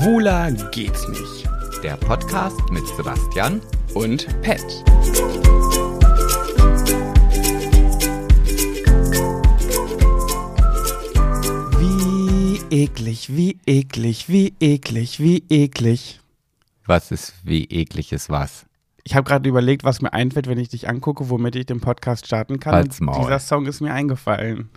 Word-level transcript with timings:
Schwuler 0.00 0.50
geht's 0.70 1.06
nicht. 1.08 1.46
Der 1.82 1.94
Podcast 1.98 2.58
mit 2.70 2.86
Sebastian 2.96 3.60
Und 3.92 4.26
Pet. 4.40 4.64
Wie 11.78 12.60
eklig, 12.70 13.36
wie 13.36 13.58
eklig, 13.66 14.30
wie 14.30 14.54
eklig, 14.58 15.20
wie 15.20 15.44
eklig. 15.50 16.20
Was 16.86 17.10
ist 17.10 17.34
wie 17.44 17.64
eklig 17.64 18.12
ist 18.12 18.30
was? 18.30 18.64
Ich 19.04 19.14
habe 19.14 19.28
gerade 19.28 19.46
überlegt, 19.46 19.84
was 19.84 20.00
mir 20.00 20.14
einfällt, 20.14 20.46
wenn 20.46 20.58
ich 20.58 20.70
dich 20.70 20.88
angucke, 20.88 21.28
womit 21.28 21.56
ich 21.56 21.66
den 21.66 21.82
Podcast 21.82 22.26
starten 22.26 22.58
kann. 22.58 22.72
Halt's 22.72 23.00
Maul. 23.00 23.20
Dieser 23.20 23.38
Song 23.38 23.66
ist 23.66 23.82
mir 23.82 23.92
eingefallen. 23.92 24.70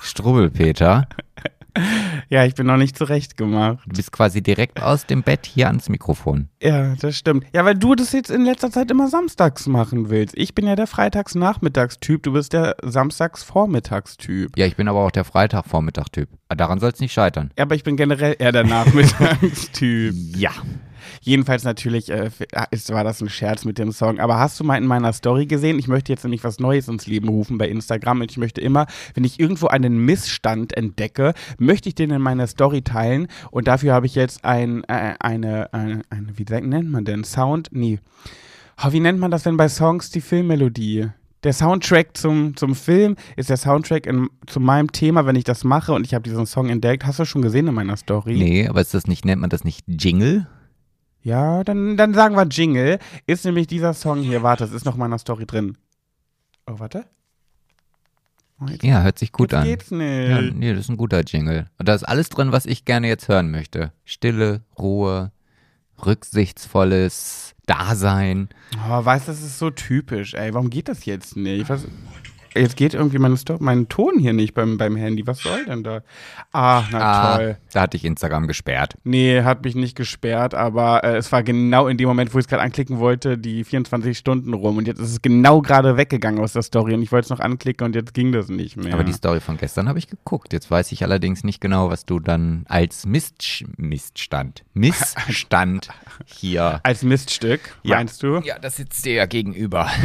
Strubbelpeter, 0.00 1.08
Ja, 2.30 2.44
ich 2.44 2.54
bin 2.54 2.66
noch 2.66 2.76
nicht 2.76 2.98
zurecht 2.98 3.38
gemacht. 3.38 3.78
du 3.86 3.96
bist 3.96 4.12
quasi 4.12 4.42
direkt 4.42 4.82
aus 4.82 5.06
dem 5.06 5.22
Bett 5.22 5.46
hier 5.46 5.68
ans 5.68 5.88
Mikrofon. 5.88 6.48
Ja, 6.62 6.94
das 6.96 7.16
stimmt. 7.16 7.46
Ja, 7.54 7.64
weil 7.64 7.74
du 7.74 7.94
das 7.94 8.12
jetzt 8.12 8.30
in 8.30 8.44
letzter 8.44 8.70
Zeit 8.70 8.90
immer 8.90 9.08
samstags 9.08 9.66
machen 9.66 10.10
willst. 10.10 10.36
Ich 10.36 10.54
bin 10.54 10.66
ja 10.66 10.76
der 10.76 10.86
Freitags-Nachmittagstyp, 10.86 12.22
du 12.22 12.32
bist 12.32 12.52
der 12.52 12.76
Samstags-Vormittagstyp. 12.82 14.56
Ja, 14.58 14.66
ich 14.66 14.76
bin 14.76 14.88
aber 14.88 15.00
auch 15.00 15.10
der 15.10 15.24
Freitagvormittag-Typ. 15.24 16.28
Daran 16.48 16.80
soll 16.80 16.90
es 16.90 17.00
nicht 17.00 17.12
scheitern. 17.12 17.50
Ja, 17.56 17.64
aber 17.64 17.74
ich 17.74 17.84
bin 17.84 17.96
generell 17.96 18.36
eher 18.38 18.52
der 18.52 18.64
Nachmittagstyp. 18.64 20.14
Ja. 20.36 20.50
Jedenfalls 21.20 21.64
natürlich 21.64 22.10
äh, 22.10 22.30
ist, 22.70 22.90
war 22.90 23.04
das 23.04 23.20
ein 23.20 23.28
Scherz 23.28 23.64
mit 23.64 23.78
dem 23.78 23.92
Song. 23.92 24.20
Aber 24.20 24.38
hast 24.38 24.58
du 24.58 24.64
mal 24.64 24.76
in 24.76 24.86
meiner 24.86 25.12
Story 25.12 25.46
gesehen? 25.46 25.78
Ich 25.78 25.88
möchte 25.88 26.12
jetzt 26.12 26.24
nämlich 26.24 26.44
was 26.44 26.58
Neues 26.58 26.88
ins 26.88 27.06
Leben 27.06 27.28
rufen 27.28 27.58
bei 27.58 27.68
Instagram. 27.68 28.20
Und 28.20 28.30
ich 28.30 28.36
möchte 28.36 28.60
immer, 28.60 28.86
wenn 29.14 29.24
ich 29.24 29.40
irgendwo 29.40 29.68
einen 29.68 29.98
Missstand 29.98 30.76
entdecke, 30.76 31.34
möchte 31.58 31.88
ich 31.88 31.94
den 31.94 32.10
in 32.10 32.22
meiner 32.22 32.46
Story 32.46 32.82
teilen. 32.82 33.28
Und 33.50 33.68
dafür 33.68 33.92
habe 33.92 34.06
ich 34.06 34.14
jetzt 34.14 34.44
ein, 34.44 34.84
äh, 34.84 35.14
eine, 35.20 35.72
eine, 35.72 36.02
eine, 36.10 36.38
wie 36.38 36.44
nennt 36.44 36.90
man 36.90 37.04
denn? 37.04 37.24
Sound? 37.24 37.68
Nee. 37.72 37.98
Oh, 38.82 38.92
wie 38.92 39.00
nennt 39.00 39.18
man 39.18 39.30
das 39.30 39.42
denn 39.42 39.56
bei 39.56 39.68
Songs, 39.68 40.10
die 40.10 40.20
Filmmelodie? 40.20 41.08
Der 41.44 41.52
Soundtrack 41.52 42.16
zum, 42.16 42.56
zum 42.56 42.74
Film 42.74 43.16
ist 43.36 43.48
der 43.48 43.56
Soundtrack 43.56 44.06
in, 44.06 44.28
zu 44.46 44.58
meinem 44.58 44.90
Thema, 44.90 45.24
wenn 45.24 45.36
ich 45.36 45.44
das 45.44 45.62
mache 45.62 45.92
und 45.92 46.04
ich 46.04 46.14
habe 46.14 46.22
diesen 46.24 46.46
Song 46.46 46.68
entdeckt. 46.68 47.06
Hast 47.06 47.20
du 47.20 47.24
schon 47.24 47.42
gesehen 47.42 47.68
in 47.68 47.74
meiner 47.74 47.96
Story? 47.96 48.36
Nee, 48.36 48.68
aber 48.68 48.80
ist 48.80 48.94
das 48.94 49.06
nicht, 49.06 49.24
nennt 49.24 49.40
man 49.40 49.50
das 49.50 49.64
nicht 49.64 49.84
Jingle? 49.86 50.48
Ja, 51.28 51.62
dann, 51.62 51.96
dann 51.98 52.14
sagen 52.14 52.36
wir 52.36 52.46
Jingle. 52.46 52.98
Ist 53.26 53.44
nämlich 53.44 53.66
dieser 53.66 53.92
Song 53.92 54.22
hier. 54.22 54.42
Warte, 54.42 54.64
das 54.64 54.72
ist 54.72 54.84
noch 54.86 54.94
in 54.94 55.00
meiner 55.00 55.18
Story 55.18 55.44
drin. 55.44 55.76
Oh, 56.66 56.78
warte. 56.78 57.04
Oh, 58.60 58.64
Ja, 58.82 59.02
hört 59.02 59.18
sich 59.18 59.30
gut 59.30 59.52
jetzt 59.52 59.58
an. 59.60 59.64
geht's 59.66 59.90
nicht. 59.90 60.28
Ja, 60.30 60.40
nee, 60.40 60.70
das 60.72 60.80
ist 60.84 60.88
ein 60.88 60.96
guter 60.96 61.20
Jingle. 61.22 61.66
Und 61.78 61.86
da 61.86 61.94
ist 61.94 62.04
alles 62.04 62.30
drin, 62.30 62.50
was 62.50 62.64
ich 62.66 62.84
gerne 62.86 63.08
jetzt 63.08 63.28
hören 63.28 63.50
möchte. 63.50 63.92
Stille, 64.04 64.62
Ruhe, 64.78 65.30
rücksichtsvolles 66.04 67.54
Dasein. 67.66 68.48
Oh, 68.88 69.04
weißt 69.04 69.28
du, 69.28 69.32
das 69.32 69.42
ist 69.42 69.58
so 69.58 69.70
typisch, 69.70 70.34
ey. 70.34 70.54
Warum 70.54 70.70
geht 70.70 70.88
das 70.88 71.04
jetzt 71.04 71.36
nicht? 71.36 71.68
Was, 71.68 71.84
jetzt 72.54 72.76
geht 72.76 72.94
irgendwie 72.94 73.18
meine 73.18 73.36
Sto 73.36 73.56
mein 73.60 73.88
Ton 73.88 74.18
hier 74.18 74.32
nicht 74.32 74.54
beim, 74.54 74.78
beim 74.78 74.96
Handy. 74.96 75.26
Was 75.26 75.38
soll 75.40 75.64
denn 75.66 75.82
da? 75.84 76.02
Ah, 76.52 76.84
na 76.90 76.98
Ah, 77.00 77.36
toll. 77.36 77.56
da 77.72 77.80
hatte 77.82 77.96
ich 77.96 78.04
Instagram 78.04 78.46
gesperrt. 78.46 78.94
Nee, 79.04 79.42
hat 79.42 79.64
mich 79.64 79.74
nicht 79.74 79.96
gesperrt, 79.96 80.54
aber 80.54 81.04
äh, 81.04 81.16
es 81.16 81.30
war 81.32 81.42
genau 81.42 81.86
in 81.88 81.96
dem 81.96 82.08
Moment, 82.08 82.34
wo 82.34 82.38
ich 82.38 82.44
es 82.44 82.48
gerade 82.48 82.62
anklicken 82.62 82.98
wollte, 82.98 83.38
die 83.38 83.64
24 83.64 84.16
Stunden 84.16 84.54
rum. 84.54 84.76
Und 84.76 84.86
jetzt 84.86 85.00
ist 85.00 85.10
es 85.10 85.22
genau 85.22 85.60
gerade 85.62 85.96
weggegangen 85.96 86.40
aus 86.40 86.52
der 86.52 86.62
Story. 86.62 86.94
Und 86.94 87.02
ich 87.02 87.12
wollte 87.12 87.26
es 87.26 87.30
noch 87.30 87.40
anklicken 87.40 87.84
und 87.84 87.94
jetzt 87.94 88.14
ging 88.14 88.32
das 88.32 88.48
nicht 88.48 88.76
mehr. 88.76 88.94
Aber 88.94 89.04
die 89.04 89.12
Story 89.12 89.40
von 89.40 89.56
gestern 89.56 89.88
habe 89.88 89.98
ich 89.98 90.08
geguckt. 90.08 90.52
Jetzt 90.52 90.70
weiß 90.70 90.92
ich 90.92 91.02
allerdings 91.02 91.44
nicht 91.44 91.60
genau, 91.60 91.90
was 91.90 92.04
du 92.06 92.20
dann 92.20 92.64
als 92.68 93.06
Mist, 93.06 93.64
Miststand, 93.76 94.64
Missstand 94.74 95.88
hier. 96.26 96.80
Als 96.82 97.02
Miststück, 97.02 97.60
Ja. 97.82 97.96
meinst 97.96 98.22
du? 98.22 98.40
Ja, 98.44 98.58
das 98.58 98.76
sitzt 98.76 99.04
dir 99.04 99.14
ja 99.14 99.26
gegenüber. 99.26 99.90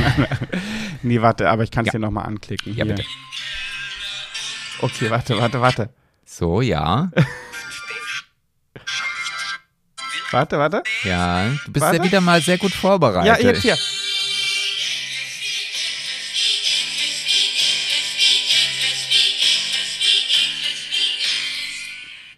Nee, 1.05 1.21
warte, 1.21 1.49
aber 1.49 1.63
ich 1.63 1.71
kann 1.71 1.83
es 1.83 1.87
Ja. 1.87 1.91
hier 1.93 1.99
nochmal 1.99 2.25
anklicken. 2.25 2.75
Ja, 2.77 2.85
hier. 2.85 2.95
bitte. 2.95 3.07
Okay, 4.79 5.09
warte, 5.09 5.37
warte, 5.37 5.59
warte. 5.59 5.89
So, 6.25 6.61
ja. 6.61 7.11
Warte, 10.31 10.57
warte. 10.57 10.81
Ja, 11.03 11.45
du 11.65 11.71
bist 11.71 11.85
Warte. 11.85 11.97
ja 11.97 12.03
wieder 12.03 12.19
mal 12.21 12.41
sehr 12.41 12.57
gut 12.57 12.71
vorbereitet. 12.73 13.39
Ja, 13.43 13.47
jetzt 13.49 13.61
hier. 13.61 13.77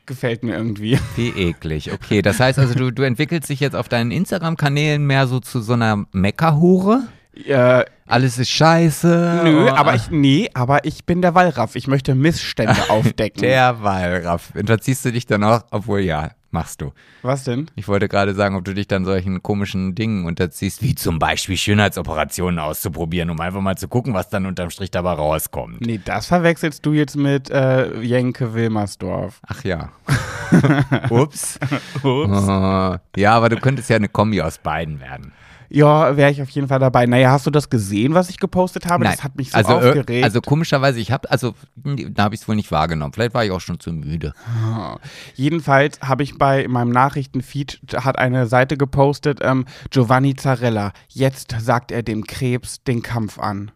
Gefällt 0.05 0.43
mir 0.43 0.55
irgendwie. 0.55 0.99
Wie 1.15 1.29
eklig. 1.29 1.91
Okay, 1.91 2.21
das 2.21 2.39
heißt 2.39 2.59
also, 2.59 2.75
du, 2.75 2.91
du 2.91 3.03
entwickelst 3.03 3.49
dich 3.49 3.59
jetzt 3.59 3.75
auf 3.75 3.89
deinen 3.89 4.11
Instagram-Kanälen 4.11 5.05
mehr 5.05 5.27
so 5.27 5.39
zu 5.39 5.61
so 5.61 5.73
einer 5.73 6.05
Meckerhure? 6.11 7.07
Äh, 7.45 7.83
Alles 8.07 8.37
ist 8.37 8.49
scheiße. 8.51 9.41
nö, 9.43 9.69
aber 9.69 9.95
ich, 9.95 10.09
nee, 10.09 10.49
aber 10.53 10.85
ich 10.85 11.05
bin 11.05 11.21
der 11.21 11.35
Wallraff. 11.35 11.75
Ich 11.75 11.87
möchte 11.87 12.15
Missstände 12.15 12.77
aufdecken. 12.89 13.41
Der 13.41 13.81
Wallraff. 13.81 14.53
Unterziehst 14.55 15.03
du 15.05 15.11
dich 15.11 15.25
dann 15.25 15.43
auch? 15.43 15.63
Obwohl, 15.71 15.99
ja, 15.99 16.31
machst 16.55 16.81
du. 16.81 16.93
Was 17.21 17.43
denn? 17.43 17.69
Ich 17.75 17.87
wollte 17.87 18.07
gerade 18.07 18.33
sagen, 18.33 18.55
ob 18.55 18.63
du 18.63 18.73
dich 18.73 18.87
dann 18.87 19.03
solchen 19.03 19.43
komischen 19.43 19.93
Dingen 19.93 20.25
unterziehst, 20.25 20.81
wie 20.81 20.95
zum 20.95 21.19
Beispiel 21.19 21.57
Schönheitsoperationen 21.57 22.59
auszuprobieren, 22.59 23.29
um 23.29 23.39
einfach 23.41 23.59
mal 23.59 23.77
zu 23.77 23.89
gucken, 23.89 24.13
was 24.13 24.29
dann 24.29 24.45
unterm 24.45 24.69
Strich 24.69 24.89
dabei 24.89 25.11
rauskommt. 25.11 25.81
Nee, 25.81 25.99
das 26.03 26.27
verwechselst 26.27 26.85
du 26.85 26.93
jetzt 26.93 27.17
mit 27.17 27.49
äh, 27.49 27.99
Jenke 27.99 28.53
Wilmersdorf. 28.53 29.41
Ach 29.45 29.63
ja. 29.65 29.91
Ups. 31.09 31.59
Oh, 32.03 32.25
ja, 33.17 33.31
aber 33.33 33.49
du 33.49 33.57
könntest 33.57 33.89
ja 33.89 33.97
eine 33.97 34.07
Kombi 34.07 34.41
aus 34.41 34.57
beiden 34.57 35.01
werden. 35.01 35.33
Ja, 35.69 36.17
wäre 36.17 36.31
ich 36.31 36.41
auf 36.41 36.49
jeden 36.49 36.67
Fall 36.67 36.79
dabei. 36.79 37.05
Naja, 37.05 37.31
hast 37.31 37.45
du 37.45 37.51
das 37.51 37.69
gesehen, 37.69 38.13
was 38.13 38.29
ich 38.29 38.39
gepostet 38.39 38.87
habe? 38.87 39.03
Das 39.05 39.23
hat 39.23 39.35
mich 39.35 39.51
so 39.51 39.57
also, 39.57 39.71
äh, 39.73 39.75
aufgeregt. 39.75 40.23
Also 40.23 40.41
komischerweise, 40.41 40.99
ich 40.99 41.11
habe, 41.11 41.29
also 41.29 41.53
da 41.75 42.23
habe 42.23 42.35
ich 42.35 42.41
es 42.41 42.47
wohl 42.47 42.55
nicht 42.55 42.71
wahrgenommen. 42.71 43.13
Vielleicht 43.13 43.33
war 43.33 43.45
ich 43.45 43.51
auch 43.51 43.61
schon 43.61 43.79
zu 43.79 43.91
müde. 43.91 44.33
Jedenfalls 45.35 45.99
habe 46.01 46.23
ich 46.23 46.37
bei 46.37 46.63
in 46.63 46.71
meinem 46.71 46.91
Nachrichtenfeed 46.91 47.79
hat 47.95 48.19
eine 48.19 48.47
Seite 48.47 48.77
gepostet, 48.77 49.39
ähm, 49.41 49.65
Giovanni 49.89 50.35
Zarella, 50.35 50.91
jetzt 51.09 51.55
sagt 51.59 51.91
er 51.91 52.03
dem 52.03 52.25
Krebs 52.25 52.83
den 52.83 53.01
Kampf 53.01 53.39
an. 53.39 53.71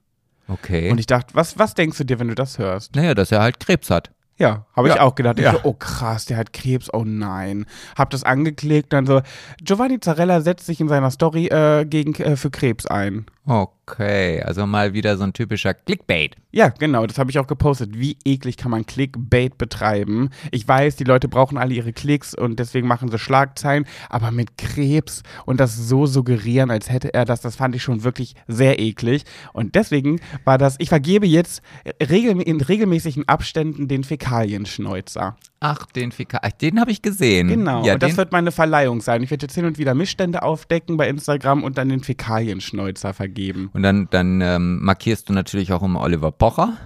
Okay. 0.47 0.91
Und 0.91 0.99
ich 0.99 1.05
dachte, 1.05 1.35
was, 1.35 1.59
was 1.59 1.75
denkst 1.75 1.97
du 1.99 2.03
dir, 2.03 2.19
wenn 2.19 2.27
du 2.27 2.35
das 2.35 2.57
hörst? 2.57 2.95
naja, 2.95 3.13
dass 3.13 3.31
er 3.31 3.41
halt 3.41 3.59
Krebs 3.59 3.89
hat. 3.89 4.11
Ja, 4.39 4.65
habe 4.75 4.87
ich 4.87 4.95
Ja. 4.95 5.01
auch 5.01 5.15
gedacht. 5.15 5.37
Ich 5.37 5.43
Ja. 5.45 5.51
so, 5.51 5.59
oh 5.63 5.73
krass, 5.73 6.25
der 6.25 6.37
hat 6.37 6.53
Krebs, 6.53 6.91
oh 6.93 7.03
nein. 7.05 7.65
Hab 7.97 8.09
das 8.09 8.23
angeklickt, 8.23 8.93
dann 8.93 9.05
so, 9.05 9.21
Giovanni 9.61 9.99
Zarella 9.99 10.39
setzt 10.41 10.65
sich 10.65 10.79
in 10.79 10.87
seiner 10.87 11.11
Story 11.11 11.47
äh, 11.47 11.85
gegen, 11.85 12.15
äh, 12.15 12.35
für 12.37 12.49
Krebs 12.49 12.85
ein. 12.85 13.25
Okay, 13.49 14.43
also 14.43 14.67
mal 14.67 14.93
wieder 14.93 15.17
so 15.17 15.23
ein 15.23 15.33
typischer 15.33 15.73
Clickbait. 15.73 16.35
Ja, 16.51 16.69
genau, 16.69 17.07
das 17.07 17.17
habe 17.17 17.31
ich 17.31 17.39
auch 17.39 17.47
gepostet. 17.47 17.97
Wie 17.97 18.17
eklig 18.23 18.57
kann 18.57 18.69
man 18.69 18.85
Clickbait 18.85 19.57
betreiben? 19.57 20.29
Ich 20.51 20.67
weiß, 20.67 20.97
die 20.97 21.03
Leute 21.03 21.27
brauchen 21.27 21.57
alle 21.57 21.73
ihre 21.73 21.91
Klicks 21.91 22.35
und 22.35 22.59
deswegen 22.59 22.87
machen 22.87 23.09
sie 23.09 23.17
Schlagzeilen, 23.17 23.85
aber 24.07 24.29
mit 24.29 24.57
Krebs 24.59 25.23
und 25.47 25.59
das 25.59 25.75
so 25.75 26.05
suggerieren, 26.05 26.69
als 26.69 26.91
hätte 26.91 27.13
er 27.15 27.25
das, 27.25 27.41
das 27.41 27.55
fand 27.55 27.75
ich 27.75 27.81
schon 27.81 28.03
wirklich 28.03 28.35
sehr 28.47 28.79
eklig. 28.79 29.23
Und 29.53 29.73
deswegen 29.73 30.19
war 30.43 30.59
das, 30.59 30.75
ich 30.77 30.89
vergebe 30.89 31.25
jetzt 31.25 31.63
regel, 31.99 32.39
in 32.41 32.61
regelmäßigen 32.61 33.27
Abständen 33.27 33.87
den 33.87 34.03
Fäkalienschneuzer. 34.03 35.37
Ach, 35.61 35.87
den 35.87 36.13
Ach, 36.31 36.51
den 36.51 36.79
habe 36.79 36.91
ich 36.91 37.01
gesehen. 37.01 37.49
Genau, 37.49 37.83
Ja, 37.83 37.95
und 37.95 38.03
das 38.03 38.15
wird 38.15 38.31
meine 38.31 38.51
Verleihung 38.51 39.01
sein. 39.01 39.23
Ich 39.23 39.31
werde 39.31 39.45
jetzt 39.45 39.55
hin 39.55 39.65
und 39.65 39.77
wieder 39.77 39.93
Missstände 39.93 40.41
aufdecken 40.41 40.95
bei 40.95 41.09
Instagram 41.09 41.63
und 41.63 41.77
dann 41.77 41.89
den 41.89 42.01
Fäkalienschneuzer 42.01 43.13
vergeben. 43.13 43.38
Und 43.73 43.83
dann, 43.83 44.07
dann 44.09 44.41
ähm, 44.41 44.83
markierst 44.83 45.29
du 45.29 45.33
natürlich 45.33 45.71
auch 45.73 45.83
immer 45.83 46.01
Oliver 46.01 46.31
Pocher. 46.31 46.77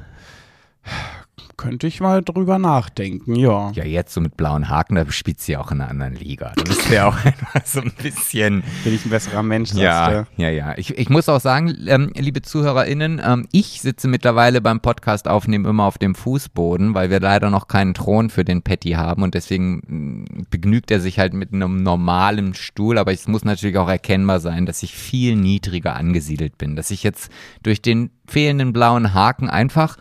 Könnte 1.56 1.88
ich 1.88 2.02
mal 2.02 2.22
drüber 2.24 2.58
nachdenken, 2.58 3.36
ja. 3.36 3.72
Ja, 3.72 3.86
jetzt 3.86 4.14
so 4.14 4.22
mit 4.22 4.38
blauen 4.38 4.70
Haken, 4.70 4.96
da 4.96 5.10
spielst 5.12 5.48
du 5.48 5.54
ja 5.54 5.60
auch 5.60 5.72
in 5.72 5.82
einer 5.82 5.90
anderen 5.90 6.16
Liga. 6.16 6.52
Da 6.56 6.64
bist 6.64 6.90
ja 6.90 7.08
auch 7.08 7.16
einfach 7.26 7.66
so 7.66 7.82
ein 7.82 7.92
bisschen. 8.02 8.64
Bin 8.84 8.94
ich 8.94 9.06
ein 9.06 9.10
besserer 9.10 9.44
Mensch, 9.44 9.74
Ja, 9.74 10.26
ja, 10.38 10.50
ja. 10.50 10.74
Ich, 10.78 10.98
ich 10.98 11.10
muss 11.10 11.30
auch 11.30 11.40
sagen, 11.40 11.76
ähm, 11.88 12.12
liebe 12.16 12.42
ZuhörerInnen, 12.42 13.22
ähm, 13.24 13.48
ich 13.52 13.82
sitze 13.82 14.08
mittlerweile 14.08 14.62
beim 14.62 14.80
Podcast 14.80 15.28
aufnehmen 15.28 15.66
immer 15.66 15.86
auf 15.86 15.98
dem 15.98 16.16
Fußboden, 16.16 16.94
weil 16.96 17.10
wir 17.10 17.20
leider 17.20 17.50
noch 17.50 17.68
keinen 17.68 17.94
Thron 17.94 18.30
für 18.30 18.44
den 18.44 18.62
Patty 18.64 18.92
haben 18.92 19.22
und 19.24 19.34
deswegen 19.36 20.26
mh, 20.28 20.44
begnügt 20.50 20.92
er 20.92 21.00
sich 21.00 21.20
halt 21.20 21.34
mit 21.34 21.54
einem 21.54 21.84
normalen 21.84 22.54
Stuhl, 22.54 22.98
aber 22.98 23.12
es 23.14 23.28
muss 23.28 23.46
natürlich 23.46 23.78
auch 23.78 23.90
erkennbar 23.90 24.40
sein, 24.40 24.66
dass 24.66 24.84
ich 24.84 24.96
viel 24.96 25.36
niedriger 25.36 25.96
angesiedelt 25.96 26.58
bin, 26.58 26.76
dass 26.76 26.92
ich 26.92 27.04
jetzt 27.04 27.32
durch 27.62 27.82
den 27.82 28.10
fehlenden 28.28 28.74
blauen 28.74 29.14
Haken 29.14 29.50
einfach 29.50 29.98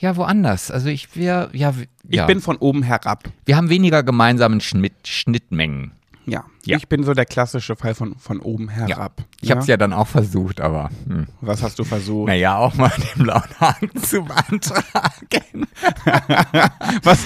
ja, 0.00 0.16
woanders. 0.16 0.70
Also 0.70 0.88
ich, 0.88 1.14
wir, 1.14 1.50
ja, 1.52 1.76
w- 1.78 1.86
Ich 2.08 2.16
ja. 2.16 2.26
bin 2.26 2.40
von 2.40 2.56
oben 2.56 2.82
herab. 2.82 3.24
wir 3.44 3.56
haben 3.56 3.68
weniger 3.70 4.02
gemeinsamen 4.02 4.60
Schnitt, 4.60 5.06
Schnittmengen. 5.06 5.92
Ja. 6.26 6.44
Ja. 6.64 6.76
Ich 6.76 6.86
bin 6.88 7.02
so 7.02 7.12
der 7.14 7.24
klassische 7.24 7.74
Fall 7.74 7.94
von, 7.94 8.14
von 8.18 8.38
oben 8.38 8.68
herab. 8.68 9.22
Ich 9.40 9.50
habe 9.50 9.60
es 9.62 9.66
ja 9.66 9.76
dann 9.76 9.92
auch 9.92 10.06
versucht, 10.06 10.60
aber 10.60 10.90
hm. 11.08 11.26
Was 11.40 11.62
hast 11.62 11.78
du 11.78 11.84
versucht? 11.84 12.28
naja, 12.28 12.56
auch 12.56 12.74
mal 12.74 12.90
den 13.16 13.24
blauen 13.24 13.42
Haken 13.58 13.90
zu 14.02 14.22
beantragen. 14.22 15.66
Was? 17.02 17.18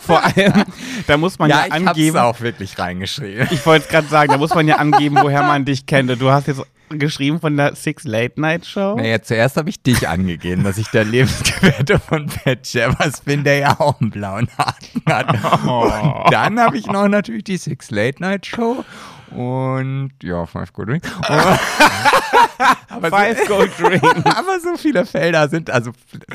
Vor 0.00 0.22
allem, 0.24 0.64
da 1.06 1.16
muss 1.18 1.38
man 1.38 1.50
ja, 1.50 1.66
ich 1.66 1.72
angeben. 1.72 2.16
hab's 2.16 2.38
auch 2.38 2.40
wirklich 2.40 2.78
reingeschrieben. 2.78 3.48
Ich 3.50 3.64
wollte 3.66 3.84
es 3.84 3.90
gerade 3.90 4.08
sagen, 4.08 4.32
da 4.32 4.38
muss 4.38 4.54
man 4.54 4.66
ja 4.66 4.76
angeben, 4.76 5.16
woher 5.20 5.42
man 5.42 5.64
dich 5.64 5.86
kennt. 5.86 6.10
Und 6.10 6.20
Du 6.20 6.30
hast 6.30 6.46
jetzt 6.48 6.62
geschrieben 6.98 7.40
von 7.40 7.56
der 7.56 7.74
Six 7.74 8.04
Late 8.04 8.40
Night 8.40 8.66
Show. 8.66 8.96
Naja, 8.96 9.22
zuerst 9.22 9.56
habe 9.56 9.70
ich 9.70 9.82
dich 9.82 10.08
angegeben, 10.08 10.64
dass 10.64 10.78
ich 10.78 10.88
der 10.88 11.04
Lebensgefährte 11.04 11.98
von 11.98 12.26
Pat 12.26 12.66
Jevers 12.66 13.20
bin, 13.20 13.44
der 13.44 13.58
ja 13.58 13.80
auch 13.80 14.00
einen 14.00 14.10
blauen 14.10 14.48
Haken 14.58 15.02
hat. 15.06 15.28
Und 15.66 16.32
dann 16.32 16.60
habe 16.60 16.76
ich 16.76 16.86
noch 16.86 17.08
natürlich 17.08 17.44
die 17.44 17.56
Six 17.56 17.90
Late 17.90 18.20
Night 18.20 18.46
Show 18.46 18.84
und 19.34 20.12
ja, 20.22 20.46
Five 20.46 20.72
Good 20.72 20.88
Drink. 20.88 21.04
aber, 22.88 23.10
Five 23.10 23.38
so, 23.40 23.46
Gold 23.46 23.72
Drink. 23.78 24.02
aber 24.24 24.60
so 24.60 24.76
viele 24.76 25.06
Felder 25.06 25.48
sind, 25.48 25.70
also 25.70 25.92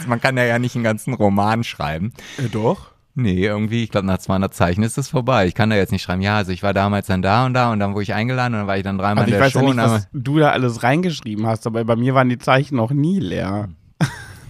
man 0.07 0.19
kann 0.21 0.37
ja, 0.37 0.43
ja 0.43 0.59
nicht 0.59 0.75
einen 0.75 0.83
ganzen 0.83 1.13
Roman 1.13 1.63
schreiben. 1.63 2.13
Äh, 2.37 2.49
doch. 2.49 2.91
Nee, 3.19 3.43
irgendwie, 3.45 3.83
ich 3.83 3.89
glaube, 3.89 4.05
nach 4.05 4.19
200 4.19 4.53
Zeichen 4.53 4.83
ist 4.83 4.97
es 4.99 5.09
vorbei. 5.09 5.47
Ich 5.47 5.55
kann 5.55 5.71
da 5.71 5.75
jetzt 5.75 5.91
nicht 5.91 6.03
schreiben, 6.03 6.21
ja, 6.21 6.37
also 6.37 6.51
ich 6.51 6.61
war 6.61 6.73
damals 6.73 7.07
dann 7.07 7.23
da 7.23 7.47
und 7.47 7.55
da 7.55 7.71
und 7.71 7.79
dann 7.79 7.93
wurde 7.93 8.03
ich 8.03 8.13
eingeladen 8.13 8.53
und 8.53 8.59
dann 8.59 8.67
war 8.67 8.77
ich 8.77 8.83
dann 8.83 8.99
dreimal 8.99 9.23
Also 9.23 9.29
ich 9.29 9.33
in 9.33 9.39
der 9.39 9.45
weiß 9.45 9.51
Show. 9.53 9.59
ja 9.59 9.63
nicht, 9.65 9.71
und 9.71 9.77
dann- 9.77 9.91
was 9.91 10.07
du 10.13 10.37
da 10.39 10.51
alles 10.51 10.83
reingeschrieben 10.83 11.47
hast, 11.47 11.65
aber 11.65 11.83
bei 11.83 11.95
mir 11.95 12.13
waren 12.13 12.29
die 12.29 12.37
Zeichen 12.37 12.75
noch 12.75 12.91
nie 12.91 13.19
leer. 13.19 13.69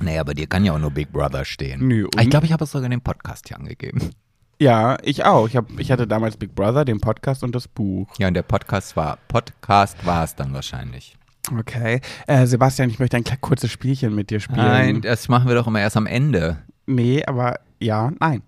Naja, 0.02 0.24
bei 0.24 0.34
dir 0.34 0.48
kann 0.48 0.66
ja 0.66 0.74
auch 0.74 0.80
nur 0.80 0.92
Big 0.92 1.12
Brother 1.14 1.46
stehen. 1.46 1.88
Nö, 1.88 2.06
und- 2.06 2.22
ich 2.22 2.30
glaube, 2.30 2.46
ich 2.46 2.52
habe 2.52 2.66
es 2.66 2.72
sogar 2.72 2.86
in 2.86 2.92
dem 2.92 3.02
Podcast 3.02 3.48
hier 3.48 3.58
angegeben. 3.58 4.12
Ja, 4.60 4.98
ich 5.04 5.24
auch. 5.24 5.48
Ich, 5.48 5.56
hab, 5.56 5.66
ich 5.80 5.92
hatte 5.92 6.06
damals 6.08 6.36
Big 6.36 6.54
Brother, 6.54 6.84
den 6.84 7.00
Podcast 7.00 7.44
und 7.44 7.56
das 7.56 7.68
Buch. 7.68 8.08
Ja, 8.18 8.28
und 8.28 8.34
der 8.34 8.42
Podcast 8.44 8.96
war, 8.98 9.18
Podcast 9.28 9.98
war 10.06 10.24
es 10.24 10.36
dann 10.36 10.52
wahrscheinlich. 10.54 11.16
Okay. 11.58 12.02
Äh, 12.28 12.46
Sebastian, 12.48 12.90
ich 12.90 13.00
möchte 13.00 13.16
ein 13.18 13.24
kurzes 13.40 13.72
Spielchen 13.72 14.14
mit 14.14 14.30
dir 14.30 14.40
spielen. 14.40 14.58
Nein, 14.60 15.02
das 15.02 15.30
machen 15.30 15.48
wir 15.48 15.56
doch 15.56 15.68
immer 15.68 15.80
erst 15.80 15.96
am 15.96 16.06
Ende. 16.08 16.58
Nee, 16.86 17.24
aber 17.26 17.60
ja, 17.80 18.12
nein. 18.20 18.42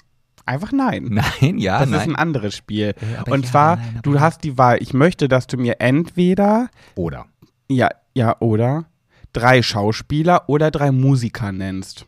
Einfach 0.50 0.72
nein. 0.72 1.04
Nein, 1.42 1.60
ja, 1.60 1.80
Das 1.80 1.90
nein. 1.90 2.00
ist 2.02 2.08
ein 2.08 2.16
anderes 2.16 2.56
Spiel. 2.56 2.96
aber 3.20 3.32
und 3.34 3.46
ja, 3.46 3.52
zwar, 3.52 3.76
nein, 3.76 3.90
aber 3.94 4.02
du 4.02 4.14
ja. 4.16 4.20
hast 4.22 4.44
die 4.44 4.58
Wahl. 4.58 4.78
Ich 4.82 4.94
möchte, 4.96 5.28
dass 5.28 5.46
du 5.46 5.58
mir 5.58 5.80
entweder, 5.80 6.70
Oder. 6.96 7.28
ja, 7.70 7.90
ja, 8.16 8.36
oder 8.40 8.86
drei 9.32 9.62
Schauspieler 9.62 10.50
oder 10.50 10.72
drei 10.72 10.92
Musiker 10.92 11.52
nennst. 11.52 12.08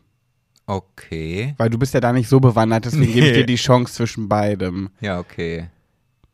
Okay. 0.66 1.54
Weil 1.56 1.70
du 1.70 1.78
bist 1.78 1.94
ja 1.94 2.00
da 2.00 2.12
nicht 2.12 2.28
so 2.28 2.40
bewandert, 2.40 2.84
deswegen 2.84 3.12
gebe 3.12 3.26
ich 3.26 3.32
Nee. 3.32 3.38
dir 3.40 3.46
die 3.46 3.54
Chance 3.56 3.94
zwischen 3.94 4.28
beidem. 4.28 4.90
Ja, 5.00 5.18
okay. 5.20 5.68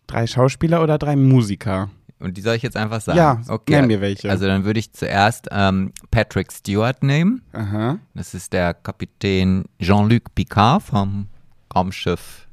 Drei 0.06 0.26
Schauspieler 0.26 0.82
oder 0.82 0.96
drei 0.98 1.14
Musiker? 1.16 1.90
Und 2.20 2.36
die 2.36 2.40
soll 2.40 2.56
ich 2.56 2.62
jetzt 2.62 2.76
einfach 2.76 3.00
sagen? 3.00 3.18
Ja, 3.18 3.40
okay. 3.48 3.72
nenn 3.76 3.86
mir 3.86 4.00
welche. 4.00 4.30
Also 4.30 4.46
dann 4.46 4.64
würde 4.64 4.80
ich 4.80 4.92
zuerst 4.92 5.48
ähm, 5.50 5.92
Patrick 6.10 6.50
Stewart 6.52 7.02
nehmen. 7.02 7.42
Aha. 7.52 7.98
Das 8.14 8.32
ist 8.34 8.52
der 8.52 8.74
Kapitän 8.74 9.66
Jean-Luc 9.80 10.34
Picard 10.34 10.82
vom 10.82 11.28
Raumschiff 11.78 12.46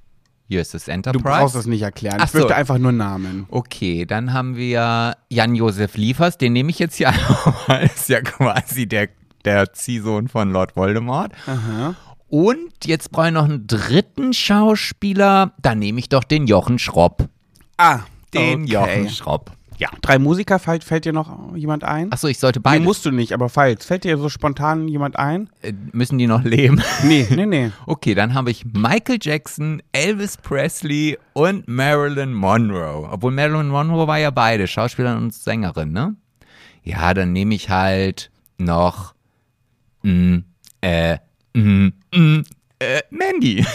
USS 0.51 0.85
Du 0.85 0.91
Enterprise. 0.91 1.23
brauchst 1.23 1.55
es 1.55 1.65
nicht 1.65 1.81
erklären. 1.81 2.17
Ach 2.19 2.27
ich 2.27 2.33
möchte 2.35 2.49
so. 2.49 2.53
einfach 2.53 2.77
nur 2.77 2.91
Namen. 2.91 3.47
Okay, 3.49 4.05
dann 4.05 4.31
haben 4.31 4.55
wir 4.55 5.17
Jan-Josef 5.29 5.97
Liefers, 5.97 6.37
den 6.37 6.53
nehme 6.53 6.69
ich 6.69 6.77
jetzt 6.79 6.95
hier 6.95 7.09
einfach 7.09 7.67
mal, 7.67 7.83
ist 7.83 8.09
ja 8.09 8.21
quasi 8.21 8.87
der, 8.87 9.09
der 9.43 9.73
Ziehsohn 9.73 10.27
von 10.27 10.51
Lord 10.51 10.75
Voldemort. 10.75 11.33
Aha. 11.47 11.95
Und 12.27 12.85
jetzt 12.85 13.11
brauche 13.11 13.27
ich 13.27 13.33
noch 13.33 13.45
einen 13.45 13.65
dritten 13.65 14.33
Schauspieler, 14.33 15.53
dann 15.61 15.79
nehme 15.79 15.99
ich 15.99 16.09
doch 16.09 16.23
den 16.23 16.45
Jochen 16.47 16.77
Schropp. 16.77 17.27
Ah, 17.77 18.01
Den 18.33 18.63
okay. 18.63 18.71
Jochen 18.73 19.09
Schropp. 19.09 19.51
Ja. 19.77 19.89
Drei 20.01 20.19
Musiker, 20.19 20.59
fällt, 20.59 20.83
fällt 20.83 21.05
dir 21.05 21.13
noch 21.13 21.55
jemand 21.55 21.83
ein? 21.83 22.11
Achso, 22.11 22.27
ich 22.27 22.39
sollte 22.39 22.59
nee, 22.59 22.63
beide. 22.63 22.83
musst 22.83 23.05
du 23.05 23.11
nicht, 23.11 23.33
aber 23.33 23.49
falls. 23.49 23.85
Fällt 23.85 24.03
dir 24.03 24.17
so 24.17 24.29
spontan 24.29 24.87
jemand 24.87 25.17
ein? 25.17 25.49
äh, 25.61 25.73
müssen 25.91 26.17
die 26.17 26.27
noch 26.27 26.43
leben? 26.43 26.81
Nee, 27.03 27.27
nee, 27.29 27.45
nee. 27.45 27.71
Okay, 27.85 28.15
dann 28.15 28.33
habe 28.33 28.51
ich 28.51 28.65
Michael 28.65 29.19
Jackson, 29.21 29.81
Elvis 29.91 30.37
Presley 30.37 31.17
und 31.33 31.67
Marilyn 31.67 32.33
Monroe. 32.33 33.07
Obwohl 33.11 33.31
Marilyn 33.31 33.67
Monroe 33.67 34.07
war 34.07 34.17
ja 34.17 34.31
beide, 34.31 34.67
Schauspielerin 34.67 35.17
und 35.17 35.33
Sängerin, 35.33 35.91
ne? 35.91 36.15
Ja, 36.83 37.13
dann 37.13 37.33
nehme 37.33 37.55
ich 37.55 37.69
halt 37.69 38.31
noch 38.57 39.13
mm, 40.03 40.37
äh, 40.81 41.17
mm, 41.53 41.87
mm, 42.13 42.41
äh, 42.79 43.01
Mandy. 43.09 43.65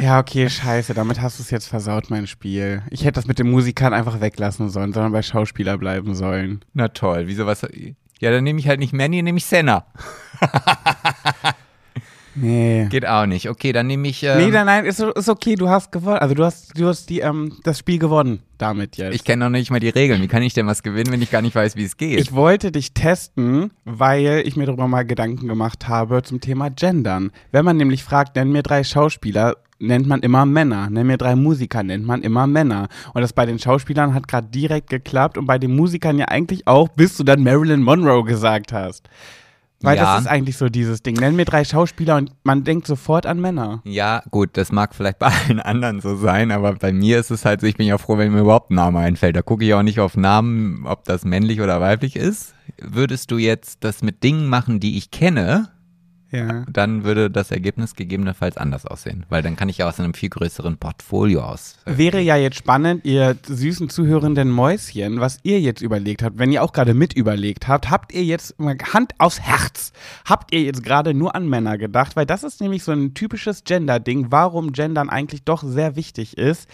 Ja, 0.00 0.20
okay, 0.20 0.48
scheiße, 0.48 0.94
damit 0.94 1.20
hast 1.20 1.38
du 1.38 1.42
es 1.42 1.50
jetzt 1.50 1.66
versaut, 1.66 2.10
mein 2.10 2.26
Spiel. 2.26 2.82
Ich 2.90 3.04
hätte 3.04 3.14
das 3.14 3.26
mit 3.26 3.38
den 3.38 3.50
Musikern 3.50 3.92
einfach 3.92 4.20
weglassen 4.20 4.68
sollen, 4.70 4.92
sondern 4.92 5.12
bei 5.12 5.22
Schauspieler 5.22 5.76
bleiben 5.76 6.14
sollen. 6.14 6.64
Na 6.72 6.88
toll, 6.88 7.26
wieso 7.26 7.46
was? 7.46 7.66
Ja, 8.20 8.30
dann 8.30 8.44
nehme 8.44 8.60
ich 8.60 8.68
halt 8.68 8.78
nicht 8.80 8.92
Mandy, 8.92 9.22
nehme 9.22 9.38
ich 9.38 9.44
Senna. 9.44 9.86
Nee. 12.40 12.86
Geht 12.90 13.06
auch 13.06 13.26
nicht. 13.26 13.48
Okay, 13.48 13.72
dann 13.72 13.86
nehme 13.86 14.08
ich. 14.08 14.22
Ähm, 14.22 14.38
nee, 14.38 14.50
nein, 14.50 14.66
nein, 14.66 14.84
ist, 14.84 15.00
ist 15.00 15.28
okay, 15.28 15.54
du 15.54 15.68
hast 15.68 15.92
gewonnen. 15.92 16.18
Also 16.18 16.34
du 16.34 16.44
hast, 16.44 16.78
du 16.78 16.86
hast 16.86 17.08
die, 17.10 17.20
ähm, 17.20 17.56
das 17.64 17.78
Spiel 17.78 17.98
gewonnen 17.98 18.42
damit 18.58 18.96
jetzt. 18.96 19.14
ich 19.14 19.24
kenne 19.24 19.44
noch 19.44 19.50
nicht 19.50 19.70
mal 19.70 19.80
die 19.80 19.88
Regeln. 19.88 20.20
Wie 20.20 20.28
kann 20.28 20.42
ich 20.42 20.52
denn 20.52 20.66
was 20.66 20.82
gewinnen, 20.82 21.12
wenn 21.12 21.22
ich 21.22 21.30
gar 21.30 21.42
nicht 21.42 21.54
weiß, 21.54 21.76
wie 21.76 21.84
es 21.84 21.96
geht? 21.96 22.20
Ich 22.20 22.32
wollte 22.32 22.72
dich 22.72 22.92
testen, 22.92 23.70
weil 23.84 24.42
ich 24.44 24.56
mir 24.56 24.66
darüber 24.66 24.88
mal 24.88 25.04
Gedanken 25.04 25.48
gemacht 25.48 25.88
habe 25.88 26.22
zum 26.22 26.40
Thema 26.40 26.68
Gendern. 26.68 27.30
Wenn 27.52 27.64
man 27.64 27.76
nämlich 27.76 28.04
fragt, 28.04 28.36
nenn 28.36 28.50
mir 28.50 28.62
drei 28.62 28.84
Schauspieler, 28.84 29.56
nennt 29.78 30.06
man 30.06 30.20
immer 30.20 30.44
Männer. 30.44 30.90
Nenn 30.90 31.06
mir 31.06 31.18
drei 31.18 31.36
Musiker, 31.36 31.82
nennt 31.82 32.04
man 32.04 32.22
immer 32.22 32.46
Männer. 32.46 32.88
Und 33.14 33.22
das 33.22 33.32
bei 33.32 33.46
den 33.46 33.58
Schauspielern 33.58 34.14
hat 34.14 34.28
gerade 34.28 34.48
direkt 34.48 34.90
geklappt 34.90 35.38
und 35.38 35.46
bei 35.46 35.58
den 35.58 35.74
Musikern 35.74 36.18
ja 36.18 36.26
eigentlich 36.26 36.66
auch, 36.66 36.88
bis 36.88 37.16
du 37.16 37.24
dann 37.24 37.42
Marilyn 37.42 37.82
Monroe 37.82 38.24
gesagt 38.24 38.72
hast. 38.72 39.08
Weil 39.80 39.96
Ja. 39.96 40.14
das 40.14 40.22
ist 40.22 40.26
eigentlich 40.26 40.56
so 40.56 40.68
dieses 40.68 41.02
Ding. 41.02 41.14
Nenn 41.14 41.36
mir 41.36 41.44
drei 41.44 41.64
Schauspieler 41.64 42.16
und 42.16 42.32
man 42.42 42.64
denkt 42.64 42.86
sofort 42.86 43.26
an 43.26 43.40
Männer. 43.40 43.80
Ja, 43.84 44.22
gut, 44.30 44.50
das 44.54 44.72
mag 44.72 44.94
vielleicht 44.94 45.18
bei 45.20 45.26
allen 45.48 45.60
anderen 45.60 46.00
so 46.00 46.16
sein, 46.16 46.50
aber 46.50 46.74
bei 46.74 46.92
mir 46.92 47.18
ist 47.20 47.30
es 47.30 47.44
halt 47.44 47.60
so, 47.60 47.66
ich 47.68 47.76
bin 47.76 47.86
ja 47.86 47.96
froh, 47.98 48.18
wenn 48.18 48.32
mir 48.32 48.40
überhaupt 48.40 48.70
ein 48.70 48.74
Name 48.74 48.98
einfällt. 48.98 49.36
Da 49.36 49.42
gucke 49.42 49.64
ich 49.64 49.74
auch 49.74 49.82
nicht 49.84 50.00
auf 50.00 50.16
Namen, 50.16 50.84
ob 50.86 51.04
das 51.04 51.24
männlich 51.24 51.60
oder 51.60 51.80
weiblich 51.80 52.16
ist. 52.16 52.54
Würdest 52.80 53.30
du 53.30 53.38
jetzt 53.38 53.84
das 53.84 54.02
mit 54.02 54.22
Dingen 54.24 54.48
machen, 54.48 54.80
die 54.80 54.98
ich 54.98 55.10
kenne, 55.12 55.68
Ja. 56.30 56.66
dann 56.70 57.04
würde 57.04 57.30
das 57.30 57.50
Ergebnis 57.50 57.94
gegebenenfalls 57.94 58.58
anders 58.58 58.84
aussehen, 58.84 59.24
weil 59.30 59.42
dann 59.42 59.56
kann 59.56 59.70
ich 59.70 59.78
ja 59.78 59.88
aus 59.88 59.98
einem 59.98 60.12
viel 60.12 60.28
größeren 60.28 60.76
Portfolio 60.76 61.40
aus. 61.42 61.78
äh, 61.86 61.96
Wäre 61.96 62.20
ja 62.20 62.36
jetzt 62.36 62.56
spannend, 62.56 63.06
ihr 63.06 63.34
süßen 63.46 63.88
zuhörenden 63.88 64.50
Mäuschen, 64.50 65.20
was 65.20 65.38
ihr 65.42 65.58
jetzt 65.58 65.80
überlegt 65.80 66.22
habt, 66.22 66.38
wenn 66.38 66.52
ihr 66.52 66.62
auch 66.62 66.72
gerade 66.72 66.92
mit 66.92 67.14
überlegt 67.14 67.66
habt, 67.66 67.90
habt 67.90 68.12
ihr 68.12 68.24
jetzt 68.24 68.60
mal 68.60 68.76
Hand 68.92 69.14
aufs 69.16 69.40
Herz, 69.40 69.92
habt 70.26 70.52
ihr 70.52 70.60
jetzt 70.60 70.82
gerade 70.82 71.14
nur 71.14 71.34
an 71.34 71.48
Männer 71.48 71.78
gedacht, 71.78 72.14
weil 72.14 72.26
das 72.26 72.44
ist 72.44 72.60
nämlich 72.60 72.82
so 72.82 72.92
ein 72.92 73.14
typisches 73.14 73.64
Gender-Ding, 73.64 74.26
warum 74.30 74.72
Gendern 74.72 75.08
eigentlich 75.08 75.44
doch 75.44 75.62
sehr 75.62 75.96
wichtig 75.96 76.36
ist. 76.36 76.68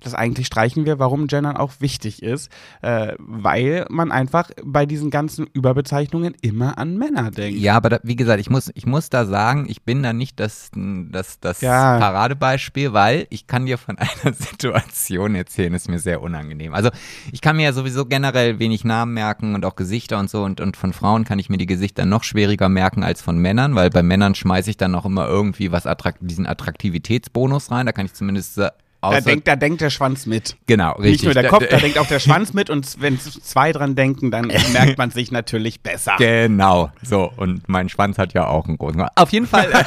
Das 0.00 0.14
eigentlich 0.14 0.46
streichen 0.46 0.86
wir, 0.86 0.98
warum 0.98 1.26
Gendern 1.26 1.56
auch 1.56 1.72
wichtig 1.80 2.22
ist, 2.22 2.50
äh, 2.82 3.14
weil 3.18 3.86
man 3.90 4.12
einfach 4.12 4.50
bei 4.64 4.86
diesen 4.86 5.10
ganzen 5.10 5.46
Überbezeichnungen 5.52 6.34
immer 6.40 6.78
an 6.78 6.96
Männer 6.96 7.30
denkt. 7.30 7.60
Ja, 7.60 7.76
aber 7.76 7.88
da, 7.90 8.00
wie 8.02 8.16
gesagt, 8.16 8.40
ich 8.40 8.50
muss, 8.50 8.70
ich 8.74 8.86
muss 8.86 9.10
da 9.10 9.26
sagen, 9.26 9.66
ich 9.68 9.82
bin 9.82 10.02
da 10.02 10.12
nicht 10.12 10.40
das, 10.40 10.70
das, 10.74 11.40
das 11.40 11.60
Ja. 11.60 11.98
Paradebeispiel, 11.98 12.92
weil 12.92 13.26
ich 13.30 13.46
kann 13.46 13.66
dir 13.66 13.78
von 13.78 13.98
einer 13.98 14.34
Situation 14.34 15.34
erzählen, 15.34 15.74
ist 15.74 15.88
mir 15.88 15.98
sehr 15.98 16.22
unangenehm. 16.22 16.74
Also 16.74 16.90
ich 17.32 17.40
kann 17.40 17.56
mir 17.56 17.64
ja 17.64 17.72
sowieso 17.72 18.06
generell 18.06 18.58
wenig 18.58 18.84
Namen 18.84 19.14
merken 19.14 19.54
und 19.54 19.64
auch 19.64 19.76
Gesichter 19.76 20.18
und 20.18 20.30
so 20.30 20.42
und, 20.44 20.60
und 20.60 20.76
von 20.76 20.92
Frauen 20.92 21.24
kann 21.24 21.38
ich 21.38 21.50
mir 21.50 21.58
die 21.58 21.66
Gesichter 21.66 22.04
noch 22.04 22.24
schwieriger 22.24 22.68
merken 22.68 23.04
als 23.04 23.22
von 23.22 23.38
Männern, 23.38 23.74
weil 23.74 23.90
bei 23.90 24.02
Männern 24.02 24.34
schmeiße 24.34 24.70
ich 24.70 24.76
dann 24.76 24.90
noch 24.92 25.04
immer 25.04 25.26
irgendwie 25.28 25.72
was 25.72 25.86
attrakt 25.86 26.18
diesen 26.22 26.46
Attraktivitätsbonus 26.46 27.70
rein, 27.70 27.86
da 27.86 27.92
kann 27.92 28.06
ich 28.06 28.14
zumindest 28.14 28.60
Da 29.02 29.20
denkt, 29.22 29.48
da 29.48 29.56
denkt 29.56 29.80
der 29.80 29.88
Schwanz 29.90 30.26
mit. 30.26 30.56
genau, 30.66 30.92
richtig. 30.92 31.12
Nicht 31.12 31.24
nur 31.24 31.34
der 31.34 31.48
Kopf, 31.50 31.64
da- 31.68 31.78
denkt 31.78 31.96
auch 31.98 32.06
der 32.06 32.20
Schwanz 32.20 32.52
mit 32.52 32.68
und 32.68 33.00
wenn 33.00 33.18
zwei 33.18 33.72
dran 33.72 33.94
denken, 33.94 34.30
dann 34.30 34.46
merkt 34.72 34.98
man 34.98 35.10
sich 35.10 35.30
natürlich 35.32 35.80
besser. 35.80 36.16
Genau, 36.18 36.90
so. 37.02 37.32
Und 37.36 37.66
mein 37.68 37.88
Schwanz 37.88 38.18
hat 38.18 38.34
ja 38.34 38.46
auch 38.46 38.66
einen 38.68 38.76
großen. 38.76 39.02
Auf 39.14 39.32
jeden 39.32 39.46
Fall. 39.46 39.70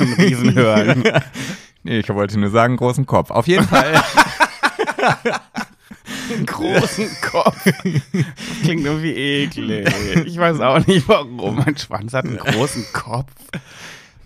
Ein 0.00 0.12
Riesenhören. 0.18 1.04
nee, 1.84 2.00
ich 2.00 2.08
wollte 2.08 2.38
nur 2.38 2.50
sagen, 2.50 2.76
großen 2.76 3.06
Kopf. 3.06 3.30
Auf 3.30 3.46
jeden 3.46 3.66
Fall. 3.66 4.02
Einen 6.32 6.46
großen 6.46 7.08
Kopf. 7.22 7.56
Klingt 8.62 8.84
irgendwie 8.84 9.14
eklig. 9.14 9.88
Ich 10.26 10.38
weiß 10.38 10.60
auch 10.60 10.84
nicht 10.86 11.08
warum. 11.08 11.56
Mein 11.64 11.76
Schwanz 11.76 12.12
hat 12.12 12.24
einen 12.24 12.36
großen 12.38 12.84
Kopf. 12.92 13.30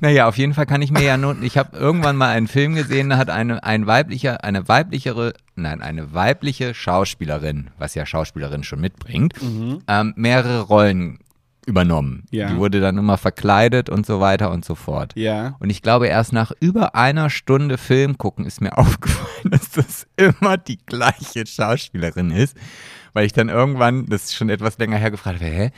Naja, 0.05 0.29
auf 0.29 0.37
jeden 0.37 0.53
Fall 0.53 0.67
kann 0.67 0.83
ich 0.83 0.91
mir 0.91 1.03
ja 1.03 1.17
nun. 1.17 1.43
Ich 1.43 1.57
habe 1.57 1.79
irgendwann 1.79 2.17
mal 2.17 2.29
einen 2.29 2.47
Film 2.47 2.75
gesehen, 2.75 3.09
da 3.09 3.17
hat 3.17 3.31
eine, 3.31 3.65
ein 3.65 3.87
weiblicher, 3.87 4.45
eine 4.45 4.69
weiblichere, 4.69 5.33
nein, 5.57 5.81
eine 5.81 6.13
weibliche 6.13 6.75
Schauspielerin, 6.75 7.71
was 7.79 7.95
ja 7.95 8.05
Schauspielerin 8.05 8.65
schon 8.65 8.83
mitbringt, 8.83 9.33
ähm, 9.89 10.13
mehrere 10.15 10.61
Rollen 10.61 11.21
übernommen. 11.65 12.25
Ja. 12.31 12.51
Die 12.51 12.57
wurde 12.59 12.81
dann 12.81 12.99
immer 12.99 13.17
verkleidet 13.17 13.89
und 13.89 14.05
so 14.05 14.21
weiter 14.21 14.51
und 14.51 14.67
so 14.67 14.75
fort. 14.75 15.13
Ja. 15.17 15.57
Und 15.59 15.71
ich 15.71 15.81
glaube, 15.81 16.09
erst 16.09 16.35
nach 16.35 16.53
über 16.61 16.95
einer 16.95 17.31
Stunde 17.31 17.79
Film 17.79 18.19
gucken 18.19 18.45
ist 18.45 18.61
mir 18.61 18.77
aufgefallen, 18.79 19.53
dass 19.53 19.71
das 19.71 20.07
immer 20.19 20.59
die 20.59 20.81
gleiche 20.85 21.47
Schauspielerin 21.47 22.31
ist. 22.31 22.59
Weil 23.15 23.25
ich 23.25 23.33
dann 23.33 23.49
irgendwann, 23.49 24.05
das 24.05 24.25
ist 24.25 24.35
schon 24.35 24.51
etwas 24.51 24.77
länger 24.77 24.99
her, 24.99 25.11
gefragt 25.11 25.41
habe, 25.41 25.51
hä? 25.51 25.71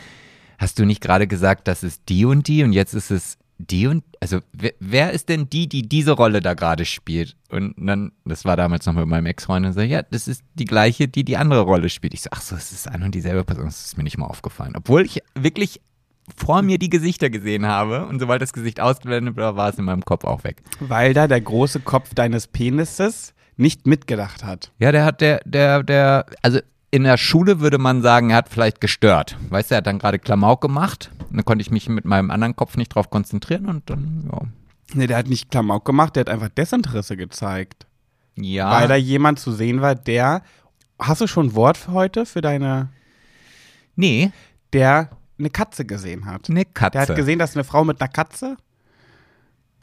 hast 0.59 0.79
du 0.79 0.85
nicht 0.85 1.01
gerade 1.01 1.27
gesagt, 1.27 1.69
das 1.69 1.83
ist 1.83 2.03
die 2.09 2.25
und 2.25 2.49
die 2.49 2.65
und 2.65 2.73
jetzt 2.73 2.95
ist 2.95 3.11
es 3.11 3.39
die 3.59 3.87
und, 3.87 4.05
also 4.21 4.41
wer, 4.53 4.73
wer 4.81 5.13
ist 5.13 5.29
denn 5.29 5.49
die, 5.49 5.69
die 5.69 5.89
diese 5.89 6.13
Rolle 6.13 6.41
da 6.41 6.55
gerade 6.55 6.85
spielt? 6.85 7.37
Und 7.51 7.75
dann, 7.79 8.13
das 8.25 8.45
war 8.45 8.57
damals 8.57 8.87
noch 8.87 8.95
mit 8.95 9.07
meinem 9.07 9.27
Ex-Freund 9.27 9.67
und 9.67 9.73
so, 9.73 9.81
ja, 9.81 10.03
das 10.03 10.29
ist 10.29 10.43
die 10.55 10.65
gleiche, 10.65 11.09
die 11.09 11.25
die 11.25 11.37
andere 11.37 11.61
Rolle 11.61 11.89
spielt. 11.89 12.15
Ich 12.15 12.23
so, 12.23 12.31
ach 12.33 12.43
so, 12.43 12.57
es 12.57 12.73
ist 12.73 12.89
eine 12.89 13.05
und 13.05 13.15
dieselbe 13.15 13.45
Person, 13.45 13.67
das 13.67 13.87
ist 13.87 13.97
mir 13.97 14.05
nicht 14.05 14.19
mal 14.19 14.27
aufgefallen. 14.27 14.75
Obwohl 14.77 15.05
ich 15.05 15.23
wirklich 15.35 15.81
vor 16.37 16.63
mir 16.63 16.79
die 16.79 16.91
Gesichter 16.91 17.31
gesehen 17.31 17.67
habe 17.67 18.07
und 18.07 18.19
sobald 18.19 18.43
das 18.43 18.53
Gesicht 18.53 18.81
ausgeblendet 18.81 19.37
war, 19.37 19.57
war 19.57 19.71
es 19.71 19.79
in 19.79 19.85
meinem 19.85 20.05
Kopf 20.05 20.25
auch 20.25 20.45
weg. 20.45 20.63
Weil 20.81 21.15
da 21.15 21.29
der 21.29 21.41
große 21.41 21.81
Kopf 21.81 22.15
deines 22.15 22.49
Penises 22.49 23.33
nicht 23.57 23.87
mitgedacht 23.87 24.45
hat. 24.45 24.73
Ja, 24.79 24.93
der 24.93 25.05
hat 25.05 25.21
der, 25.21 25.41
der, 25.45 25.83
der, 25.83 26.27
also 26.43 26.61
in 26.97 27.05
der 27.05 27.19
Schule 27.19 27.61
würde 27.61 27.79
man 27.79 28.03
sagen, 28.03 28.31
er 28.31 28.37
hat 28.37 28.49
vielleicht 28.49 28.81
gestört. 28.81 29.37
Weißt 29.51 29.71
du, 29.71 29.75
er 29.75 29.79
hat 29.79 29.87
dann 29.87 29.99
gerade 29.99 30.19
Klamauk 30.19 30.61
gemacht. 30.61 31.11
Dann 31.31 31.45
konnte 31.45 31.61
ich 31.63 31.71
mich 31.71 31.89
mit 31.89 32.05
meinem 32.07 32.31
anderen 32.31 32.57
Kopf 32.57 32.77
nicht 32.77 32.89
drauf 32.95 33.11
konzentrieren 33.11 33.67
und 33.67 33.89
dann, 33.91 34.29
ja. 34.33 34.41
Nee, 34.95 35.07
der 35.07 35.19
hat 35.19 35.27
nicht 35.29 35.51
Klamauk 35.51 35.85
gemacht, 35.85 36.17
der 36.17 36.21
hat 36.23 36.29
einfach 36.31 36.49
Desinteresse 36.49 37.17
gezeigt. 37.17 37.87
Ja. 38.37 38.71
Weil 38.71 38.89
da 38.89 38.95
jemand 38.97 39.39
zu 39.39 39.53
sehen 39.53 39.81
war, 39.81 39.95
der. 39.95 40.43
Hast 40.99 41.21
du 41.21 41.27
schon 41.27 41.47
ein 41.49 41.55
Wort 41.55 41.77
für 41.77 41.93
heute, 41.93 42.25
für 42.25 42.41
deine. 42.41 42.89
nee, 43.95 44.33
Der 44.73 45.11
eine 45.39 45.51
Katze 45.51 45.85
gesehen 45.85 46.25
hat? 46.25 46.49
eine 46.49 46.65
Katze. 46.65 46.93
Der 46.93 47.01
hat 47.03 47.15
gesehen, 47.17 47.39
dass 47.39 47.55
eine 47.55 47.65
Frau 47.65 47.85
mit 47.85 48.01
einer 48.01 48.09
Katze. 48.09 48.57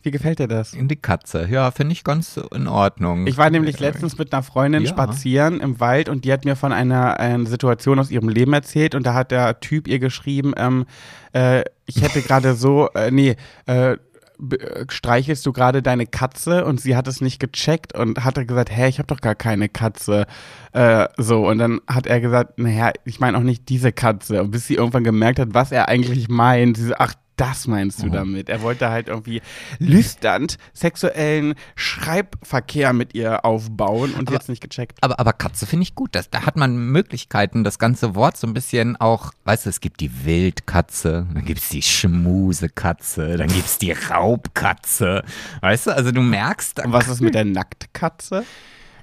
Wie 0.03 0.12
gefällt 0.12 0.39
dir 0.39 0.50
das? 0.50 0.72
Die 0.77 0.95
Katze, 0.98 1.48
ja, 1.50 1.72
finde 1.72 1.93
ich 1.93 2.03
ganz 2.03 2.38
in 2.53 2.67
Ordnung. 2.67 3.25
Ich 3.25 3.38
war 3.38 3.50
nämlich 3.50 3.79
letztens 3.79 4.17
mit 4.17 4.33
einer 4.33 4.43
Freundin 4.43 4.83
Ja. 4.83 4.89
spazieren 4.89 5.62
im 5.62 5.79
Wald 5.79 6.10
und 6.10 6.25
die 6.25 6.33
hat 6.33 6.43
mir 6.43 6.57
von 6.57 6.74
einer, 6.74 7.19
äh, 7.19 7.45
Situation 7.45 8.00
aus 8.00 8.12
ihrem 8.12 8.27
Leben 8.29 8.51
erzählt 8.53 8.95
und 8.95 9.05
da 9.05 9.13
hat 9.13 9.31
der 9.31 9.62
Typ 9.62 9.88
ihr 9.88 10.00
geschrieben, 10.00 10.53
ähm, 10.57 10.86
äh, 11.33 11.63
ich 11.86 12.01
hätte 12.01 12.22
gerade 12.27 12.53
so, 12.55 12.89
äh, 12.95 13.12
nee, 13.12 13.38
äh, 13.65 13.93
äh, 13.93 14.86
streichelst 14.89 15.45
du 15.45 15.53
gerade 15.53 15.81
deine 15.81 16.05
Katze 16.05 16.65
und 16.65 16.81
sie 16.81 16.98
hat 16.98 17.07
es 17.07 17.22
nicht 17.22 17.39
gecheckt 17.39 17.95
und 17.95 18.25
hatte 18.25 18.45
gesagt, 18.45 18.75
hä, 18.75 18.88
ich 18.89 18.98
habe 19.00 19.07
doch 19.07 19.22
gar 19.22 19.36
keine 19.36 19.69
Katze. 19.69 20.25
Äh, 20.74 21.07
so, 21.17 21.48
und 21.48 21.60
dann 21.60 21.79
hat 21.88 22.07
er 22.07 22.19
gesagt, 22.19 22.60
naja, 22.60 22.91
ich 23.05 23.19
meine 23.22 23.38
auch 23.38 23.43
nicht 23.43 23.69
diese 23.69 23.93
Katze. 23.93 24.41
Und 24.41 24.51
bis 24.51 24.67
sie 24.67 24.75
irgendwann 24.75 25.03
gemerkt 25.05 25.39
hat, 25.39 25.50
was 25.53 25.72
er 25.72 25.88
eigentlich 25.88 26.27
meint, 26.27 26.75
sie 26.77 26.88
so, 26.88 26.93
ach, 26.98 27.13
das 27.35 27.67
meinst 27.67 28.03
du 28.03 28.09
damit. 28.09 28.47
Er 28.49 28.61
wollte 28.61 28.89
halt 28.89 29.07
irgendwie 29.07 29.41
lüsternd 29.79 30.57
sexuellen 30.73 31.55
Schreibverkehr 31.75 32.93
mit 32.93 33.15
ihr 33.15 33.43
aufbauen 33.45 34.13
und 34.13 34.29
jetzt 34.29 34.49
nicht 34.49 34.61
gecheckt. 34.61 34.97
aber, 35.01 35.19
aber 35.19 35.33
Katze 35.33 35.65
finde 35.65 35.83
ich 35.83 35.95
gut. 35.95 36.13
Das, 36.15 36.29
da 36.29 36.45
hat 36.45 36.55
man 36.57 36.77
Möglichkeiten, 36.77 37.63
das 37.63 37.79
ganze 37.79 38.15
Wort 38.15 38.37
so 38.37 38.45
ein 38.47 38.53
bisschen 38.53 38.95
auch, 38.97 39.31
weißt 39.45 39.65
du, 39.65 39.69
es 39.69 39.81
gibt 39.81 39.99
die 39.99 40.25
Wildkatze, 40.25 41.27
dann 41.33 41.45
gibt 41.45 41.59
es 41.61 41.69
die 41.69 41.81
Schmusekatze, 41.81 43.37
dann 43.37 43.47
gibt 43.47 43.65
es 43.65 43.77
die 43.77 43.91
Raubkatze. 43.93 45.23
Weißt 45.61 45.87
du, 45.87 45.95
also 45.95 46.11
du 46.11 46.21
merkst, 46.21 46.83
Und 46.85 46.91
was 46.93 47.07
ist 47.07 47.21
mit 47.21 47.35
der 47.35 47.45
Nacktkatze? 47.45 48.43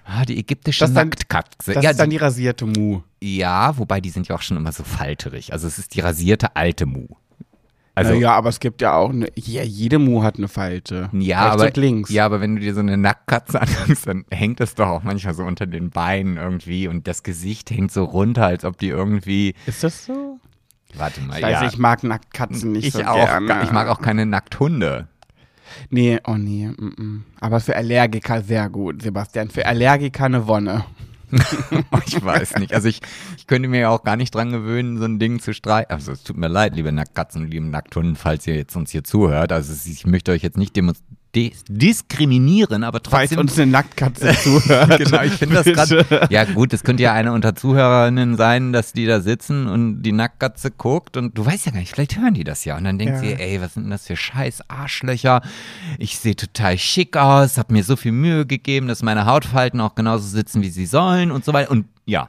ah, 0.04 0.25
die 0.25 0.38
ägyptische 0.38 0.80
Das 0.80 0.90
ist 0.90 0.96
dann- 0.96 1.08
Nacktkatze. 1.08 1.72
Das 1.75 1.84
ja, 1.84 1.90
ist 1.90 2.00
dann 2.00 2.10
die 2.10 2.16
rasierte 2.16 2.66
Mu. 2.66 3.00
ja, 3.20 3.76
wobei 3.78 4.00
die 4.00 4.10
sind 4.10 4.28
ja 4.28 4.34
auch 4.37 4.42
schon 4.42 4.56
immer 4.56 4.72
so 4.72 4.82
falterig. 4.84 5.52
Also 5.52 5.66
es 5.68 5.78
ist 5.78 5.94
die 5.94 6.00
rasierte 6.00 6.56
alte 6.56 6.87
Mu. 6.87 7.06
Also, 8.07 8.21
ja, 8.21 8.33
aber 8.33 8.49
es 8.49 8.61
gibt 8.61 8.83
ja 8.83 8.95
auch 8.95 9.11
eine, 9.11 9.28
ja, 9.37 9.62
jede 9.62 9.99
Mu 9.99 10.23
hat 10.23 10.37
eine 10.38 10.49
Falte. 10.49 11.09
Ja, 11.12 11.45
Rechts 11.45 11.54
aber, 11.54 11.64
und 11.66 11.76
links. 11.76 12.11
ja, 12.11 12.26
aber 12.26 12.40
wenn 12.40 12.57
du 12.57 12.62
dir 12.62 12.75
so 12.75 12.80
eine 12.80 12.97
Nacktkatze 12.97 13.61
anguckst, 13.62 14.07
dann 14.07 14.25
hängt 14.30 14.61
das 14.61 14.75
doch 14.75 14.88
auch 14.88 15.02
manchmal 15.02 15.35
so 15.35 15.45
unter 15.45 15.66
den 15.66 15.90
Beinen 15.90 16.37
irgendwie 16.37 16.88
und 16.88 17.07
das 17.07 17.23
Gesicht 17.23 17.71
hängt 17.71 17.92
so 17.92 18.04
runter, 18.04 18.47
als 18.47 18.64
ob 18.64 18.78
die 18.78 18.88
irgendwie. 18.88 19.54
Ist 19.66 19.85
das 19.85 20.07
so? 20.07 20.38
Warte 20.95 21.21
mal, 21.21 21.37
Ich 21.37 21.42
weiß, 21.42 21.62
ja. 21.62 21.69
ich 21.69 21.78
mag 21.78 22.02
Nacktkatzen 22.02 22.73
nicht 22.73 22.88
ich 22.88 22.92
so 22.95 23.02
auch. 23.02 23.14
gerne. 23.14 23.62
Ich 23.62 23.73
mag 23.73 23.88
auch 23.88 24.00
keine 24.00 24.26
Nackthunde. 24.26 25.09
Nee, 25.88 26.19
oh 26.26 26.35
nee. 26.35 26.66
Mm 26.66 26.95
-mm. 26.99 27.21
Aber 27.40 27.61
für 27.61 27.76
Allergiker 27.76 28.42
sehr 28.42 28.69
gut, 28.69 29.02
Sebastian. 29.02 29.50
Für 29.50 29.66
Allergiker 29.66 30.25
eine 30.25 30.47
Wonne. 30.47 30.85
ich 32.06 32.25
weiß 32.25 32.56
nicht. 32.56 32.75
Also 32.75 32.88
ich, 32.88 33.00
ich 33.37 33.46
könnte 33.46 33.68
mir 33.68 33.80
ja 33.80 33.88
auch 33.90 34.02
gar 34.02 34.16
nicht 34.16 34.34
dran 34.34 34.50
gewöhnen, 34.52 34.99
so 34.99 35.04
ein 35.04 35.18
Ding 35.18 35.40
zu 35.40 35.54
streichen. 35.54 35.90
Also 35.90 36.12
es 36.12 36.22
tut 36.22 36.37
mir 36.37 36.49
leid, 36.49 36.75
liebe 36.76 36.92
Nacktkatzen 36.92 37.46
liebe 37.49 37.66
Nackthunden, 37.66 38.16
falls 38.16 38.46
ihr 38.46 38.54
jetzt 38.56 38.76
uns 38.76 38.90
hier 38.90 39.04
zuhört. 39.04 39.52
Also 39.52 39.72
ich 39.90 40.06
möchte 40.06 40.32
euch 40.32 40.42
jetzt 40.42 40.56
nicht 40.58 40.76
demonst- 40.76 41.04
dis 41.10 41.19
diskriminieren, 41.34 42.84
aber 42.84 43.00
Falls 43.08 43.30
trotzdem. 43.30 43.38
uns 43.38 43.58
eine 43.58 43.70
Nacktkatze 43.70 44.32
zuhört. 44.42 44.99
genau, 44.99 45.22
ich 45.22 45.32
finde 45.32 45.62
das 45.62 45.64
gerade. 45.64 46.26
Ja, 46.30 46.44
gut, 46.44 46.72
es 46.72 46.82
könnte 46.84 47.02
ja 47.02 47.12
eine 47.12 47.32
unter 47.32 47.54
Zuhörerinnen 47.54 48.37
sein, 48.37 48.72
dass 48.72 48.92
die 48.92 49.06
da 49.06 49.20
sitzen 49.20 49.66
und 49.66 50.02
die 50.02 50.12
Nacktkatze 50.12 50.70
guckt 50.70 51.16
und 51.16 51.37
du 51.37 51.44
weißt 51.46 51.66
ja 51.66 51.72
gar 51.72 51.80
nicht, 51.80 51.92
vielleicht 51.92 52.18
hören 52.18 52.34
die 52.34 52.44
das 52.44 52.64
ja 52.64 52.76
und 52.76 52.84
dann 52.84 52.99
denkt 52.99 53.14
Ja. 53.14 53.20
sie, 53.20 53.32
ey, 53.34 53.60
was 53.60 53.75
sind 53.75 53.84
denn 53.84 53.90
das 53.90 54.06
für 54.06 54.16
scheiß 54.16 54.62
Arschlöcher? 54.68 55.42
Ich 55.99 56.18
sehe 56.18 56.37
total 56.37 56.78
schick 56.78 57.16
aus, 57.16 57.58
habe 57.58 57.72
mir 57.72 57.84
so 57.84 57.96
viel 57.96 58.12
Mühe 58.12 58.46
gegeben, 58.46 58.88
dass 58.88 59.02
meine 59.02 59.26
Hautfalten 59.26 59.80
auch 59.80 59.94
genauso 59.94 60.26
sitzen, 60.26 60.62
wie 60.62 60.70
sie 60.70 60.87
sollen 60.87 61.30
und 61.30 61.44
so 61.44 61.52
weiter. 61.52 61.70
Und 61.70 61.87
ja, 62.06 62.28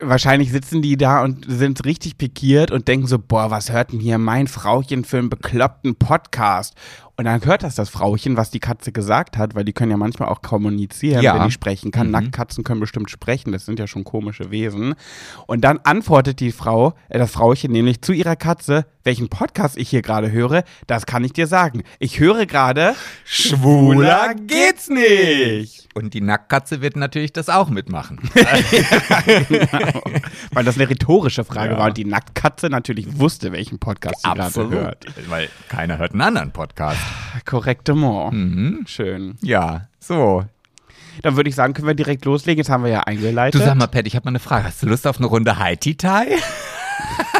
Wahrscheinlich 0.00 0.50
sitzen 0.50 0.82
die 0.82 0.96
da 0.96 1.22
und 1.22 1.44
sind 1.48 1.84
richtig 1.84 2.18
pikiert 2.18 2.72
und 2.72 2.88
denken 2.88 3.06
so, 3.06 3.16
boah, 3.16 3.52
was 3.52 3.70
hört 3.70 3.92
denn 3.92 4.00
hier 4.00 4.18
mein 4.18 4.48
Frauchen 4.48 5.04
für 5.04 5.18
einen 5.18 5.30
bekloppten 5.30 5.94
Podcast? 5.94 6.74
Und 7.20 7.24
dann 7.24 7.44
hört 7.44 7.64
das 7.64 7.74
das 7.74 7.88
Frauchen, 7.90 8.36
was 8.36 8.50
die 8.52 8.60
Katze 8.60 8.92
gesagt 8.92 9.36
hat, 9.36 9.56
weil 9.56 9.64
die 9.64 9.72
können 9.72 9.90
ja 9.90 9.96
manchmal 9.96 10.28
auch 10.28 10.40
kommunizieren, 10.40 11.20
Ja. 11.20 11.34
wenn 11.34 11.46
die 11.46 11.50
sprechen 11.50 11.90
kann. 11.90 12.12
Nacktkatzen 12.12 12.62
können 12.62 12.78
bestimmt 12.78 13.10
sprechen, 13.10 13.50
das 13.50 13.66
sind 13.66 13.80
ja 13.80 13.88
schon 13.88 14.04
komische 14.04 14.52
Wesen. 14.52 14.94
Und 15.48 15.62
dann 15.62 15.80
antwortet 15.82 16.38
die 16.38 16.52
Frau, 16.52 16.94
äh, 17.08 17.18
das 17.18 17.32
Frauchen 17.32 17.72
nämlich 17.72 18.02
zu 18.02 18.12
ihrer 18.12 18.36
Katze, 18.36 18.86
welchen 19.02 19.28
Podcast 19.30 19.76
ich 19.78 19.88
hier 19.90 20.00
gerade 20.02 20.30
höre, 20.30 20.62
das 20.86 21.06
kann 21.06 21.24
ich 21.24 21.32
dir 21.32 21.48
sagen. 21.48 21.82
Ich 21.98 22.20
höre 22.20 22.46
gerade, 22.46 22.94
schwuler 23.24 24.34
geht's 24.46 24.88
nicht. 24.88 25.88
und 25.94 26.14
die 26.14 26.20
Nacktkatze 26.20 26.82
wird 26.82 26.94
natürlich 26.94 27.32
das 27.32 27.48
auch 27.48 27.68
mitmachen. 27.68 28.20
Weil 30.52 30.64
das 30.64 30.76
eine 30.76 30.88
rhetorische 30.88 31.42
Frage 31.44 31.72
Ja. 31.72 31.78
war 31.78 31.86
und 31.88 31.96
die 31.96 32.04
Nacktkatze 32.04 32.68
natürlich 32.70 33.18
wusste, 33.18 33.50
welchen 33.50 33.80
Podcast 33.80 34.22
sie 34.22 34.30
gerade 34.32 34.70
hört. 34.70 35.04
Weil 35.28 35.48
keiner 35.68 35.98
hört 35.98 36.12
einen 36.12 36.20
anderen 36.20 36.52
Podcast. 36.52 36.98
Korrektement. 37.44 38.32
Mhm. 38.32 38.84
Schön. 38.86 39.36
Ja, 39.42 39.88
so. 39.98 40.44
Dann 41.22 41.36
würde 41.36 41.50
ich 41.50 41.56
sagen, 41.56 41.74
können 41.74 41.88
wir 41.88 41.94
direkt 41.94 42.24
loslegen. 42.24 42.58
Jetzt 42.58 42.70
haben 42.70 42.84
wir 42.84 42.90
ja 42.90 43.00
eingeleitet. 43.00 43.60
Du 43.60 43.64
sag 43.64 43.76
mal, 43.76 43.86
Pat, 43.88 44.06
ich 44.06 44.14
habe 44.14 44.24
mal 44.24 44.30
eine 44.30 44.38
Frage. 44.38 44.64
Hast 44.64 44.82
du 44.82 44.86
Lust 44.86 45.06
auf 45.06 45.18
eine 45.18 45.26
Runde 45.26 45.58
Haiti-Tai? 45.58 46.28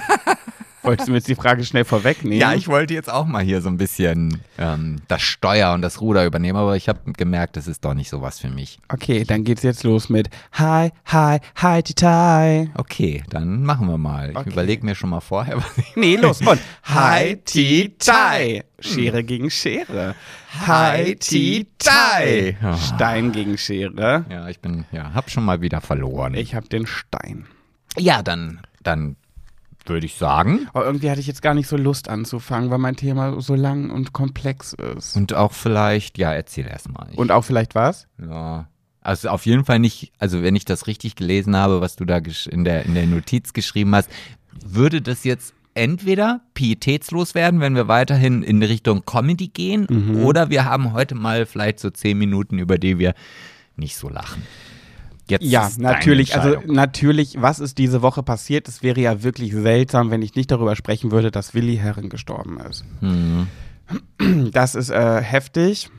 Wolltest 0.88 1.08
du 1.08 1.12
mir 1.12 1.18
jetzt 1.18 1.28
die 1.28 1.34
Frage 1.34 1.64
schnell 1.64 1.84
vorwegnehmen? 1.84 2.38
Ja, 2.40 2.54
ich 2.54 2.66
wollte 2.68 2.94
jetzt 2.94 3.10
auch 3.10 3.26
mal 3.26 3.42
hier 3.42 3.60
so 3.60 3.68
ein 3.68 3.76
bisschen 3.76 4.40
ähm, 4.58 4.96
das 5.08 5.22
Steuer 5.22 5.72
und 5.74 5.82
das 5.82 6.00
Ruder 6.00 6.24
übernehmen, 6.24 6.58
aber 6.58 6.76
ich 6.76 6.88
habe 6.88 7.12
gemerkt, 7.12 7.56
das 7.56 7.66
ist 7.66 7.84
doch 7.84 7.94
nicht 7.94 8.08
sowas 8.08 8.40
für 8.40 8.48
mich. 8.48 8.78
Okay, 8.88 9.24
dann 9.24 9.44
geht's 9.44 9.62
jetzt 9.62 9.84
los 9.84 10.08
mit 10.08 10.28
Hi, 10.54 10.90
hi, 11.04 11.38
hi, 11.56 11.82
Titai. 11.82 12.70
Okay, 12.74 13.22
dann 13.30 13.62
machen 13.64 13.86
wir 13.88 13.98
mal. 13.98 14.30
Ich 14.30 14.36
Okay. 14.36 14.50
überlege 14.50 14.84
mir 14.84 14.94
schon 14.94 15.10
mal 15.10 15.20
vorher, 15.20 15.56
was 15.58 15.76
ich. 15.78 15.94
Nee, 15.96 16.16
los. 16.16 16.40
Und 16.40 16.58
Hi, 16.84 17.36
Titai. 17.44 18.64
Schere 18.80 19.24
gegen 19.24 19.50
Schere. 19.50 20.14
Hi, 20.66 21.16
Titai. 21.16 22.56
Ja. 22.62 22.76
Stein 22.76 23.32
gegen 23.32 23.58
Schere. 23.58 24.24
Ja, 24.30 24.48
ich 24.48 24.60
bin, 24.60 24.84
ja, 24.92 25.12
hab 25.14 25.30
schon 25.30 25.44
mal 25.44 25.60
wieder 25.60 25.80
verloren. 25.80 26.34
Ich 26.34 26.54
habe 26.54 26.68
den 26.68 26.86
Stein. 26.86 27.46
ja, 27.98 28.22
dann, 28.22 28.60
dann 28.82 29.16
würde 29.88 30.06
ich 30.06 30.14
sagen. 30.16 30.68
Aber 30.72 30.84
irgendwie 30.86 31.10
hatte 31.10 31.20
ich 31.20 31.26
jetzt 31.26 31.42
gar 31.42 31.54
nicht 31.54 31.68
so 31.68 31.76
Lust 31.76 32.08
anzufangen, 32.08 32.70
weil 32.70 32.78
mein 32.78 32.96
Thema 32.96 33.40
so 33.40 33.54
lang 33.54 33.90
und 33.90 34.12
komplex 34.12 34.74
ist. 34.96 35.16
Und 35.16 35.34
auch 35.34 35.52
vielleicht, 35.52 36.18
ja, 36.18 36.32
erzähl 36.32 36.66
erst 36.66 36.88
mal. 36.92 37.06
Ich- 37.12 37.18
Und 37.18 37.30
auch 37.32 37.42
vielleicht 37.44 37.74
was? 37.74 38.06
Ja. 38.20 38.68
Also 39.00 39.28
auf 39.30 39.46
jeden 39.46 39.64
Fall 39.64 39.78
nicht, 39.78 40.12
also 40.18 40.42
wenn 40.42 40.54
ich 40.56 40.64
das 40.64 40.86
richtig 40.86 41.16
gelesen 41.16 41.56
habe, 41.56 41.80
was 41.80 41.96
du 41.96 42.04
da 42.04 42.18
in 42.50 42.64
der, 42.64 42.84
in 42.84 42.94
der 42.94 43.06
Notiz 43.06 43.52
geschrieben 43.52 43.94
hast, 43.94 44.10
würde 44.66 45.00
das 45.00 45.24
jetzt 45.24 45.54
entweder 45.74 46.40
pietätslos 46.54 47.34
werden, 47.34 47.60
wenn 47.60 47.74
wir 47.76 47.86
weiterhin 47.88 48.42
in 48.42 48.62
Richtung 48.62 49.04
Comedy 49.06 49.48
gehen, 49.48 49.86
Mhm. 49.88 50.24
oder 50.24 50.50
wir 50.50 50.64
haben 50.64 50.92
heute 50.92 51.14
mal 51.14 51.46
vielleicht 51.46 51.78
so 51.78 51.88
zehn 51.90 52.18
Minuten, 52.18 52.58
über 52.58 52.76
die 52.78 52.98
wir 52.98 53.14
nicht 53.76 53.96
so 53.96 54.08
lachen. 54.08 54.42
Jetzt 55.28 55.44
Ja, 55.44 55.70
natürlich. 55.78 56.34
Also 56.34 56.60
natürlich, 56.66 57.36
was 57.40 57.60
ist 57.60 57.78
diese 57.78 58.02
Woche 58.02 58.22
passiert? 58.22 58.68
Es 58.68 58.82
wäre 58.82 59.00
ja 59.00 59.22
wirklich 59.22 59.52
seltsam, 59.52 60.10
wenn 60.10 60.22
ich 60.22 60.34
nicht 60.34 60.50
darüber 60.50 60.76
sprechen 60.76 61.10
würde, 61.10 61.30
dass 61.30 61.54
Willi 61.54 61.76
Herren 61.76 62.08
gestorben 62.08 62.58
ist. 62.60 62.84
Mhm. 63.00 63.48
Das 64.52 64.74
ist 64.74 64.90
äh, 64.90 65.22
heftig. 65.22 65.90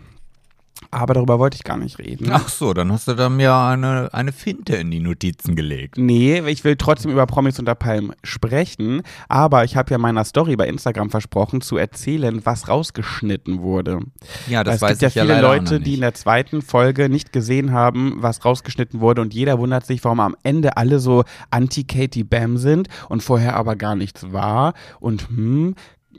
Aber 0.92 1.14
darüber 1.14 1.38
wollte 1.38 1.56
ich 1.56 1.64
gar 1.64 1.78
nicht 1.78 2.00
reden. 2.00 2.30
Ach 2.32 2.48
so, 2.50 2.74
dann 2.74 2.92
hast 2.92 3.08
du 3.08 3.14
da 3.14 3.30
mir 3.30 3.54
eine, 3.54 4.10
eine 4.12 4.32
Finte 4.32 4.76
in 4.76 4.90
die 4.90 5.00
Notizen 5.00 5.56
gelegt. 5.56 5.98
Nee, 5.98 6.40
ich 6.48 6.64
will 6.64 6.78
trotzdem 6.78 7.12
über 7.12 7.28
Promis 7.28 7.60
unter 7.60 7.76
Palmen 7.76 8.14
sprechen, 8.24 9.04
aber 9.28 9.66
ich 9.66 9.76
habe 9.76 9.92
ja 9.92 9.98
meiner 10.00 10.24
Story 10.24 10.56
bei 10.56 10.68
Instagram 10.68 11.12
versprochen, 11.12 11.62
zu 11.62 11.78
erzählen, 11.78 12.44
was 12.46 12.70
rausgeschnitten 12.70 13.62
wurde. 13.62 14.00
Ja, 14.48 14.64
das 14.64 14.76
es 14.76 14.82
weiß 14.82 14.90
gibt 14.92 15.02
ja 15.02 15.08
ich 15.10 15.16
ja 15.16 15.24
viele 15.24 15.38
auch 15.38 15.42
Leute, 15.42 15.80
die 15.80 15.96
in 15.96 16.02
der 16.02 16.16
zweiten 16.16 16.62
Folge 16.62 17.10
nicht 17.10 17.34
gesehen 17.34 17.72
haben, 17.72 18.16
was 18.18 18.44
rausgeschnitten 18.44 19.00
wurde 19.00 19.22
und 19.22 19.34
jeder 19.34 19.60
wundert 19.60 19.86
sich, 19.86 20.04
warum 20.04 20.20
am 20.22 20.36
Ende 20.44 20.78
alle 20.78 21.00
so 21.00 21.24
anti-Katie 21.52 22.24
Bam 22.24 22.58
sind 22.58 22.88
und 23.10 23.22
vorher 23.22 23.56
aber 23.58 23.76
gar 23.76 23.96
nichts 23.96 24.32
war 24.32 24.74
und 25.00 25.28
hm, 25.30 25.76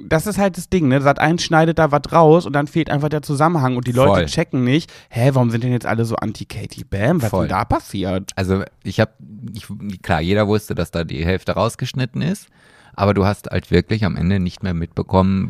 das 0.09 0.27
ist 0.27 0.39
halt 0.39 0.57
das 0.57 0.69
Ding, 0.69 0.89
ne? 0.89 1.01
Sat 1.01 1.19
1 1.19 1.43
schneidet 1.43 1.79
da 1.79 1.91
was 1.91 2.13
raus 2.13 2.47
und 2.47 2.53
dann 2.53 2.67
fehlt 2.67 2.91
einfach 2.91 3.09
der 3.09 3.23
Zusammenhang 3.23 3.77
und 3.77 3.87
die 3.87 3.93
Leute 3.93 4.13
Voll. 4.13 4.27
checken 4.27 4.65
nicht, 4.65 4.93
hä, 5.09 5.31
warum 5.33 5.51
sind 5.51 5.65
denn 5.65 5.73
jetzt 5.73 5.87
alle 5.87 6.05
so 6.05 6.17
anti-Katie 6.17 6.85
Bam? 6.85 7.23
Was 7.23 7.31
Voll. 7.31 7.45
ist 7.45 7.51
denn 7.51 7.59
da 7.59 7.65
passiert? 7.65 8.33
Also 8.37 8.63
ich 8.83 9.01
habe, 9.01 9.13
ich, 9.53 9.67
klar, 10.03 10.21
jeder 10.21 10.49
wusste, 10.49 10.75
dass 10.75 10.91
da 10.91 11.05
die 11.05 11.25
Hälfte 11.25 11.53
rausgeschnitten 11.53 12.23
ist, 12.23 12.49
aber 12.95 13.15
du 13.15 13.25
hast 13.25 13.51
halt 13.51 13.71
wirklich 13.71 14.05
am 14.05 14.17
Ende 14.17 14.41
nicht 14.41 14.63
mehr 14.63 14.75
mitbekommen, 14.75 15.49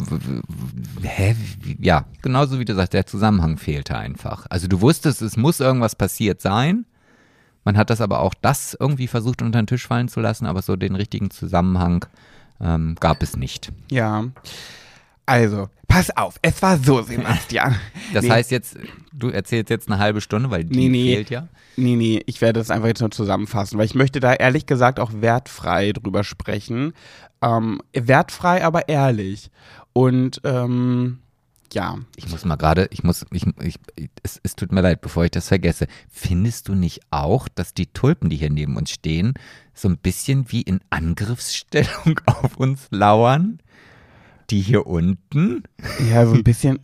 hä, 1.02 1.35
ja, 1.80 2.04
genauso 2.23 2.59
wie 2.59 2.64
du 2.64 2.75
sagst, 2.75 2.92
der 2.92 3.07
Zusammenhang 3.07 3.57
fehlte 3.57 3.97
einfach. 3.97 4.47
Also 4.50 4.69
du 4.69 4.80
wusstest, 4.80 5.23
es 5.23 5.37
muss 5.37 5.61
irgendwas 5.61 5.97
passiert 5.97 6.40
sein. 6.40 6.87
Man 7.64 7.76
hat 7.76 7.90
das 7.90 8.00
aber 8.00 8.21
auch 8.21 8.35
das 8.40 8.76
irgendwie 8.78 9.07
versucht 9.07 9.42
unter 9.42 9.61
den 9.61 9.66
Tisch 9.66 9.87
fallen 9.87 10.09
zu 10.09 10.21
lassen, 10.21 10.47
aber 10.47 10.62
so 10.62 10.76
den 10.76 10.95
richtigen 10.95 11.30
Zusammenhang 11.30 12.07
ähm, 12.61 12.97
gab 13.00 13.23
es 13.23 13.37
nicht. 13.37 13.73
Ja. 13.90 14.25
Also, 15.26 15.69
pass 15.87 16.11
auf, 16.17 16.37
es 16.43 16.61
war 16.62 16.76
so, 16.79 17.02
Sebastian. 17.02 17.76
Das 18.12 18.25
Nee. 18.25 18.31
heißt 18.31 18.50
jetzt, 18.50 18.76
du 19.12 19.29
erzählst 19.29 19.71
jetzt 19.71 19.88
eine 19.88 19.99
halbe 20.00 20.21
Stunde, 20.21 20.50
weil 20.50 20.64
die 20.64 20.76
Nee, 20.76 20.88
nee. 20.88 21.14
fehlt 21.14 21.31
ja. 21.31 21.47
Nee, 21.76 21.95
nee, 21.95 22.21
ich 22.26 22.40
werde 22.40 22.59
das 22.59 22.71
einfach 22.71 22.88
jetzt 22.88 23.00
nur 23.00 23.12
zusammenfassen, 23.12 23.79
weil 23.79 23.87
ich 23.87 23.95
möchte 23.95 24.19
da 24.19 24.35
ehrlich 24.35 24.67
gesagt 24.67 24.99
auch 24.99 25.12
wertfrei 25.14 25.93
drüber 25.93 26.25
sprechen. 26.25 26.93
Ähm, 27.40 27.81
wertfrei, 27.93 28.64
aber 28.64 28.88
ehrlich. 28.88 29.50
Und 29.93 30.40
ähm, 30.45 31.21
ja, 31.73 31.99
Ich 32.17 32.29
muss 32.29 32.45
mal 32.45 32.57
gerade, 32.57 32.89
ich 32.91 33.03
muss, 33.03 33.25
ich, 33.33 33.47
ich, 33.61 33.77
es, 34.23 34.41
es 34.43 34.57
tut 34.57 34.73
mir 34.73 34.81
leid, 34.81 35.00
bevor 35.00 35.25
ich 35.25 35.31
das 35.31 35.49
vergesse. 35.49 35.87
Findest 36.09 36.69
du 36.69 36.75
nicht 36.75 37.00
auch, 37.11 37.49
dass 37.49 37.75
die 37.75 37.87
Tulpen, 37.87 38.31
die 38.31 38.37
hier 38.37 38.50
neben 38.50 38.77
uns 38.77 38.91
stehen, 38.91 39.35
so 39.75 39.89
ein 39.89 39.99
bisschen 39.99 40.50
wie 40.50 40.62
in 40.62 40.81
Angriffsstellung 40.91 42.21
auf 42.27 42.57
uns 42.57 42.89
lauern? 42.91 43.61
Die 44.50 44.61
hier 44.61 44.87
unten? 44.87 45.62
ja, 46.11 46.27
so 46.27 46.35
ein 46.35 46.45
bisschen. 46.45 46.81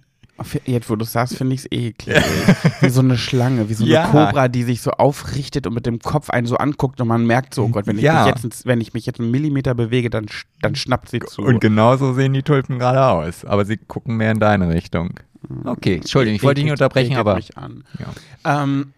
Jetzt, 0.66 0.90
wo 0.90 0.96
du 0.96 1.04
sagst, 1.04 1.36
finde 1.36 1.54
ich 1.54 1.60
es 1.62 1.72
eklig. 1.72 2.16
Wie 2.80 2.88
so 2.90 3.00
eine 3.00 3.16
Schlange, 3.16 3.68
wie 3.68 3.74
so 3.74 3.84
eine 3.84 3.92
Ja. 3.92 4.06
Kobra, 4.08 4.48
die 4.48 4.64
sich 4.64 4.82
so 4.82 4.90
aufrichtet 4.90 5.66
und 5.66 5.72
mit 5.74 5.86
dem 5.86 5.98
Kopf 5.98 6.28
einen 6.30 6.46
so 6.46 6.56
anguckt 6.56 7.00
und 7.00 7.08
man 7.08 7.24
merkt 7.26 7.54
so, 7.54 7.64
oh 7.64 7.68
Gott, 7.68 7.86
wenn 7.86 7.96
ich, 7.96 8.02
Ja. 8.02 8.26
mich, 8.26 8.42
jetzt, 8.44 8.66
wenn 8.66 8.80
ich 8.80 8.92
mich 8.92 9.06
jetzt 9.06 9.18
einen 9.20 9.30
Millimeter 9.30 9.74
bewege, 9.74 10.10
dann, 10.10 10.26
dann 10.60 10.74
schnappt 10.74 11.08
sie 11.08 11.20
zu. 11.20 11.42
Und 11.42 11.60
genauso 11.60 12.12
sehen 12.12 12.32
die 12.34 12.42
Tulpen 12.42 12.78
gerade 12.78 13.04
aus, 13.06 13.44
aber 13.44 13.64
sie 13.64 13.76
gucken 13.78 14.16
mehr 14.18 14.30
in 14.32 14.38
deine 14.38 14.68
Richtung. 14.68 15.14
Okay, 15.64 15.96
Entschuldigung, 15.96 16.36
ich 16.36 16.42
wollte 16.42 16.56
dich 16.56 16.64
nicht 16.64 16.72
unterbrechen, 16.72 17.16
aber 17.16 17.36
Mich 17.36 17.56
an. 17.56 17.84
ja. 18.44 18.62
Ähm, 18.62 18.92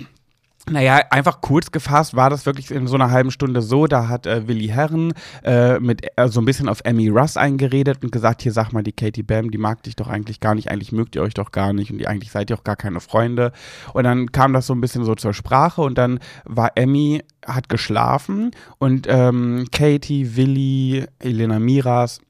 naja, 0.71 1.01
einfach 1.11 1.41
kurz 1.41 1.71
gefasst 1.71 2.15
war 2.15 2.31
das 2.31 2.47
wirklich 2.47 2.71
in 2.71 2.87
so 2.87 2.95
einer 2.95 3.11
halben 3.11 3.31
Stunde 3.31 3.63
so. 3.63 3.87
Da 3.87 4.09
hat 4.09 4.27
äh, 4.27 4.47
Willi 4.49 4.69
Herren 4.69 5.13
äh, 5.45 5.79
mit 5.79 6.07
äh, 6.17 6.29
so 6.29 6.41
ein 6.41 6.45
bisschen 6.45 6.69
auf 6.69 6.81
Emmy 6.85 7.09
Russ 7.09 7.37
eingeredet 7.37 8.03
und 8.03 8.13
gesagt: 8.13 8.43
Hier, 8.43 8.53
sag 8.53 8.73
mal, 8.73 8.83
die 8.83 8.93
Katie 8.93 9.23
Bam, 9.23 9.51
die 9.51 9.59
mag 9.59 9.83
dich 9.83 9.97
doch 9.97 10.09
eigentlich 10.09 10.41
gar 10.41 10.55
nicht. 10.55 10.71
Eigentlich 10.71 10.93
mögt 10.93 11.17
ihr 11.17 11.23
euch 11.23 11.35
doch 11.35 11.53
gar 11.53 11.73
nicht 11.73 11.91
und 11.91 11.99
die, 11.99 12.07
eigentlich 12.07 12.31
seid 12.31 12.51
ihr 12.51 12.57
auch 12.57 12.65
gar 12.65 12.77
keine 12.77 13.01
Freunde. 13.01 13.53
Und 13.93 14.05
dann 14.05 14.33
kam 14.33 14.53
das 14.53 14.67
so 14.67 14.75
ein 14.75 14.81
bisschen 14.81 15.05
so 15.05 15.15
zur 15.15 15.35
Sprache 15.35 15.83
und 15.83 15.97
dann 15.97 16.21
war 16.45 16.73
Emmy, 16.75 17.23
hat 17.47 17.69
geschlafen 17.69 18.51
und 18.79 19.07
ähm, 19.09 19.67
Katie, 19.73 20.37
Willi, 20.37 21.07
Elena 21.19 21.59
Miras 21.59 22.21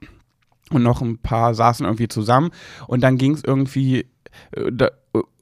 und 0.70 0.82
noch 0.82 1.00
ein 1.00 1.18
paar 1.18 1.54
saßen 1.54 1.86
irgendwie 1.86 2.08
zusammen 2.08 2.50
und 2.86 3.00
dann 3.00 3.16
ging 3.16 3.32
es 3.32 3.42
irgendwie 3.42 4.06
äh, 4.52 4.90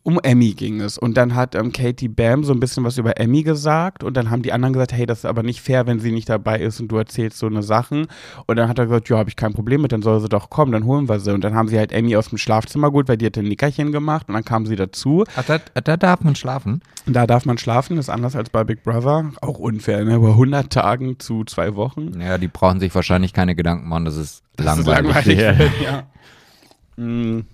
um 0.07 0.21
Emmy 0.23 0.53
ging 0.53 0.81
es 0.81 0.99
und 0.99 1.17
dann 1.17 1.35
hat 1.35 1.57
ähm, 1.57 1.73
Katie 1.73 2.07
Bam 2.07 2.45
so 2.45 2.53
ein 2.53 2.61
bisschen 2.61 2.85
was 2.85 2.97
über 2.97 3.19
Emmy 3.19 3.43
gesagt 3.43 4.05
und 4.05 4.17
dann 4.17 4.31
haben 4.31 4.43
die 4.43 4.53
anderen 4.53 4.73
gesagt, 4.73 4.93
hey, 4.93 5.05
das 5.05 5.19
ist 5.19 5.25
aber 5.25 5.43
nicht 5.43 5.61
fair, 5.61 5.89
wenn 5.89 5.99
sie 5.99 6.13
nicht 6.13 6.29
dabei 6.29 6.61
ist 6.61 6.79
und 6.81 6.87
du 6.89 6.97
erzählst 6.97 7.39
so 7.39 7.47
eine 7.47 7.65
Sachen 7.65 8.07
und 8.47 8.55
dann 8.57 8.69
hat 8.69 8.79
er 8.79 8.87
gesagt, 8.87 9.09
ja, 9.09 9.19
habe 9.19 9.29
ich 9.29 9.35
kein 9.35 9.53
Problem 9.53 9.83
mit, 9.83 9.91
dann 9.91 10.03
soll 10.03 10.21
sie 10.21 10.29
doch 10.29 10.49
kommen, 10.49 10.71
dann 10.71 10.85
holen 10.85 11.09
wir 11.09 11.19
sie 11.19 11.35
und 11.35 11.43
dann 11.43 11.57
haben 11.57 11.67
sie 11.67 11.77
halt 11.77 11.91
Emmy 11.91 12.15
aus 12.17 12.29
dem 12.29 12.39
Schlafzimmer 12.39 12.91
geholt, 12.91 13.09
weil 13.09 13.17
die 13.17 13.27
hatte 13.27 13.41
ein 13.41 13.49
Nickerchen 13.49 13.91
gemacht 13.91 14.29
und 14.29 14.35
dann 14.35 14.45
kam 14.45 14.65
sie 14.65 14.77
dazu 14.77 15.25
Ach, 15.35 15.43
da, 15.45 15.59
da 15.81 15.97
darf 15.97 16.21
man 16.23 16.37
schlafen. 16.37 16.83
da 17.07 17.27
darf 17.27 17.45
man 17.45 17.59
schlafen, 17.59 17.99
ist 17.99 18.09
anders 18.09 18.37
als 18.37 18.49
bei 18.51 18.63
Big 18.63 18.85
Brother, 18.85 19.33
auch 19.41 19.59
unfair, 19.59 20.05
ne? 20.05 20.21
bei 20.21 20.29
100 20.29 20.73
Tagen 20.73 21.19
zu 21.19 21.43
zwei 21.45 21.75
Wochen. 21.75 22.21
Ja, 22.21 22.39
die 22.39 22.47
brauchen 22.49 22.79
sich 22.79 22.95
wahrscheinlich 22.95 23.33
keine 23.33 23.57
Gedanken 23.57 23.89
machen, 23.89 24.05
das 24.05 24.17
ist 24.17 24.45
Das 24.55 24.79
ist 24.79 24.87
langweilig. 24.87 25.37
langweilig 25.37 25.39
Ja. 25.41 25.59
wird, 25.59 25.73
ja. 25.83 27.05
Mm, 27.05 27.45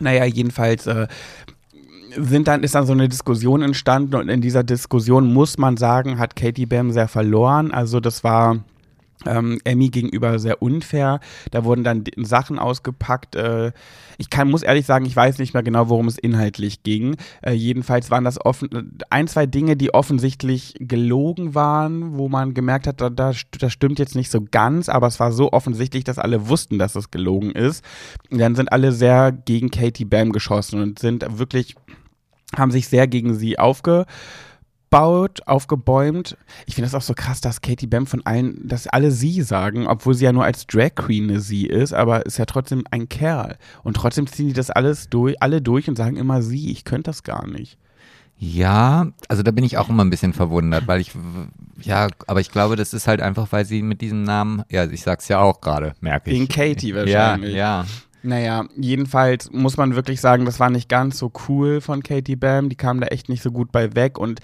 naja, 0.00 0.24
jedenfalls 0.26 0.86
äh, 0.86 1.08
sind 2.16 2.48
dann, 2.48 2.62
ist 2.62 2.74
dann 2.74 2.86
so 2.86 2.92
eine 2.92 3.08
Diskussion 3.08 3.62
entstanden 3.62 4.14
und 4.16 4.28
in 4.28 4.40
dieser 4.40 4.64
Diskussion 4.64 5.32
muss 5.32 5.58
man 5.58 5.76
sagen, 5.76 6.18
hat 6.18 6.36
Katie 6.36 6.66
Bam 6.66 6.90
sehr 6.92 7.08
verloren. 7.08 7.70
Also 7.72 8.00
das 8.00 8.24
war 8.24 8.58
ähm, 9.26 9.58
Emmy 9.64 9.88
gegenüber 9.88 10.38
sehr 10.38 10.62
unfair. 10.62 11.20
Da 11.50 11.64
wurden 11.64 11.84
dann 11.84 12.04
Sachen 12.16 12.58
ausgepackt. 12.58 13.36
Äh, 13.36 13.72
ich 14.16 14.30
kann, 14.30 14.50
muss 14.50 14.62
ehrlich 14.62 14.86
sagen, 14.86 15.04
ich 15.06 15.14
weiß 15.14 15.38
nicht 15.38 15.54
mehr 15.54 15.62
genau, 15.62 15.88
worum 15.88 16.08
es 16.08 16.18
inhaltlich 16.18 16.82
ging. 16.82 17.16
Äh, 17.42 17.52
jedenfalls 17.52 18.10
waren 18.10 18.24
das 18.24 18.44
offen, 18.44 18.98
ein, 19.10 19.28
zwei 19.28 19.46
Dinge, 19.46 19.76
die 19.76 19.94
offensichtlich 19.94 20.74
gelogen 20.78 21.54
waren, 21.54 22.16
wo 22.16 22.28
man 22.28 22.54
gemerkt 22.54 22.86
hat, 22.86 23.00
da, 23.00 23.10
da, 23.10 23.32
das 23.58 23.72
stimmt 23.72 23.98
jetzt 23.98 24.14
nicht 24.14 24.30
so 24.30 24.44
ganz, 24.50 24.88
aber 24.88 25.06
es 25.06 25.20
war 25.20 25.32
so 25.32 25.52
offensichtlich, 25.52 26.04
dass 26.04 26.18
alle 26.18 26.48
wussten, 26.48 26.78
dass 26.78 26.94
es 26.94 27.10
gelogen 27.10 27.52
ist. 27.52 27.84
Und 28.30 28.38
dann 28.38 28.54
sind 28.54 28.72
alle 28.72 28.92
sehr 28.92 29.32
gegen 29.32 29.70
Katie 29.70 30.04
Bam 30.04 30.32
geschossen 30.32 30.80
und 30.80 30.98
sind 30.98 31.38
wirklich, 31.38 31.74
haben 32.56 32.70
sich 32.70 32.88
sehr 32.88 33.06
gegen 33.06 33.34
sie 33.34 33.58
aufge 33.58 34.06
aufgebaut, 34.90 35.40
aufgebäumt. 35.46 36.36
Ich 36.66 36.74
finde 36.74 36.86
das 36.90 36.94
auch 36.94 37.06
so 37.06 37.14
krass, 37.14 37.40
dass 37.40 37.60
Katie 37.60 37.86
Bam 37.86 38.06
von 38.06 38.24
allen, 38.24 38.66
dass 38.66 38.86
alle 38.86 39.10
sie 39.10 39.42
sagen, 39.42 39.86
obwohl 39.86 40.14
sie 40.14 40.24
ja 40.24 40.32
nur 40.32 40.44
als 40.44 40.66
Drag 40.66 40.94
Queen 40.94 41.30
eine 41.30 41.40
sie 41.40 41.66
ist, 41.66 41.92
aber 41.92 42.24
ist 42.26 42.38
ja 42.38 42.46
trotzdem 42.46 42.84
ein 42.90 43.08
Kerl. 43.08 43.56
Und 43.82 43.96
trotzdem 43.96 44.26
ziehen 44.26 44.48
die 44.48 44.54
das 44.54 44.70
alles 44.70 45.08
durch, 45.10 45.40
alle 45.42 45.60
durch 45.60 45.88
und 45.88 45.96
sagen 45.96 46.16
immer 46.16 46.42
sie. 46.42 46.70
Ich 46.70 46.84
könnte 46.84 47.10
das 47.10 47.22
gar 47.22 47.46
nicht. 47.46 47.78
Ja, 48.38 49.08
also 49.28 49.42
da 49.42 49.50
bin 49.50 49.64
ich 49.64 49.78
auch 49.78 49.88
immer 49.88 50.04
ein 50.04 50.10
bisschen 50.10 50.32
verwundert, 50.32 50.86
weil 50.86 51.00
ich, 51.00 51.10
ja, 51.80 52.06
aber 52.28 52.40
ich 52.40 52.52
glaube, 52.52 52.76
das 52.76 52.94
ist 52.94 53.08
halt 53.08 53.20
einfach, 53.20 53.48
weil 53.50 53.64
sie 53.64 53.82
mit 53.82 54.00
diesem 54.00 54.22
Namen, 54.22 54.62
ja, 54.70 54.86
ich 54.86 55.02
sag's 55.02 55.26
ja 55.26 55.40
auch 55.40 55.60
gerade, 55.60 55.94
merke 56.00 56.30
ich. 56.30 56.36
Wegen 56.36 56.48
Katie 56.48 56.90
ja, 56.90 56.96
wahrscheinlich. 56.96 57.54
ja. 57.54 57.84
Naja, 58.22 58.66
jedenfalls 58.76 59.50
muss 59.52 59.76
man 59.76 59.94
wirklich 59.94 60.20
sagen, 60.20 60.44
das 60.44 60.58
war 60.58 60.70
nicht 60.70 60.88
ganz 60.88 61.18
so 61.18 61.32
cool 61.48 61.80
von 61.80 62.02
Katie 62.02 62.36
Bam. 62.36 62.68
Die 62.68 62.76
kam 62.76 63.00
da 63.00 63.06
echt 63.08 63.28
nicht 63.28 63.42
so 63.42 63.52
gut 63.52 63.70
bei 63.70 63.94
weg. 63.94 64.18
Und 64.18 64.40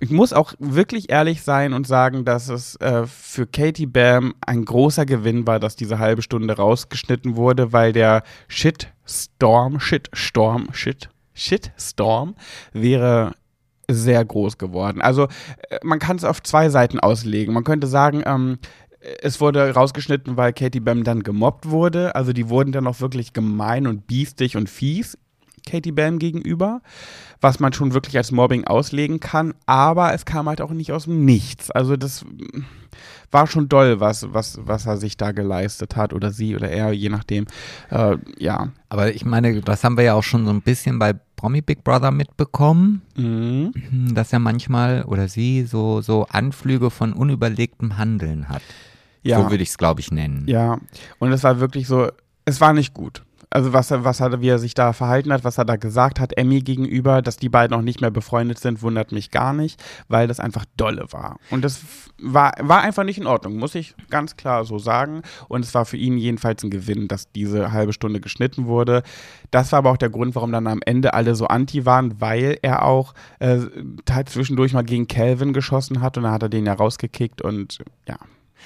ich 0.00 0.10
muss 0.10 0.32
auch 0.32 0.54
wirklich 0.58 1.10
ehrlich 1.10 1.42
sein 1.42 1.72
und 1.72 1.86
sagen, 1.86 2.24
dass 2.24 2.48
es 2.48 2.76
äh, 2.76 3.06
für 3.06 3.46
Katie 3.46 3.86
Bam 3.86 4.34
ein 4.44 4.64
großer 4.64 5.06
Gewinn 5.06 5.46
war, 5.46 5.60
dass 5.60 5.76
diese 5.76 5.98
halbe 5.98 6.22
Stunde 6.22 6.56
rausgeschnitten 6.56 7.36
wurde, 7.36 7.72
weil 7.72 7.92
der 7.92 8.22
Shitstorm, 8.48 9.80
Shitstorm, 9.80 10.68
Shit, 10.72 11.08
Shitstorm 11.34 12.34
wäre 12.72 13.32
sehr 13.88 14.24
groß 14.24 14.58
geworden. 14.58 15.00
Also 15.00 15.28
äh, 15.68 15.78
man 15.82 15.98
kann 15.98 16.16
es 16.16 16.24
auf 16.24 16.42
zwei 16.42 16.68
Seiten 16.68 17.00
auslegen. 17.00 17.54
Man 17.54 17.64
könnte 17.64 17.86
sagen, 17.86 18.22
ähm, 18.26 18.58
es 19.22 19.40
wurde 19.40 19.72
rausgeschnitten, 19.72 20.36
weil 20.36 20.52
Katie 20.52 20.80
Bam 20.80 21.04
dann 21.04 21.22
gemobbt 21.22 21.70
wurde. 21.70 22.14
Also 22.14 22.32
die 22.32 22.48
wurden 22.48 22.72
dann 22.72 22.86
auch 22.86 23.00
wirklich 23.00 23.32
gemein 23.32 23.86
und 23.86 24.06
biestig 24.06 24.56
und 24.56 24.68
fies 24.68 25.16
Katie 25.66 25.92
Bam 25.92 26.18
gegenüber, 26.18 26.80
was 27.40 27.60
man 27.60 27.72
schon 27.72 27.92
wirklich 27.92 28.16
als 28.16 28.32
Mobbing 28.32 28.64
auslegen 28.64 29.20
kann. 29.20 29.52
Aber 29.66 30.14
es 30.14 30.24
kam 30.24 30.48
halt 30.48 30.60
auch 30.60 30.70
nicht 30.70 30.92
aus 30.92 31.04
dem 31.04 31.24
Nichts. 31.24 31.70
Also 31.70 31.96
das 31.96 32.24
mm, 32.24 32.62
war 33.30 33.46
schon 33.46 33.68
doll, 33.68 34.00
was, 34.00 34.32
was, 34.32 34.58
was 34.62 34.86
er 34.86 34.96
sich 34.96 35.16
da 35.16 35.32
geleistet 35.32 35.96
hat 35.96 36.12
oder 36.14 36.30
sie 36.30 36.56
oder 36.56 36.70
er, 36.70 36.92
je 36.92 37.08
nachdem. 37.08 37.46
Äh, 37.90 38.16
ja. 38.38 38.68
Aber 38.88 39.14
ich 39.14 39.24
meine, 39.24 39.60
das 39.60 39.84
haben 39.84 39.96
wir 39.96 40.04
ja 40.04 40.14
auch 40.14 40.22
schon 40.22 40.46
so 40.46 40.52
ein 40.52 40.62
bisschen 40.62 40.98
bei 40.98 41.12
Promi 41.34 41.60
Big 41.60 41.84
Brother 41.84 42.10
mitbekommen, 42.12 43.02
Mhm. 43.16 43.72
dass 44.14 44.32
er 44.32 44.38
manchmal 44.38 45.02
oder 45.04 45.28
sie 45.28 45.64
so, 45.64 46.00
so 46.00 46.26
Anflüge 46.30 46.90
von 46.90 47.12
unüberlegtem 47.12 47.98
Handeln 47.98 48.48
hat. 48.48 48.62
Ja. 49.22 49.42
So 49.42 49.50
würde 49.50 49.62
ich 49.64 49.70
es, 49.70 49.78
glaube 49.78 50.00
ich, 50.00 50.10
nennen. 50.12 50.44
Ja, 50.46 50.78
und 51.18 51.32
es 51.32 51.42
war 51.42 51.58
wirklich 51.60 51.88
so, 51.88 52.08
es 52.44 52.60
war 52.60 52.72
nicht 52.72 52.94
gut. 52.94 53.22
Also 53.50 53.72
was 53.72 53.90
er, 53.90 54.04
was 54.04 54.20
er, 54.20 54.40
wie 54.40 54.48
er 54.48 54.58
sich 54.58 54.74
da 54.74 54.92
verhalten 54.92 55.32
hat, 55.32 55.44
was 55.44 55.58
er 55.58 55.64
da 55.64 55.76
gesagt 55.76 56.20
hat, 56.20 56.36
Emmy 56.36 56.60
gegenüber, 56.60 57.22
dass 57.22 57.36
die 57.36 57.48
beiden 57.48 57.76
auch 57.76 57.82
nicht 57.82 58.00
mehr 58.00 58.10
befreundet 58.10 58.58
sind, 58.58 58.82
wundert 58.82 59.12
mich 59.12 59.30
gar 59.30 59.52
nicht, 59.52 59.82
weil 60.08 60.26
das 60.26 60.40
einfach 60.40 60.64
dolle 60.76 61.06
war. 61.10 61.38
Und 61.50 61.64
das 61.64 61.80
war, 62.20 62.52
war 62.60 62.80
einfach 62.82 63.04
nicht 63.04 63.18
in 63.18 63.26
Ordnung, 63.26 63.56
muss 63.56 63.74
ich 63.74 63.94
ganz 64.10 64.36
klar 64.36 64.64
so 64.64 64.78
sagen. 64.78 65.22
Und 65.48 65.64
es 65.64 65.74
war 65.74 65.84
für 65.84 65.96
ihn 65.96 66.18
jedenfalls 66.18 66.62
ein 66.64 66.70
Gewinn, 66.70 67.08
dass 67.08 67.30
diese 67.32 67.72
halbe 67.72 67.92
Stunde 67.92 68.20
geschnitten 68.20 68.66
wurde. 68.66 69.02
Das 69.50 69.72
war 69.72 69.78
aber 69.78 69.90
auch 69.90 69.96
der 69.96 70.10
Grund, 70.10 70.34
warum 70.34 70.52
dann 70.52 70.66
am 70.66 70.80
Ende 70.84 71.14
alle 71.14 71.34
so 71.34 71.46
anti 71.46 71.86
waren, 71.86 72.20
weil 72.20 72.58
er 72.62 72.84
auch 72.84 73.14
äh, 73.38 73.60
zwischendurch 74.26 74.72
mal 74.72 74.84
gegen 74.84 75.06
Calvin 75.06 75.52
geschossen 75.52 76.00
hat 76.00 76.16
und 76.16 76.24
dann 76.24 76.32
hat 76.32 76.42
er 76.42 76.48
den 76.48 76.66
ja 76.66 76.72
rausgekickt 76.72 77.42
und 77.42 77.78
ja. 78.08 78.16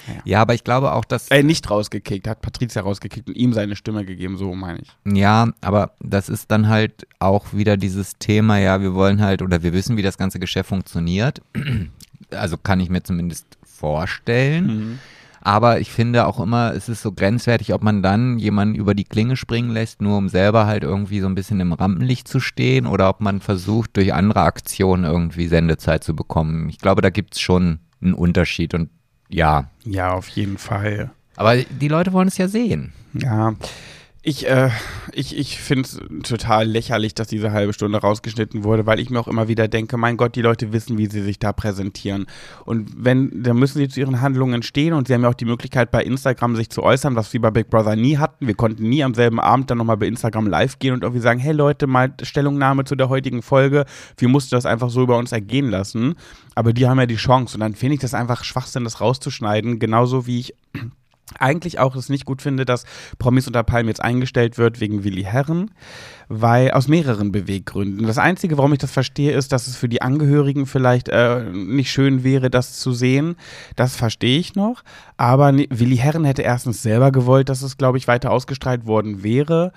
Ja. 0.07 0.21
ja, 0.25 0.41
aber 0.41 0.53
ich 0.53 0.63
glaube 0.63 0.91
auch, 0.93 1.05
dass. 1.05 1.29
Äh, 1.29 1.43
nicht 1.43 1.69
rausgekickt, 1.69 2.27
hat 2.27 2.41
Patricia 2.41 2.81
rausgekickt 2.81 3.29
und 3.29 3.35
ihm 3.35 3.53
seine 3.53 3.75
Stimme 3.75 4.05
gegeben, 4.05 4.37
so 4.37 4.53
meine 4.55 4.79
ich. 4.79 4.91
Ja, 5.05 5.51
aber 5.61 5.91
das 5.99 6.29
ist 6.29 6.51
dann 6.51 6.67
halt 6.67 7.07
auch 7.19 7.53
wieder 7.53 7.77
dieses 7.77 8.13
Thema, 8.17 8.57
ja, 8.57 8.81
wir 8.81 8.93
wollen 8.93 9.21
halt 9.21 9.41
oder 9.41 9.63
wir 9.63 9.73
wissen, 9.73 9.97
wie 9.97 10.01
das 10.01 10.17
ganze 10.17 10.39
Geschäft 10.39 10.69
funktioniert. 10.69 11.41
Also 12.29 12.55
kann 12.55 12.79
ich 12.79 12.89
mir 12.89 13.03
zumindest 13.03 13.45
vorstellen. 13.65 14.65
Mhm. 14.67 14.99
Aber 15.41 15.79
ich 15.79 15.91
finde 15.91 16.27
auch 16.27 16.39
immer, 16.39 16.73
es 16.73 16.87
ist 16.87 17.01
so 17.01 17.11
grenzwertig, 17.11 17.73
ob 17.73 17.81
man 17.81 18.03
dann 18.03 18.37
jemanden 18.37 18.75
über 18.75 18.93
die 18.93 19.03
Klinge 19.03 19.35
springen 19.35 19.71
lässt, 19.71 20.01
nur 20.01 20.17
um 20.17 20.29
selber 20.29 20.67
halt 20.67 20.83
irgendwie 20.83 21.19
so 21.19 21.27
ein 21.27 21.35
bisschen 21.35 21.59
im 21.59 21.73
Rampenlicht 21.73 22.27
zu 22.27 22.39
stehen 22.39 22.85
oder 22.85 23.09
ob 23.09 23.21
man 23.21 23.41
versucht, 23.41 23.97
durch 23.97 24.13
andere 24.13 24.41
Aktionen 24.41 25.03
irgendwie 25.03 25.47
Sendezeit 25.47 26.03
zu 26.03 26.15
bekommen. 26.15 26.69
Ich 26.69 26.77
glaube, 26.77 27.01
da 27.01 27.09
gibt 27.09 27.33
es 27.33 27.41
schon 27.41 27.79
einen 28.01 28.13
Unterschied 28.13 28.75
und 28.75 28.89
ja. 29.33 29.69
Ja, 29.85 30.11
auf 30.13 30.27
jeden 30.29 30.57
Fall. 30.57 31.09
Aber 31.35 31.57
die 31.57 31.87
Leute 31.87 32.13
wollen 32.13 32.27
es 32.27 32.37
ja 32.37 32.47
sehen. 32.47 32.93
Ja. 33.13 33.53
Ich, 34.23 34.47
äh, 34.47 34.69
ich, 35.13 35.35
ich 35.35 35.59
finde 35.59 35.81
es 35.81 35.99
total 36.29 36.67
lächerlich, 36.67 37.15
dass 37.15 37.27
diese 37.27 37.51
halbe 37.51 37.73
Stunde 37.73 37.97
rausgeschnitten 37.97 38.63
wurde, 38.63 38.85
weil 38.85 38.99
ich 38.99 39.09
mir 39.09 39.19
auch 39.19 39.27
immer 39.27 39.47
wieder 39.47 39.67
denke, 39.67 39.97
mein 39.97 40.15
Gott, 40.15 40.35
die 40.35 40.43
Leute 40.43 40.71
wissen, 40.71 40.99
wie 40.99 41.07
sie 41.07 41.23
sich 41.23 41.39
da 41.39 41.53
präsentieren. 41.53 42.27
Und 42.63 42.91
wenn, 42.95 43.41
dann 43.41 43.57
müssen 43.57 43.79
sie 43.79 43.87
zu 43.87 43.99
ihren 43.99 44.21
Handlungen 44.21 44.61
stehen 44.61 44.93
und 44.93 45.07
sie 45.07 45.15
haben 45.15 45.23
ja 45.23 45.29
auch 45.29 45.33
die 45.33 45.45
Möglichkeit, 45.45 45.89
bei 45.89 46.03
Instagram 46.03 46.55
sich 46.55 46.69
zu 46.69 46.83
äußern, 46.83 47.15
was 47.15 47.33
wir 47.33 47.41
bei 47.41 47.49
Big 47.49 47.71
Brother 47.71 47.95
nie 47.95 48.17
hatten. 48.17 48.45
Wir 48.45 48.53
konnten 48.53 48.87
nie 48.87 49.03
am 49.03 49.15
selben 49.15 49.39
Abend 49.39 49.71
dann 49.71 49.79
nochmal 49.79 49.97
bei 49.97 50.05
Instagram 50.05 50.45
live 50.45 50.77
gehen 50.77 50.93
und 50.93 51.01
irgendwie 51.01 51.21
sagen, 51.21 51.39
hey 51.39 51.53
Leute, 51.53 51.87
mal 51.87 52.13
Stellungnahme 52.21 52.83
zu 52.83 52.95
der 52.95 53.09
heutigen 53.09 53.41
Folge. 53.41 53.85
Wir 54.17 54.27
mussten 54.27 54.53
das 54.53 54.67
einfach 54.67 54.91
so 54.91 55.01
über 55.01 55.17
uns 55.17 55.31
ergehen 55.31 55.71
lassen. 55.71 56.13
Aber 56.53 56.73
die 56.73 56.87
haben 56.87 56.99
ja 56.99 57.07
die 57.07 57.15
Chance. 57.15 57.55
Und 57.55 57.61
dann 57.61 57.73
finde 57.73 57.95
ich 57.95 58.01
das 58.01 58.13
einfach 58.13 58.43
Schwachsinn, 58.43 58.83
das 58.83 59.01
rauszuschneiden. 59.01 59.79
Genauso 59.79 60.27
wie 60.27 60.41
ich 60.41 60.53
eigentlich 61.39 61.79
auch 61.79 61.95
es 61.95 62.09
nicht 62.09 62.25
gut 62.25 62.41
finde, 62.41 62.65
dass 62.65 62.85
Promis 63.19 63.47
unter 63.47 63.63
Palmen 63.63 63.89
jetzt 63.89 64.03
eingestellt 64.03 64.57
wird 64.57 64.79
wegen 64.79 65.03
Willi 65.03 65.23
Herren, 65.23 65.71
weil 66.29 66.71
aus 66.71 66.87
mehreren 66.87 67.31
Beweggründen. 67.31 68.05
Das 68.07 68.17
Einzige, 68.17 68.57
warum 68.57 68.73
ich 68.73 68.79
das 68.79 68.91
verstehe, 68.91 69.33
ist, 69.33 69.51
dass 69.51 69.67
es 69.67 69.75
für 69.75 69.89
die 69.89 70.01
Angehörigen 70.01 70.65
vielleicht 70.65 71.09
äh, 71.09 71.43
nicht 71.51 71.91
schön 71.91 72.23
wäre, 72.23 72.49
das 72.49 72.79
zu 72.79 72.93
sehen. 72.93 73.35
Das 73.75 73.95
verstehe 73.95 74.39
ich 74.39 74.55
noch. 74.55 74.83
Aber 75.17 75.53
Willi 75.53 75.97
Herren 75.97 76.25
hätte 76.25 76.41
erstens 76.41 76.81
selber 76.81 77.11
gewollt, 77.11 77.49
dass 77.49 77.61
es, 77.61 77.77
glaube 77.77 77.97
ich, 77.97 78.07
weiter 78.07 78.31
ausgestrahlt 78.31 78.85
worden 78.85 79.23
wäre. 79.23 79.71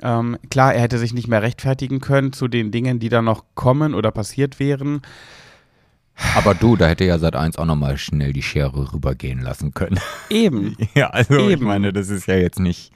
Ähm, 0.00 0.36
klar, 0.50 0.74
er 0.74 0.82
hätte 0.82 0.98
sich 0.98 1.12
nicht 1.12 1.28
mehr 1.28 1.42
rechtfertigen 1.42 2.00
können 2.00 2.32
zu 2.32 2.48
den 2.48 2.70
Dingen, 2.70 3.00
die 3.00 3.08
da 3.08 3.22
noch 3.22 3.44
kommen 3.54 3.94
oder 3.94 4.10
passiert 4.10 4.60
wären. 4.60 5.02
Aber 6.34 6.54
du, 6.54 6.76
da 6.76 6.88
hätte 6.88 7.04
ja 7.04 7.18
seit 7.18 7.36
eins 7.36 7.56
auch 7.56 7.64
nochmal 7.64 7.98
schnell 7.98 8.32
die 8.32 8.42
Schere 8.42 8.92
rübergehen 8.92 9.40
lassen 9.40 9.72
können. 9.74 10.00
Eben. 10.30 10.76
Ja, 10.94 11.10
also 11.10 11.34
Eben. 11.34 11.50
ich 11.50 11.60
meine, 11.60 11.92
das 11.92 12.08
ist 12.08 12.26
ja 12.26 12.34
jetzt 12.34 12.58
nicht. 12.58 12.92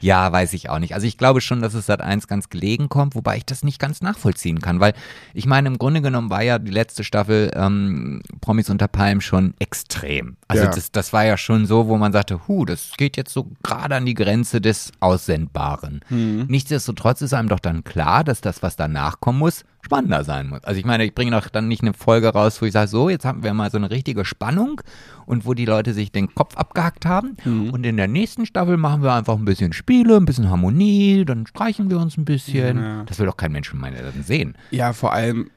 Ja, 0.00 0.32
weiß 0.32 0.54
ich 0.54 0.70
auch 0.70 0.78
nicht. 0.78 0.94
Also 0.94 1.06
ich 1.06 1.18
glaube 1.18 1.40
schon, 1.40 1.60
dass 1.60 1.74
es 1.74 1.86
seit 1.86 2.00
eins 2.00 2.26
ganz 2.26 2.48
gelegen 2.48 2.88
kommt, 2.88 3.14
wobei 3.14 3.36
ich 3.36 3.44
das 3.44 3.62
nicht 3.62 3.78
ganz 3.78 4.00
nachvollziehen 4.00 4.60
kann, 4.60 4.80
weil 4.80 4.94
ich 5.34 5.46
meine, 5.46 5.68
im 5.68 5.78
Grunde 5.78 6.00
genommen 6.00 6.30
war 6.30 6.42
ja 6.42 6.58
die 6.58 6.70
letzte 6.70 7.04
Staffel 7.04 7.50
ähm, 7.54 8.22
Promis 8.40 8.70
unter 8.70 8.88
Palm 8.88 9.20
schon 9.20 9.54
extrem. 9.58 10.36
Also 10.48 10.64
ja. 10.64 10.70
das, 10.70 10.90
das 10.90 11.12
war 11.12 11.24
ja 11.24 11.36
schon 11.36 11.66
so, 11.66 11.86
wo 11.86 11.98
man 11.98 12.12
sagte, 12.12 12.48
hu, 12.48 12.64
das 12.64 12.92
geht 12.96 13.16
jetzt 13.16 13.32
so 13.32 13.50
gerade 13.62 13.96
an 13.96 14.06
die 14.06 14.14
Grenze 14.14 14.60
des 14.60 14.92
Aussendbaren. 15.00 16.00
Mhm. 16.08 16.46
Nichtsdestotrotz 16.48 17.20
ist 17.20 17.34
einem 17.34 17.48
doch 17.48 17.60
dann 17.60 17.84
klar, 17.84 18.24
dass 18.24 18.40
das, 18.40 18.62
was 18.62 18.76
danach 18.76 19.20
kommen 19.20 19.38
muss, 19.38 19.64
spannender 19.82 20.24
sein 20.24 20.48
muss. 20.48 20.62
Also 20.64 20.78
ich 20.78 20.84
meine, 20.84 21.04
ich 21.04 21.14
bringe 21.14 21.32
doch 21.32 21.48
dann 21.48 21.68
nicht 21.68 21.82
eine 21.82 21.94
Folge 21.94 22.28
raus, 22.28 22.60
wo 22.60 22.66
ich 22.66 22.72
sage, 22.72 22.88
so, 22.88 23.08
jetzt 23.08 23.24
haben 23.24 23.42
wir 23.42 23.54
mal 23.54 23.70
so 23.70 23.78
eine 23.78 23.90
richtige 23.90 24.24
Spannung 24.24 24.80
und 25.26 25.46
wo 25.46 25.54
die 25.54 25.64
Leute 25.64 25.94
sich 25.94 26.12
den 26.12 26.34
Kopf 26.34 26.56
abgehackt 26.56 27.06
haben. 27.06 27.36
Mhm. 27.44 27.70
Und 27.70 27.84
in 27.84 27.96
der 27.96 28.08
nächsten 28.08 28.46
Staffel 28.46 28.76
machen 28.76 29.02
wir 29.02 29.14
einfach 29.14 29.36
ein 29.36 29.44
bisschen 29.44 29.72
Spiele, 29.72 30.16
ein 30.16 30.26
bisschen 30.26 30.50
Harmonie, 30.50 31.24
dann 31.24 31.46
streichen 31.46 31.90
wir 31.90 31.98
uns 31.98 32.16
ein 32.16 32.24
bisschen. 32.24 32.78
Ja. 32.78 33.04
Das 33.04 33.18
will 33.18 33.26
doch 33.26 33.36
kein 33.36 33.52
Mensch 33.52 33.72
meine 33.72 34.02
dann 34.02 34.22
sehen. 34.22 34.56
Ja, 34.70 34.92
vor 34.92 35.12
allem, 35.12 35.50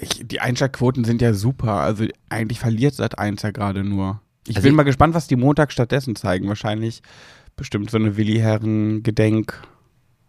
ich, 0.00 0.26
die 0.26 0.40
Einschaltquoten 0.40 1.04
sind 1.04 1.22
ja 1.22 1.34
super. 1.34 1.74
Also 1.74 2.06
eigentlich 2.28 2.60
verliert 2.60 2.94
seit 2.94 3.18
eins 3.18 3.42
ja 3.42 3.50
gerade 3.50 3.84
nur. 3.84 4.20
Ich 4.46 4.56
also 4.56 4.66
bin 4.66 4.74
mal 4.74 4.84
gespannt, 4.84 5.14
was 5.14 5.26
die 5.26 5.36
Montag 5.36 5.72
stattdessen 5.72 6.16
zeigen. 6.16 6.48
Wahrscheinlich 6.48 7.02
bestimmt 7.56 7.90
so 7.90 7.98
eine 7.98 8.16
Willi 8.16 8.38
Herren 8.38 9.02
Gedenk. 9.02 9.60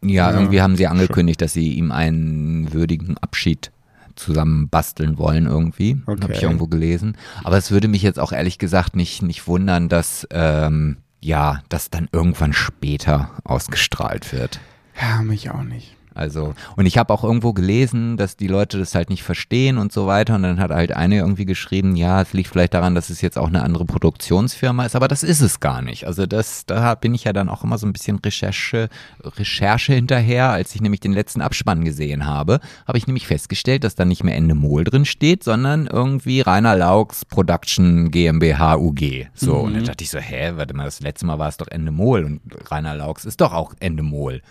Ja, 0.02 0.32
ja, 0.32 0.38
irgendwie 0.38 0.62
haben 0.62 0.76
sie 0.76 0.88
angekündigt, 0.88 1.42
dass 1.42 1.54
sie 1.54 1.74
ihm 1.74 1.92
einen 1.92 2.72
würdigen 2.74 3.18
Abschied 3.18 3.72
zusammen 4.16 4.70
basteln 4.70 5.18
wollen 5.18 5.46
irgendwie. 5.46 6.02
Okay. 6.06 6.22
Habe 6.22 6.34
ich 6.34 6.44
irgendwo 6.44 6.68
gelesen. 6.68 7.18
Aber 7.44 7.58
es 7.58 7.72
würde 7.72 7.88
mich 7.88 8.02
jetzt 8.02 8.20
auch 8.20 8.32
ehrlich 8.32 8.58
gesagt 8.58 8.96
nicht, 8.96 9.22
nicht 9.22 9.48
wundern, 9.48 9.90
dass 9.90 10.28
ähm, 10.32 10.98
ja, 11.22 11.62
das 11.70 11.90
dann 11.90 12.08
irgendwann 12.12 12.54
später 12.54 13.32
ausgestrahlt 13.44 14.32
wird. 14.32 14.60
Ja, 15.00 15.22
mich 15.22 15.50
auch 15.52 15.64
nicht. 15.64 15.96
Also, 16.14 16.54
und 16.76 16.86
ich 16.86 16.98
habe 16.98 17.14
auch 17.14 17.24
irgendwo 17.24 17.54
gelesen, 17.54 18.18
dass 18.18 18.36
die 18.36 18.48
Leute 18.48 18.78
das 18.80 18.96
halt 18.96 19.10
nicht 19.10 19.24
verstehen 19.24 19.78
und 19.78 19.92
so 19.92 20.08
weiter. 20.08 20.36
Und 20.36 20.44
dann 20.44 20.60
hat 20.60 20.72
halt 20.72 20.92
eine 20.92 21.18
irgendwie 21.18 21.46
geschrieben, 21.46 21.96
ja, 21.96 22.22
es 22.22 22.34
liegt 22.34 22.50
vielleicht 22.50 22.74
daran, 22.74 22.96
dass 22.96 23.10
es 23.10 23.22
jetzt 23.22 23.38
auch 23.38 23.48
eine 23.48 23.64
andere 23.64 23.86
Produktionsfirma 23.86 24.86
ist, 24.86 24.96
aber 24.96 25.08
das 25.08 25.24
ist 25.24 25.42
es 25.42 25.60
gar 25.60 25.82
nicht. 25.82 26.08
Also 26.08 26.26
das, 26.26 26.66
da 26.66 26.96
bin 26.96 27.14
ich 27.14 27.24
ja 27.24 27.34
dann 27.34 27.50
auch 27.50 27.64
immer 27.64 27.78
so 27.78 27.88
ein 27.88 27.94
bisschen 27.94 28.20
Recherche, 28.20 28.90
Recherche 29.24 29.94
hinterher. 29.94 30.50
Als 30.50 30.76
ich 30.76 30.82
nämlich 30.82 31.00
den 31.00 31.14
letzten 31.14 31.42
Abspann 31.42 31.86
gesehen 31.86 32.26
habe, 32.26 32.60
habe 32.88 32.98
ich 32.98 33.08
nämlich 33.08 33.28
festgestellt, 33.28 33.84
dass 33.84 33.96
da 33.96 34.06
nicht 34.06 34.24
mehr 34.24 34.36
Ende 34.36 34.56
Mol 34.56 34.84
drin 34.84 35.06
steht, 35.06 35.44
sondern 35.44 35.88
irgendwie 35.88 36.42
Rainer 36.42 36.76
Laux 36.76 37.26
Production 37.26 38.12
GmbH 38.12 38.76
UG. 38.78 39.28
So, 39.34 39.56
mhm. 39.56 39.64
und 39.64 39.74
dann 39.76 39.84
dachte 39.86 40.04
ich 40.04 40.10
so, 40.10 40.20
hä, 40.20 40.54
warte 40.56 40.74
mal, 40.74 40.86
das 40.86 41.02
letzte 41.02 41.26
Mal 41.26 41.40
war 41.40 41.50
es 41.50 41.58
doch 41.58 41.68
Ende 41.68 41.92
Mol 41.92 42.24
und 42.24 42.42
Rainer 42.72 42.96
Laux 42.96 43.26
ist 43.26 43.42
doch 43.42 43.54
auch 43.54 43.74
Ende 43.80 44.04
Mol. 44.04 44.42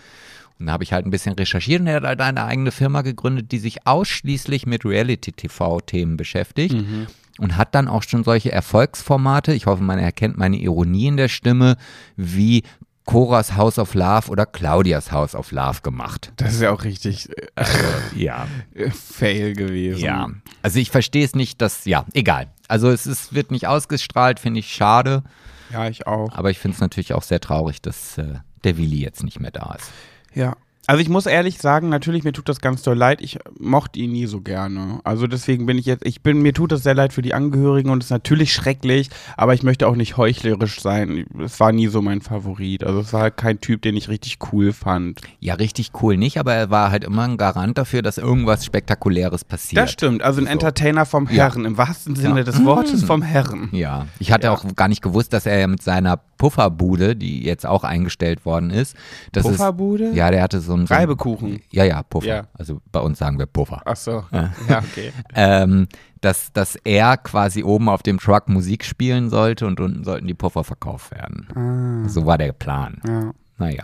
Und 0.59 0.65
da 0.65 0.73
habe 0.73 0.83
ich 0.83 0.91
halt 0.91 1.05
ein 1.05 1.11
bisschen 1.11 1.33
recherchiert 1.33 1.81
und 1.81 1.87
er 1.87 1.95
hat 1.95 2.03
halt 2.03 2.21
eine 2.21 2.43
eigene 2.43 2.71
Firma 2.71 3.01
gegründet, 3.01 3.51
die 3.51 3.59
sich 3.59 3.87
ausschließlich 3.87 4.65
mit 4.65 4.85
Reality-TV-Themen 4.85 6.17
beschäftigt. 6.17 6.75
Mhm. 6.75 7.07
Und 7.37 7.55
hat 7.55 7.73
dann 7.73 7.87
auch 7.87 8.03
schon 8.03 8.25
solche 8.25 8.51
Erfolgsformate, 8.51 9.53
ich 9.53 9.65
hoffe, 9.65 9.81
man 9.81 9.97
erkennt 9.97 10.37
meine 10.37 10.57
Ironie 10.57 11.07
in 11.07 11.15
der 11.15 11.29
Stimme, 11.29 11.77
wie 12.17 12.63
Coras 13.05 13.55
House 13.55 13.79
of 13.79 13.93
Love 13.93 14.29
oder 14.29 14.45
Claudias 14.45 15.11
House 15.13 15.33
of 15.33 15.51
Love 15.51 15.79
gemacht. 15.81 16.33
Das 16.35 16.53
ist 16.53 16.61
ja 16.61 16.71
auch 16.71 16.83
richtig 16.83 17.29
also, 17.55 17.73
ja. 18.15 18.45
Fail 18.91 19.53
gewesen. 19.53 19.99
Ja, 19.99 20.29
also 20.61 20.79
ich 20.79 20.91
verstehe 20.91 21.25
es 21.25 21.33
nicht, 21.33 21.61
dass, 21.61 21.85
ja, 21.85 22.05
egal. 22.13 22.49
Also 22.67 22.89
es 22.89 23.07
ist, 23.07 23.33
wird 23.33 23.49
nicht 23.49 23.65
ausgestrahlt, 23.65 24.39
finde 24.39 24.59
ich 24.59 24.71
schade. 24.71 25.23
Ja, 25.71 25.87
ich 25.87 26.05
auch. 26.05 26.31
Aber 26.33 26.51
ich 26.51 26.59
finde 26.59 26.75
es 26.75 26.81
natürlich 26.81 27.13
auch 27.13 27.23
sehr 27.23 27.39
traurig, 27.39 27.81
dass 27.81 28.17
äh, 28.17 28.35
der 28.63 28.77
Willi 28.77 28.99
jetzt 28.99 29.23
nicht 29.23 29.39
mehr 29.39 29.51
da 29.51 29.75
ist. 29.79 29.91
Ja. 30.33 30.55
Also 30.89 31.03
ich 31.03 31.09
muss 31.09 31.27
ehrlich 31.27 31.59
sagen, 31.59 31.87
natürlich 31.89 32.23
mir 32.23 32.33
tut 32.33 32.49
das 32.49 32.61
ganz 32.61 32.81
doll 32.81 32.97
leid. 32.97 33.21
Ich 33.21 33.37
mochte 33.59 33.99
ihn 33.99 34.11
nie 34.11 34.25
so 34.25 34.41
gerne. 34.41 35.01
Also 35.03 35.27
deswegen 35.27 35.67
bin 35.67 35.77
ich 35.77 35.85
jetzt, 35.85 36.03
ich 36.03 36.23
bin, 36.23 36.41
mir 36.41 36.51
tut 36.51 36.71
das 36.71 36.81
sehr 36.81 36.95
leid 36.95 37.13
für 37.13 37.21
die 37.21 37.35
Angehörigen 37.35 37.91
und 37.91 38.01
es 38.01 38.07
ist 38.07 38.11
natürlich 38.11 38.51
schrecklich, 38.51 39.11
aber 39.37 39.53
ich 39.53 39.61
möchte 39.61 39.87
auch 39.87 39.95
nicht 39.95 40.17
heuchlerisch 40.17 40.81
sein. 40.81 41.27
Es 41.45 41.59
war 41.59 41.71
nie 41.73 41.85
so 41.89 42.01
mein 42.01 42.21
Favorit. 42.21 42.83
Also 42.83 43.01
es 43.01 43.13
war 43.13 43.21
halt 43.21 43.37
kein 43.37 43.61
Typ, 43.61 43.83
den 43.83 43.95
ich 43.95 44.09
richtig 44.09 44.39
cool 44.51 44.73
fand. 44.73 45.21
Ja, 45.39 45.53
richtig 45.53 45.91
cool 46.01 46.17
nicht, 46.17 46.39
aber 46.39 46.55
er 46.55 46.71
war 46.71 46.89
halt 46.89 47.03
immer 47.03 47.21
ein 47.21 47.37
Garant 47.37 47.77
dafür, 47.77 48.01
dass 48.01 48.17
irgendwas 48.17 48.65
Spektakuläres 48.65 49.45
passiert. 49.45 49.83
Das 49.83 49.91
stimmt. 49.91 50.23
Also 50.23 50.41
ein 50.41 50.45
so. 50.45 50.51
Entertainer 50.53 51.05
vom 51.05 51.27
Herren, 51.27 51.61
ja. 51.61 51.67
im 51.67 51.77
wahrsten 51.77 52.15
Sinne 52.15 52.37
ja. 52.37 52.43
des 52.43 52.65
Wortes 52.65 53.03
vom 53.03 53.21
Herren. 53.21 53.69
Ja. 53.73 54.07
Ich 54.17 54.31
hatte 54.31 54.47
ja. 54.47 54.53
auch 54.53 54.65
gar 54.75 54.87
nicht 54.87 55.03
gewusst, 55.03 55.33
dass 55.33 55.45
er 55.45 55.67
mit 55.67 55.83
seiner 55.83 56.17
Pufferbude, 56.39 57.15
die 57.15 57.43
jetzt 57.43 57.67
auch 57.67 57.83
eingestellt 57.83 58.45
worden 58.45 58.71
ist. 58.71 58.95
Das 59.33 59.43
Pufferbude? 59.43 60.05
Ist, 60.05 60.15
ja, 60.15 60.31
der 60.31 60.41
hatte 60.41 60.61
so 60.61 60.78
ein 60.79 60.87
so 60.87 60.93
Reibekuchen. 60.93 61.61
Ja, 61.71 61.83
ja, 61.83 62.03
Puffer. 62.03 62.27
Ja. 62.27 62.43
Also 62.53 62.81
bei 62.91 62.99
uns 62.99 63.19
sagen 63.19 63.39
wir 63.39 63.45
Puffer. 63.45 63.81
Ach 63.85 63.95
so. 63.95 64.23
Ja, 64.31 64.51
okay. 64.79 65.11
ähm, 65.33 65.87
dass, 66.21 66.51
dass 66.53 66.75
er 66.75 67.17
quasi 67.17 67.63
oben 67.63 67.89
auf 67.89 68.03
dem 68.03 68.19
Truck 68.19 68.49
Musik 68.49 68.83
spielen 68.83 69.29
sollte 69.29 69.67
und 69.67 69.79
unten 69.79 70.03
sollten 70.03 70.27
die 70.27 70.33
Puffer 70.33 70.63
verkauft 70.63 71.11
werden. 71.11 71.47
Ah. 71.55 72.09
So 72.09 72.25
war 72.25 72.37
der 72.37 72.51
Plan. 72.51 73.01
Ja. 73.07 73.31
Naja. 73.57 73.83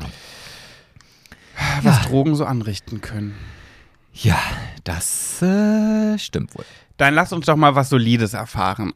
Was 1.84 2.04
ja. 2.04 2.10
Drogen 2.10 2.36
so 2.36 2.46
anrichten 2.46 3.02
können. 3.02 3.36
Ja, 4.14 4.40
das 4.84 5.42
äh, 5.42 6.18
stimmt 6.18 6.56
wohl. 6.56 6.66
Dann 6.98 7.14
lass 7.14 7.34
uns 7.34 7.46
doch 7.46 7.58
mal 7.58 7.76
was 7.76 7.90
Solides 7.90 8.34
erfahren. 8.34 8.94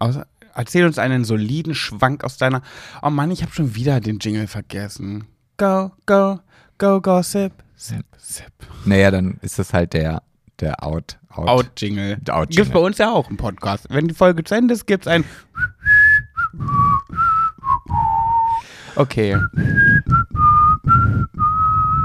Erzähl 0.53 0.85
uns 0.85 0.97
einen 0.97 1.25
soliden 1.25 1.75
Schwank 1.75 2.23
aus 2.23 2.37
deiner. 2.37 2.61
Oh 3.01 3.09
Mann, 3.09 3.31
ich 3.31 3.41
habe 3.41 3.53
schon 3.53 3.75
wieder 3.75 3.99
den 3.99 4.19
Jingle 4.19 4.47
vergessen. 4.47 5.25
Go, 5.57 5.91
go, 6.05 6.39
Go 6.79 7.01
Gossip. 7.01 7.51
Sip, 7.81 8.05
sip. 8.17 8.51
Naja, 8.83 9.09
dann 9.09 9.37
ist 9.41 9.57
das 9.57 9.71
halt 9.71 9.93
der, 9.93 10.21
der 10.59 10.83
Out. 10.83 11.17
Out. 11.29 11.47
Out-Jingle. 11.47 12.17
Der 12.17 12.35
Out-Jingle. 12.35 12.65
Gibt's 12.65 12.73
bei 12.73 12.85
uns 12.85 12.97
ja 12.97 13.09
auch 13.09 13.29
im 13.29 13.37
Podcast. 13.37 13.85
Wenn 13.89 14.09
die 14.09 14.13
Folge 14.13 14.43
zu 14.43 14.53
Ende 14.53 14.73
ist, 14.73 14.85
gibt's 14.85 15.07
ein. 15.07 15.23
Okay. 18.97 19.37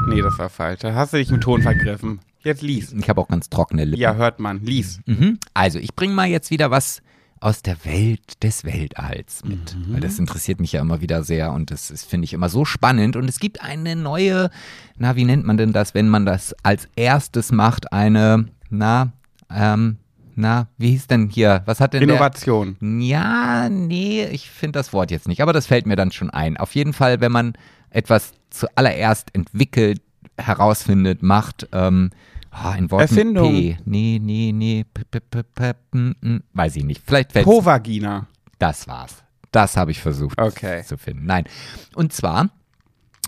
Nee, 0.07 0.23
das 0.23 0.39
war 0.39 0.49
falsch. 0.49 0.79
Da 0.79 0.95
hast 0.95 1.13
du 1.13 1.17
dich 1.17 1.33
im 1.33 1.41
Ton 1.41 1.63
vergriffen. 1.63 2.21
Jetzt 2.45 2.63
lies. 2.63 2.93
Ich 2.93 3.09
habe 3.09 3.21
auch 3.21 3.27
ganz 3.27 3.51
trockene 3.51 3.85
Lippen. 3.85 4.01
Ja, 4.01 4.15
hört 4.15 4.39
man. 4.39 4.61
Lies. 4.61 5.01
Mhm. 5.07 5.41
Also, 5.55 5.81
ich 5.81 5.97
bringe 5.97 6.15
mal 6.15 6.29
jetzt 6.29 6.53
wieder 6.53 6.71
was 6.71 7.03
aus 7.41 7.63
der 7.63 7.85
Welt 7.85 8.43
des 8.43 8.65
Weltalls 8.65 9.45
mit. 9.45 9.77
Weil 9.89 10.01
das 10.01 10.19
interessiert 10.19 10.61
mich 10.61 10.73
ja 10.73 10.81
immer 10.81 11.01
wieder 11.01 11.25
sehr 11.25 11.53
und 11.53 11.71
das 11.71 12.05
finde 12.05 12.25
ich, 12.25 12.33
immer 12.33 12.49
so 12.49 12.65
spannend. 12.65 13.17
Und 13.17 13.29
es 13.29 13.39
gibt 13.39 13.63
eine 13.63 13.97
neue, 13.97 14.51
na, 14.97 15.17
wie 15.17 15.25
nennt 15.25 15.45
man 15.45 15.57
denn 15.57 15.73
das, 15.73 15.95
wenn 15.95 16.09
man 16.09 16.25
das 16.25 16.55
als 16.63 16.89
erstes 16.97 17.53
macht? 17.53 17.93
Eine, 17.93 18.47
na, 18.71 19.13
ähm, 19.51 19.99
na, 20.37 20.69
wie 20.79 20.91
hieß 20.91 21.07
denn 21.07 21.29
hier? 21.29 21.63
Was 21.67 21.81
hat 21.81 21.95
denn 21.95 22.03
Innovation. 22.03 22.77
der? 22.81 23.07
Ja, 23.07 23.69
nee, 23.69 24.25
ich 24.25 24.51
finde 24.51 24.79
das 24.79 24.93
Wort 24.93 25.11
jetzt 25.11 25.29
nicht, 25.29 25.43
aber 25.43 25.53
das 25.53 25.67
fällt 25.67 25.87
mir 25.87 25.97
dann 25.97 26.13
schon 26.13 26.31
ein. 26.31 26.57
Auf 26.57 26.75
jeden 26.75 26.93
Fall, 26.93 27.21
wenn 27.21 27.31
man 27.31 27.53
etwas 27.91 28.33
zuallererst 28.51 29.29
entwickelt, 29.35 30.01
herausfindet, 30.37 31.23
macht, 31.23 31.69
ähm, 31.73 32.11
ah, 32.55 32.71
ein 32.73 32.91
Wort 32.91 33.03
Erfindung. 33.03 33.53
P. 33.53 33.79
Nee, 33.85 34.21
nee, 34.23 34.53
nee, 34.55 34.85
p, 34.93 35.03
p, 35.11 35.21
p, 35.21 35.43
p, 35.43 35.73
m, 35.93 36.15
m, 36.23 36.43
weiß 36.53 36.77
ich 36.77 36.85
nicht. 36.85 37.03
Vielleicht 37.05 37.33
fällt 37.33 37.45
Povagina. 37.45 38.27
das 38.59 38.87
war's. 38.89 39.23
Das 39.53 39.77
habe 39.77 39.91
ich 39.93 40.01
versucht 40.01 40.41
Okay. 40.41 40.83
zu 40.85 40.97
finden. 40.99 41.27
Nein. 41.27 41.45
Und 41.95 42.13
zwar, 42.13 42.49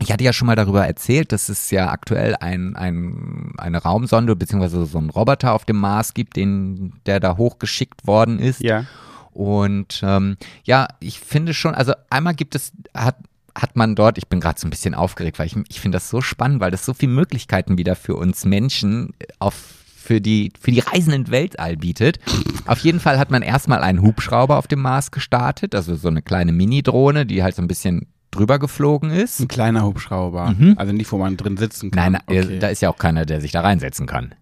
ich 0.01 0.11
hatte 0.12 0.25
ja 0.25 0.33
schon 0.33 0.47
mal 0.47 0.57
darüber 0.57 0.85
erzählt, 0.87 1.31
dass 1.33 1.49
es 1.49 1.71
ja 1.71 1.91
aktuell 1.91 2.35
ein, 2.37 2.75
ein, 2.77 3.53
eine 3.59 3.79
Raumsonde 3.79 4.35
beziehungsweise 4.35 4.85
so 4.87 4.99
einen 4.99 5.11
Roboter 5.11 5.53
auf 5.53 5.65
dem 5.65 5.77
Mars 5.77 6.15
gibt, 6.15 6.37
den, 6.37 6.95
der 7.07 7.21
da 7.21 7.37
hochgeschickt 7.37 8.07
worden 8.07 8.39
ist. 8.41 8.61
Ja. 8.61 8.85
Und 9.33 10.01
ähm, 10.03 10.37
ja, 10.65 10.89
ich 10.99 11.21
finde 11.21 11.55
schon, 11.55 11.75
also 11.75 11.93
einmal 12.11 12.35
gibt 12.35 12.55
es, 12.55 12.73
hat, 12.95 13.17
hat 13.57 13.75
man 13.77 13.95
dort, 13.95 14.19
ich 14.19 14.29
bin 14.29 14.40
gerade 14.40 14.61
so 14.61 14.66
ein 14.66 14.71
bisschen 14.71 14.95
aufgeregt, 14.95 15.38
weil 15.38 15.47
ich, 15.47 15.57
ich 15.69 15.81
finde 15.81 15.97
das 15.97 16.11
so 16.11 16.21
spannend, 16.21 16.61
weil 16.61 16.71
das 16.71 16.85
so 16.85 16.95
viele 16.95 17.12
Möglichkeiten 17.12 17.79
wieder 17.79 17.97
für 17.97 18.14
uns 18.14 18.45
Menschen 18.45 19.14
auf 19.38 19.55
für 19.97 20.21
die, 20.21 20.53
für 20.61 20.71
die 20.71 20.79
Reisen 20.79 21.12
in 21.12 21.31
Weltall 21.33 21.77
bietet. 21.77 22.21
Auf 22.66 22.79
jeden 22.79 23.01
Fall 23.01 23.19
hat 23.19 23.33
man 23.33 23.42
erstmal 23.42 23.83
einen 23.83 24.03
Hubschrauber 24.03 24.57
auf 24.57 24.69
dem 24.69 24.81
Mars 24.81 25.11
gestartet, 25.11 25.75
also 25.75 25.97
so 25.97 26.07
eine 26.07 26.23
kleine 26.23 26.53
Mini-Drohne, 26.53 27.27
die 27.27 27.42
halt 27.42 27.57
so 27.57 27.62
ein 27.62 27.66
bisschen 27.66 28.07
drüber 28.31 28.61
geflogen 28.61 29.11
ist. 29.11 29.40
Ein 29.40 29.49
kleiner 29.49 29.85
Hubschrauber. 29.85 30.55
Also 30.77 30.92
nicht, 30.92 31.11
wo 31.11 31.19
man 31.19 31.37
drin 31.37 31.57
sitzen 31.57 31.90
kann. 31.90 32.12
Nein, 32.12 32.23
nein, 32.29 32.45
okay. 32.45 32.59
da 32.61 32.69
ist 32.69 32.83
ja 32.83 32.90
auch 32.90 32.99
keiner, 32.99 33.27
der 33.27 33.40
sich 33.40 33.51
da 33.51 33.62
reinsetzen 33.62 34.07
kann. 34.07 34.35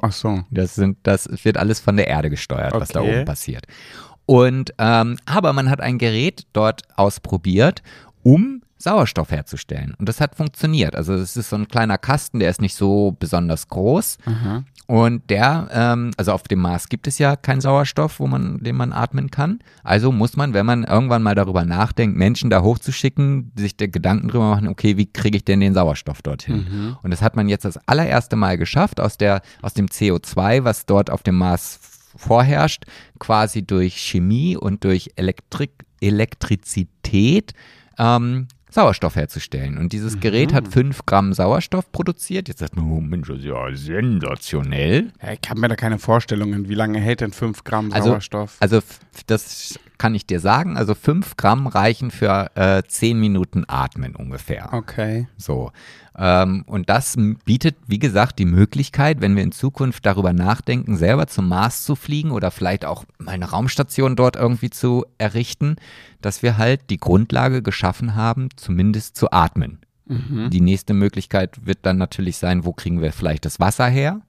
Ach 0.00 0.12
so. 0.12 0.44
Das, 0.50 0.74
sind, 0.74 0.96
das 1.02 1.28
wird 1.44 1.58
alles 1.58 1.80
von 1.80 1.96
der 1.96 2.08
Erde 2.08 2.30
gesteuert, 2.30 2.72
was 2.72 2.88
da 2.88 3.00
Okay. 3.00 3.16
oben 3.16 3.24
passiert. 3.26 3.66
Und 4.26 4.74
ähm, 4.78 5.18
aber 5.26 5.52
man 5.52 5.70
hat 5.70 5.80
ein 5.80 5.98
Gerät 5.98 6.46
dort 6.52 6.82
ausprobiert, 6.96 7.82
um 8.22 8.62
Sauerstoff 8.78 9.30
herzustellen. 9.30 9.94
Und 9.98 10.08
das 10.08 10.20
hat 10.20 10.34
funktioniert. 10.34 10.94
Also 10.94 11.14
es 11.14 11.36
ist 11.36 11.50
so 11.50 11.56
ein 11.56 11.68
kleiner 11.68 11.98
Kasten, 11.98 12.38
der 12.38 12.50
ist 12.50 12.60
nicht 12.60 12.74
so 12.74 13.16
besonders 13.18 13.68
groß. 13.68 14.18
Aha. 14.26 14.64
Und 14.86 15.30
der, 15.30 15.68
ähm, 15.72 16.10
also 16.18 16.32
auf 16.32 16.42
dem 16.42 16.58
Mars 16.58 16.90
gibt 16.90 17.06
es 17.06 17.18
ja 17.18 17.36
keinen 17.36 17.62
Sauerstoff, 17.62 18.20
wo 18.20 18.26
man, 18.26 18.62
den 18.62 18.76
man 18.76 18.92
atmen 18.92 19.30
kann. 19.30 19.60
Also 19.82 20.12
muss 20.12 20.36
man, 20.36 20.52
wenn 20.52 20.66
man 20.66 20.84
irgendwann 20.84 21.22
mal 21.22 21.34
darüber 21.34 21.64
nachdenkt, 21.64 22.18
Menschen 22.18 22.50
da 22.50 22.62
hochzuschicken, 22.62 23.52
sich 23.56 23.78
der 23.78 23.88
Gedanken 23.88 24.28
drüber 24.28 24.50
machen, 24.50 24.68
okay, 24.68 24.98
wie 24.98 25.06
kriege 25.06 25.38
ich 25.38 25.44
denn 25.44 25.60
den 25.60 25.72
Sauerstoff 25.72 26.20
dorthin? 26.20 26.66
Und 27.02 27.10
das 27.10 27.22
hat 27.22 27.34
man 27.34 27.48
jetzt 27.48 27.64
das 27.64 27.78
allererste 27.88 28.36
Mal 28.36 28.58
geschafft, 28.58 29.00
aus 29.00 29.16
der, 29.16 29.40
aus 29.62 29.72
dem 29.72 29.86
CO2, 29.86 30.64
was 30.64 30.84
dort 30.84 31.08
auf 31.08 31.22
dem 31.22 31.38
Mars 31.38 31.78
vorherrscht, 32.16 32.84
quasi 33.18 33.62
durch 33.62 33.96
Chemie 33.96 34.56
und 34.56 34.84
durch 34.84 35.10
Elektrik, 35.16 35.70
Elektrizität 36.00 37.52
ähm, 37.98 38.48
Sauerstoff 38.70 39.14
herzustellen. 39.14 39.78
Und 39.78 39.92
dieses 39.92 40.18
Gerät 40.18 40.52
hat 40.52 40.66
5 40.66 41.06
Gramm 41.06 41.32
Sauerstoff 41.32 41.92
produziert. 41.92 42.48
Jetzt 42.48 42.58
sagt 42.58 42.74
man, 42.76 42.90
oh 42.90 43.00
Mensch, 43.00 43.28
das 43.28 43.38
ist 43.38 43.44
ja 43.44 43.72
sensationell. 43.76 45.12
Ja, 45.22 45.32
ich 45.32 45.48
habe 45.48 45.60
mir 45.60 45.68
da 45.68 45.76
keine 45.76 45.98
Vorstellungen. 46.00 46.68
Wie 46.68 46.74
lange 46.74 46.98
hält 46.98 47.20
denn 47.20 47.32
5 47.32 47.62
Gramm 47.62 47.92
Also- 47.92 48.08
Sauerstoff? 48.10 48.56
Also 48.58 48.78
f- 48.78 48.98
das 49.26 49.78
kann 49.98 50.14
ich 50.14 50.26
dir 50.26 50.40
sagen. 50.40 50.76
Also 50.76 50.94
5 50.94 51.36
Gramm 51.36 51.66
reichen 51.66 52.10
für 52.10 52.50
äh, 52.54 52.82
10 52.86 53.18
Minuten 53.18 53.64
Atmen 53.66 54.16
ungefähr. 54.16 54.72
Okay. 54.72 55.28
So. 55.36 55.72
Ähm, 56.16 56.64
und 56.66 56.88
das 56.88 57.16
bietet, 57.44 57.76
wie 57.86 57.98
gesagt, 57.98 58.38
die 58.38 58.44
Möglichkeit, 58.44 59.20
wenn 59.20 59.36
wir 59.36 59.42
in 59.42 59.52
Zukunft 59.52 60.06
darüber 60.06 60.32
nachdenken, 60.32 60.96
selber 60.96 61.26
zum 61.26 61.48
Mars 61.48 61.84
zu 61.84 61.96
fliegen 61.96 62.30
oder 62.30 62.50
vielleicht 62.50 62.84
auch 62.84 63.04
mal 63.18 63.32
eine 63.32 63.50
Raumstation 63.50 64.16
dort 64.16 64.36
irgendwie 64.36 64.70
zu 64.70 65.04
errichten, 65.18 65.76
dass 66.20 66.42
wir 66.42 66.56
halt 66.58 66.90
die 66.90 66.98
Grundlage 66.98 67.62
geschaffen 67.62 68.14
haben, 68.14 68.48
zumindest 68.56 69.16
zu 69.16 69.30
atmen. 69.32 69.80
Die 70.50 70.60
nächste 70.60 70.92
Möglichkeit 70.92 71.64
wird 71.64 71.78
dann 71.82 71.96
natürlich 71.96 72.36
sein, 72.36 72.64
wo 72.66 72.72
kriegen 72.72 73.00
wir 73.00 73.12
vielleicht 73.12 73.46
das 73.46 73.58
Wasser 73.58 73.86
her? 73.86 74.20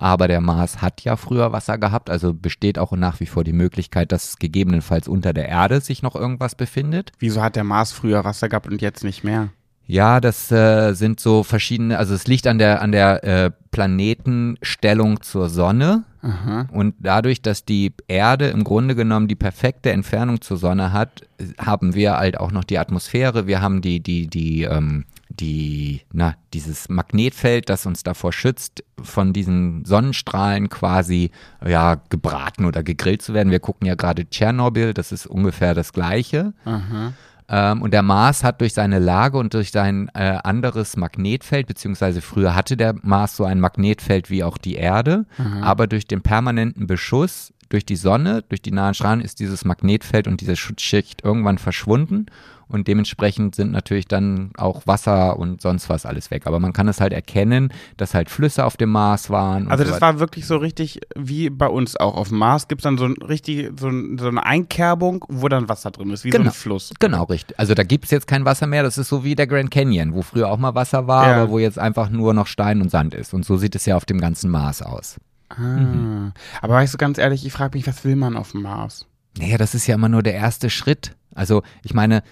Aber 0.00 0.28
der 0.28 0.40
Mars 0.40 0.80
hat 0.80 1.02
ja 1.02 1.16
früher 1.16 1.52
Wasser 1.52 1.76
gehabt, 1.76 2.08
also 2.08 2.32
besteht 2.32 2.78
auch 2.78 2.92
nach 2.92 3.20
wie 3.20 3.26
vor 3.26 3.44
die 3.44 3.52
Möglichkeit, 3.52 4.12
dass 4.12 4.38
gegebenenfalls 4.38 5.08
unter 5.08 5.34
der 5.34 5.46
Erde 5.46 5.82
sich 5.82 6.00
noch 6.02 6.16
irgendwas 6.16 6.54
befindet. 6.54 7.12
Wieso 7.18 7.42
hat 7.42 7.54
der 7.54 7.64
Mars 7.64 7.92
früher 7.92 8.24
Wasser 8.24 8.48
gehabt 8.48 8.66
und 8.66 8.80
jetzt 8.80 9.04
nicht 9.04 9.24
mehr? 9.24 9.50
Ja, 9.86 10.20
das 10.20 10.50
äh, 10.50 10.94
sind 10.94 11.20
so 11.20 11.42
verschiedene, 11.42 11.98
also 11.98 12.14
es 12.14 12.26
liegt 12.26 12.46
an 12.46 12.58
der, 12.58 12.80
an 12.80 12.92
der 12.92 13.24
äh, 13.24 13.50
Planetenstellung 13.72 15.20
zur 15.20 15.50
Sonne 15.50 16.04
Aha. 16.22 16.66
und 16.72 16.94
dadurch, 17.00 17.42
dass 17.42 17.66
die 17.66 17.92
Erde 18.08 18.46
im 18.48 18.64
Grunde 18.64 18.94
genommen 18.94 19.28
die 19.28 19.34
perfekte 19.34 19.90
Entfernung 19.92 20.40
zur 20.40 20.56
Sonne 20.56 20.94
hat, 20.94 21.26
haben 21.58 21.94
wir 21.94 22.16
halt 22.16 22.40
auch 22.40 22.52
noch 22.52 22.64
die 22.64 22.78
Atmosphäre, 22.78 23.46
wir 23.46 23.60
haben 23.60 23.82
die, 23.82 24.00
die, 24.00 24.28
die, 24.28 24.62
ähm, 24.62 25.04
die, 25.30 26.02
na, 26.12 26.34
dieses 26.52 26.88
Magnetfeld, 26.88 27.68
das 27.68 27.86
uns 27.86 28.02
davor 28.02 28.32
schützt, 28.32 28.84
von 29.00 29.32
diesen 29.32 29.84
Sonnenstrahlen 29.84 30.68
quasi, 30.68 31.30
ja, 31.64 32.02
gebraten 32.10 32.64
oder 32.64 32.82
gegrillt 32.82 33.22
zu 33.22 33.32
werden. 33.32 33.50
Wir 33.50 33.60
gucken 33.60 33.86
ja 33.86 33.94
gerade 33.94 34.28
Tschernobyl, 34.28 34.92
das 34.92 35.12
ist 35.12 35.26
ungefähr 35.26 35.74
das 35.74 35.92
Gleiche. 35.92 36.52
Aha. 36.64 37.12
Ähm, 37.48 37.82
und 37.82 37.92
der 37.92 38.02
Mars 38.02 38.44
hat 38.44 38.60
durch 38.60 38.74
seine 38.74 38.98
Lage 38.98 39.38
und 39.38 39.54
durch 39.54 39.70
sein 39.70 40.10
äh, 40.14 40.38
anderes 40.42 40.96
Magnetfeld, 40.96 41.66
beziehungsweise 41.68 42.20
früher 42.20 42.54
hatte 42.54 42.76
der 42.76 42.94
Mars 43.02 43.36
so 43.36 43.44
ein 43.44 43.60
Magnetfeld 43.60 44.30
wie 44.30 44.44
auch 44.44 44.58
die 44.58 44.74
Erde, 44.74 45.26
aber 45.62 45.86
durch 45.86 46.06
den 46.06 46.22
permanenten 46.22 46.86
Beschuss 46.86 47.52
durch 47.70 47.86
die 47.86 47.96
Sonne, 47.96 48.42
durch 48.48 48.60
die 48.60 48.72
nahen 48.72 48.94
Strahlen 48.94 49.20
ist 49.20 49.38
dieses 49.38 49.64
Magnetfeld 49.64 50.26
und 50.26 50.40
diese 50.40 50.56
Schutzschicht 50.56 51.22
irgendwann 51.24 51.56
verschwunden 51.56 52.26
und 52.70 52.88
dementsprechend 52.88 53.54
sind 53.54 53.72
natürlich 53.72 54.06
dann 54.06 54.50
auch 54.56 54.86
Wasser 54.86 55.38
und 55.38 55.60
sonst 55.60 55.88
was 55.88 56.06
alles 56.06 56.30
weg. 56.30 56.46
Aber 56.46 56.58
man 56.60 56.72
kann 56.72 56.88
es 56.88 57.00
halt 57.00 57.12
erkennen, 57.12 57.72
dass 57.96 58.14
halt 58.14 58.30
Flüsse 58.30 58.64
auf 58.64 58.76
dem 58.76 58.90
Mars 58.90 59.28
waren. 59.30 59.68
Also 59.68 59.84
so 59.84 59.90
das 59.90 60.00
weiter. 60.00 60.14
war 60.14 60.20
wirklich 60.20 60.46
so 60.46 60.56
richtig 60.56 61.00
wie 61.16 61.50
bei 61.50 61.66
uns 61.68 61.96
auch. 61.96 62.16
Auf 62.16 62.28
dem 62.28 62.38
Mars 62.38 62.68
gibt 62.68 62.80
es 62.80 62.84
dann 62.84 62.96
so, 62.98 63.04
ein, 63.04 63.14
richtig, 63.14 63.70
so, 63.78 63.88
ein, 63.88 64.16
so 64.18 64.28
eine 64.28 64.44
Einkerbung, 64.46 65.24
wo 65.28 65.48
dann 65.48 65.68
Wasser 65.68 65.90
drin 65.90 66.10
ist, 66.10 66.24
wie 66.24 66.30
so 66.30 66.38
Genau. 66.38 66.50
ein 66.50 66.54
Fluss. 66.54 66.92
Genau, 66.98 67.24
richtig. 67.24 67.58
Also 67.58 67.74
da 67.74 67.82
gibt 67.82 68.06
es 68.06 68.10
jetzt 68.10 68.26
kein 68.26 68.44
Wasser 68.44 68.66
mehr. 68.66 68.82
Das 68.82 68.96
ist 68.98 69.08
so 69.08 69.24
wie 69.24 69.34
der 69.34 69.46
Grand 69.46 69.70
Canyon, 69.70 70.14
wo 70.14 70.22
früher 70.22 70.48
auch 70.50 70.58
mal 70.58 70.74
Wasser 70.74 71.06
war, 71.06 71.28
Ja. 71.28 71.36
aber 71.42 71.50
wo 71.50 71.58
jetzt 71.58 71.78
einfach 71.78 72.08
nur 72.10 72.32
noch 72.34 72.46
Stein 72.46 72.80
und 72.80 72.90
Sand 72.90 73.14
ist. 73.14 73.34
Und 73.34 73.44
so 73.44 73.56
sieht 73.56 73.74
es 73.74 73.86
ja 73.86 73.96
auf 73.96 74.04
dem 74.04 74.20
ganzen 74.20 74.50
Mars 74.50 74.82
aus. 74.82 75.16
Ah. 75.48 76.32
Aber 76.62 76.74
weißt 76.74 76.94
du, 76.94 76.98
ganz 76.98 77.18
ehrlich, 77.18 77.44
ich 77.44 77.52
frage 77.52 77.76
mich, 77.76 77.86
was 77.86 78.04
will 78.04 78.16
man 78.16 78.36
auf 78.36 78.52
dem 78.52 78.62
Mars? 78.62 79.06
Naja, 79.38 79.58
das 79.58 79.74
ist 79.74 79.86
ja 79.86 79.94
immer 79.94 80.08
nur 80.08 80.22
der 80.22 80.34
erste 80.34 80.70
Schritt. 80.70 81.16
Also 81.34 81.62
ich 81.82 81.94
meine, 81.94 82.22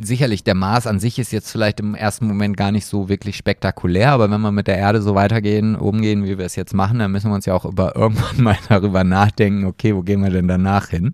sicherlich, 0.00 0.44
der 0.44 0.54
Mars 0.54 0.86
an 0.86 0.98
sich 0.98 1.18
ist 1.18 1.32
jetzt 1.32 1.50
vielleicht 1.50 1.80
im 1.80 1.94
ersten 1.94 2.26
Moment 2.26 2.56
gar 2.56 2.72
nicht 2.72 2.86
so 2.86 3.08
wirklich 3.08 3.36
spektakulär, 3.36 4.10
aber 4.12 4.30
wenn 4.30 4.40
wir 4.40 4.52
mit 4.52 4.66
der 4.66 4.78
Erde 4.78 5.02
so 5.02 5.14
weitergehen, 5.14 5.76
umgehen, 5.76 6.24
wie 6.24 6.38
wir 6.38 6.44
es 6.44 6.56
jetzt 6.56 6.74
machen, 6.74 6.98
dann 6.98 7.12
müssen 7.12 7.30
wir 7.30 7.34
uns 7.34 7.46
ja 7.46 7.54
auch 7.54 7.64
über 7.64 7.96
irgendwann 7.96 8.36
mal 8.42 8.58
darüber 8.68 9.04
nachdenken, 9.04 9.64
okay, 9.66 9.94
wo 9.94 10.02
gehen 10.02 10.22
wir 10.22 10.30
denn 10.30 10.48
danach 10.48 10.88
hin? 10.88 11.12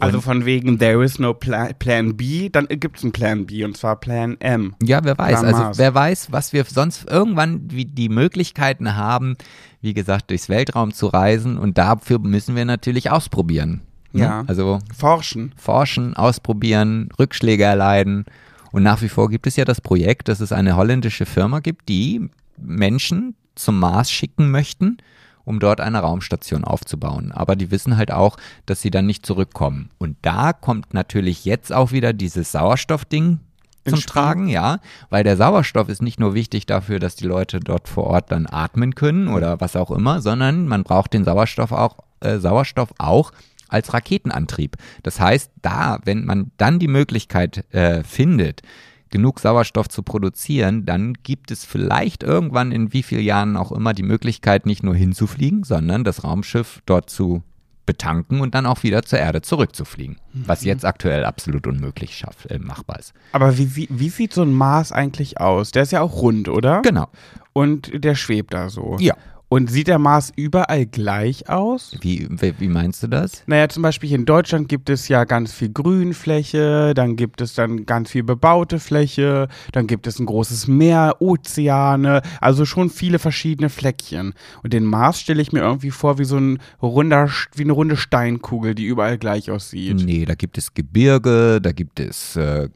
Also 0.00 0.20
von 0.20 0.44
wegen, 0.44 0.78
there 0.78 1.02
is 1.04 1.18
no 1.18 1.34
Pla 1.34 1.70
Plan 1.76 2.16
B, 2.16 2.48
dann 2.48 2.68
gibt 2.68 2.98
es 2.98 3.02
einen 3.02 3.12
Plan 3.12 3.46
B 3.46 3.64
und 3.64 3.76
zwar 3.76 3.96
Plan 3.98 4.36
M. 4.38 4.76
Ja, 4.80 5.00
wer 5.02 5.18
weiß. 5.18 5.40
Plan 5.40 5.44
Also 5.44 5.62
Mars. 5.62 5.78
wer 5.78 5.92
weiß, 5.92 6.28
was 6.30 6.52
wir 6.52 6.64
sonst 6.64 7.10
irgendwann 7.10 7.62
wie 7.70 7.84
die 7.84 8.08
Möglichkeiten 8.08 8.94
haben, 8.94 9.36
wie 9.80 9.94
gesagt, 9.94 10.30
durchs 10.30 10.48
Weltraum 10.48 10.94
zu 10.94 11.08
reisen 11.08 11.58
und 11.58 11.78
dafür 11.78 12.20
müssen 12.20 12.54
wir 12.54 12.64
natürlich 12.64 13.10
ausprobieren. 13.10 13.82
Ne? 14.18 14.24
Ja. 14.24 14.44
Also 14.46 14.78
Forschen. 14.96 15.52
forschen, 15.56 16.14
ausprobieren, 16.14 17.08
Rückschläge 17.18 17.64
erleiden. 17.64 18.24
Und 18.72 18.82
nach 18.82 19.02
wie 19.02 19.08
vor 19.08 19.30
gibt 19.30 19.46
es 19.46 19.56
ja 19.56 19.64
das 19.64 19.80
Projekt, 19.80 20.28
dass 20.28 20.40
es 20.40 20.52
eine 20.52 20.76
holländische 20.76 21.26
Firma 21.26 21.60
gibt, 21.60 21.88
die 21.88 22.28
Menschen 22.56 23.34
zum 23.54 23.78
Mars 23.78 24.10
schicken 24.10 24.50
möchten, 24.50 24.98
um 25.44 25.60
dort 25.60 25.80
eine 25.80 26.00
Raumstation 26.00 26.64
aufzubauen. 26.64 27.32
Aber 27.32 27.56
die 27.56 27.70
wissen 27.70 27.96
halt 27.96 28.12
auch, 28.12 28.36
dass 28.66 28.82
sie 28.82 28.90
dann 28.90 29.06
nicht 29.06 29.24
zurückkommen. 29.24 29.90
Und 29.98 30.16
da 30.22 30.52
kommt 30.52 30.92
natürlich 30.92 31.44
jetzt 31.44 31.72
auch 31.72 31.92
wieder 31.92 32.12
dieses 32.12 32.52
Sauerstoffding 32.52 33.40
zum? 33.88 34.00
Tragen, 34.00 34.48
ja, 34.48 34.80
weil 35.08 35.24
der 35.24 35.36
Sauerstoff 35.36 35.88
ist 35.88 36.02
nicht 36.02 36.20
nur 36.20 36.34
wichtig 36.34 36.66
dafür, 36.66 36.98
dass 36.98 37.16
die 37.16 37.26
Leute 37.26 37.60
dort 37.60 37.88
vor 37.88 38.04
Ort 38.04 38.30
dann 38.30 38.46
atmen 38.46 38.94
können 38.94 39.28
oder 39.28 39.60
was 39.60 39.76
auch 39.76 39.90
immer, 39.90 40.20
sondern 40.20 40.68
man 40.68 40.82
braucht 40.82 41.14
den 41.14 41.24
Sauerstoff 41.24 41.72
auch, 41.72 41.96
äh, 42.20 42.38
Sauerstoff 42.38 42.92
auch 42.98 43.32
als 43.68 43.92
Raketenantrieb. 43.92 44.76
Das 45.02 45.20
heißt, 45.20 45.52
da, 45.62 45.98
wenn 46.04 46.24
man 46.24 46.50
dann 46.56 46.78
die 46.78 46.88
Möglichkeit 46.88 47.64
äh, 47.74 48.02
findet, 48.02 48.62
genug 49.10 49.40
Sauerstoff 49.40 49.88
zu 49.88 50.02
produzieren, 50.02 50.84
dann 50.84 51.14
gibt 51.14 51.50
es 51.50 51.64
vielleicht 51.64 52.22
irgendwann 52.22 52.72
in 52.72 52.92
wie 52.92 53.02
vielen 53.02 53.24
Jahren 53.24 53.56
auch 53.56 53.72
immer 53.72 53.94
die 53.94 54.02
Möglichkeit, 54.02 54.66
nicht 54.66 54.82
nur 54.82 54.94
hinzufliegen, 54.94 55.64
sondern 55.64 56.04
das 56.04 56.24
Raumschiff 56.24 56.82
dort 56.86 57.08
zu 57.10 57.42
betanken 57.86 58.42
und 58.42 58.54
dann 58.54 58.66
auch 58.66 58.82
wieder 58.82 59.02
zur 59.02 59.18
Erde 59.18 59.40
zurückzufliegen. 59.40 60.18
Was 60.34 60.62
jetzt 60.62 60.84
aktuell 60.84 61.24
absolut 61.24 61.66
unmöglich 61.66 62.18
schaff, 62.18 62.44
äh, 62.50 62.58
machbar 62.58 62.98
ist. 62.98 63.14
Aber 63.32 63.56
wie, 63.56 63.74
wie, 63.74 63.88
wie 63.90 64.10
sieht 64.10 64.34
so 64.34 64.42
ein 64.42 64.52
Mars 64.52 64.92
eigentlich 64.92 65.40
aus? 65.40 65.70
Der 65.70 65.84
ist 65.84 65.92
ja 65.92 66.02
auch 66.02 66.20
rund, 66.20 66.50
oder? 66.50 66.82
Genau. 66.82 67.08
Und 67.54 67.90
der 68.04 68.14
schwebt 68.14 68.52
da 68.52 68.68
so. 68.68 68.98
Ja. 69.00 69.16
Und 69.50 69.70
sieht 69.70 69.88
der 69.88 69.98
Mars 69.98 70.30
überall 70.36 70.84
gleich 70.84 71.48
aus? 71.48 71.96
Wie, 72.02 72.28
wie, 72.58 72.68
meinst 72.68 73.02
du 73.02 73.06
das? 73.06 73.44
Naja, 73.46 73.66
zum 73.70 73.82
Beispiel 73.82 74.08
hier 74.10 74.18
in 74.18 74.26
Deutschland 74.26 74.68
gibt 74.68 74.90
es 74.90 75.08
ja 75.08 75.24
ganz 75.24 75.54
viel 75.54 75.70
Grünfläche, 75.70 76.92
dann 76.94 77.16
gibt 77.16 77.40
es 77.40 77.54
dann 77.54 77.86
ganz 77.86 78.10
viel 78.10 78.24
bebaute 78.24 78.78
Fläche, 78.78 79.48
dann 79.72 79.86
gibt 79.86 80.06
es 80.06 80.18
ein 80.18 80.26
großes 80.26 80.68
Meer, 80.68 81.16
Ozeane, 81.20 82.20
also 82.42 82.66
schon 82.66 82.90
viele 82.90 83.18
verschiedene 83.18 83.70
Fleckchen. 83.70 84.34
Und 84.62 84.74
den 84.74 84.84
Mars 84.84 85.18
stelle 85.20 85.40
ich 85.40 85.50
mir 85.52 85.60
irgendwie 85.60 85.92
vor 85.92 86.18
wie 86.18 86.24
so 86.24 86.36
ein 86.36 86.58
runder, 86.82 87.30
wie 87.54 87.62
eine 87.62 87.72
runde 87.72 87.96
Steinkugel, 87.96 88.74
die 88.74 88.84
überall 88.84 89.16
gleich 89.16 89.50
aussieht. 89.50 90.02
Nee, 90.04 90.26
da 90.26 90.34
gibt 90.34 90.58
es 90.58 90.74
Gebirge, 90.74 91.60
da 91.62 91.72
gibt 91.72 92.00
es 92.00 92.36
äh, 92.36 92.68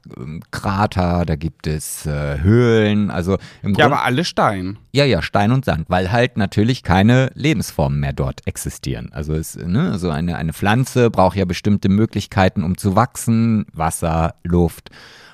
Krater, 0.51 1.27
da 1.27 1.37
gibt 1.37 1.67
es 1.67 2.07
äh, 2.07 2.41
Höhlen, 2.41 3.11
also 3.11 3.35
im 3.63 3.75
Ja, 3.75 3.85
Grunde. 3.85 3.85
aber 3.85 4.05
alle 4.05 4.25
Stein. 4.25 4.79
Ja, 4.95 5.07
ja, 5.07 5.23
Stein 5.23 5.53
und 5.53 5.65
Sand, 5.65 5.89
weil 5.89 6.13
halt 6.13 6.37
natürlich 6.37 6.83
keine 6.83 7.31
Lebensformen 7.35 7.99
mehr 7.99 8.13
dort 8.13 8.47
existieren. 8.47 9.11
Also 9.13 9.33
es, 9.33 9.57
ne, 9.57 9.99
so 9.99 10.11
eine, 10.11 10.37
eine 10.37 10.53
Pflanze 10.53 11.11
braucht 11.11 11.37
ja 11.37 11.47
bestimmte 11.47 11.89
Möglichkeiten, 11.89 12.63
um 12.63 12.77
zu 12.77 12.95
wachsen. 12.95 13.65
Wasser, 13.73 14.35
Luft, 14.45 14.91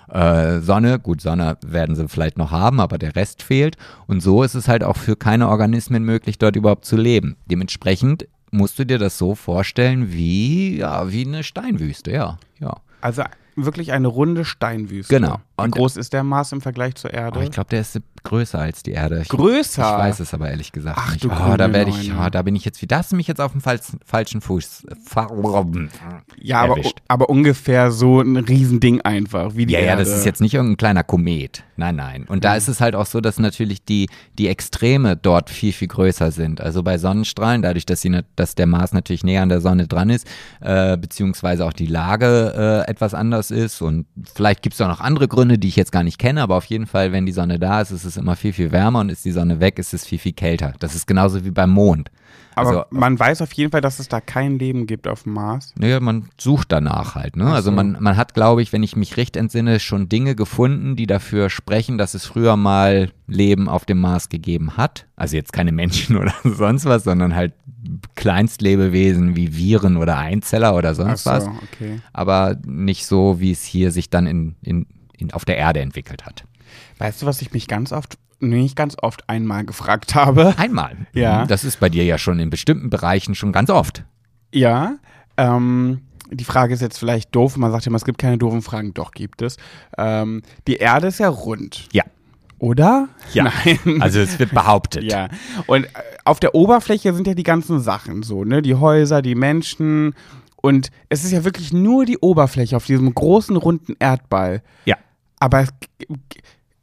äh, 0.09 0.61
Sonne. 0.61 1.01
Gut, 1.01 1.21
Sonne 1.21 1.59
werden 1.67 1.97
sie 1.97 2.09
vielleicht 2.09 2.39
noch 2.39 2.53
haben, 2.53 2.79
aber 2.79 2.99
der 2.99 3.17
Rest 3.17 3.43
fehlt. 3.43 3.77
Und 4.07 4.21
so 4.21 4.45
ist 4.45 4.55
es 4.55 4.69
halt 4.69 4.85
auch 4.85 4.97
für 4.97 5.17
keine 5.17 5.49
Organismen 5.49 6.05
möglich, 6.05 6.39
dort 6.39 6.55
überhaupt 6.55 6.85
zu 6.85 6.97
leben. 6.97 7.37
Dementsprechend 7.47 8.29
musst 8.53 8.79
du 8.79 8.87
dir 8.87 8.99
das 8.99 9.19
so 9.19 9.35
vorstellen 9.35 10.13
wie, 10.13 10.79
ja, 10.79 11.11
wie 11.11 11.27
eine 11.27 11.43
Steinwüste, 11.43 12.13
ja, 12.13 12.39
ja. 12.61 12.77
Also 13.01 13.25
wirklich 13.57 13.93
eine 13.93 14.09
runde 14.09 14.45
Steinwüste. 14.45 15.13
Genau. 15.13 15.41
Wie 15.59 15.65
Und- 15.65 15.73
groß 15.73 15.97
ist 15.97 16.13
der 16.13 16.23
Mars 16.23 16.53
im 16.53 16.61
Vergleich 16.61 16.95
zur 16.95 17.13
Erde? 17.13 17.41
Oh, 17.41 17.43
ich 17.43 17.51
glaube, 17.51 17.69
der 17.71 17.81
ist 17.81 18.01
größer 18.23 18.59
als 18.59 18.83
die 18.83 18.93
Erde. 18.93 19.23
Ich, 19.23 19.29
Größer? 19.29 19.83
Ich 19.83 19.99
weiß 19.99 20.21
es 20.21 20.33
aber 20.35 20.49
ehrlich 20.51 20.71
gesagt 20.73 20.99
Ach, 21.01 21.13
nicht. 21.13 21.25
du 21.25 21.31
oh, 21.31 21.57
da 21.57 21.73
werde 21.73 21.91
ich, 21.91 22.13
oh, 22.13 22.29
da 22.31 22.43
bin 22.43 22.55
ich 22.57 22.65
jetzt 22.65 22.81
wieder. 22.83 22.97
Da 22.97 22.99
hast 22.99 23.13
du 23.13 23.17
mich 23.17 23.27
jetzt 23.27 23.41
auf 23.41 23.53
dem 23.53 23.61
falsch, 23.61 23.83
falschen 24.05 24.41
Fuß. 24.41 24.87
Fa- 25.05 25.29
ja, 26.41 26.63
aber, 26.63 26.77
aber 27.09 27.29
ungefähr 27.29 27.91
so 27.91 28.21
ein 28.21 28.37
Riesending 28.37 29.01
einfach, 29.03 29.55
wie 29.57 29.67
die 29.67 29.75
Ja, 29.75 29.81
ja, 29.81 29.87
Erde. 29.87 30.05
das 30.05 30.13
ist 30.17 30.25
jetzt 30.25 30.41
nicht 30.41 30.55
irgendein 30.55 30.77
kleiner 30.77 31.05
Komet. 31.05 31.65
Nein, 31.77 31.97
nein. 31.97 32.25
Und 32.29 32.45
da 32.45 32.57
ist 32.57 32.69
es 32.69 32.81
halt 32.81 32.95
auch 32.97 33.07
so, 33.07 33.21
dass 33.21 33.39
natürlich 33.39 33.85
die, 33.85 34.09
die 34.39 34.49
Extreme 34.49 35.17
dort 35.17 35.49
viel, 35.51 35.73
viel 35.73 35.89
größer 35.89 36.33
sind. 36.33 36.61
Also 36.61 36.83
bei 36.83 36.99
Sonnenstrahlen, 36.99 37.63
dadurch, 37.63 37.87
dass, 37.87 38.01
sie, 38.01 38.21
dass 38.37 38.55
der 38.57 38.67
Mars 38.67 38.93
natürlich 38.93 39.23
näher 39.23 39.43
an 39.43 39.49
der 39.49 39.61
Sonne 39.61 39.87
dran 39.87 40.11
ist, 40.11 40.27
äh, 40.61 40.97
beziehungsweise 40.97 41.65
auch 41.65 41.73
die 41.73 41.87
Lage 41.87 42.85
äh, 42.87 42.91
etwas 42.91 43.15
anders 43.15 43.51
ist. 43.53 43.81
Und 43.81 44.07
vielleicht 44.35 44.63
gibt 44.63 44.75
es 44.75 44.81
auch 44.81 44.89
noch 44.89 45.01
andere 45.01 45.29
Gründe, 45.29 45.48
die 45.57 45.69
ich 45.69 45.77
jetzt 45.77 45.93
gar 45.93 46.03
nicht 46.03 46.19
kenne, 46.19 46.43
aber 46.43 46.57
auf 46.57 46.67
jeden 46.67 46.87
Fall, 46.87 47.13
wenn 47.13 47.25
die 47.25 47.33
Sonne 47.33 47.59
da 47.59 47.81
ist, 47.81 47.93
ist 47.93 48.05
es 48.05 48.17
immer 48.17 48.37
viel, 48.37 48.53
viel 48.53 48.73
wärmer 48.73 49.01
und 49.01 49.09
ist 49.09 49.25
die 49.25 49.31
Sonne 49.31 49.61
weg, 49.61 49.79
ist 49.79 49.95
es 49.95 50.05
viel, 50.05 50.19
viel 50.19 50.33
kälter. 50.33 50.75
Das 50.81 50.95
ist 50.95 51.07
genauso 51.07 51.45
wie 51.45 51.51
beim 51.51 51.71
Mond. 51.71 52.11
Aber 52.59 52.69
also, 52.69 52.85
man 52.91 53.19
weiß 53.19 53.43
auf 53.43 53.53
jeden 53.53 53.71
Fall, 53.71 53.81
dass 53.81 54.01
es 54.01 54.09
da 54.09 54.21
kein 54.21 54.59
Leben 54.59 54.87
gibt 54.87 55.07
auf 55.07 55.23
dem 55.23 55.35
Mars. 55.35 55.73
Naja, 55.79 56.01
man 56.01 56.29
sucht 56.39 56.73
danach 56.73 57.15
halt. 57.15 57.37
Ne? 57.37 57.47
Also 57.47 57.71
so. 57.71 57.77
man, 57.77 57.97
man 58.01 58.17
hat, 58.17 58.35
glaube 58.35 58.63
ich, 58.63 58.73
wenn 58.73 58.83
ich 58.83 58.97
mich 58.97 59.17
recht 59.17 59.37
entsinne, 59.37 59.79
schon 59.79 60.09
Dinge 60.09 60.35
gefunden, 60.35 60.97
die 60.97 61.07
dafür 61.07 61.51
sprechen, 61.51 61.99
dass 61.99 62.15
es 62.15 62.27
früher 62.27 62.57
mal 62.57 63.13
Leben 63.29 63.69
auf 63.69 63.85
dem 63.85 64.01
Mars 64.01 64.29
gegeben 64.29 64.77
hat. 64.77 65.07
Also 65.15 65.37
jetzt 65.37 65.53
keine 65.53 65.73
Menschen 65.73 66.17
oder 66.19 66.35
sonst 66.43 66.85
was, 66.85 67.05
sondern 67.05 67.37
halt 67.37 67.53
Kleinstlebewesen 68.17 69.37
wie 69.37 69.57
Viren 69.57 69.97
oder 69.97 70.19
Einzeller 70.19 70.75
oder 70.75 70.95
sonst 70.95 71.25
so, 71.25 71.31
was. 71.31 71.47
okay. 71.47 72.01
Aber 72.13 72.57
nicht 72.67 73.07
so, 73.07 73.41
wie 73.41 73.53
es 73.53 73.63
hier 73.63 73.93
sich 73.93 74.11
dann 74.11 74.27
in, 74.27 74.57
in, 74.63 74.87
in, 75.19 75.33
auf 75.33 75.45
der 75.45 75.57
Erde 75.59 75.81
entwickelt 75.81 76.25
hat. 76.27 76.45
Weißt 76.99 77.23
du, 77.23 77.27
was 77.27 77.43
ich 77.43 77.53
mich 77.53 77.67
ganz 77.69 77.93
oft, 77.93 78.19
nicht 78.41 78.77
ganz 78.77 78.97
oft 79.01 79.29
einmal 79.29 79.65
gefragt 79.65 80.15
habe? 80.15 80.55
Einmal. 80.59 80.97
Ja. 81.13 81.45
Das 81.47 81.65
ist 81.65 81.81
bei 81.81 81.89
dir 81.89 82.05
ja 82.05 82.19
schon 82.19 82.39
in 82.41 82.51
bestimmten 82.51 82.91
Bereichen 82.91 83.35
schon 83.35 83.53
ganz 83.53 83.71
oft. 83.71 84.05
Ja, 84.53 84.97
ähm, 85.37 86.03
die 86.31 86.45
Frage 86.45 86.75
ist 86.75 86.81
jetzt 86.81 86.99
vielleicht 86.99 87.35
doof. 87.35 87.57
Man 87.57 87.71
sagt 87.73 87.87
immer, 87.87 87.97
es 87.97 88.05
gibt 88.05 88.19
keine 88.19 88.39
doofen 88.39 88.63
Fragen. 88.63 88.93
Doch, 88.95 89.13
gibt 89.13 89.41
es. 89.43 89.57
Ähm, 89.97 90.43
die 90.67 90.77
Erde 90.77 91.07
ist 91.09 91.21
ja 91.21 91.29
rund, 91.29 91.89
Ja. 91.93 92.05
oder? 92.59 93.09
Ja. 93.33 93.45
Nein. 93.45 94.03
Also 94.03 94.21
es 94.21 94.39
wird 94.39 94.53
behauptet. 94.53 95.05
Ja, 95.05 95.29
und 95.67 95.85
äh, 95.85 95.89
auf 96.25 96.39
der 96.41 96.55
Oberfläche 96.55 97.15
sind 97.15 97.27
ja 97.27 97.35
die 97.35 97.45
ganzen 97.45 97.81
Sachen 97.81 98.23
so, 98.23 98.45
ne? 98.45 98.61
Die 98.63 98.75
Häuser, 98.75 99.23
die 99.23 99.35
Menschen. 99.35 100.15
Und 100.61 100.91
es 101.09 101.25
ist 101.25 101.31
ja 101.33 101.45
wirklich 101.45 101.73
nur 101.73 102.05
die 102.05 102.19
Oberfläche 102.19 102.77
auf 102.77 102.85
diesem 102.85 103.15
großen, 103.15 103.57
runden 103.57 103.95
Erdball. 103.99 104.63
Ja. 104.85 104.97
Aber 105.41 105.65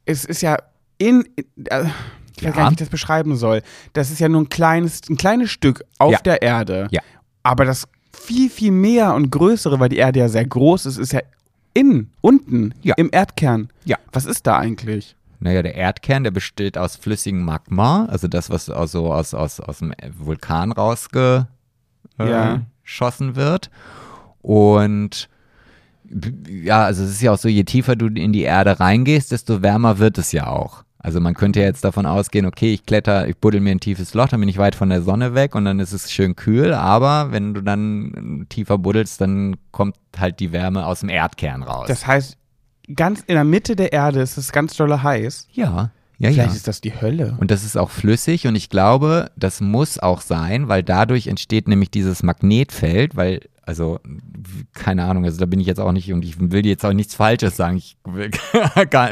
es, 0.04 0.24
ist 0.24 0.40
ja 0.42 0.56
in. 0.98 1.24
Äh, 1.64 1.84
ich 2.38 2.42
weiß 2.44 2.50
Ja. 2.50 2.50
gar 2.50 2.62
nicht, 2.64 2.70
wie 2.70 2.74
ich 2.74 2.78
das 2.80 2.88
beschreiben 2.90 3.36
soll. 3.36 3.62
Das 3.94 4.10
ist 4.10 4.18
ja 4.20 4.28
nur 4.28 4.42
ein 4.42 4.48
kleines, 4.50 5.00
ein 5.08 5.16
kleines 5.16 5.50
Stück 5.50 5.82
auf 5.98 6.12
Ja. 6.12 6.18
der 6.20 6.42
Erde. 6.42 6.88
Ja. 6.90 7.00
Aber 7.42 7.64
das 7.64 7.88
viel, 8.12 8.50
viel 8.50 8.72
mehr 8.72 9.14
und 9.14 9.30
größere, 9.30 9.80
weil 9.80 9.88
die 9.88 9.96
Erde 9.96 10.18
ja 10.20 10.28
sehr 10.28 10.44
groß 10.46 10.84
ist, 10.86 10.98
ist 10.98 11.12
ja 11.12 11.20
innen, 11.74 12.10
unten, 12.20 12.74
Ja. 12.82 12.94
im 12.96 13.08
Erdkern. 13.12 13.68
Ja. 13.84 13.96
Was 14.12 14.24
ist 14.26 14.46
da 14.46 14.58
eigentlich? 14.58 15.16
Naja, 15.40 15.62
der 15.62 15.74
Erdkern, 15.74 16.24
der 16.24 16.30
besteht 16.30 16.76
aus 16.78 16.96
flüssigem 16.96 17.42
Magma, 17.44 18.06
also 18.06 18.26
das, 18.28 18.48
was 18.50 18.68
also 18.70 19.12
aus, 19.12 19.32
aus, 19.34 19.60
aus 19.60 19.78
dem 19.78 19.92
Vulkan 20.18 20.72
rausgeschossen 20.72 21.46
äh, 22.18 22.30
Ja. 22.30 23.36
wird. 23.36 23.70
Und 24.42 25.28
ja, 26.48 26.84
also 26.84 27.04
es 27.04 27.10
ist 27.10 27.22
ja 27.22 27.32
auch 27.32 27.38
so, 27.38 27.48
je 27.48 27.64
tiefer 27.64 27.96
du 27.96 28.06
in 28.06 28.32
die 28.32 28.42
Erde 28.42 28.78
reingehst, 28.78 29.32
desto 29.32 29.62
wärmer 29.62 29.98
wird 29.98 30.18
es 30.18 30.32
ja 30.32 30.46
auch. 30.46 30.84
Also 30.98 31.20
man 31.20 31.34
könnte 31.34 31.60
ja 31.60 31.66
jetzt 31.66 31.84
davon 31.84 32.04
ausgehen, 32.04 32.46
okay, 32.46 32.72
ich 32.72 32.84
kletter, 32.84 33.28
ich 33.28 33.36
buddel 33.36 33.60
mir 33.60 33.70
ein 33.70 33.80
tiefes 33.80 34.12
Loch, 34.14 34.28
dann 34.28 34.40
bin 34.40 34.48
ich 34.48 34.58
weit 34.58 34.74
von 34.74 34.88
der 34.88 35.02
Sonne 35.02 35.34
weg 35.34 35.54
und 35.54 35.64
dann 35.64 35.78
ist 35.78 35.92
es 35.92 36.10
schön 36.10 36.34
kühl, 36.34 36.74
aber 36.74 37.30
wenn 37.30 37.54
du 37.54 37.60
dann 37.60 38.46
tiefer 38.48 38.76
buddelst, 38.78 39.20
dann 39.20 39.56
kommt 39.70 39.96
halt 40.18 40.40
die 40.40 40.50
Wärme 40.50 40.84
aus 40.84 41.00
dem 41.00 41.08
Erdkern 41.08 41.62
raus. 41.62 41.86
Das 41.86 42.06
heißt, 42.06 42.36
ganz 42.94 43.20
in 43.20 43.34
der 43.34 43.44
Mitte 43.44 43.76
der 43.76 43.92
Erde 43.92 44.20
ist 44.20 44.36
es 44.36 44.50
ganz 44.50 44.76
dolle 44.76 45.02
heiß. 45.02 45.46
ja, 45.52 45.90
ja, 46.18 46.30
Vielleicht 46.30 46.50
ja. 46.50 46.56
ist 46.56 46.68
das 46.68 46.80
die 46.80 46.98
Hölle. 46.98 47.36
Und 47.40 47.50
das 47.50 47.64
ist 47.64 47.76
auch 47.76 47.90
flüssig 47.90 48.46
und 48.46 48.56
ich 48.56 48.70
glaube, 48.70 49.30
das 49.36 49.60
muss 49.60 49.98
auch 49.98 50.22
sein, 50.22 50.68
weil 50.68 50.82
dadurch 50.82 51.26
entsteht 51.26 51.68
nämlich 51.68 51.90
dieses 51.90 52.22
Magnetfeld, 52.22 53.16
weil, 53.16 53.40
also, 53.62 54.00
keine 54.72 55.04
Ahnung, 55.04 55.24
also 55.24 55.38
da 55.38 55.46
bin 55.46 55.60
ich 55.60 55.66
jetzt 55.66 55.80
auch 55.80 55.92
nicht 55.92 56.10
und 56.12 56.24
ich 56.24 56.40
will 56.40 56.62
dir 56.62 56.70
jetzt 56.70 56.86
auch 56.86 56.94
nichts 56.94 57.14
Falsches 57.14 57.56
sagen. 57.56 57.76
Ich 57.76 57.98
will 58.04 58.30
gar, 58.90 59.10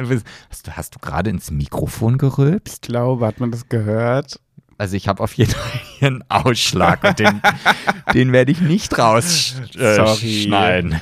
hast, 0.48 0.66
du, 0.66 0.70
hast 0.72 0.94
du 0.94 0.98
gerade 0.98 1.28
ins 1.28 1.50
Mikrofon 1.50 2.16
gerülpst? 2.16 2.86
Ich 2.86 2.88
glaube, 2.88 3.26
hat 3.26 3.38
man 3.38 3.50
das 3.50 3.68
gehört? 3.68 4.40
Also 4.78 4.96
ich 4.96 5.06
habe 5.06 5.22
auf 5.22 5.34
jeden 5.34 5.52
Fall 5.52 5.80
hier 5.98 6.08
einen 6.08 6.24
Ausschlag 6.28 7.04
und 7.04 7.18
den, 7.18 7.40
den 8.14 8.32
werde 8.32 8.50
ich 8.50 8.60
nicht 8.60 8.98
rausschneiden. 8.98 10.92
Äh, 10.92 11.00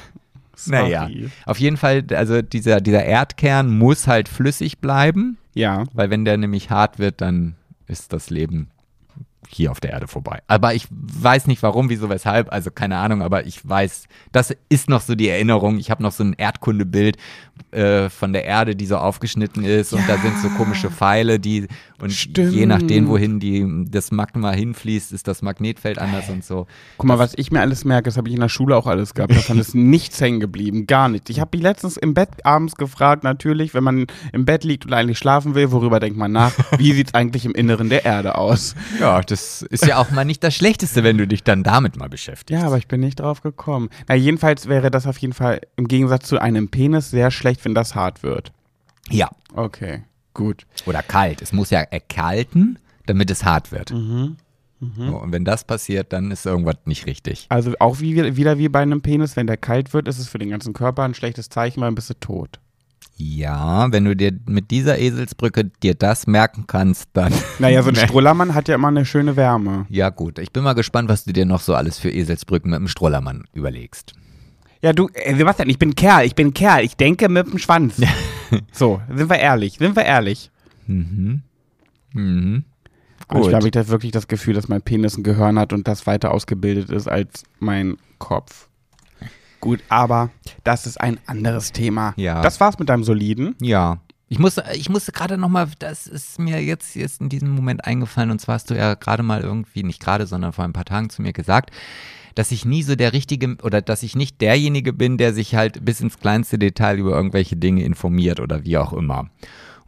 Sorry. 0.64 0.82
Naja, 0.82 1.08
auf 1.46 1.58
jeden 1.58 1.76
Fall, 1.76 2.04
also 2.14 2.42
dieser, 2.42 2.80
dieser 2.80 3.04
Erdkern 3.04 3.76
muss 3.76 4.06
halt 4.06 4.28
flüssig 4.28 4.78
bleiben. 4.78 5.38
Ja. 5.54 5.84
Weil 5.92 6.10
wenn 6.10 6.24
der 6.24 6.36
nämlich 6.36 6.70
hart 6.70 6.98
wird, 6.98 7.20
dann 7.20 7.56
ist 7.86 8.12
das 8.12 8.30
Leben 8.30 8.71
hier 9.54 9.70
auf 9.70 9.80
der 9.80 9.90
Erde 9.90 10.08
vorbei. 10.08 10.40
Aber 10.46 10.74
ich 10.74 10.86
weiß 10.90 11.46
nicht 11.46 11.62
warum, 11.62 11.88
wieso, 11.88 12.08
weshalb, 12.08 12.52
also 12.52 12.70
keine 12.70 12.96
Ahnung, 12.98 13.22
aber 13.22 13.46
ich 13.46 13.66
weiß, 13.68 14.06
das 14.32 14.54
ist 14.68 14.88
noch 14.88 15.00
so 15.00 15.14
die 15.14 15.28
Erinnerung. 15.28 15.78
Ich 15.78 15.90
habe 15.90 16.02
noch 16.02 16.12
so 16.12 16.24
ein 16.24 16.34
Erdkundebild 16.34 17.16
äh, 17.70 18.08
von 18.08 18.32
der 18.32 18.44
Erde, 18.44 18.76
die 18.76 18.86
so 18.86 18.96
aufgeschnitten 18.96 19.64
ist 19.64 19.92
und 19.92 20.08
da 20.08 20.18
sind 20.18 20.38
so 20.38 20.48
komische 20.50 20.90
Pfeile, 20.90 21.38
die 21.38 21.68
und 22.02 22.10
Stimmt. 22.10 22.52
je 22.52 22.66
nachdem, 22.66 23.08
wohin 23.08 23.38
die, 23.38 23.64
das 23.88 24.10
Magma 24.10 24.50
hinfließt, 24.50 25.12
ist 25.12 25.28
das 25.28 25.40
Magnetfeld 25.40 25.98
anders 25.98 26.28
und 26.28 26.44
so. 26.44 26.66
Guck 26.98 27.06
mal, 27.06 27.18
was 27.20 27.34
ich 27.36 27.52
mir 27.52 27.60
alles 27.60 27.84
merke, 27.84 28.04
das 28.06 28.16
habe 28.16 28.28
ich 28.28 28.34
in 28.34 28.40
der 28.40 28.48
Schule 28.48 28.76
auch 28.76 28.88
alles 28.88 29.14
gehabt. 29.14 29.36
Davon 29.36 29.58
ist 29.58 29.76
nichts 29.76 30.20
hängen 30.20 30.40
geblieben, 30.40 30.88
gar 30.88 31.08
nichts. 31.08 31.30
Ich 31.30 31.38
habe 31.38 31.56
mich 31.56 31.62
letztens 31.62 31.96
im 31.96 32.12
Bett 32.12 32.44
abends 32.44 32.74
gefragt, 32.74 33.22
natürlich, 33.22 33.72
wenn 33.72 33.84
man 33.84 34.06
im 34.32 34.44
Bett 34.44 34.64
liegt 34.64 34.84
und 34.84 34.92
eigentlich 34.92 35.18
schlafen 35.18 35.54
will, 35.54 35.70
worüber 35.70 36.00
denkt 36.00 36.18
man 36.18 36.32
nach? 36.32 36.52
Wie 36.78 36.92
sieht's 36.92 37.14
eigentlich 37.14 37.44
im 37.44 37.52
Inneren 37.52 37.88
der 37.88 38.04
Erde 38.04 38.36
aus? 38.36 38.74
Ja, 38.98 39.20
das 39.20 39.41
ist 39.62 39.86
ja 39.86 39.98
auch 39.98 40.10
mal 40.10 40.24
nicht 40.24 40.44
das 40.44 40.54
Schlechteste, 40.54 41.02
wenn 41.04 41.18
du 41.18 41.26
dich 41.26 41.42
dann 41.42 41.62
damit 41.62 41.96
mal 41.96 42.08
beschäftigst. 42.08 42.60
Ja, 42.60 42.66
aber 42.66 42.78
ich 42.78 42.88
bin 42.88 43.00
nicht 43.00 43.20
drauf 43.20 43.42
gekommen. 43.42 43.90
Na, 44.08 44.14
jedenfalls 44.14 44.68
wäre 44.68 44.90
das 44.90 45.06
auf 45.06 45.18
jeden 45.18 45.34
Fall 45.34 45.60
im 45.76 45.88
Gegensatz 45.88 46.28
zu 46.28 46.40
einem 46.40 46.68
Penis 46.68 47.10
sehr 47.10 47.30
schlecht, 47.30 47.64
wenn 47.64 47.74
das 47.74 47.94
hart 47.94 48.22
wird. 48.22 48.52
Ja. 49.10 49.30
Okay, 49.54 50.02
gut. 50.34 50.66
Oder 50.86 51.02
kalt. 51.02 51.42
Es 51.42 51.52
muss 51.52 51.70
ja 51.70 51.80
erkalten, 51.80 52.78
damit 53.06 53.30
es 53.30 53.44
hart 53.44 53.72
wird. 53.72 53.92
Mhm. 53.92 54.36
So, 54.96 55.16
und 55.16 55.30
wenn 55.30 55.44
das 55.44 55.62
passiert, 55.62 56.12
dann 56.12 56.32
ist 56.32 56.44
irgendwas 56.44 56.74
nicht 56.86 57.06
richtig. 57.06 57.46
Also 57.50 57.72
auch 57.78 58.00
wie, 58.00 58.36
wieder 58.36 58.58
wie 58.58 58.68
bei 58.68 58.80
einem 58.80 59.00
Penis, 59.00 59.36
wenn 59.36 59.46
der 59.46 59.56
kalt 59.56 59.94
wird, 59.94 60.08
ist 60.08 60.18
es 60.18 60.26
für 60.26 60.38
den 60.38 60.50
ganzen 60.50 60.72
Körper 60.72 61.04
ein 61.04 61.14
schlechtes 61.14 61.48
Zeichen, 61.48 61.80
weil 61.80 61.86
dann 61.86 61.94
bist 61.94 62.10
du 62.10 62.14
tot. 62.14 62.58
Ja, 63.16 63.92
wenn 63.92 64.04
du 64.04 64.16
dir 64.16 64.32
mit 64.46 64.70
dieser 64.70 64.98
Eselsbrücke 64.98 65.70
dir 65.82 65.94
das 65.94 66.26
merken 66.26 66.64
kannst, 66.66 67.08
dann. 67.12 67.32
Naja, 67.58 67.82
so 67.82 67.90
ein 67.90 67.96
Strullermann 67.96 68.54
hat 68.54 68.68
ja 68.68 68.74
immer 68.74 68.88
eine 68.88 69.04
schöne 69.04 69.36
Wärme. 69.36 69.86
Ja, 69.88 70.10
gut. 70.10 70.38
Ich 70.38 70.50
bin 70.50 70.62
mal 70.62 70.72
gespannt, 70.72 71.08
was 71.08 71.24
du 71.24 71.32
dir 71.32 71.44
noch 71.44 71.60
so 71.60 71.74
alles 71.74 71.98
für 71.98 72.10
Eselsbrücken 72.10 72.70
mit 72.70 72.80
dem 72.80 72.88
Strollermann 72.88 73.44
überlegst. 73.52 74.14
Ja, 74.82 74.92
du, 74.92 75.08
äh, 75.14 75.36
Sebastian, 75.36 75.68
ich 75.68 75.78
bin 75.78 75.94
Kerl, 75.94 76.26
ich 76.26 76.34
bin 76.34 76.52
Kerl, 76.52 76.84
ich 76.84 76.96
denke 76.96 77.28
mit 77.28 77.46
dem 77.46 77.58
Schwanz. 77.58 78.00
so, 78.72 79.00
sind 79.14 79.30
wir 79.30 79.38
ehrlich, 79.38 79.74
sind 79.74 79.94
wir 79.94 80.04
ehrlich. 80.04 80.50
Mhm. 80.86 81.42
Mhm. 82.14 82.64
Und 83.28 83.36
ich 83.36 83.42
Gut. 83.42 83.48
glaube, 83.50 83.68
ich 83.68 83.76
habe 83.76 83.88
wirklich 83.88 84.12
das 84.12 84.26
Gefühl, 84.26 84.54
dass 84.54 84.68
mein 84.68 84.82
Penis 84.82 85.16
ein 85.16 85.22
Gehirn 85.22 85.58
hat 85.58 85.72
und 85.72 85.86
das 85.86 86.06
weiter 86.06 86.32
ausgebildet 86.32 86.90
ist 86.90 87.08
als 87.08 87.44
mein 87.60 87.96
Kopf. 88.18 88.68
Gut, 89.62 89.80
aber 89.88 90.30
das 90.64 90.86
ist 90.86 91.00
ein 91.00 91.20
anderes 91.26 91.70
Thema. 91.70 92.14
Ja. 92.16 92.42
Das 92.42 92.58
war's 92.58 92.80
mit 92.80 92.88
deinem 92.88 93.04
Soliden. 93.04 93.54
Ja. 93.60 94.00
Ich 94.28 94.40
musste, 94.40 94.64
ich 94.74 94.88
musste 94.88 95.12
gerade 95.12 95.38
nochmal, 95.38 95.68
das 95.78 96.08
ist 96.08 96.40
mir 96.40 96.60
jetzt, 96.60 96.96
jetzt 96.96 97.20
in 97.20 97.28
diesem 97.28 97.50
Moment 97.50 97.84
eingefallen, 97.84 98.32
und 98.32 98.40
zwar 98.40 98.56
hast 98.56 98.70
du 98.70 98.74
ja 98.74 98.94
gerade 98.94 99.22
mal 99.22 99.40
irgendwie, 99.40 99.84
nicht 99.84 100.02
gerade, 100.02 100.26
sondern 100.26 100.52
vor 100.52 100.64
ein 100.64 100.72
paar 100.72 100.84
Tagen 100.84 101.10
zu 101.10 101.22
mir 101.22 101.32
gesagt, 101.32 101.70
dass 102.34 102.50
ich 102.50 102.64
nie 102.64 102.82
so 102.82 102.96
der 102.96 103.12
richtige 103.12 103.56
oder 103.62 103.82
dass 103.82 104.02
ich 104.02 104.16
nicht 104.16 104.40
derjenige 104.40 104.92
bin, 104.92 105.16
der 105.16 105.32
sich 105.32 105.54
halt 105.54 105.84
bis 105.84 106.00
ins 106.00 106.18
kleinste 106.18 106.58
Detail 106.58 106.98
über 106.98 107.12
irgendwelche 107.12 107.54
Dinge 107.54 107.84
informiert 107.84 108.40
oder 108.40 108.64
wie 108.64 108.78
auch 108.78 108.92
immer. 108.92 109.28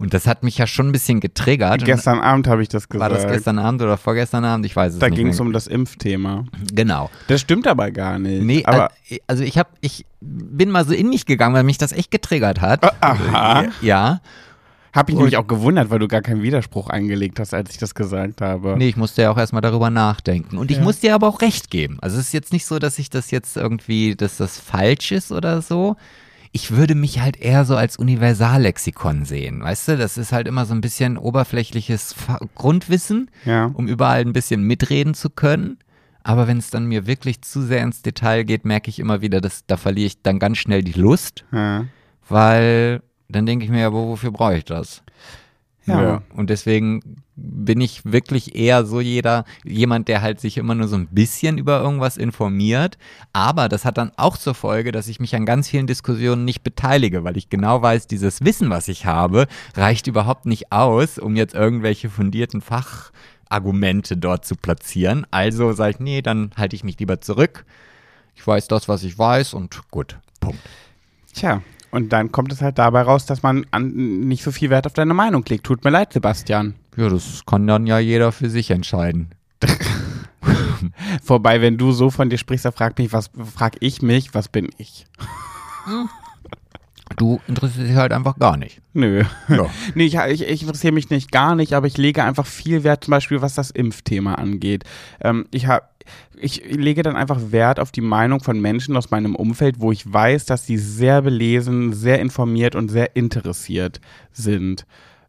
Und 0.05 0.12
das 0.14 0.26
hat 0.26 0.42
mich 0.42 0.59
ja 0.59 0.66
schon 0.66 0.88
ein 0.88 0.92
bisschen 0.92 1.20
getriggert. 1.20 1.80
Und 1.80 1.84
Gestern 1.86 2.20
Abend 2.20 2.46
habe 2.46 2.62
ich 2.62 2.68
das 2.68 2.84
war 2.90 3.09
gesagt. 3.09 3.14
das 3.24 3.32
gestern 3.32 3.59
Abend 3.59 3.80
oder 3.82 3.96
vorgestern 3.96 4.44
Abend? 4.44 4.66
Ich 4.66 4.76
weiß 4.76 4.92
es 4.94 4.98
da 4.98 5.09
nicht. 5.09 5.16
ging 5.16 5.28
es 5.28 5.40
um 5.40 5.52
das 5.52 5.66
Impfthema. 5.66 6.44
Genau. 6.72 7.11
Das 7.26 7.40
stimmt 7.40 7.66
aber 7.66 7.90
gar 7.90 8.18
nicht. 8.18 8.42
Nee, 8.42 8.62
aber 8.66 8.90
al- 9.11 9.18
also 9.26 9.42
ich 9.42 9.57
habe, 9.59 9.70
ich 9.80 10.05
bin 10.20 10.70
mal 10.70 10.84
so 10.86 10.92
in 10.92 11.09
mich 11.09 11.24
gegangen, 11.26 11.55
weil 11.55 11.64
mich 11.64 11.78
das 11.78 11.92
echt 11.92 12.11
getriggert 12.11 12.61
hat. 12.61 13.02
aha. 13.02 13.64
Ja. 13.80 14.20
habe 14.92 15.11
ich 15.12 15.18
mich 15.18 15.36
auch 15.38 15.46
gewundert, 15.46 15.90
weil 15.90 15.98
du 15.98 16.07
gar 16.07 16.20
keinen 16.22 16.42
Widerspruch 16.42 16.88
eingelegt 16.90 17.40
hast, 17.40 17.52
als 17.55 17.70
ich 17.72 17.78
das 17.78 17.94
gesagt 17.94 18.40
habe. 18.42 18.76
Nee, 18.78 18.88
ich 18.88 18.96
musste 18.96 19.22
ja 19.22 19.30
auch 19.30 19.38
erstmal 19.38 19.62
darüber 19.62 19.90
nachdenken. 19.90 20.57
Und 20.59 20.70
ich 20.70 20.76
Ja. 20.76 20.82
muss 20.84 21.00
dir 21.00 21.14
aber 21.14 21.26
auch 21.28 21.40
recht 21.40 21.70
geben. 21.70 21.96
Also 22.00 22.18
es 22.18 22.26
ist 22.26 22.32
jetzt 22.32 22.52
nicht 22.52 22.66
so, 22.66 22.78
dass 22.78 22.98
ich 22.98 23.11
das 23.11 23.30
jetzt 23.30 23.57
irgendwie, 23.57 24.14
dass 24.14 24.36
das 24.36 24.59
falsch 24.61 25.12
ist 25.12 25.32
oder 25.32 25.62
so. 25.62 25.96
Ich 26.57 26.70
würde 26.70 26.94
mich 26.94 27.18
halt 27.20 27.36
eher 27.36 27.64
so 27.64 27.74
als 27.76 27.96
Universallexikon 27.96 29.24
sehen, 29.24 29.61
weißt 29.61 29.88
du? 29.88 29.96
Das 29.96 30.16
ist 30.16 30.30
halt 30.30 30.46
immer 30.46 30.66
so 30.66 30.72
ein 30.74 30.80
bisschen 30.80 31.18
oberflächliches 31.18 32.14
Grundwissen, 32.55 33.28
Ja. 33.44 33.72
um 33.74 33.88
überall 33.88 34.20
ein 34.20 34.32
bisschen 34.32 34.62
mitreden 34.62 35.14
zu 35.14 35.30
können. 35.30 35.78
Aber 36.22 36.46
wenn 36.46 36.59
es 36.59 36.70
dann 36.70 36.86
mir 36.86 37.09
wirklich 37.09 37.42
zu 37.42 37.61
sehr 37.62 37.82
ins 37.82 38.02
Detail 38.02 38.44
geht, 38.44 38.64
merke 38.64 38.88
ich 38.88 39.00
immer 39.00 39.20
wieder, 39.20 39.40
dass 39.40 39.66
da 39.66 39.76
verliere 39.76 40.07
ich 40.07 40.22
dann 40.22 40.38
ganz 40.38 40.59
schnell 40.59 40.82
die 40.84 40.92
Lust, 40.98 41.44
ja. 41.50 41.86
weil 42.28 43.02
dann 43.28 43.46
denke 43.46 43.64
ich 43.64 43.70
mir 43.72 43.80
ja, 43.80 43.92
wo- 43.92 44.07
wofür 44.11 44.30
brauche 44.30 44.57
ich 44.57 44.64
das? 44.64 45.02
Ja. 45.87 46.22
Und 46.35 46.51
deswegen 46.51 47.24
bin 47.37 47.80
ich 47.80 48.05
wirklich 48.05 48.55
eher 48.55 48.87
so 48.87 49.01
jeder, 49.01 49.45
jemand, 49.64 50.09
der 50.09 50.22
halt 50.22 50.41
sich 50.41 50.57
immer 50.57 50.74
nur 50.74 50.89
so 50.89 50.97
ein 50.97 51.09
bisschen 51.09 51.59
über 51.59 51.80
irgendwas 51.80 52.16
informiert. 52.16 52.97
Aber 53.32 53.68
das 53.68 53.85
hat 53.85 53.99
dann 53.99 54.12
auch 54.16 54.37
zur 54.37 54.55
Folge, 54.55 54.93
dass 54.93 55.09
ich 55.09 55.20
mich 55.20 55.35
an 55.35 55.45
ganz 55.45 55.68
vielen 55.68 55.87
Diskussionen 55.87 56.45
nicht 56.45 56.62
beteilige, 56.62 57.24
weil 57.24 57.37
ich 57.37 57.51
genau 57.51 57.82
weiß, 57.82 58.07
dieses 58.07 58.45
Wissen, 58.45 58.70
was 58.70 58.89
ich 58.89 59.05
habe, 59.05 59.47
reicht 59.74 60.07
überhaupt 60.07 60.47
nicht 60.47 60.72
aus, 60.72 61.18
um 61.18 61.37
jetzt 61.37 61.55
irgendwelche 61.55 62.09
fundierten 62.09 62.62
Fachargumente 62.62 64.16
dort 64.16 64.45
zu 64.45 64.55
platzieren. 64.55 65.26
Also 65.30 65.72
sage 65.72 65.91
ich, 65.91 66.01
nee, 66.01 66.22
dann 66.22 66.53
halte 66.57 66.76
ich 66.76 66.85
mich 66.85 66.99
lieber 66.99 67.20
zurück. 67.20 67.64
Ich 68.37 68.47
weiß 68.47 68.68
das, 68.68 68.89
was 68.89 69.03
ich 69.03 69.18
weiß 69.18 69.55
und 69.55 69.91
gut. 69.91 70.18
Punkt. 70.41 70.61
Tja, 71.32 71.62
und 71.95 72.12
dann 72.12 72.32
kommt 72.32 72.53
es 72.53 72.61
halt 72.61 72.78
dabei 72.78 73.03
raus, 73.03 73.24
dass 73.24 73.45
man 73.45 73.66
an, 73.70 73.92
nicht 73.92 74.42
so 74.42 74.51
viel 74.51 74.68
Wert 74.68 74.84
auf 74.86 74.95
deine 74.95 75.14
Meinung 75.14 75.45
legt. 75.49 75.64
Tut 75.64 75.84
mir 75.84 75.90
leid, 75.90 76.12
Sebastian. 76.12 76.74
Ja, 76.97 77.09
das 77.09 77.45
kann 77.47 77.68
dann 77.68 77.86
ja 77.86 78.01
jeder 78.01 78.32
für 78.32 78.51
sich 78.51 78.72
entscheiden. 78.72 79.30
Vorbei, 81.22 81.61
wenn 81.61 81.78
du 81.78 81.92
so 81.92 82.11
von 82.11 82.30
dir 82.30 82.38
sprichst, 82.38 82.64
da 82.64 82.72
frag 82.72 82.99
mich, 82.99 83.12
was 83.12 83.30
frag 83.55 83.76
ich 83.78 84.03
mich, 84.03 84.34
was 84.34 84.49
bin 84.49 84.70
ich? 84.76 85.07
Du 87.16 87.40
interessierst 87.46 87.90
dich 87.90 87.96
halt 87.96 88.12
einfach 88.12 88.38
gar 88.38 88.56
nicht. 88.56 88.80
Nö. 88.92 89.24
Ja. 89.48 89.66
nee, 89.94 90.04
ich, 90.04 90.16
ich, 90.16 90.42
ich 90.42 90.62
interessiere 90.62 90.92
mich 90.92 91.10
nicht 91.10 91.32
gar 91.32 91.54
nicht, 91.54 91.74
aber 91.74 91.86
ich 91.86 91.96
lege 91.96 92.24
einfach 92.24 92.46
viel 92.46 92.84
Wert, 92.84 93.04
zum 93.04 93.12
Beispiel, 93.12 93.42
was 93.42 93.54
das 93.54 93.70
Impfthema 93.70 94.34
angeht. 94.34 94.84
Ähm, 95.20 95.46
ich 95.50 95.66
habe 95.66 95.86
ich 96.36 96.62
lege 96.66 97.02
dann 97.02 97.16
einfach 97.16 97.40
Wert 97.50 97.80
auf 97.80 97.90
die 97.90 98.02
Meinung 98.02 98.40
von 98.40 98.60
Menschen 98.60 98.96
aus 98.96 99.10
meinem 99.10 99.34
Umfeld, 99.34 99.80
wo 99.80 99.90
ich 99.92 100.12
weiß, 100.12 100.44
dass 100.44 100.66
sie 100.66 100.76
sehr 100.76 101.22
belesen, 101.22 101.94
sehr 101.94 102.20
informiert 102.20 102.74
und 102.74 102.90
sehr 102.90 103.16
interessiert 103.16 104.00
sind. 104.32 104.84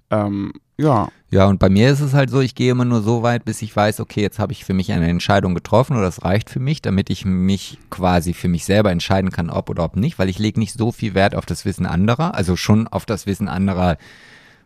Ähm, 0.10 0.52
ja, 0.78 1.10
Ja, 1.32 1.48
und 1.48 1.60
bei 1.60 1.70
mir 1.70 1.90
ist 1.90 2.00
es 2.00 2.14
halt 2.14 2.30
so, 2.30 2.40
ich 2.40 2.56
gehe 2.56 2.72
immer 2.72 2.86
nur 2.86 3.02
so 3.02 3.22
weit, 3.22 3.44
bis 3.44 3.62
ich 3.62 3.76
weiß, 3.76 4.00
okay, 4.00 4.22
jetzt 4.22 4.40
habe 4.40 4.54
ich 4.54 4.64
für 4.64 4.74
mich 4.74 4.94
eine 4.94 5.10
Entscheidung 5.10 5.54
getroffen 5.54 5.98
oder 5.98 6.06
das 6.06 6.24
reicht 6.24 6.50
für 6.50 6.62
mich, 6.62 6.82
damit 6.82 7.10
ich 7.10 7.26
mich 7.26 7.78
quasi 7.90 8.34
für 8.34 8.48
mich 8.48 8.64
selber 8.64 8.92
entscheiden 8.92 9.32
kann, 9.32 9.50
ob 9.50 9.70
oder 9.70 9.84
ob 9.84 9.98
nicht, 9.98 10.18
weil 10.18 10.30
ich 10.30 10.40
lege 10.40 10.60
nicht 10.60 10.74
so 10.74 10.92
viel 10.92 11.14
Wert 11.14 11.36
auf 11.36 11.46
das 11.46 11.66
Wissen 11.66 11.86
anderer, 11.86 12.36
also 12.36 12.56
schon 12.56 12.88
auf 12.88 13.06
das 13.06 13.26
Wissen 13.26 13.50
anderer 13.50 13.98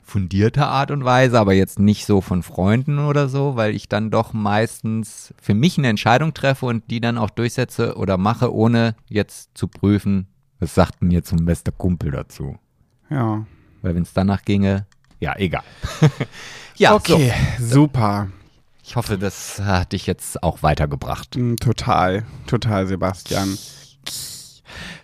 fundierter 0.03 0.67
Art 0.67 0.91
und 0.91 1.03
Weise, 1.05 1.39
aber 1.39 1.53
jetzt 1.53 1.79
nicht 1.79 2.05
so 2.05 2.21
von 2.21 2.43
Freunden 2.43 2.99
oder 2.99 3.29
so, 3.29 3.55
weil 3.55 3.75
ich 3.75 3.87
dann 3.87 4.11
doch 4.11 4.33
meistens 4.33 5.33
für 5.41 5.53
mich 5.53 5.77
eine 5.77 5.87
Entscheidung 5.87 6.33
treffe 6.33 6.65
und 6.65 6.83
die 6.89 6.99
dann 6.99 7.17
auch 7.17 7.29
durchsetze 7.29 7.95
oder 7.95 8.17
mache, 8.17 8.53
ohne 8.53 8.95
jetzt 9.07 9.51
zu 9.55 9.67
prüfen, 9.67 10.27
was 10.59 10.75
sagt 10.75 11.01
denn 11.01 11.11
jetzt 11.11 11.31
mein 11.31 11.45
bester 11.45 11.71
Kumpel 11.71 12.11
dazu. 12.11 12.57
ja. 13.09 13.45
Weil 13.81 13.95
wenn 13.95 14.03
es 14.03 14.13
danach 14.13 14.43
ginge, 14.43 14.85
ja, 15.19 15.35
egal. 15.37 15.63
ja, 16.77 16.89
so. 16.91 16.95
okay, 16.95 17.33
super. 17.59 18.29
Ich 18.83 18.95
hoffe, 18.95 19.17
das 19.17 19.59
hat 19.59 19.91
dich 19.91 20.07
jetzt 20.07 20.41
auch 20.41 20.63
weitergebracht. 20.63 21.35
Mm, 21.35 21.55
Total, 21.55 22.23
total, 22.47 22.87
Sebastian. 22.87 23.57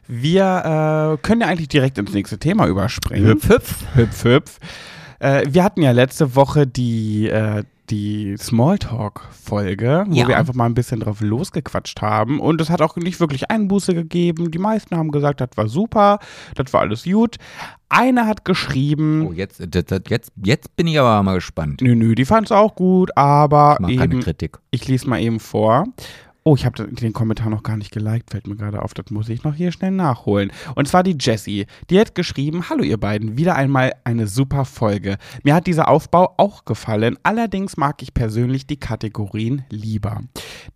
Wir 0.08 1.18
äh, 1.18 1.22
können 1.22 1.42
ja 1.42 1.48
eigentlich 1.48 1.68
direkt 1.68 1.98
ins 1.98 2.14
nächste 2.14 2.38
Thema 2.38 2.68
überspringen. 2.68 3.28
Hüpf, 3.28 3.50
hüpf. 3.50 3.86
Hüpf, 3.96 4.24
hüpf. 4.24 4.60
Äh, 5.20 5.46
wir 5.48 5.64
hatten 5.64 5.82
ja 5.82 5.92
letzte 5.92 6.36
Woche 6.36 6.68
die, 6.68 7.28
äh, 7.28 7.64
die 7.90 8.36
Smalltalk-Folge, 8.38 10.06
wo 10.08 10.14
Ja. 10.16 10.28
wir 10.28 10.38
einfach 10.38 10.54
mal 10.54 10.66
ein 10.66 10.74
bisschen 10.74 11.00
drauf 11.00 11.22
losgequatscht 11.22 12.02
haben. 12.02 12.40
Und 12.40 12.60
es 12.62 12.70
hat 12.70 12.82
auch 12.82 12.96
nicht 12.96 13.20
wirklich 13.20 13.50
Einbuße 13.50 13.94
gegeben. 13.94 14.52
Die 14.52 14.58
meisten 14.60 14.96
haben 14.98 15.12
gesagt, 15.12 15.42
das 15.42 15.50
war 15.56 15.68
super, 15.68 16.20
das 16.56 16.72
war 16.74 16.82
alles 16.82 17.04
gut. 17.04 17.38
Einer 17.90 18.26
hat 18.26 18.46
geschrieben, 18.46 19.28
Oh, 19.28 19.32
jetzt, 19.34 19.62
jetzt, 19.74 20.32
jetzt 20.44 20.76
bin 20.76 20.88
ich 20.88 21.00
aber 21.00 21.22
mal 21.24 21.36
gespannt. 21.36 21.82
nö, 21.82 21.96
nö, 21.96 22.16
die 22.16 22.26
fand 22.26 22.48
es 22.48 22.52
auch 22.52 22.76
gut, 22.76 23.16
aber 23.16 23.76
Ich 23.76 23.80
mag 23.82 23.98
keine 23.98 24.14
eben, 24.16 24.24
Kritik. 24.24 24.58
ich 24.72 24.88
lese 24.88 25.08
mal 25.08 25.22
eben 25.22 25.40
vor. 25.40 25.86
Oh, 26.48 26.56
ich 26.56 26.64
habe 26.64 26.88
den 26.88 27.12
Kommentar 27.12 27.50
noch 27.50 27.64
gar 27.64 27.76
nicht 27.76 27.92
geliked, 27.92 28.30
fällt 28.30 28.46
mir 28.46 28.56
gerade 28.56 28.84
auf. 28.84 28.94
Das 28.94 29.10
muss 29.10 29.30
ich 29.30 29.44
noch 29.44 29.56
hier 29.56 29.72
schnell 29.72 29.90
nachholen. 29.90 30.52
Und 30.76 30.88
zwar 30.88 31.02
die 31.02 31.18
Jessie. 31.20 31.66
Die 31.90 32.00
hat 32.00 32.14
geschrieben, 32.14 32.70
hallo 32.70 32.84
ihr 32.84 33.00
beiden, 33.00 33.36
wieder 33.36 33.56
einmal 33.56 33.94
eine 34.04 34.28
super 34.28 34.64
Folge. 34.64 35.18
Mir 35.42 35.56
hat 35.56 35.66
dieser 35.66 35.88
Aufbau 35.88 36.36
auch 36.38 36.64
gefallen, 36.64 37.18
allerdings 37.24 37.78
mag 37.78 38.04
ich 38.04 38.14
persönlich 38.14 38.68
die 38.68 38.80
Kategorien 38.80 39.64
lieber. 39.72 40.22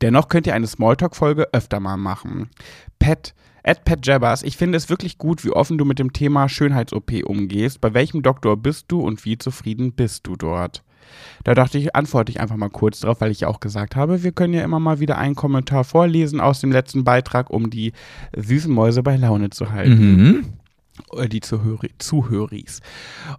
Dennoch 0.02 0.28
könnt 0.28 0.48
ihr 0.48 0.56
eine 0.56 0.66
Smalltalk-Folge 0.66 1.54
öfter 1.54 1.80
mal 1.80 1.98
machen. 1.98 2.50
Pat, 2.98 3.36
at 3.64 3.86
Pat 3.86 4.04
Jabbers, 4.04 4.42
ich 4.42 4.58
finde 4.58 4.76
es 4.76 4.90
wirklich 4.90 5.20
gut, 5.20 5.46
wie 5.46 5.52
offen 5.52 5.78
du 5.78 5.86
mit 5.86 6.00
dem 6.00 6.14
Thema 6.14 6.50
Schönheits-OP 6.50 7.12
umgehst. 7.26 7.80
Bei 7.80 7.94
welchem 7.94 8.24
Doktor 8.24 8.58
bist 8.58 8.86
du 8.88 9.02
und 9.02 9.24
wie 9.24 9.38
zufrieden 9.38 9.94
bist 9.94 10.26
du 10.26 10.36
dort? 10.36 10.84
Da 11.44 11.54
dachte 11.54 11.78
ich, 11.78 11.96
antworte 11.96 12.32
ich 12.32 12.40
einfach 12.40 12.58
mal 12.58 12.70
kurz 12.70 13.00
drauf, 13.00 13.22
weil 13.22 13.32
ich 13.32 13.42
ja 13.42 13.48
auch 13.48 13.60
gesagt 13.60 13.96
habe, 13.96 14.24
wir 14.24 14.32
können 14.32 14.54
ja 14.54 14.64
immer 14.64 14.80
mal 14.80 15.00
wieder 15.00 15.18
einen 15.18 15.36
Kommentar 15.36 15.84
vorlesen 15.84 16.40
aus 16.40 16.62
dem 16.62 16.72
letzten 16.72 17.04
Beitrag, 17.04 17.50
um 17.50 17.70
die 17.70 17.94
süßen 18.36 18.72
Mäuse 18.72 19.04
bei 19.04 19.16
Laune 19.16 19.50
zu 19.50 19.72
halten. 19.72 20.16
Mhm. 20.16 20.46
Oder 21.12 21.28
die 21.28 21.40
Zuhöri 21.40 21.92
Zuhöris. 21.98 22.82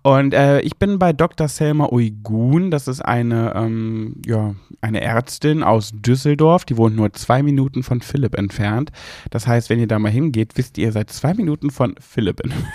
Und 0.03 0.35
äh, 0.35 0.61
ich 0.63 0.79
bin 0.79 0.99
bei 0.99 1.13
Dr. 1.13 1.47
Selma 1.47 1.89
Uygun. 1.91 2.71
Das 2.71 2.89
ist 2.89 3.01
eine, 3.01 3.55
ähm, 3.55 4.17
ja, 4.27 4.55
eine 4.81 5.03
Ärztin 5.03 5.63
aus 5.63 5.93
Düsseldorf. 5.95 6.65
Die 6.65 6.77
wohnt 6.77 6.97
nur 6.97 7.13
zwei 7.13 7.43
Minuten 7.43 7.83
von 7.83 8.01
Philipp 8.01 8.37
entfernt. 8.37 8.91
Das 9.31 9.47
heißt, 9.47 9.69
wenn 9.69 9.79
ihr 9.79 9.89
da 9.89 9.99
mal 9.99 10.11
hingeht, 10.11 10.57
wisst 10.57 10.79
ihr, 10.79 10.87
ihr 10.87 10.93
seid 10.93 11.11
zwei 11.11 11.35
Minuten 11.35 11.71
von 11.71 11.95
Philipp 12.01 12.41
entfernt. 12.41 12.73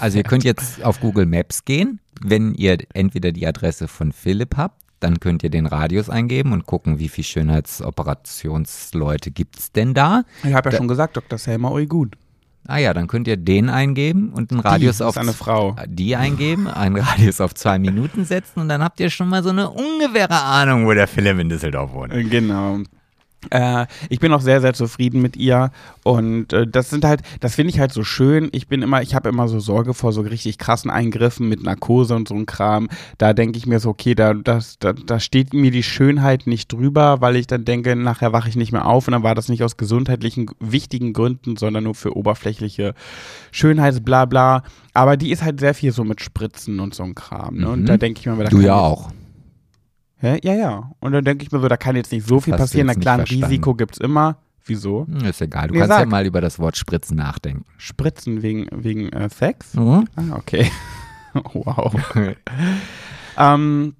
Also 0.00 0.18
ihr 0.18 0.24
könnt 0.24 0.44
jetzt 0.44 0.84
auf 0.84 1.00
Google 1.00 1.26
Maps 1.26 1.64
gehen. 1.64 2.00
Wenn 2.22 2.54
ihr 2.54 2.78
entweder 2.94 3.32
die 3.32 3.46
Adresse 3.46 3.88
von 3.88 4.12
Philipp 4.12 4.56
habt, 4.56 4.80
dann 5.00 5.20
könnt 5.20 5.42
ihr 5.42 5.50
den 5.50 5.66
Radius 5.66 6.10
eingeben 6.10 6.52
und 6.52 6.66
gucken, 6.66 6.98
wie 6.98 7.08
viele 7.08 7.24
Schönheitsoperationsleute 7.24 9.30
gibt 9.30 9.58
es 9.58 9.72
denn 9.72 9.94
da. 9.94 10.24
Ich 10.44 10.52
habe 10.52 10.70
ja 10.70 10.76
schon 10.76 10.88
gesagt, 10.88 11.16
Dr. 11.16 11.38
Selma 11.38 11.70
Uygun. 11.70 12.10
Ah 12.66 12.76
ja, 12.76 12.92
dann 12.92 13.08
könnt 13.08 13.26
ihr 13.26 13.38
den 13.38 13.70
eingeben 13.70 14.34
und 14.34 14.50
einen 14.50 14.60
Radius 14.60 15.00
auf 15.00 15.16
eine 15.16 15.32
Frau. 15.32 15.74
die 15.86 16.14
eingeben, 16.14 16.68
einen 16.68 16.96
Radius 16.96 17.40
auf 17.40 17.54
zwei 17.54 17.78
Minuten 17.78 18.26
setzen 18.26 18.60
und 18.60 18.68
dann 18.68 18.84
habt 18.84 19.00
ihr 19.00 19.08
schon 19.08 19.30
mal 19.30 19.42
so 19.42 19.48
eine 19.48 19.70
ungefähre 19.70 20.42
Ahnung, 20.42 20.86
wo 20.86 20.92
der 20.92 21.08
Philipp 21.08 21.38
in 21.38 21.48
Düsseldorf 21.48 21.92
wohnt. 21.92 22.12
Genau. 22.30 22.80
Äh, 23.48 23.86
ich 24.10 24.20
bin 24.20 24.32
auch 24.34 24.42
sehr, 24.42 24.60
sehr 24.60 24.74
zufrieden 24.74 25.22
mit 25.22 25.36
ihr 25.36 25.70
und 26.04 26.52
äh, 26.52 26.66
das 26.66 26.90
sind 26.90 27.06
halt, 27.06 27.22
das 27.40 27.54
finde 27.54 27.70
ich 27.72 27.80
halt 27.80 27.90
so 27.92 28.04
schön. 28.04 28.50
Ich 28.52 28.68
bin 28.68 28.82
immer, 28.82 29.00
ich 29.00 29.14
habe 29.14 29.30
immer 29.30 29.48
so 29.48 29.60
Sorge 29.60 29.94
vor 29.94 30.12
so 30.12 30.20
richtig 30.20 30.58
krassen 30.58 30.90
Eingriffen 30.90 31.48
mit 31.48 31.62
Narkose 31.62 32.14
und 32.14 32.28
so 32.28 32.34
ein 32.34 32.44
Kram. 32.44 32.88
Da 33.16 33.32
denke 33.32 33.56
ich 33.56 33.66
mir 33.66 33.80
so, 33.80 33.88
okay, 33.90 34.14
da, 34.14 34.34
das, 34.34 34.78
da, 34.78 34.92
da 34.92 35.18
steht 35.20 35.54
mir 35.54 35.70
die 35.70 35.82
Schönheit 35.82 36.46
nicht 36.46 36.70
drüber, 36.72 37.20
weil 37.22 37.36
ich 37.36 37.46
dann 37.46 37.64
denke, 37.64 37.96
nachher 37.96 38.32
wache 38.34 38.48
ich 38.50 38.56
nicht 38.56 38.72
mehr 38.72 38.84
auf 38.86 39.08
und 39.08 39.12
dann 39.12 39.22
war 39.22 39.34
das 39.34 39.48
nicht 39.48 39.62
aus 39.62 39.76
gesundheitlichen 39.78 40.50
wichtigen 40.60 41.12
Gründen, 41.14 41.56
sondern 41.56 41.84
nur 41.84 41.94
für 41.94 42.16
oberflächliche 42.16 42.94
Schönheitsblabla. 43.52 44.62
Aber 44.94 45.16
die 45.16 45.30
ist 45.30 45.42
halt 45.42 45.60
sehr 45.60 45.74
viel 45.74 45.92
so 45.92 46.04
mit 46.04 46.20
Spritzen 46.20 46.80
und 46.80 46.94
so 46.94 47.02
ein 47.04 47.14
Kram. 47.14 47.56
Ne? 47.58 47.68
Und 47.68 47.82
Mhm. 47.82 47.86
da 47.86 47.96
denke 47.96 48.20
ich 48.20 48.26
mir, 48.26 48.36
da 48.36 48.50
Du 48.50 48.60
ja 48.60 48.76
auch. 48.76 49.10
Hä? 50.20 50.38
Ja, 50.42 50.54
ja. 50.54 50.90
Und 51.00 51.12
dann 51.12 51.24
denke 51.24 51.44
ich 51.44 51.50
mir 51.52 51.60
so, 51.60 51.68
da 51.68 51.76
kann 51.76 51.96
jetzt 51.96 52.12
nicht 52.12 52.26
so 52.26 52.40
viel 52.40 52.52
Hast 52.54 52.60
passieren. 52.60 52.86
Na 52.86 52.94
klar, 52.94 53.18
ein. 53.18 53.24
Risiko 53.24 53.74
gibt's 53.74 53.98
immer. 53.98 54.36
Wieso? 54.66 55.06
Hm, 55.06 55.24
Ist 55.24 55.40
egal, 55.40 55.68
du 55.68 55.74
Nee, 55.74 55.80
kannst 55.80 55.90
ja 55.92 55.98
sag. 56.00 56.08
mal 56.08 56.26
über 56.26 56.40
das 56.40 56.58
Wort 56.58 56.76
Spritzen 56.76 57.16
nachdenken. 57.16 57.64
Spritzen 57.78 58.42
wegen, 58.42 58.66
wegen 58.70 59.08
äh, 59.08 59.28
Sex? 59.30 59.74
Mhm. 59.74 60.06
Ah, 60.16 60.36
okay. 60.36 60.70
wow. 61.54 61.94
ähm, 63.38 63.94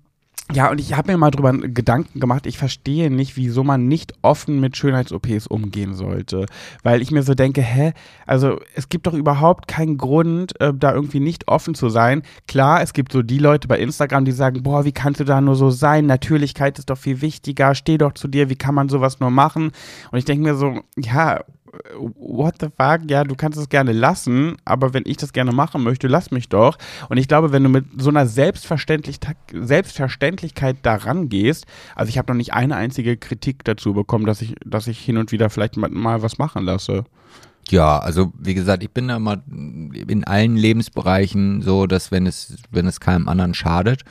ja, 0.53 0.71
und 0.71 0.81
ich 0.81 0.97
habe 0.97 1.13
mir 1.13 1.19
mal 1.19 1.31
drüber 1.31 1.53
Gedanken 1.53 2.21
gemacht. 2.21 2.47
Ich 2.47 2.59
verstehe 2.59 3.11
nicht, 3.11 3.37
wieso 3.37 3.65
man 3.65 3.89
nicht 3.89 4.15
offen 4.23 4.61
mit 4.61 4.77
Schönheits-OPs 4.77 5.47
umgehen 5.47 5.95
sollte. 5.95 6.47
Weil 6.83 7.03
ich 7.03 7.11
mir 7.11 7.23
so 7.23 7.35
denke, 7.35 7.63
hä, 7.63 7.93
also 8.27 8.61
es 8.75 8.89
gibt 8.89 9.07
doch 9.07 9.15
überhaupt 9.15 9.69
keinen 9.69 9.99
Grund, 9.99 10.61
äh, 10.61 10.73
da 10.75 10.95
irgendwie 10.95 11.21
nicht 11.21 11.49
offen 11.49 11.75
zu 11.75 11.89
sein. 11.89 12.23
Klar, 12.47 12.83
es 12.83 12.93
gibt 12.93 13.13
so 13.13 13.23
die 13.23 13.39
Leute 13.39 13.69
bei 13.69 13.79
Instagram, 13.79 14.25
die 14.25 14.33
sagen, 14.33 14.63
boah, 14.63 14.85
wie 14.85 14.93
kannst 14.93 15.21
du 15.21 15.25
da 15.25 15.41
nur 15.41 15.57
so 15.57 15.71
sein? 15.71 16.07
Natürlichkeit 16.07 16.79
ist 16.79 16.91
doch 16.91 16.99
viel 16.99 17.21
wichtiger. 17.21 17.75
Steh 17.75 17.99
doch 17.99 18.13
zu 18.13 18.29
dir, 18.29 18.49
wie 18.51 18.57
kann 18.57 18.75
man 18.75 18.89
sowas 18.89 19.21
nur 19.21 19.31
machen? 19.31 19.73
Und 20.11 20.19
ich 20.19 20.25
denke 20.25 20.45
mir 20.45 20.55
so, 20.55 20.81
ja, 20.97 21.41
what 22.19 22.57
the 22.61 22.67
fuck, 22.77 23.09
ja, 23.11 23.25
du 23.25 23.35
kannst 23.35 23.59
es 23.59 23.69
gerne 23.69 23.93
lassen, 23.93 24.57
aber 24.65 24.93
wenn 24.95 25.05
ich 25.07 25.17
das 25.19 25.33
gerne 25.33 25.53
machen 25.53 25.83
möchte, 25.83 26.09
lass 26.09 26.31
mich 26.31 26.49
doch. 26.49 26.77
Und 27.09 27.17
ich 27.17 27.29
glaube, 27.29 27.53
wenn 27.53 27.63
du 27.63 27.69
mit 27.69 27.85
so 27.99 28.11
einer 28.11 28.27
Selbstverständlich 28.27 29.19
Selbstverständlichkeit 29.53 30.79
daran 30.83 31.29
gehst, 31.29 31.67
also 31.95 32.09
ich 32.11 32.19
habe 32.19 32.33
noch 32.33 32.37
nicht 32.37 32.53
eine 32.53 32.77
einzige 32.77 33.17
Kritik 33.17 33.65
dazu 33.65 33.95
bekommen, 33.95 34.27
dass 34.27 34.43
ich, 34.43 34.55
dass 34.65 34.87
ich 34.87 34.99
hin 34.99 35.17
und 35.17 35.33
wieder 35.33 35.51
vielleicht 35.51 35.77
mal, 35.77 36.23
was 36.23 36.39
machen 36.39 36.65
lasse. 36.65 37.05
Ja, 37.69 37.99
also 37.99 38.33
wie 38.39 38.55
gesagt, 38.55 38.83
ich 38.83 38.91
bin 38.91 39.09
da 39.09 39.17
immer 39.17 39.43
in 39.47 40.25
allen 40.25 40.57
Lebensbereichen 40.57 41.63
so, 41.63 41.87
dass 41.87 42.11
wenn 42.11 42.27
es, 42.27 42.57
wenn 42.71 42.87
es 42.87 43.01
keinem 43.01 43.29
anderen 43.29 43.55
schadet, 43.55 44.03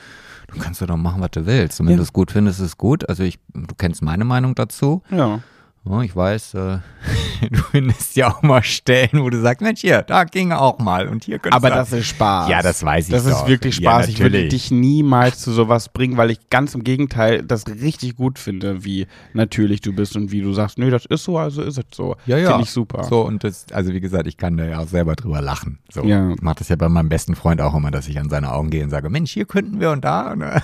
du 0.52 0.58
kannst 0.58 0.80
ja 0.80 0.86
doch 0.86 0.96
machen, 0.96 1.20
was 1.20 1.32
du 1.32 1.44
willst. 1.46 1.78
Und 1.80 1.86
wenn 1.86 1.92
Ja. 1.92 1.96
du 1.98 2.02
es 2.04 2.12
gut 2.12 2.30
findest, 2.30 2.60
ist 2.60 2.66
es 2.66 2.78
gut. 2.78 3.08
Also 3.08 3.22
ich, 3.22 3.38
du 3.52 3.74
kennst 3.76 4.02
meine 4.02 4.24
Meinung 4.24 4.54
dazu. 4.54 5.02
Ja. 5.10 5.40
Ja, 5.82 6.02
ich 6.02 6.14
weiß, 6.14 6.54
äh, 6.54 6.78
du 7.50 7.62
findest 7.70 8.14
ja 8.14 8.28
auch 8.30 8.42
mal 8.42 8.62
Stellen, 8.62 9.08
wo 9.14 9.30
du 9.30 9.40
sagst, 9.40 9.62
Mensch, 9.62 9.80
hier, 9.80 10.02
da 10.02 10.24
ging 10.24 10.52
auch 10.52 10.78
mal 10.78 11.08
und 11.08 11.24
hier 11.24 11.38
könntest 11.38 11.56
Aber 11.64 11.74
das 11.74 11.90
ist 11.94 12.06
Spaß. 12.08 12.50
Ja, 12.50 12.60
das 12.60 12.84
weiß 12.84 13.06
ich 13.06 13.14
Das 13.14 13.24
ist 13.24 13.32
doch. 13.32 13.48
wirklich 13.48 13.78
Ja, 13.78 13.92
Spaß. 13.92 14.08
ich 14.08 14.18
würde 14.20 14.46
dich 14.46 14.70
niemals 14.70 15.38
zu 15.40 15.52
sowas 15.52 15.88
bringen, 15.88 16.18
weil 16.18 16.30
ich 16.30 16.50
ganz 16.50 16.74
im 16.74 16.84
Gegenteil 16.84 17.42
das 17.42 17.66
richtig 17.66 18.16
gut 18.16 18.38
finde, 18.38 18.84
wie 18.84 19.06
natürlich 19.32 19.80
du 19.80 19.94
bist 19.94 20.16
und 20.16 20.30
wie 20.32 20.42
du 20.42 20.52
sagst, 20.52 20.76
nö, 20.78 20.90
das 20.90 21.06
ist 21.06 21.24
so, 21.24 21.38
also 21.38 21.62
ist 21.62 21.78
es 21.78 21.84
so. 21.94 22.14
Ja, 22.26 22.36
ja. 22.36 22.48
Finde 22.50 22.64
ich 22.64 22.70
super. 22.70 23.02
So, 23.04 23.22
und 23.22 23.42
das, 23.42 23.64
also 23.72 23.94
wie 23.94 24.00
gesagt, 24.00 24.26
ich 24.26 24.36
kann 24.36 24.58
da 24.58 24.66
ja 24.66 24.80
auch 24.80 24.88
selber 24.88 25.14
drüber 25.16 25.40
lachen. 25.40 25.78
So, 25.90 26.04
Ja. 26.04 26.30
ich 26.30 26.42
mache 26.42 26.56
das 26.56 26.68
ja 26.68 26.76
bei 26.76 26.90
meinem 26.90 27.08
besten 27.08 27.34
Freund 27.34 27.62
auch 27.62 27.74
immer, 27.74 27.90
dass 27.90 28.06
ich 28.06 28.20
an 28.20 28.28
seine 28.28 28.52
Augen 28.52 28.68
gehe 28.68 28.84
und 28.84 28.90
sage, 28.90 29.08
Mensch, 29.08 29.32
hier 29.32 29.46
könnten 29.46 29.80
wir 29.80 29.92
und 29.92 30.04
da. 30.04 30.36
Ne? 30.36 30.62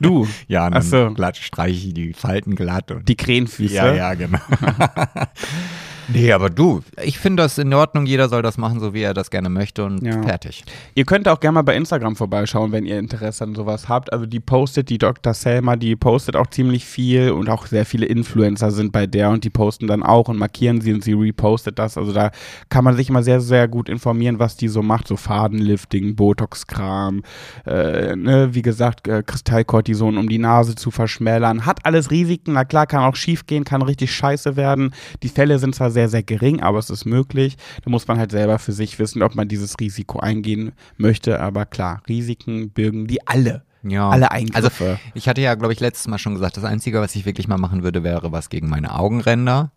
Du, 0.00 0.26
Ja, 0.48 0.66
und 0.66 0.74
dann 0.74 0.82
so. 0.82 1.10
glatt 1.14 1.36
streiche 1.36 1.86
ich 1.86 1.94
die 1.94 2.12
Falten 2.12 2.56
glatt. 2.56 2.90
Und 2.90 3.08
die 3.08 3.14
Krähenfüße. 3.16 3.72
ja, 3.74 3.94
ja, 3.94 4.14
genau. 4.14 4.31
Nein. 4.32 5.28
nee, 6.12 6.32
aber 6.32 6.50
du, 6.50 6.80
ich 7.02 7.18
finde 7.18 7.42
das 7.42 7.58
in 7.58 7.72
Ordnung. 7.74 8.06
Jeder 8.06 8.28
soll 8.28 8.42
das 8.42 8.58
machen, 8.58 8.80
so 8.80 8.94
wie 8.94 9.02
er 9.02 9.14
das 9.14 9.30
gerne 9.30 9.48
möchte 9.48 9.84
und 9.84 10.02
Ja. 10.04 10.22
fertig. 10.22 10.64
Ihr 10.94 11.04
könnt 11.04 11.28
auch 11.28 11.40
gerne 11.40 11.54
mal 11.56 11.62
bei 11.62 11.76
Instagram 11.76 12.16
vorbeischauen, 12.16 12.72
wenn 12.72 12.84
ihr 12.86 12.98
Interesse 12.98 13.44
an 13.44 13.54
sowas 13.54 13.88
habt. 13.88 14.12
Also 14.12 14.26
die 14.26 14.40
postet, 14.40 14.88
die 14.90 14.98
Dr. 14.98 15.34
Selma, 15.34 15.76
die 15.76 15.96
postet 15.96 16.36
auch 16.36 16.46
ziemlich 16.48 16.84
viel 16.84 17.30
und 17.30 17.48
auch 17.48 17.66
sehr 17.66 17.84
viele 17.86 18.06
Influencer 18.06 18.70
sind 18.70 18.92
bei 18.92 19.06
der 19.06 19.30
und 19.30 19.44
die 19.44 19.50
posten 19.50 19.86
dann 19.86 20.02
auch 20.02 20.28
und 20.28 20.38
markieren 20.38 20.80
sie 20.80 20.92
und 20.92 21.02
sie 21.04 21.12
repostet 21.14 21.78
das. 21.78 21.96
Also 21.96 22.12
da 22.12 22.30
kann 22.68 22.84
man 22.84 22.96
sich 22.96 23.08
immer 23.08 23.22
sehr, 23.22 23.40
sehr 23.40 23.68
gut 23.68 23.88
informieren, 23.88 24.38
was 24.38 24.56
die 24.56 24.68
so 24.68 24.82
macht. 24.82 25.08
So 25.08 25.16
Fadenlifting, 25.16 26.16
Botox-Kram, 26.16 27.22
äh, 27.66 28.16
ne, 28.16 28.50
wie 28.52 28.62
gesagt, 28.62 29.08
äh, 29.08 29.22
Kristallkortison, 29.24 30.18
um 30.18 30.28
die 30.28 30.38
Nase 30.38 30.74
zu 30.74 30.90
verschmälern. 30.90 31.66
Hat 31.66 31.84
alles 31.84 32.10
Risiken, 32.10 32.52
na 32.54 32.64
klar, 32.64 32.86
kann 32.86 33.02
auch 33.04 33.16
schief 33.16 33.46
gehen, 33.46 33.64
kann 33.64 33.82
richtig 33.82 34.12
scheiße 34.14 34.56
werden. 34.56 34.94
Die 35.22 35.28
Fälle 35.28 35.58
sind 35.58 35.74
zwar 35.74 35.90
sehr, 35.90 36.01
sehr 36.08 36.22
gering, 36.22 36.60
aber 36.62 36.78
es 36.78 36.90
ist 36.90 37.04
möglich. 37.04 37.56
Da 37.84 37.90
muss 37.90 38.06
man 38.08 38.18
halt 38.18 38.30
selber 38.30 38.58
für 38.58 38.72
sich 38.72 38.98
wissen, 38.98 39.22
ob 39.22 39.34
man 39.34 39.48
dieses 39.48 39.78
Risiko 39.80 40.20
eingehen 40.20 40.72
möchte. 40.96 41.40
Aber 41.40 41.66
klar, 41.66 42.02
Risiken 42.08 42.70
birgen 42.70 43.06
die 43.06 43.26
alle. 43.26 43.62
Ja. 43.82 44.08
Alle 44.10 44.30
Also 44.30 44.44
Eingriffe. 44.68 44.98
ich 45.14 45.28
hatte 45.28 45.40
ja, 45.40 45.54
glaube 45.54 45.72
ich, 45.72 45.80
letztes 45.80 46.06
Mal 46.08 46.18
schon 46.18 46.34
gesagt, 46.34 46.56
das 46.56 46.64
Einzige, 46.64 47.00
was 47.00 47.14
ich 47.16 47.26
wirklich 47.26 47.48
mal 47.48 47.58
machen 47.58 47.82
würde, 47.82 48.02
wäre 48.04 48.30
was 48.32 48.48
gegen 48.48 48.68
meine 48.68 48.94
Augenränder. 48.96 49.72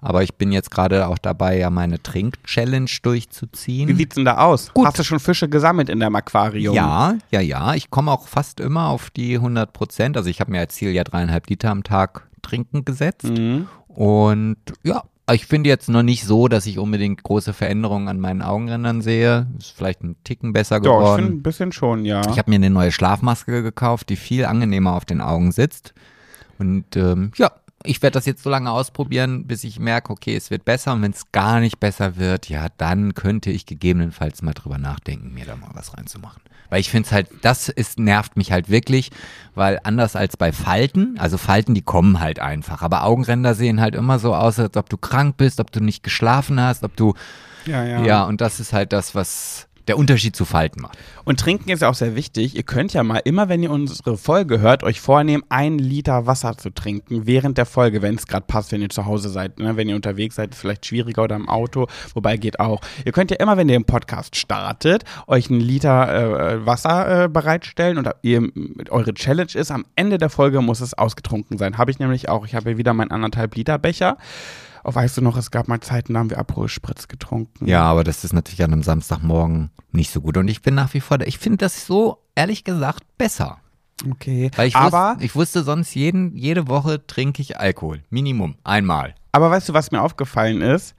Aber 0.00 0.22
ich 0.22 0.34
bin 0.34 0.52
jetzt 0.52 0.70
gerade 0.70 1.06
auch 1.08 1.16
dabei, 1.16 1.56
ja 1.58 1.70
meine 1.70 2.02
Trink-Challenge 2.02 2.90
durchzuziehen. 3.02 3.88
Wie 3.88 3.94
sieht's 3.94 4.16
denn 4.16 4.26
da 4.26 4.36
aus? 4.38 4.70
Gut. 4.74 4.86
Hast 4.86 4.98
du 4.98 5.02
schon 5.04 5.18
Fische 5.18 5.48
gesammelt 5.48 5.88
in 5.88 5.98
deinem 6.00 6.16
Aquarium? 6.16 6.74
Ja, 6.74 7.14
ja, 7.30 7.40
ja. 7.40 7.74
Ich 7.74 7.88
komme 7.90 8.10
auch 8.12 8.28
fast 8.28 8.60
immer 8.60 8.88
auf 8.88 9.08
die 9.10 9.36
100 9.36 9.72
Prozent. 9.72 10.18
Also 10.18 10.28
ich 10.28 10.40
habe 10.40 10.50
mir 10.50 10.60
als 10.60 10.74
Ziel 10.74 10.90
ja 10.90 11.04
dreieinhalb 11.04 11.48
Liter 11.48 11.70
am 11.70 11.84
Tag 11.84 12.28
trinken 12.42 12.84
gesetzt. 12.84 13.24
Mhm. 13.30 13.66
Und 13.88 14.58
ja, 14.82 15.04
ich 15.32 15.46
finde 15.46 15.70
jetzt 15.70 15.88
noch 15.88 16.02
nicht 16.02 16.24
so, 16.24 16.48
dass 16.48 16.66
ich 16.66 16.78
unbedingt 16.78 17.22
große 17.22 17.54
Veränderungen 17.54 18.08
an 18.08 18.20
meinen 18.20 18.42
Augenrändern 18.42 19.00
sehe. 19.00 19.46
Ist 19.58 19.72
vielleicht 19.74 20.02
ein 20.02 20.16
Ticken 20.24 20.52
besser 20.52 20.80
Doch, 20.80 20.92
ich 20.92 20.98
geworden. 20.98 21.24
finde 21.24 21.38
ein 21.38 21.42
bisschen 21.42 21.72
schon, 21.72 22.04
ja. 22.04 22.20
Ich 22.30 22.38
habe 22.38 22.50
mir 22.50 22.56
eine 22.56 22.70
neue 22.70 22.92
Schlafmaske 22.92 23.62
gekauft, 23.62 24.10
die 24.10 24.16
viel 24.16 24.44
angenehmer 24.44 24.94
auf 24.94 25.06
den 25.06 25.22
Augen 25.22 25.50
sitzt. 25.52 25.94
Und 26.58 26.96
ähm, 26.96 27.32
ja, 27.36 27.52
ich 27.84 28.02
werde 28.02 28.14
das 28.14 28.26
jetzt 28.26 28.42
so 28.42 28.50
lange 28.50 28.70
ausprobieren, 28.70 29.46
bis 29.46 29.64
ich 29.64 29.78
merke, 29.78 30.12
okay, 30.12 30.36
es 30.36 30.50
wird 30.50 30.64
besser. 30.64 30.92
Und 30.92 31.02
wenn 31.02 31.12
es 31.12 31.32
gar 31.32 31.60
nicht 31.60 31.80
besser 31.80 32.16
wird, 32.16 32.48
ja, 32.48 32.68
dann 32.76 33.14
könnte 33.14 33.50
ich 33.50 33.64
gegebenenfalls 33.64 34.42
mal 34.42 34.54
drüber 34.54 34.78
nachdenken, 34.78 35.32
mir 35.32 35.46
da 35.46 35.56
mal 35.56 35.70
was 35.72 35.96
reinzumachen. 35.96 36.42
Weil 36.70 36.80
ich 36.80 36.90
finde 36.90 37.06
es 37.06 37.12
halt, 37.12 37.28
das 37.42 37.68
ist, 37.68 37.98
nervt 37.98 38.36
mich 38.36 38.52
halt 38.52 38.68
wirklich, 38.68 39.10
weil 39.54 39.78
anders 39.84 40.16
als 40.16 40.36
bei 40.36 40.52
Falten, 40.52 41.16
also 41.18 41.38
Falten, 41.38 41.74
die 41.74 41.82
kommen 41.82 42.20
halt 42.20 42.40
einfach. 42.40 42.82
Aber 42.82 43.04
Augenränder 43.04 43.54
sehen 43.54 43.80
halt 43.80 43.94
immer 43.94 44.18
so 44.18 44.34
aus, 44.34 44.58
als 44.58 44.76
ob 44.76 44.88
du 44.88 44.96
krank 44.96 45.36
bist, 45.36 45.60
ob 45.60 45.70
du 45.70 45.80
nicht 45.80 46.02
geschlafen 46.02 46.60
hast, 46.60 46.84
ob 46.84 46.96
du, 46.96 47.14
ja, 47.66 47.84
ja. 47.84 48.02
ja, 48.02 48.24
und 48.24 48.40
das 48.40 48.60
ist 48.60 48.72
halt 48.72 48.92
das, 48.92 49.14
was 49.14 49.68
der 49.88 49.98
Unterschied 49.98 50.36
zu 50.36 50.44
Falten 50.44 50.82
macht. 50.82 50.98
Und 51.24 51.40
trinken 51.40 51.70
ist 51.70 51.82
ja 51.82 51.88
auch 51.88 51.94
sehr 51.94 52.16
wichtig. 52.16 52.56
Ihr 52.56 52.62
könnt 52.62 52.92
ja 52.92 53.02
mal 53.02 53.20
immer, 53.24 53.48
wenn 53.48 53.62
ihr 53.62 53.70
unsere 53.70 54.16
Folge 54.16 54.60
hört, 54.60 54.82
euch 54.82 55.00
vornehmen, 55.00 55.44
ein 55.48 55.78
Liter 55.78 56.26
Wasser 56.26 56.56
zu 56.56 56.70
trinken 56.70 57.26
während 57.26 57.58
der 57.58 57.66
Folge, 57.66 58.02
wenn 58.02 58.14
es 58.14 58.26
gerade 58.26 58.46
passt, 58.46 58.72
wenn 58.72 58.82
ihr 58.82 58.88
zu 58.88 59.06
Hause 59.06 59.28
seid. 59.28 59.58
Ne? 59.58 59.76
Wenn 59.76 59.88
ihr 59.88 59.96
unterwegs 59.96 60.36
seid, 60.36 60.52
ist 60.52 60.60
vielleicht 60.60 60.86
schwieriger 60.86 61.24
oder 61.24 61.36
im 61.36 61.48
Auto, 61.48 61.86
wobei 62.14 62.36
geht 62.36 62.60
auch. 62.60 62.80
Ihr 63.04 63.12
könnt 63.12 63.30
ja 63.30 63.36
immer, 63.38 63.56
wenn 63.56 63.68
ihr 63.68 63.78
den 63.78 63.84
Podcast 63.84 64.36
startet, 64.36 65.04
euch 65.26 65.50
einen 65.50 65.60
Liter 65.60 66.54
äh, 66.54 66.66
Wasser 66.66 67.24
äh, 67.24 67.28
bereitstellen 67.28 67.98
und 67.98 68.08
ihr, 68.22 68.48
eure 68.90 69.14
Challenge 69.14 69.52
ist, 69.54 69.70
am 69.70 69.84
Ende 69.96 70.18
der 70.18 70.30
Folge 70.30 70.60
muss 70.60 70.80
es 70.80 70.94
ausgetrunken 70.94 71.58
sein. 71.58 71.78
Habe 71.78 71.90
ich 71.90 71.98
nämlich 71.98 72.28
auch. 72.28 72.46
Ich 72.46 72.54
habe 72.54 72.70
hier 72.70 72.78
wieder 72.78 72.94
meinen 72.94 73.10
anderthalb 73.10 73.54
Liter 73.54 73.78
Becher. 73.78 74.16
Oh, 74.84 74.94
weißt 74.94 75.16
du 75.16 75.22
noch, 75.22 75.36
es 75.38 75.50
gab 75.50 75.66
mal 75.66 75.80
Zeiten, 75.80 76.12
da 76.12 76.20
haben 76.20 76.30
wir 76.30 76.38
Aperol 76.38 76.68
Spritz 76.68 77.08
getrunken. 77.08 77.66
Ja, 77.66 77.82
aber 77.82 78.04
das 78.04 78.22
ist 78.22 78.34
natürlich 78.34 78.62
an 78.62 78.72
einem 78.72 78.82
Samstagmorgen 78.82 79.70
nicht 79.92 80.10
so 80.12 80.20
gut. 80.20 80.36
Und 80.36 80.48
ich 80.48 80.60
bin 80.60 80.74
nach 80.74 80.92
wie 80.92 81.00
vor, 81.00 81.20
ich 81.22 81.38
finde 81.38 81.58
das 81.58 81.86
so, 81.86 82.18
ehrlich 82.34 82.64
gesagt, 82.64 83.02
besser. 83.16 83.58
Okay. 84.10 84.50
Weil 84.56 84.68
ich, 84.68 84.76
aber 84.76 85.12
wusste, 85.12 85.24
ich 85.24 85.34
wusste 85.34 85.62
sonst, 85.62 85.94
jeden, 85.94 86.36
jede 86.36 86.68
Woche 86.68 87.06
trinke 87.06 87.40
ich 87.40 87.58
Alkohol. 87.58 88.02
Minimum. 88.10 88.56
Einmal. 88.62 89.14
Aber 89.32 89.50
weißt 89.50 89.70
du, 89.70 89.72
was 89.72 89.90
mir 89.90 90.02
aufgefallen 90.02 90.60
ist? 90.60 90.94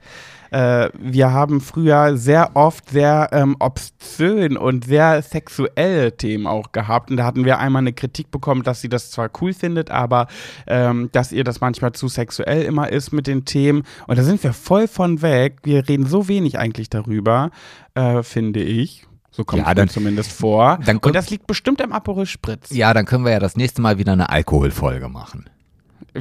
Äh, 0.50 0.88
wir 0.98 1.32
haben 1.32 1.60
früher 1.60 2.16
sehr 2.16 2.50
oft 2.54 2.90
sehr 2.90 3.28
ähm, 3.32 3.56
obszön 3.58 4.56
und 4.56 4.84
sehr 4.84 5.22
sexuelle 5.22 6.16
Themen 6.16 6.46
auch 6.46 6.72
gehabt. 6.72 7.10
Und 7.10 7.16
da 7.16 7.24
hatten 7.24 7.44
wir 7.44 7.58
einmal 7.58 7.80
eine 7.80 7.92
Kritik 7.92 8.30
bekommen, 8.30 8.62
dass 8.62 8.80
sie 8.80 8.88
das 8.88 9.10
zwar 9.10 9.30
cool 9.40 9.52
findet, 9.52 9.90
aber 9.90 10.26
ähm, 10.66 11.08
dass 11.12 11.32
ihr 11.32 11.44
das 11.44 11.60
manchmal 11.60 11.92
zu 11.92 12.08
sexuell 12.08 12.62
immer 12.62 12.90
ist 12.90 13.12
mit 13.12 13.26
den 13.26 13.44
Themen. 13.44 13.82
Und 14.06 14.18
da 14.18 14.22
sind 14.22 14.42
wir 14.42 14.52
voll 14.52 14.88
von 14.88 15.22
weg. 15.22 15.58
Wir 15.64 15.88
reden 15.88 16.06
so 16.06 16.28
wenig 16.28 16.58
eigentlich 16.58 16.90
darüber, 16.90 17.50
äh, 17.94 18.22
finde 18.22 18.60
ich. 18.62 19.06
So 19.30 19.44
kommt 19.44 19.62
Ja, 19.62 19.68
es 19.70 19.74
dann- 19.74 19.84
mir 19.86 19.90
zumindest 19.92 20.32
vor. 20.32 20.78
dann 20.86 20.96
und 20.98 21.14
das 21.14 21.28
liegt 21.28 21.46
bestimmt 21.46 21.82
am 21.82 21.92
Aperol 21.92 22.24
Spritz. 22.24 22.70
Ja, 22.70 22.94
dann 22.94 23.04
können 23.04 23.24
wir 23.24 23.32
ja 23.32 23.38
das 23.38 23.56
nächste 23.56 23.82
Mal 23.82 23.98
wieder 23.98 24.12
eine 24.12 24.30
Alkoholfolge 24.30 25.08
machen. 25.10 25.44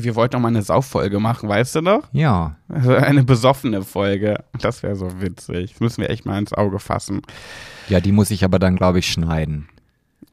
Wir 0.03 0.15
wollten 0.15 0.35
noch 0.35 0.41
mal 0.41 0.47
eine 0.49 0.61
Sauffolge 0.61 1.19
machen, 1.19 1.49
weißt 1.49 1.75
du 1.75 1.81
noch? 1.81 2.03
Ja. 2.11 2.55
Also 2.69 2.93
eine 2.95 3.23
besoffene 3.23 3.83
Folge. 3.83 4.43
Das 4.61 4.83
wäre 4.83 4.95
so 4.95 5.21
witzig. 5.21 5.71
Das 5.73 5.79
müssen 5.79 6.01
wir 6.01 6.09
echt 6.09 6.25
mal 6.25 6.37
ins 6.39 6.53
Auge 6.53 6.79
fassen. 6.79 7.21
Ja, 7.89 7.99
die 7.99 8.11
muss 8.11 8.31
ich 8.31 8.43
aber 8.43 8.59
dann, 8.59 8.75
glaube 8.75 8.99
ich, 8.99 9.11
schneiden. 9.11 9.69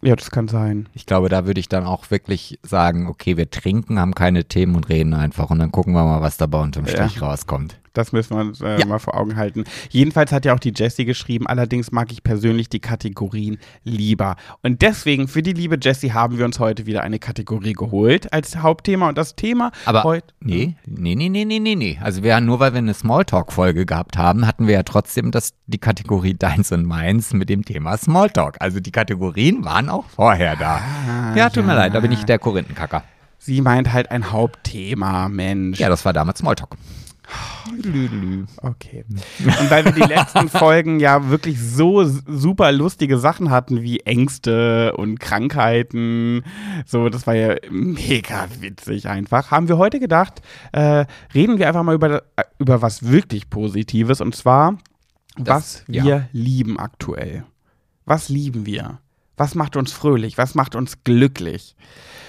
Ja, 0.05 0.17
das 0.17 0.31
kann 0.33 0.49
sein. 0.49 0.89
Ich 0.95 1.07
glaube, 1.07 1.29
da 1.29 1.47
würde 1.47 1.61
ich 1.61 1.69
dann 1.69 1.87
auch 1.87 2.11
wirklich 2.11 2.59
sagen, 2.63 3.07
okay, 3.07 3.37
wir 3.37 3.51
trinken, 3.51 4.01
haben 4.01 4.15
keine 4.15 4.45
Themen 4.45 4.75
und 4.75 4.89
reden 4.89 5.15
einfach 5.15 5.51
und 5.51 5.61
dann 5.61 5.71
gucken 5.71 5.93
wir 5.95 6.03
mal, 6.05 6.21
was 6.21 6.37
dabei 6.37 6.59
unterm 6.61 6.87
Strich 6.87 7.17
Ja. 7.17 7.23
rauskommt. 7.29 7.79
Das 7.93 8.13
müssen 8.13 8.37
wir 8.37 8.41
uns 8.41 8.61
äh, 8.61 8.79
Ja. 8.81 8.87
mal 8.87 8.99
vor 8.99 9.15
Augen 9.17 9.37
halten. 9.37 9.65
Jedenfalls 9.91 10.33
hat 10.33 10.45
ja 10.45 10.55
auch 10.55 10.59
die 10.59 10.73
Jessie 10.75 11.05
geschrieben, 11.05 11.47
allerdings 11.47 11.93
mag 11.93 12.11
ich 12.13 12.23
persönlich 12.23 12.69
die 12.69 12.81
Kategorien 12.81 13.59
lieber. 13.85 14.37
Und 14.63 14.83
deswegen, 14.83 15.29
für 15.29 15.43
die 15.43 15.53
liebe 15.53 15.79
Jessie, 15.81 16.13
haben 16.13 16.39
wir 16.39 16.45
uns 16.45 16.59
heute 16.59 16.87
wieder 16.87 17.03
eine 17.03 17.19
Kategorie 17.19 17.75
geholt 17.75 18.33
als 18.33 18.57
Hauptthema. 18.57 19.09
Und 19.09 19.19
das 19.19 19.37
Thema 19.37 19.73
Aber 19.85 20.05
heute. 20.05 20.27
nee, 20.41 20.77
nee, 20.87 21.15
nee, 21.15 21.29
nee, 21.29 21.45
nee, 21.45 21.59
nee, 21.59 21.75
nee. 21.75 21.99
Also 22.03 22.23
wir, 22.23 22.41
nur 22.41 22.61
weil 22.61 22.73
wir 22.73 22.79
eine 22.79 22.95
Smalltalk-Folge 22.95 23.85
gehabt 23.87 24.17
haben, 24.17 24.47
hatten 24.47 24.67
wir 24.67 24.75
ja 24.75 24.83
trotzdem 24.83 25.31
das, 25.31 25.53
die 25.67 25.79
Kategorie 25.79 26.35
Deins 26.39 26.73
und 26.73 26.85
Meins 26.85 27.33
mit 27.35 27.49
dem 27.49 27.65
Thema 27.65 27.97
Smalltalk. 27.97 28.57
Also 28.61 28.81
die 28.81 28.91
Kategorien 28.93 29.65
waren 29.65 29.89
auch 29.89 30.07
vorher 30.07 30.57
da. 30.57 30.81
Ah, 30.81 31.37
ja, 31.37 31.51
tut 31.51 31.67
mir 31.67 31.75
leid, 31.75 31.95
da 31.95 32.01
bin 32.01 32.13
ich 32.13 32.25
der 32.25 32.39
Korinthenkacker. 32.39 33.05
Sie 33.39 33.61
meint 33.61 33.93
halt 33.93 34.11
ein 34.11 34.31
Hauptthema, 34.31 35.29
Mensch. 35.29 35.79
Ja, 35.81 35.89
das 35.89 36.05
war 36.05 36.13
damals 36.13 36.39
Smalltalk. 36.39 36.77
Okay. 38.57 39.05
Und 39.09 39.71
weil 39.71 39.85
wir 39.85 39.93
die 39.93 40.01
letzten 40.01 40.49
Folgen 40.49 41.01
ja 41.01 41.31
wirklich 41.31 41.61
so 41.61 42.05
super 42.05 42.73
lustige 42.73 43.19
Sachen 43.19 43.51
hatten 43.51 43.83
wie 43.83 44.01
Ängste 44.01 44.95
und 44.97 45.21
Krankheiten, 45.21 46.45
so, 46.87 47.09
das 47.09 47.27
war 47.27 47.35
ja 47.35 47.57
mega 47.71 48.49
witzig 48.61 49.09
einfach, 49.09 49.51
haben 49.51 49.69
wir 49.69 49.79
heute 49.79 50.01
gedacht, 50.01 50.43
äh, 50.73 51.07
reden 51.35 51.59
wir 51.59 51.69
einfach 51.69 51.83
mal 51.83 51.95
über, 51.95 52.23
über 52.59 52.83
was 52.83 53.05
wirklich 53.05 53.49
Positives 53.51 54.21
und 54.21 54.35
zwar, 54.35 54.79
was 55.37 55.85
ja. 55.89 56.05
wir 56.05 56.29
lieben 56.33 56.79
aktuell. 56.79 57.45
Was 58.05 58.29
lieben 58.29 58.67
wir? 58.67 58.99
Was 59.37 59.55
macht 59.55 59.77
uns 59.77 59.93
fröhlich? 59.93 60.37
Was 60.39 60.55
macht 60.55 60.75
uns 60.75 61.05
glücklich? 61.05 61.75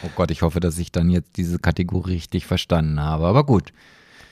Oh 0.04 0.10
Gott, 0.16 0.32
ich 0.32 0.42
hoffe, 0.42 0.60
dass 0.60 0.78
ich 0.78 0.92
dann 0.92 1.10
jetzt 1.10 1.38
diese 1.38 1.60
Kategorie 1.60 2.14
richtig 2.14 2.46
verstanden 2.46 3.00
habe. 3.00 3.26
Aber 3.26 3.46
gut. 3.46 3.74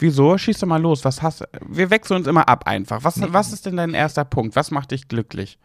Wieso? 0.02 0.38
Schieß 0.38 0.60
doch 0.60 0.68
mal 0.68 0.82
los. 0.82 1.06
Was 1.06 1.22
hast 1.22 1.48
Wir 1.68 1.90
wechseln 1.92 2.18
uns 2.18 2.28
immer 2.28 2.50
ab 2.50 2.68
einfach. 2.68 3.04
Was, 3.04 3.22
was 3.32 3.54
ist 3.54 3.66
denn 3.68 3.78
dein 3.78 3.94
erster 3.94 4.26
Punkt? 4.26 4.56
Was 4.56 4.72
macht 4.72 4.92
dich 4.92 5.08
glücklich? 5.08 5.60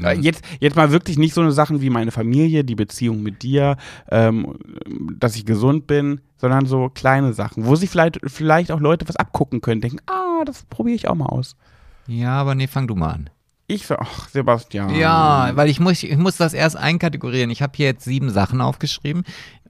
Äh, 0.00 0.18
Jetzt, 0.20 0.44
jetzt 0.60 0.76
mal 0.76 0.92
wirklich 0.92 1.18
nicht 1.18 1.34
so 1.34 1.40
eine 1.40 1.50
Sachen 1.50 1.80
wie 1.80 1.90
meine 1.90 2.12
Familie, 2.12 2.62
die 2.62 2.76
Beziehung 2.76 3.22
mit 3.22 3.42
dir, 3.42 3.76
ähm, 4.08 4.56
dass 5.18 5.34
ich 5.34 5.44
gesund 5.44 5.88
bin, 5.88 6.20
sondern 6.36 6.66
so 6.66 6.88
kleine 6.88 7.32
Sachen, 7.32 7.66
wo 7.66 7.74
sich 7.74 7.90
vielleicht, 7.90 8.20
vielleicht 8.24 8.70
auch 8.70 8.80
Leute 8.80 9.08
was 9.08 9.16
abgucken 9.16 9.60
können, 9.60 9.80
denken, 9.80 9.98
ah, 10.06 10.44
das 10.44 10.62
probiere 10.70 10.94
ich 10.94 11.08
auch 11.08 11.16
mal 11.16 11.26
aus. 11.26 11.56
Ja, 12.06 12.32
aber 12.40 12.54
nee, 12.54 12.68
fang 12.68 12.86
du 12.86 12.94
mal 12.94 13.10
an. 13.10 13.30
Ich 13.66 13.88
ach, 13.90 14.28
Sebastian. 14.28 14.94
Ja, 14.96 15.52
weil 15.54 15.68
ich 15.68 15.78
muss, 15.78 16.02
ich 16.02 16.16
muss 16.16 16.36
das 16.36 16.54
erst 16.54 16.76
einkategorieren. 16.76 17.50
Ich 17.50 17.62
habe 17.62 17.72
hier 17.76 17.86
jetzt 17.86 18.04
sieben 18.04 18.30
Sachen 18.30 18.60
aufgeschrieben 18.60 19.22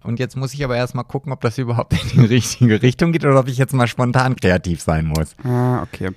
und 0.05 0.19
jetzt 0.19 0.37
muss 0.37 0.55
ich 0.55 0.65
aber 0.65 0.77
erst 0.77 0.95
mal 0.95 1.03
gucken, 1.05 1.33
ob 1.33 1.41
das 1.41 1.59
überhaupt 1.59 1.93
in 2.15 2.21
die 2.21 2.27
richtige 2.27 2.83
Richtung 2.83 3.13
geht 3.13 3.25
oder 3.25 3.39
ob 3.41 3.49
ich 3.49 3.59
jetzt 3.59 3.75
mal 3.75 3.87
spontan 3.87 4.37
kreativ 4.37 4.81
sein 4.81 5.07
muss. 5.07 5.35
Ah, 5.45 5.83
okay. 5.83 6.11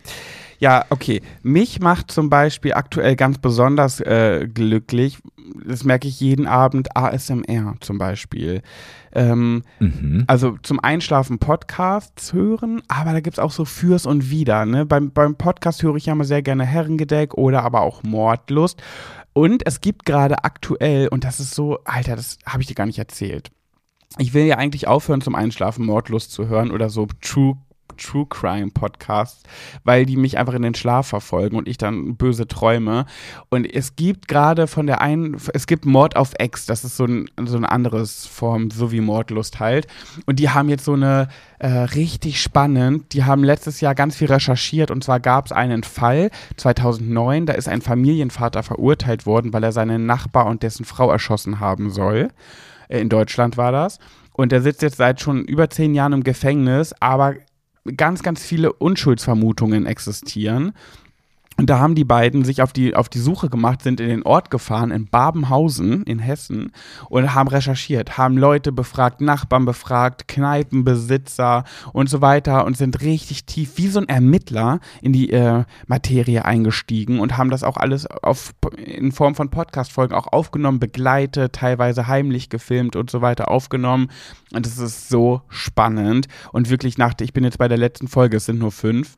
Ja, 0.59 0.86
okay. 0.91 1.21
Mich 1.41 1.81
macht 1.81 2.09
zum 2.09 2.29
Beispiel 2.29 2.73
aktuell 2.73 3.17
ganz 3.17 3.38
besonders 3.38 3.99
äh, 3.99 4.47
glücklich, 4.47 5.17
das 5.67 5.84
merke 5.84 6.07
ich 6.07 6.21
jeden 6.21 6.47
Abend, 6.47 6.95
ASMR 6.95 7.75
zum 7.81 7.97
Beispiel. 7.97 8.61
Ähm, 9.13 9.63
Mhm. 9.79 10.23
also 10.27 10.57
zum 10.63 10.79
Einschlafen 10.79 11.38
Podcasts 11.38 12.31
hören, 12.34 12.81
aber 12.88 13.11
da 13.11 13.19
gibt 13.19 13.38
es 13.38 13.43
auch 13.43 13.51
so 13.51 13.65
Fürs 13.65 14.05
und 14.05 14.29
Wider. 14.29 14.65
Ne? 14.65 14.86
Beim, 14.86 15.11
beim 15.11 15.36
Podcast 15.36 15.84
höre 15.84 15.97
ich 15.97 16.05
ja 16.05 16.15
mal 16.15 16.23
sehr 16.23 16.41
gerne 16.41 16.65
Herrengedeck 16.65 17.34
oder 17.36 17.63
aber 17.63 17.81
auch 17.81 18.01
Mordlust. 18.03 18.81
Und 19.34 19.67
es 19.67 19.81
gibt 19.81 20.05
gerade 20.05 20.43
aktuell, 20.45 21.09
und 21.09 21.23
das 21.25 21.39
ist 21.39 21.53
so, 21.55 21.79
Alter, 21.84 22.15
das 22.15 22.38
habe 22.45 22.61
ich 22.61 22.67
dir 22.67 22.75
gar 22.75 22.86
nicht 22.86 22.99
erzählt. 22.99 23.51
Ich 24.18 24.34
will 24.34 24.45
ja 24.45 24.57
eigentlich 24.57 24.88
aufhören 24.88 25.22
zum 25.22 25.36
Einschlafen 25.36 25.86
Mordlust 25.86 26.32
zu 26.32 26.47
hören 26.47 26.72
oder 26.72 26.89
so 26.89 27.07
True 27.22 27.57
True 27.97 28.26
Crime 28.28 28.72
Podcasts, 28.72 29.43
weil 29.84 30.05
die 30.05 30.18
mich 30.18 30.38
einfach 30.38 30.53
in 30.53 30.61
den 30.61 30.76
Schlaf 30.76 31.07
verfolgen 31.07 31.55
und 31.55 31.68
ich 31.68 31.78
dann 31.78 32.16
böse 32.16 32.47
träume. 32.47 33.05
Und 33.49 33.66
es 33.66 33.95
gibt 33.95 34.28
gerade 34.28 34.68
von 34.68 34.88
der 34.88 35.01
einen, 35.01 35.38
es 35.53 35.68
gibt 35.68 35.86
Mord 35.86 36.16
auf 36.16 36.34
Ex, 36.38 36.66
das 36.66 36.84
ist 36.84 36.97
so, 36.97 37.05
ein, 37.05 37.30
so 37.45 37.57
eine 37.57 37.72
anderes 37.72 38.26
Form, 38.26 38.72
so 38.72 38.91
wie 38.91 39.01
Mordlust 39.01 39.59
halt. 39.59 39.88
Und 40.26 40.39
die 40.39 40.49
haben 40.49 40.70
jetzt 40.70 40.86
so 40.86 40.93
eine 40.93 41.28
äh, 41.59 41.68
richtig 41.68 42.41
spannend, 42.41 43.14
die 43.14 43.24
haben 43.24 43.43
letztes 43.43 43.82
Jahr 43.82 43.95
ganz 43.95 44.16
viel 44.16 44.28
recherchiert 44.28 44.91
und 44.91 45.03
zwar 45.03 45.20
gab 45.20 45.45
es 45.45 45.51
einen 45.51 45.84
Fall 45.84 46.32
2009, 46.57 47.45
da 47.45 47.53
ist 47.53 47.70
ein 47.70 47.82
Familienvater 47.82 48.64
verurteilt 48.64 49.26
worden, 49.26 49.53
weil 49.53 49.64
er 49.64 49.72
seinen 49.72 50.05
Nachbar 50.05 50.47
und 50.47 50.64
dessen 50.64 50.86
Frau 50.86 51.11
erschossen 51.11 51.59
haben 51.59 51.89
soll. 51.89 52.30
Äh, 52.93 53.01
In 53.01 53.09
Deutschland 53.09 53.57
war 53.57 53.71
das. 53.71 53.99
Und 54.31 54.51
der 54.51 54.61
sitzt 54.61 54.81
jetzt 54.81 54.97
seit 54.97 55.19
schon 55.19 55.43
über 55.45 55.69
zehn 55.69 55.93
Jahren 55.93 56.13
im 56.13 56.23
Gefängnis, 56.23 56.93
aber 56.99 57.35
ganz, 57.97 58.23
ganz 58.23 58.43
viele 58.43 58.71
Unschuldsvermutungen 58.71 59.85
existieren. 59.85 60.73
Und 61.58 61.70
da 61.70 61.80
haben 61.80 61.93
die 61.93 62.04
beiden 62.04 62.43
sich 62.43 62.62
auf 62.62 62.74
die, 62.74 62.95
auf 62.95 63.10
die 63.10 63.20
Suche 63.20 63.49
gemacht, 63.49 63.84
sind 63.84 63.99
in 63.99 64.10
den 64.10 64.24
Ort 64.24 64.49
gefahren, 64.49 64.89
in 64.91 65.08
Babenhausen 65.08 66.04
in 66.04 66.20
Hessen 66.20 66.72
und 67.10 67.36
haben 67.36 67.47
recherchiert, 67.47 68.18
haben 68.18 68.38
Leute 68.38 68.72
befragt, 68.72 69.22
Nachbarn 69.22 69.66
befragt, 69.66 70.28
Kneipenbesitzer 70.28 71.64
und 71.91 72.10
so 72.10 72.22
weiter 72.22 72.66
und 72.66 72.76
sind 72.76 73.01
richtig 73.01 73.45
tief 73.45 73.78
wie 73.78 73.88
so 73.88 73.99
ein 73.99 74.10
Ermittler 74.10 74.80
in 75.01 75.14
die 75.14 75.32
äh, 75.32 75.66
Materie 75.86 76.43
eingestiegen 76.43 77.20
und 77.20 77.38
haben 77.38 77.51
das 77.51 77.64
auch 77.64 77.78
alles 77.78 78.08
auf, 78.08 78.54
in 78.78 79.12
Form 79.12 79.36
von 79.36 79.49
Podcast-Folgen 79.49 80.16
auch 80.16 80.28
aufgenommen, 80.28 80.80
begleitet, 80.80 81.54
teilweise 81.54 82.08
heimlich 82.08 82.49
gefilmt 82.49 82.95
und 82.95 83.12
so 83.12 83.22
weiter 83.22 83.51
aufgenommen. 83.51 84.10
Und 84.54 84.66
es 84.66 84.78
ist 84.78 85.10
so 85.10 85.41
spannend. 85.49 86.28
Und 86.51 86.70
wirklich 86.70 86.97
nach, 86.97 87.14
ich 87.22 87.34
bin 87.34 87.43
jetzt 87.43 87.58
bei 87.58 87.68
der 87.68 87.78
letzten 87.78 88.08
Folge, 88.08 88.38
es 88.38 88.45
sind 88.45 88.60
nur 88.60 88.72
fünf 88.72 89.18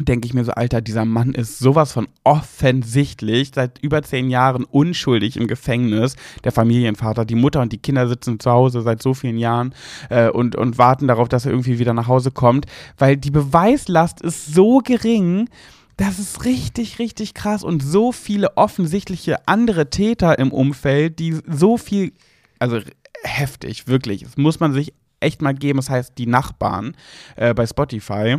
denke 0.00 0.26
ich 0.26 0.34
mir 0.34 0.44
so, 0.44 0.52
Alter, 0.52 0.80
dieser 0.80 1.04
Mann 1.04 1.32
ist 1.32 1.58
sowas 1.58 1.92
von 1.92 2.08
offensichtlich 2.24 3.50
seit 3.54 3.78
über 3.80 4.02
zehn 4.02 4.30
Jahren 4.30 4.64
unschuldig 4.64 5.36
im 5.36 5.46
Gefängnis. 5.46 6.16
Der 6.44 6.52
Familienvater, 6.52 7.24
die 7.24 7.34
Mutter 7.34 7.60
und 7.60 7.72
die 7.72 7.78
Kinder 7.78 8.08
sitzen 8.08 8.38
zu 8.38 8.50
Hause 8.50 8.82
seit 8.82 9.02
so 9.02 9.14
vielen 9.14 9.38
Jahren 9.38 9.74
äh, 10.10 10.28
und, 10.28 10.56
und 10.56 10.78
warten 10.78 11.08
darauf, 11.08 11.28
dass 11.28 11.46
er 11.46 11.52
irgendwie 11.52 11.78
wieder 11.78 11.94
nach 11.94 12.08
Hause 12.08 12.30
kommt, 12.30 12.66
weil 12.96 13.16
die 13.16 13.30
Beweislast 13.30 14.20
ist 14.20 14.54
so 14.54 14.78
gering. 14.78 15.48
Das 15.96 16.20
ist 16.20 16.44
richtig, 16.44 17.00
richtig 17.00 17.34
krass 17.34 17.64
und 17.64 17.82
so 17.82 18.12
viele 18.12 18.56
offensichtliche 18.56 19.48
andere 19.48 19.90
Täter 19.90 20.38
im 20.38 20.52
Umfeld, 20.52 21.18
die 21.18 21.36
so 21.44 21.76
viel, 21.76 22.12
also 22.60 22.78
heftig, 23.24 23.88
wirklich. 23.88 24.22
Das 24.22 24.36
muss 24.36 24.60
man 24.60 24.72
sich 24.72 24.92
echt 25.18 25.42
mal 25.42 25.54
geben. 25.54 25.78
Das 25.78 25.90
heißt, 25.90 26.12
die 26.16 26.26
Nachbarn 26.26 26.94
äh, 27.34 27.52
bei 27.52 27.66
Spotify. 27.66 28.36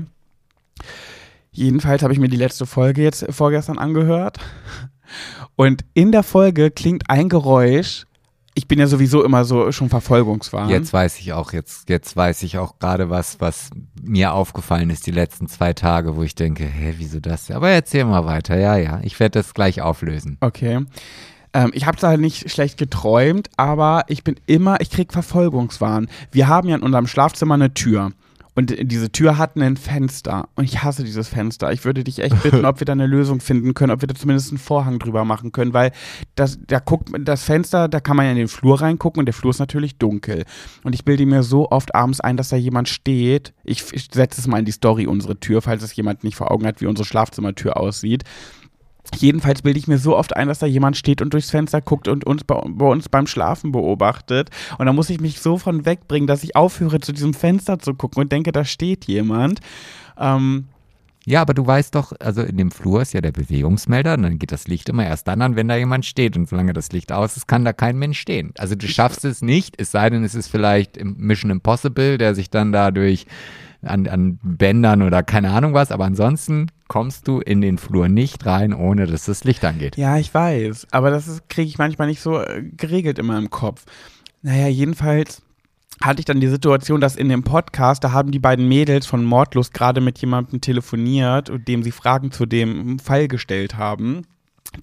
Jedenfalls 1.60 2.04
habe 2.04 2.14
ich 2.14 2.20
mir 2.20 2.30
die 2.30 2.38
letzte 2.38 2.66
Folge 2.66 3.04
jetzt 3.04 3.26
vorgestern 3.32 3.78
angehört. 3.78 4.38
Und 5.58 5.84
in 5.94 6.14
der 6.14 6.24
Folge 6.24 6.72
klingt 6.72 7.10
ein 7.10 7.28
Geräusch. 7.28 8.06
Ich 8.54 8.70
bin 8.70 8.80
ja 8.80 8.88
sowieso 8.88 9.26
immer 9.26 9.44
so 9.44 9.74
schon 9.74 9.90
verfolgungswarm. 9.90 10.70
Jetzt 10.70 10.94
weiß 10.94 11.20
ich 11.20 11.34
auch, 11.34 11.52
jetzt, 11.52 11.90
jetzt 11.90 12.16
weiß 12.16 12.44
ich 12.44 12.58
auch 12.58 12.80
gerade 12.80 13.10
was, 13.10 13.42
was 13.42 13.72
mir 14.02 14.34
aufgefallen 14.34 14.90
ist 14.90 15.06
die 15.06 15.12
letzten 15.12 15.50
zwei 15.50 15.74
Tage, 15.74 16.16
wo 16.16 16.24
ich 16.24 16.34
denke, 16.34 16.64
hä, 16.64 16.94
wieso 16.98 17.20
das? 17.20 17.52
Aber 17.52 17.70
erzähl 17.70 18.06
mal 18.06 18.24
weiter, 18.24 18.58
ja, 18.58 18.78
ja. 18.78 19.02
Ich 19.04 19.20
werde 19.20 19.40
das 19.40 19.54
gleich 19.54 19.82
auflösen. 19.82 20.38
Okay. 20.40 20.86
Ähm, 21.52 21.72
ich 21.74 21.86
habe 21.86 21.98
es 21.98 22.04
halt 22.04 22.22
nicht 22.22 22.50
schlecht 22.50 22.78
geträumt, 22.78 23.50
aber 23.58 24.06
ich 24.08 24.24
bin 24.24 24.40
immer, 24.46 24.80
ich 24.80 24.92
krieg 24.92 25.12
Verfolgungswahn. 25.12 26.08
Wir 26.32 26.48
haben 26.48 26.70
ja 26.70 26.78
in 26.78 26.84
unserem 26.84 27.08
Schlafzimmer 27.08 27.56
eine 27.56 27.74
Tür. 27.74 28.12
Und 28.56 28.76
diese 28.92 29.12
Tür 29.12 29.38
hat 29.38 29.56
ein 29.56 29.78
Fenster. 29.78 30.50
Und 30.56 30.66
ich 30.66 30.84
hasse 30.84 31.04
dieses 31.04 31.30
Fenster. 31.30 31.72
Ich 31.72 31.86
würde 31.86 32.04
dich 32.04 32.20
echt 32.20 32.42
bitten, 32.44 32.66
ob 32.66 32.80
wir 32.82 32.86
da 32.86 32.94
eine 32.94 33.08
Lösung 33.08 33.40
finden 33.40 33.74
können, 33.74 33.92
ob 33.92 34.02
wir 34.02 34.08
da 34.08 34.16
zumindest 34.16 34.50
einen 34.50 34.58
Vorhang 34.58 35.00
drüber 35.00 35.24
machen 35.24 35.52
können, 35.52 35.74
weil 35.74 35.92
das, 36.36 36.60
da 36.68 36.80
guckt, 36.80 37.10
das 37.20 37.44
Fenster, 37.44 37.88
da 37.88 38.00
kann 38.00 38.18
man 38.18 38.26
ja 38.26 38.32
in 38.32 38.38
den 38.38 38.48
Flur 38.48 38.82
reingucken 38.82 39.20
und 39.20 39.26
der 39.26 39.34
Flur 39.34 39.52
ist 39.52 39.60
natürlich 39.60 39.98
dunkel. 39.98 40.46
Und 40.84 40.94
ich 40.94 41.06
bilde 41.06 41.26
mir 41.26 41.44
so 41.44 41.70
oft 41.72 41.96
abends 41.96 42.20
ein, 42.20 42.38
dass 42.38 42.50
da 42.50 42.56
jemand 42.56 42.90
steht. 42.90 43.54
Ich, 43.64 43.94
ich 43.94 44.08
setze 44.12 44.42
es 44.42 44.48
mal 44.48 44.60
in 44.60 44.66
die 44.66 44.72
Story, 44.72 45.08
unsere 45.08 45.40
Tür, 45.40 45.62
falls 45.62 45.84
es 45.84 45.96
jemand 45.96 46.24
nicht 46.24 46.36
vor 46.36 46.52
Augen 46.52 46.66
hat, 46.66 46.82
wie 46.82 46.88
unsere 46.88 47.06
Schlafzimmertür 47.06 47.78
aussieht. 47.78 48.24
Jedenfalls 49.16 49.62
bilde 49.62 49.80
ich 49.80 49.88
mir 49.88 49.98
so 49.98 50.16
oft 50.16 50.36
ein, 50.36 50.48
dass 50.48 50.60
da 50.60 50.66
jemand 50.66 50.98
steht 50.98 51.22
und 51.22 51.34
durchs 51.34 51.52
Fenster 51.52 51.82
guckt 51.82 52.08
und 52.08 52.26
uns 52.26 52.44
bei, 52.44 52.62
bei 52.68 52.86
uns 52.86 53.10
beim 53.10 53.28
Schlafen 53.28 53.72
beobachtet. 53.72 54.50
Und 54.78 54.86
da 54.86 54.94
muss 54.94 55.10
ich 55.10 55.20
mich 55.20 55.40
so 55.40 55.58
von 55.58 55.86
wegbringen, 55.86 56.28
dass 56.28 56.44
ich 56.44 56.56
aufhöre, 56.56 57.00
zu 57.00 57.12
diesem 57.12 57.34
Fenster 57.34 57.80
zu 57.80 57.94
gucken 57.94 58.22
und 58.22 58.32
denke, 58.32 58.52
da 58.52 58.64
steht 58.66 59.06
jemand. 59.06 59.60
Ähm, 60.18 60.66
Ja, 61.26 61.42
aber 61.42 61.54
du 61.54 61.68
weißt 61.68 61.94
doch, 61.94 62.14
also 62.20 62.42
in 62.42 62.58
dem 62.58 62.72
Flur 62.72 63.02
ist 63.02 63.14
ja 63.14 63.22
der 63.22 63.32
Bewegungsmelder, 63.32 64.16
und 64.16 64.24
dann 64.24 64.40
geht 64.40 64.52
das 64.52 64.68
Licht 64.68 64.90
immer 64.90 65.06
erst 65.06 65.28
dann 65.28 65.42
an, 65.42 65.56
wenn 65.56 65.68
da 65.68 65.76
jemand 65.76 66.06
steht. 66.06 66.36
Und 66.38 66.48
solange 66.50 66.74
das 66.74 66.92
Licht 66.92 67.12
aus 67.12 67.38
ist, 67.38 67.48
kann 67.48 67.66
da 67.66 67.74
kein 67.74 67.98
Mensch 68.00 68.20
stehen. 68.20 68.54
Also 68.58 68.76
du 68.76 68.88
schaffst 68.88 69.26
es 69.26 69.42
nicht, 69.42 69.76
es 69.80 69.92
sei 69.92 70.10
denn, 70.10 70.24
es 70.24 70.34
ist 70.34 70.48
vielleicht 70.48 70.98
im 70.98 71.16
Mission 71.18 71.52
Impossible, 71.52 72.18
der 72.18 72.34
sich 72.36 72.50
dann 72.50 72.72
dadurch 72.72 73.28
an, 73.82 74.08
an 74.08 74.40
Bändern 74.44 75.02
oder 75.02 75.24
keine 75.24 75.52
Ahnung 75.52 75.74
was, 75.74 75.92
aber 75.92 76.06
ansonsten 76.06 76.68
kommst 76.88 77.28
du 77.28 77.40
in 77.40 77.62
den 77.62 77.78
Flur 77.78 78.10
nicht 78.10 78.46
rein, 78.46 78.74
ohne 78.74 79.06
dass 79.06 79.26
das 79.26 79.44
Licht 79.44 79.64
angeht. 79.64 79.98
Ja, 79.98 80.18
ich 80.18 80.34
weiß, 80.34 80.88
aber 80.92 81.12
das 81.12 81.42
kriege 81.48 81.68
ich 81.68 81.78
manchmal 81.78 82.08
nicht 82.08 82.22
so 82.22 82.42
äh, 82.42 82.64
geregelt 82.76 83.20
immer 83.20 83.38
im 83.38 83.50
Kopf. 83.50 83.86
Naja, 84.42 84.68
jedenfalls 84.68 85.42
hatte 86.02 86.20
ich 86.20 86.26
dann 86.26 86.40
die 86.40 86.48
Situation, 86.48 87.02
dass 87.02 87.16
in 87.16 87.30
dem 87.30 87.44
Podcast, 87.44 88.04
da 88.04 88.12
haben 88.12 88.32
die 88.32 88.40
beiden 88.40 88.68
Mädels 88.68 89.06
von 89.06 89.24
Mordlust 89.24 89.74
gerade 89.74 90.02
mit 90.02 90.18
jemandem 90.20 90.62
telefoniert, 90.62 91.52
dem 91.68 91.84
sie 91.84 91.92
Fragen 91.92 92.32
zu 92.32 92.46
dem 92.46 93.00
Fall 93.00 93.28
gestellt 93.28 93.76
haben. 93.76 94.24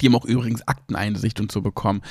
Die 0.01 0.07
haben 0.07 0.15
auch 0.15 0.25
übrigens 0.25 0.67
Akteneinsicht 0.67 1.39
und 1.39 1.51
so 1.51 1.61
bekommen. 1.61 2.01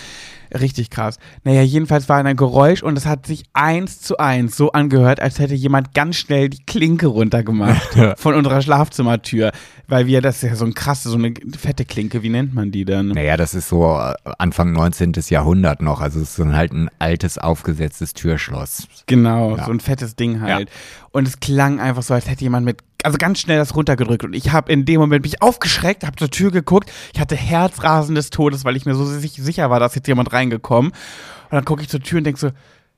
Richtig 0.52 0.90
krass. 0.90 1.18
Naja, 1.44 1.62
jedenfalls 1.62 2.08
war 2.08 2.22
ein 2.24 2.36
Geräusch 2.36 2.82
und 2.82 2.96
es 2.96 3.06
hat 3.06 3.26
sich 3.26 3.44
eins 3.52 4.00
zu 4.00 4.18
eins 4.18 4.56
so 4.56 4.72
angehört, 4.72 5.20
als 5.20 5.38
hätte 5.38 5.54
jemand 5.54 5.94
ganz 5.94 6.16
schnell 6.16 6.48
die 6.48 6.62
Klinke 6.64 7.06
runtergemacht 7.08 7.96
von 8.16 8.34
unserer 8.34 8.62
Schlafzimmertür. 8.62 9.52
Weil 9.88 10.06
wir, 10.08 10.20
das 10.20 10.36
ist 10.42 10.42
ja 10.50 10.56
so 10.56 10.64
ein 10.64 10.74
krasse, 10.74 11.08
so 11.10 11.16
eine 11.16 11.32
fette 11.56 11.84
Klinke, 11.84 12.22
wie 12.24 12.28
nennt 12.28 12.54
man 12.54 12.72
die 12.72 12.84
denn? 12.84 13.08
Naja, 13.08 13.36
das 13.36 13.54
ist 13.54 13.68
so 13.68 13.84
äh, 13.96 14.14
Anfang 14.38 14.72
19. 14.72 15.12
Jahrhundert 15.28 15.80
noch. 15.80 16.00
Also 16.00 16.18
es 16.20 16.30
ist 16.30 16.36
so 16.36 16.52
halt 16.52 16.72
ein 16.72 16.90
altes, 16.98 17.38
aufgesetztes 17.38 18.12
Türschloss. 18.14 18.88
Genau, 19.06 19.56
Ja. 19.56 19.64
so 19.66 19.70
ein 19.70 19.80
fettes 19.80 20.16
Ding 20.16 20.40
halt. 20.40 20.70
Und 21.12 21.28
es 21.28 21.38
klang 21.40 21.78
einfach 21.80 22.02
so, 22.02 22.14
als 22.14 22.28
hätte 22.28 22.42
jemand 22.42 22.66
mit, 22.66 22.80
also 23.04 23.16
ganz 23.16 23.38
schnell 23.38 23.58
das 23.58 23.76
runtergedrückt. 23.76 24.24
Und 24.24 24.34
ich 24.34 24.50
habe 24.52 24.72
in 24.72 24.84
dem 24.84 25.00
Moment 25.00 25.22
mich 25.24 25.40
aufgeschreckt, 25.40 26.04
habe 26.04 26.16
zur 26.16 26.30
Tür 26.30 26.50
geguckt. 26.50 26.90
Ich 27.14 27.20
hatte 27.20 27.36
Herzrasen 27.36 28.14
des 28.16 28.30
Todes, 28.30 28.64
weil 28.64 28.76
ich 28.76 28.84
mir 28.86 28.94
so 28.96 29.04
sich- 29.04 29.32
sicher 29.34 29.70
war, 29.70 29.78
dass 29.80 29.94
jetzt 29.94 30.08
jemand 30.08 30.32
reingekommen. 30.36 30.92
Und 30.92 31.52
dann 31.52 31.64
gucke 31.64 31.82
ich 31.82 31.88
zur 31.88 32.00
Tür 32.00 32.18
und 32.18 32.24
denke 32.24 32.40
so, 32.40 32.50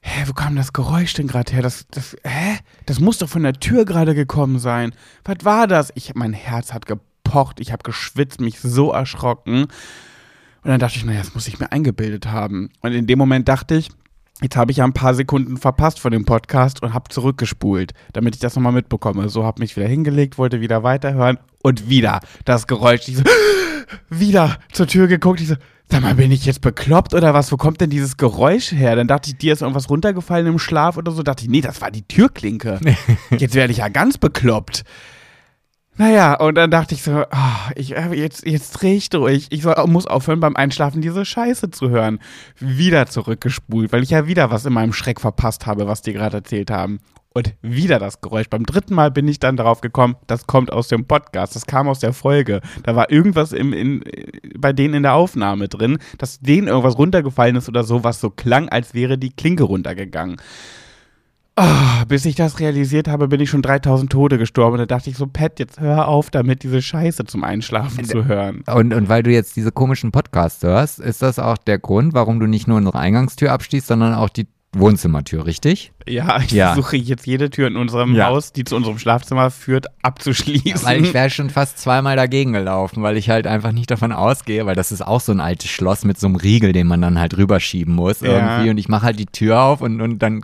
hä, 0.02 0.24
wo 0.26 0.32
kam 0.32 0.56
das 0.56 0.72
Geräusch 0.72 1.14
denn 1.14 1.26
gerade 1.26 1.52
her? 1.52 1.62
Das, 1.62 1.86
das, 1.90 2.16
hä? 2.24 2.58
Das 2.86 3.00
muss 3.00 3.18
doch 3.18 3.28
von 3.28 3.42
der 3.42 3.54
Tür 3.54 3.84
gerade 3.84 4.14
gekommen 4.14 4.58
sein. 4.58 4.92
Was 5.24 5.44
war 5.44 5.66
das? 5.66 5.92
Ich, 5.94 6.14
mein 6.14 6.32
Herz 6.32 6.72
hat 6.72 6.86
gepocht, 6.86 7.60
ich 7.60 7.72
habe 7.72 7.82
geschwitzt, 7.82 8.40
mich 8.40 8.60
so 8.60 8.92
erschrocken. 8.92 9.62
Und 9.62 10.70
dann 10.70 10.80
dachte 10.80 10.98
ich, 10.98 11.04
naja, 11.04 11.20
das 11.20 11.34
muss 11.34 11.48
ich 11.48 11.58
mir 11.58 11.72
eingebildet 11.72 12.26
haben. 12.26 12.70
Und 12.80 12.92
in 12.92 13.06
dem 13.06 13.18
Moment 13.18 13.48
dachte 13.48 13.76
ich, 13.76 13.90
jetzt 14.42 14.56
habe 14.56 14.70
ich 14.70 14.78
ja 14.78 14.84
ein 14.84 14.92
paar 14.92 15.14
Sekunden 15.14 15.56
verpasst 15.56 15.98
von 15.98 16.12
dem 16.12 16.24
Podcast 16.24 16.82
und 16.82 16.94
habe 16.94 17.08
zurückgespult, 17.08 17.92
damit 18.12 18.34
ich 18.34 18.40
das 18.40 18.54
nochmal 18.54 18.72
mitbekomme. 18.72 19.28
So 19.28 19.44
habe 19.44 19.60
mich 19.60 19.76
wieder 19.76 19.88
hingelegt, 19.88 20.38
wollte 20.38 20.60
wieder 20.60 20.82
weiterhören 20.82 21.38
und 21.62 21.88
wieder 21.88 22.20
das 22.44 22.66
Geräusch. 22.66 23.08
Ich 23.08 23.16
so, 23.16 23.24
wieder 24.10 24.58
zur 24.72 24.86
Tür 24.86 25.08
geguckt. 25.08 25.40
Ich 25.40 25.48
so, 25.48 25.56
sag 25.90 26.02
mal, 26.02 26.14
bin 26.14 26.30
ich 26.30 26.44
jetzt 26.46 26.60
bekloppt 26.60 27.14
oder 27.14 27.34
was? 27.34 27.50
Wo 27.50 27.56
kommt 27.56 27.80
denn 27.80 27.90
dieses 27.90 28.16
Geräusch 28.16 28.72
her? 28.72 28.94
Dann 28.96 29.08
dachte 29.08 29.30
ich, 29.30 29.38
dir 29.38 29.52
ist 29.52 29.62
irgendwas 29.62 29.90
runtergefallen 29.90 30.46
im 30.46 30.58
Schlaf 30.58 30.96
oder 30.96 31.12
so. 31.12 31.22
Dachte 31.22 31.44
ich, 31.44 31.50
nee, 31.50 31.60
das 31.60 31.80
war 31.80 31.90
die 31.90 32.02
Türklinke. 32.02 32.80
Jetzt 33.36 33.54
werde 33.54 33.72
ich 33.72 33.78
ja 33.78 33.88
ganz 33.88 34.18
bekloppt. 34.18 34.84
Naja, 35.98 36.34
und 36.34 36.54
dann 36.54 36.70
dachte 36.70 36.94
ich 36.94 37.02
so, 37.02 37.24
ah, 37.30 37.70
ich, 37.74 37.96
äh, 37.96 38.14
jetzt, 38.14 38.46
jetzt 38.46 38.70
dreh 38.70 38.94
ich 38.94 39.10
durch. 39.10 39.48
Ich 39.50 39.62
soll, 39.62 39.74
muss 39.88 40.06
aufhören, 40.06 40.38
beim 40.38 40.54
Einschlafen 40.54 41.02
diese 41.02 41.24
Scheiße 41.24 41.72
zu 41.72 41.90
hören. 41.90 42.20
Wieder 42.60 43.06
zurückgespult, 43.06 43.92
weil 43.92 44.04
ich 44.04 44.10
ja 44.10 44.28
wieder 44.28 44.52
was 44.52 44.64
in 44.64 44.72
meinem 44.72 44.92
Schreck 44.92 45.20
verpasst 45.20 45.66
habe, 45.66 45.88
was 45.88 46.00
die 46.00 46.12
gerade 46.12 46.36
erzählt 46.36 46.70
haben. 46.70 47.00
Und 47.34 47.54
wieder 47.62 47.98
das 47.98 48.20
Geräusch. 48.20 48.48
Beim 48.48 48.64
dritten 48.64 48.94
Mal 48.94 49.10
bin 49.10 49.26
ich 49.26 49.40
dann 49.40 49.56
darauf 49.56 49.80
gekommen, 49.80 50.14
das 50.28 50.46
kommt 50.46 50.72
aus 50.72 50.86
dem 50.86 51.04
Podcast, 51.04 51.56
das 51.56 51.66
kam 51.66 51.88
aus 51.88 51.98
der 51.98 52.12
Folge. 52.12 52.60
Da 52.84 52.94
war 52.94 53.10
irgendwas 53.10 53.52
im, 53.52 53.72
in, 53.72 54.04
bei 54.56 54.72
denen 54.72 54.94
in 54.94 55.02
der 55.02 55.14
Aufnahme 55.14 55.68
drin, 55.68 55.98
dass 56.16 56.38
denen 56.38 56.68
irgendwas 56.68 56.96
runtergefallen 56.96 57.56
ist 57.56 57.68
oder 57.68 57.82
so, 57.82 58.04
was 58.04 58.20
so 58.20 58.30
klang, 58.30 58.68
als 58.68 58.94
wäre 58.94 59.18
die 59.18 59.30
Klinke 59.30 59.64
runtergegangen. 59.64 60.36
Ah, 61.60 62.04
bis 62.06 62.24
ich 62.24 62.36
das 62.36 62.60
realisiert 62.60 63.08
habe, 63.08 63.28
bin 63.28 63.40
ich 63.40 63.50
schon 63.50 63.62
3000 63.62 64.10
Tode 64.12 64.38
gestorben. 64.38 64.74
Und 64.74 64.78
da 64.78 64.86
dachte 64.86 65.10
ich 65.10 65.16
so, 65.16 65.26
Pat, 65.26 65.58
jetzt 65.58 65.80
hör 65.80 66.06
auf 66.08 66.30
damit, 66.30 66.62
diese 66.62 66.80
Scheiße 66.80 67.24
zum 67.24 67.42
Einschlafen 67.44 68.04
zu 68.04 68.24
hören. 68.26 68.62
Und, 68.72 68.94
und 68.94 69.08
weil 69.08 69.22
du 69.22 69.30
jetzt 69.32 69.56
diese 69.56 69.72
komischen 69.72 70.12
Podcasts 70.12 70.62
hörst, 70.62 71.00
ist 71.00 71.20
das 71.22 71.38
auch 71.38 71.58
der 71.58 71.78
Grund, 71.78 72.14
warum 72.14 72.38
du 72.40 72.46
nicht 72.46 72.68
nur 72.68 72.76
unsere 72.76 72.98
Eingangstür 72.98 73.52
abschließt, 73.52 73.86
sondern 73.88 74.14
auch 74.14 74.28
die 74.28 74.46
Wohnzimmertür, 74.76 75.46
richtig? 75.46 75.92
Ja, 76.06 76.40
ich 76.40 76.50
Ja. 76.50 76.74
versuche 76.74 76.96
jetzt 76.98 77.26
jede 77.26 77.48
Tür 77.48 77.68
in 77.68 77.76
unserem 77.76 78.14
Ja. 78.14 78.26
Haus, 78.26 78.52
die 78.52 78.64
zu 78.64 78.76
unserem 78.76 78.98
Schlafzimmer 78.98 79.50
führt, 79.50 79.86
abzuschließen. 80.02 80.86
Weil 80.86 81.02
ich 81.02 81.14
wäre 81.14 81.30
schon 81.30 81.48
fast 81.48 81.78
zweimal 81.78 82.16
dagegen 82.16 82.52
gelaufen, 82.52 83.02
weil 83.02 83.16
ich 83.16 83.30
halt 83.30 83.46
einfach 83.46 83.72
nicht 83.72 83.90
davon 83.90 84.12
ausgehe, 84.12 84.66
weil 84.66 84.74
das 84.76 84.92
ist 84.92 85.00
auch 85.00 85.22
so 85.22 85.32
ein 85.32 85.40
altes 85.40 85.70
Schloss 85.70 86.04
mit 86.04 86.18
so 86.20 86.26
einem 86.26 86.36
Riegel, 86.36 86.72
den 86.72 86.86
man 86.86 87.00
dann 87.00 87.18
halt 87.18 87.36
rüberschieben 87.38 87.94
muss 87.94 88.20
Ja. 88.20 88.28
irgendwie. 88.30 88.68
Und 88.70 88.76
ich 88.78 88.88
mache 88.90 89.06
halt 89.06 89.18
die 89.18 89.26
Tür 89.26 89.62
auf 89.62 89.80
und, 89.80 90.02
und 90.02 90.18
dann 90.18 90.42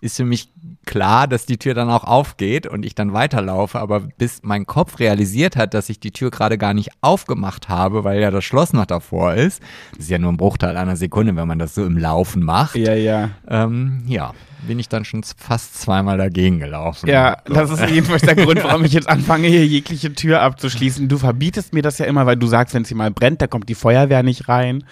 ist 0.00 0.16
für 0.16 0.24
mich 0.24 0.48
klar, 0.86 1.28
dass 1.28 1.46
die 1.46 1.58
Tür 1.58 1.74
dann 1.74 1.90
auch 1.90 2.04
aufgeht 2.04 2.66
und 2.66 2.84
ich 2.84 2.94
dann 2.94 3.12
weiterlaufe. 3.12 3.78
Aber 3.78 4.00
bis 4.00 4.40
mein 4.42 4.66
Kopf 4.66 4.98
realisiert 4.98 5.56
hat, 5.56 5.74
dass 5.74 5.88
ich 5.88 6.00
die 6.00 6.10
Tür 6.10 6.30
gerade 6.30 6.58
gar 6.58 6.74
nicht 6.74 6.90
aufgemacht 7.00 7.68
habe, 7.68 8.04
weil 8.04 8.20
ja 8.20 8.30
das 8.30 8.44
Schloss 8.44 8.72
noch 8.72 8.86
davor 8.86 9.34
ist, 9.34 9.62
das 9.92 10.00
ist 10.04 10.10
ja 10.10 10.18
nur 10.18 10.32
ein 10.32 10.36
Bruchteil 10.36 10.76
einer 10.76 10.96
Sekunde, 10.96 11.36
wenn 11.36 11.48
man 11.48 11.58
das 11.58 11.74
so 11.74 11.84
im 11.84 11.98
Laufen 11.98 12.42
macht, 12.42 12.76
ja, 12.76 12.94
ja. 12.94 13.30
ähm, 13.48 14.02
ja, 14.06 14.32
bin 14.66 14.78
ich 14.78 14.88
dann 14.88 15.04
schon 15.04 15.22
fast 15.22 15.80
zweimal 15.80 16.18
dagegen 16.18 16.58
gelaufen. 16.58 17.08
Ja, 17.08 17.38
So. 17.46 17.54
das 17.54 17.70
ist 17.70 17.88
jedenfalls 17.88 18.22
der 18.22 18.36
Grund, 18.36 18.62
warum 18.64 18.84
ich 18.84 18.92
jetzt 18.92 19.08
anfange, 19.08 19.48
hier 19.48 19.66
jegliche 19.66 20.12
Tür 20.14 20.42
abzuschließen. 20.42 21.08
Du 21.08 21.18
verbietest 21.18 21.72
mir 21.72 21.82
das 21.82 21.98
ja 21.98 22.06
immer, 22.06 22.26
weil 22.26 22.36
du 22.36 22.46
sagst, 22.46 22.74
wenn 22.74 22.82
es 22.82 22.88
hier 22.88 22.96
mal 22.96 23.10
brennt, 23.10 23.40
da 23.42 23.46
kommt 23.46 23.68
die 23.68 23.74
Feuerwehr 23.74 24.22
nicht 24.22 24.48
rein. 24.48 24.84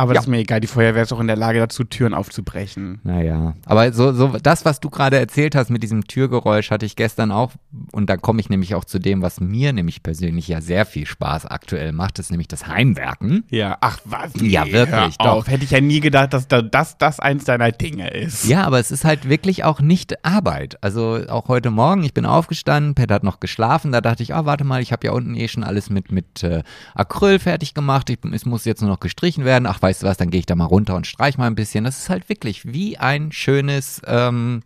Aber 0.00 0.14
das 0.14 0.24
ist 0.24 0.28
mir 0.28 0.38
egal, 0.38 0.60
die 0.60 0.66
Feuerwehr 0.66 1.02
ist 1.02 1.12
auch 1.12 1.20
in 1.20 1.26
der 1.26 1.36
Lage 1.36 1.58
dazu, 1.58 1.84
Türen 1.84 2.14
aufzubrechen. 2.14 3.00
Naja, 3.04 3.54
aber 3.66 3.92
so, 3.92 4.12
so 4.12 4.28
das, 4.42 4.64
was 4.64 4.80
du 4.80 4.90
gerade 4.90 5.18
erzählt 5.18 5.54
hast 5.54 5.70
mit 5.70 5.82
diesem 5.82 6.04
Türgeräusch, 6.04 6.70
hatte 6.70 6.86
ich 6.86 6.96
gestern 6.96 7.30
auch. 7.32 7.52
Und 7.92 8.08
da 8.08 8.16
komme 8.16 8.40
ich 8.40 8.48
nämlich 8.48 8.74
auch 8.74 8.84
zu 8.84 8.98
dem, 8.98 9.22
was 9.22 9.40
mir 9.40 9.72
nämlich 9.72 10.02
persönlich 10.02 10.48
ja 10.48 10.60
sehr 10.60 10.86
viel 10.86 11.06
Spaß 11.06 11.46
aktuell 11.46 11.92
macht, 11.92 12.18
ist 12.18 12.30
nämlich 12.30 12.48
das 12.48 12.66
Heimwerken. 12.66 13.44
Ja, 13.50 13.78
ach 13.80 13.98
was? 14.04 14.32
Ja, 14.40 14.70
wirklich, 14.70 15.16
doch. 15.18 15.26
auf. 15.26 15.48
Hätte 15.48 15.64
ich 15.64 15.70
ja 15.70 15.80
nie 15.80 16.00
gedacht, 16.00 16.32
dass 16.32 16.48
da, 16.48 16.62
das, 16.62 16.98
das 16.98 17.20
eins 17.20 17.44
deiner 17.44 17.72
Dinge 17.72 18.08
ist. 18.10 18.46
Ja, 18.46 18.64
aber 18.64 18.78
es 18.78 18.90
ist 18.90 19.04
halt 19.04 19.28
wirklich 19.28 19.64
auch 19.64 19.80
nicht 19.80 20.24
Arbeit. 20.24 20.82
Also 20.82 21.20
auch 21.28 21.48
heute 21.48 21.70
Morgen, 21.70 22.02
ich 22.02 22.14
bin 22.14 22.26
aufgestanden, 22.26 22.94
Pet 22.94 23.10
hat 23.10 23.24
noch 23.24 23.40
geschlafen, 23.40 23.92
da 23.92 24.00
dachte 24.00 24.22
ich, 24.22 24.34
ah, 24.34 24.44
warte 24.44 24.64
mal, 24.64 24.80
ich 24.80 24.92
habe 24.92 25.06
ja 25.06 25.12
unten 25.12 25.34
eh 25.34 25.48
schon 25.48 25.64
alles 25.64 25.90
mit, 25.90 26.12
mit 26.12 26.42
äh, 26.42 26.62
Acryl 26.94 27.38
fertig 27.38 27.74
gemacht, 27.74 28.10
ich, 28.10 28.18
es 28.32 28.46
muss 28.46 28.64
jetzt 28.64 28.80
nur 28.80 28.90
noch 28.90 29.00
gestrichen 29.00 29.44
werden. 29.44 29.66
Ach, 29.66 29.82
weißt 29.90 30.02
du 30.02 30.06
was, 30.06 30.16
dann 30.16 30.30
gehe 30.30 30.38
ich 30.40 30.46
da 30.46 30.54
mal 30.54 30.64
runter 30.66 30.94
und 30.94 31.06
streich 31.06 31.36
mal 31.36 31.46
ein 31.48 31.54
bisschen. 31.56 31.84
Das 31.84 31.98
ist 31.98 32.08
halt 32.10 32.28
wirklich 32.28 32.72
wie 32.72 32.96
ein 32.96 33.32
schönes, 33.32 34.00
ähm, 34.06 34.62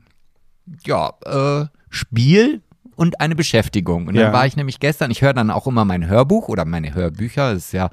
ja, 0.87 1.13
äh, 1.25 1.67
Spiel 1.91 2.61
und 2.97 3.21
eine 3.21 3.35
Beschäftigung. 3.35 4.07
Und 4.09 4.15
dann 4.17 4.27
Ja. 4.27 4.33
war 4.33 4.47
ich 4.47 4.57
nämlich 4.57 4.81
gestern, 4.81 5.11
ich 5.11 5.23
höre 5.23 5.33
dann 5.33 5.51
auch 5.51 5.67
immer 5.67 5.85
mein 5.85 6.07
Hörbuch 6.07 6.49
oder 6.49 6.65
meine 6.65 6.95
Hörbücher, 6.95 7.55
das 7.55 7.67
ist 7.67 7.73
ja, 7.73 7.91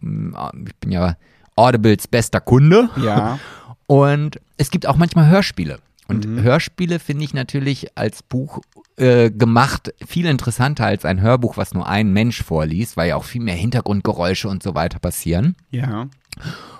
mh, 0.00 0.52
ich 0.66 0.76
bin 0.76 0.92
ja 0.92 1.16
Audibles 1.56 2.06
bester 2.06 2.40
Kunde. 2.40 2.88
Ja. 2.96 3.38
Und 3.86 4.38
es 4.58 4.70
gibt 4.70 4.86
auch 4.86 4.96
manchmal 4.96 5.28
Hörspiele. 5.28 5.78
Und 6.08 6.26
Hörspiele 6.26 6.98
finde 7.00 7.24
ich 7.24 7.34
natürlich 7.34 7.88
als 7.98 8.22
Buch 8.22 8.60
äh, 8.96 9.30
gemacht 9.30 9.92
viel 10.06 10.24
interessanter 10.26 10.86
als 10.86 11.04
ein 11.04 11.20
Hörbuch, 11.20 11.56
was 11.58 11.74
nur 11.74 11.86
ein 11.86 12.12
Mensch 12.12 12.42
vorliest, 12.42 12.96
weil 12.96 13.08
ja 13.10 13.16
auch 13.16 13.24
viel 13.24 13.42
mehr 13.42 13.54
Hintergrundgeräusche 13.54 14.48
und 14.48 14.62
so 14.62 14.74
weiter 14.74 14.98
passieren. 14.98 15.54
Ja. 15.70 16.08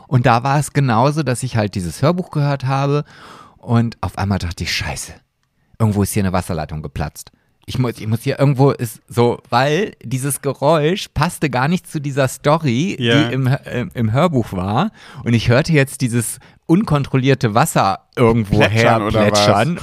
Und 0.06 0.26
da 0.26 0.42
war 0.42 0.58
es 0.58 0.72
genauso, 0.72 1.22
dass 1.22 1.42
ich 1.42 1.56
halt 1.56 1.74
dieses 1.74 2.00
Hörbuch 2.02 2.30
gehört 2.30 2.64
habe 2.64 3.04
und 3.58 3.98
auf 4.00 4.16
einmal 4.16 4.38
dachte 4.38 4.64
ich, 4.64 4.72
scheiße, 4.72 5.12
irgendwo 5.78 6.02
ist 6.02 6.12
hier 6.12 6.22
eine 6.22 6.32
Wasserleitung 6.32 6.80
geplatzt. 6.82 7.30
Ich 7.66 7.78
muss, 7.78 7.98
ich 7.98 8.06
muss 8.06 8.22
hier 8.22 8.38
irgendwo 8.38 8.70
ist 8.70 9.02
so, 9.08 9.42
weil 9.50 9.92
dieses 10.02 10.40
Geräusch 10.40 11.08
passte 11.12 11.50
gar 11.50 11.68
nicht 11.68 11.86
zu 11.90 12.00
dieser 12.00 12.26
Story, 12.26 12.96
Ja. 12.98 13.28
die 13.28 13.34
im, 13.34 13.46
im, 13.70 13.90
im 13.92 14.12
Hörbuch 14.12 14.52
war. 14.54 14.90
Und 15.22 15.34
ich 15.34 15.50
hörte 15.50 15.74
jetzt 15.74 16.00
dieses 16.00 16.38
unkontrollierte 16.64 17.54
Wasser 17.54 18.06
irgendwo 18.16 18.56
Plätschern 18.56 19.10
her 19.10 19.30
plätschern. 19.30 19.78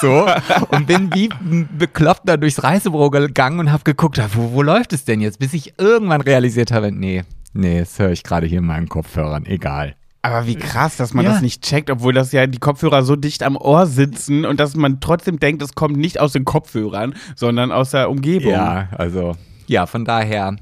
So. 0.00 0.26
Und 0.70 0.88
bin 0.88 1.14
wie 1.14 1.30
ein 1.30 1.68
Bekloppter 1.78 2.38
durchs 2.38 2.64
Reisebüro 2.64 3.10
gegangen 3.10 3.60
und 3.60 3.70
habe 3.70 3.84
geguckt, 3.84 4.20
wo, 4.34 4.50
wo 4.52 4.62
läuft 4.62 4.92
es 4.92 5.04
denn 5.04 5.20
jetzt? 5.20 5.38
Bis 5.38 5.52
ich 5.54 5.78
irgendwann 5.78 6.20
realisiert 6.22 6.72
habe, 6.72 6.90
nee, 6.90 7.22
nee, 7.52 7.80
das 7.80 7.98
höre 7.98 8.10
ich 8.10 8.22
gerade 8.22 8.46
hier 8.46 8.58
in 8.58 8.66
meinen 8.66 8.88
Kopfhörern. 8.88 9.46
Egal. 9.46 9.94
Aber 10.22 10.46
wie 10.46 10.56
krass, 10.56 10.96
dass 10.96 11.14
man 11.14 11.24
Ja. 11.24 11.32
das 11.32 11.42
nicht 11.42 11.62
checkt, 11.62 11.90
obwohl 11.90 12.12
das 12.12 12.32
ja 12.32 12.46
die 12.46 12.58
Kopfhörer 12.58 13.02
so 13.02 13.14
dicht 13.16 13.42
am 13.42 13.56
Ohr 13.56 13.86
sitzen 13.86 14.44
und 14.44 14.58
dass 14.60 14.74
man 14.74 15.00
trotzdem 15.00 15.38
denkt, 15.38 15.62
es 15.62 15.74
kommt 15.74 15.96
nicht 15.96 16.18
aus 16.20 16.32
den 16.32 16.44
Kopfhörern, 16.44 17.14
sondern 17.36 17.70
aus 17.72 17.92
der 17.92 18.10
Umgebung. 18.10 18.50
Ja, 18.52 18.88
also, 18.98 19.36
ja, 19.66 19.86
von 19.86 20.04
daher, 20.04 20.56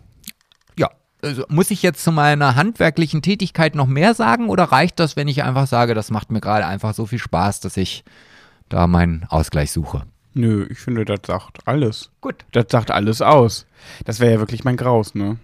ja. 0.79 0.91
Also, 1.23 1.45
muss 1.49 1.71
ich 1.71 1.83
jetzt 1.83 2.05
zu 2.05 2.13
meiner 2.13 2.55
handwerklichen 2.55 3.23
Tätigkeit 3.23 3.75
noch 3.75 3.87
mehr 3.87 4.13
sagen 4.15 4.51
oder 4.51 4.65
reicht 4.65 5.01
das, 5.01 5.17
wenn 5.17 5.27
ich 5.27 5.43
einfach 5.43 5.67
sage, 5.67 5.95
das 5.95 6.11
macht 6.11 6.31
mir 6.31 6.41
gerade 6.41 6.67
einfach 6.67 6.93
so 6.95 7.07
viel 7.07 7.19
Spaß, 7.19 7.61
dass 7.61 7.77
ich 7.79 8.05
da 8.69 8.87
meinen 8.87 9.25
Ausgleich 9.31 9.73
suche? 9.73 10.03
Nö, 10.35 10.67
ich 10.71 10.79
finde, 10.79 11.07
das 11.07 11.21
sagt 11.27 11.61
alles. 11.67 12.11
Gut. 12.21 12.45
Das 12.53 12.67
sagt 12.69 12.91
alles 12.91 13.23
aus. 13.23 13.67
Das 14.05 14.21
wäre 14.21 14.33
ja 14.35 14.39
wirklich 14.39 14.65
mein 14.65 14.77
Graus, 14.77 15.15
ne? 15.15 15.39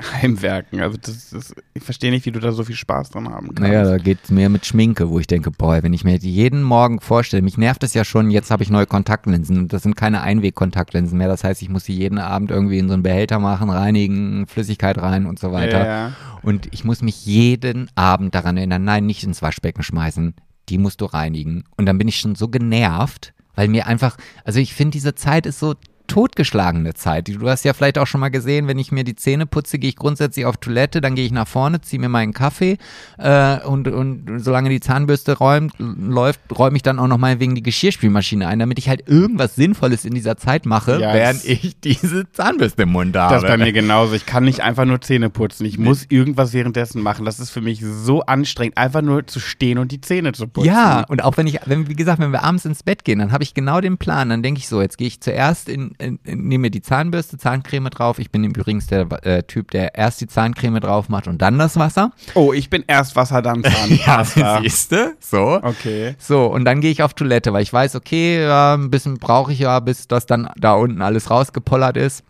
Heimwerken. 0.00 0.80
Also 0.80 0.98
das, 1.00 1.30
das, 1.30 1.54
ich 1.72 1.82
verstehe 1.82 2.10
nicht, 2.10 2.26
wie 2.26 2.32
du 2.32 2.40
da 2.40 2.50
so 2.50 2.64
viel 2.64 2.74
Spaß 2.74 3.10
dran 3.10 3.28
haben 3.28 3.48
kannst. 3.48 3.60
Naja, 3.60 3.84
da 3.84 3.98
geht 3.98 4.18
es 4.24 4.30
mehr 4.30 4.48
mit 4.48 4.66
Schminke, 4.66 5.08
wo 5.08 5.20
ich 5.20 5.28
denke, 5.28 5.52
boah, 5.52 5.80
wenn 5.84 5.92
ich 5.92 6.02
mir 6.02 6.16
jeden 6.16 6.64
Morgen 6.64 7.00
vorstelle, 7.00 7.42
mich 7.42 7.58
nervt 7.58 7.84
es 7.84 7.94
ja 7.94 8.04
schon, 8.04 8.30
jetzt 8.30 8.50
habe 8.50 8.64
ich 8.64 8.70
neue 8.70 8.86
Kontaktlinsen 8.86 9.56
und 9.56 9.72
das 9.72 9.84
sind 9.84 9.94
keine 9.94 10.22
Einweg-Kontaktlinsen 10.22 11.16
mehr. 11.16 11.28
Das 11.28 11.44
heißt, 11.44 11.62
ich 11.62 11.68
muss 11.68 11.84
sie 11.84 11.94
jeden 11.94 12.18
Abend 12.18 12.50
irgendwie 12.50 12.78
in 12.78 12.88
so 12.88 12.94
einen 12.94 13.04
Behälter 13.04 13.38
machen, 13.38 13.70
reinigen, 13.70 14.48
Flüssigkeit 14.48 14.98
rein 14.98 15.26
und 15.26 15.38
so 15.38 15.52
weiter. 15.52 15.86
Ja. 15.86 16.12
Und 16.42 16.68
ich 16.72 16.84
muss 16.84 17.00
mich 17.00 17.24
jeden 17.24 17.88
Abend 17.94 18.34
daran 18.34 18.56
erinnern, 18.56 18.82
nein, 18.82 19.06
nicht 19.06 19.22
ins 19.22 19.42
Waschbecken 19.42 19.84
schmeißen, 19.84 20.34
die 20.68 20.78
musst 20.78 21.02
du 21.02 21.04
reinigen. 21.04 21.64
Und 21.76 21.86
dann 21.86 21.98
bin 21.98 22.08
ich 22.08 22.18
schon 22.18 22.34
so 22.34 22.48
genervt, 22.48 23.32
weil 23.54 23.68
mir 23.68 23.86
einfach, 23.86 24.16
also 24.44 24.58
ich 24.58 24.74
finde, 24.74 24.92
diese 24.92 25.14
Zeit 25.14 25.46
ist 25.46 25.60
so 25.60 25.74
totgeschlagene 26.06 26.94
Zeit. 26.94 27.28
Du 27.28 27.48
hast 27.48 27.64
ja 27.64 27.72
vielleicht 27.72 27.98
auch 27.98 28.06
schon 28.06 28.20
mal 28.20 28.28
gesehen, 28.28 28.68
wenn 28.68 28.78
ich 28.78 28.92
mir 28.92 29.04
die 29.04 29.16
Zähne 29.16 29.46
putze, 29.46 29.78
gehe 29.78 29.90
ich 29.90 29.96
grundsätzlich 29.96 30.46
auf 30.46 30.58
Toilette, 30.58 31.00
dann 31.00 31.14
gehe 31.14 31.24
ich 31.24 31.32
nach 31.32 31.48
vorne, 31.48 31.80
ziehe 31.80 32.00
mir 32.00 32.08
meinen 32.08 32.32
Kaffee 32.32 32.78
äh, 33.18 33.58
und, 33.60 33.88
und 33.88 34.38
solange 34.38 34.68
die 34.70 34.80
Zahnbürste 34.80 35.38
räumt, 35.38 35.72
läuft, 35.78 36.40
räume 36.56 36.76
ich 36.76 36.82
dann 36.82 36.98
auch 36.98 37.06
noch 37.06 37.18
mal 37.18 37.40
wegen 37.40 37.54
die 37.54 37.62
Geschirrspülmaschine 37.62 38.46
ein, 38.46 38.58
damit 38.58 38.78
ich 38.78 38.88
halt 38.88 39.08
irgendwas 39.08 39.54
Sinnvolles 39.54 40.04
in 40.04 40.14
dieser 40.14 40.36
Zeit 40.36 40.66
mache, 40.66 41.00
Ja, 41.00 41.14
während 41.14 41.44
ich 41.44 41.80
diese 41.80 42.30
Zahnbürste 42.30 42.82
im 42.82 42.90
Mund 42.90 43.16
habe. 43.16 43.34
Das 43.34 43.42
ist 43.42 43.48
bei 43.48 43.56
mir 43.56 43.72
genauso. 43.72 44.14
Ich 44.14 44.26
kann 44.26 44.44
nicht 44.44 44.60
einfach 44.62 44.84
nur 44.84 45.00
Zähne 45.00 45.30
putzen. 45.30 45.64
Ich 45.64 45.78
muss 45.78 46.06
irgendwas 46.08 46.52
währenddessen 46.52 47.02
machen. 47.02 47.24
Das 47.24 47.40
ist 47.40 47.50
für 47.50 47.60
mich 47.60 47.82
so 47.82 48.22
anstrengend, 48.22 48.76
einfach 48.76 49.02
nur 49.02 49.26
zu 49.26 49.40
stehen 49.40 49.78
und 49.78 49.90
die 49.90 50.00
Zähne 50.00 50.32
zu 50.32 50.48
putzen. 50.48 50.68
Ja, 50.68 51.04
und 51.08 51.24
auch 51.24 51.36
wenn 51.36 51.46
ich, 51.46 51.60
wenn, 51.66 51.88
wie 51.88 51.94
gesagt, 51.94 52.20
wenn 52.20 52.32
wir 52.32 52.42
abends 52.42 52.64
ins 52.64 52.82
Bett 52.82 53.04
gehen, 53.04 53.18
dann 53.18 53.32
habe 53.32 53.42
ich 53.42 53.54
genau 53.54 53.80
den 53.80 53.96
Plan. 53.96 54.28
Dann 54.28 54.42
denke 54.42 54.58
ich 54.58 54.68
so, 54.68 54.80
jetzt 54.80 54.98
gehe 54.98 55.06
ich 55.06 55.20
zuerst 55.20 55.68
in 55.68 55.93
nehme 56.24 56.58
mir 56.58 56.70
die 56.70 56.82
Zahnbürste, 56.82 57.38
Zahncreme 57.38 57.90
drauf. 57.90 58.18
Ich 58.18 58.30
bin 58.30 58.44
übrigens 58.44 58.86
der 58.86 59.06
äh, 59.24 59.42
Typ, 59.42 59.70
der 59.70 59.94
erst 59.94 60.20
die 60.20 60.26
Zahncreme 60.26 60.80
drauf 60.80 61.08
macht 61.08 61.28
und 61.28 61.42
dann 61.42 61.58
das 61.58 61.76
Wasser. 61.78 62.12
Oh, 62.34 62.52
ich 62.52 62.70
bin 62.70 62.84
erst 62.86 63.16
Wasser, 63.16 63.42
dann 63.42 63.62
Zahnpasta. 63.64 64.60
siehste, 64.60 65.14
so. 65.20 65.60
okay. 65.62 66.14
So, 66.18 66.46
und 66.46 66.64
dann 66.64 66.80
gehe 66.80 66.90
ich 66.90 67.02
auf 67.02 67.14
Toilette, 67.14 67.52
weil 67.52 67.62
ich 67.62 67.72
weiß, 67.72 67.96
okay, 67.96 68.42
ja, 68.42 68.74
ein 68.74 68.90
bisschen 68.90 69.18
brauche 69.18 69.52
ich 69.52 69.60
ja, 69.60 69.80
bis 69.80 70.08
das 70.08 70.26
dann 70.26 70.48
da 70.56 70.74
unten 70.74 71.02
alles 71.02 71.30
rausgepollert 71.30 71.96
ist. 71.96 72.24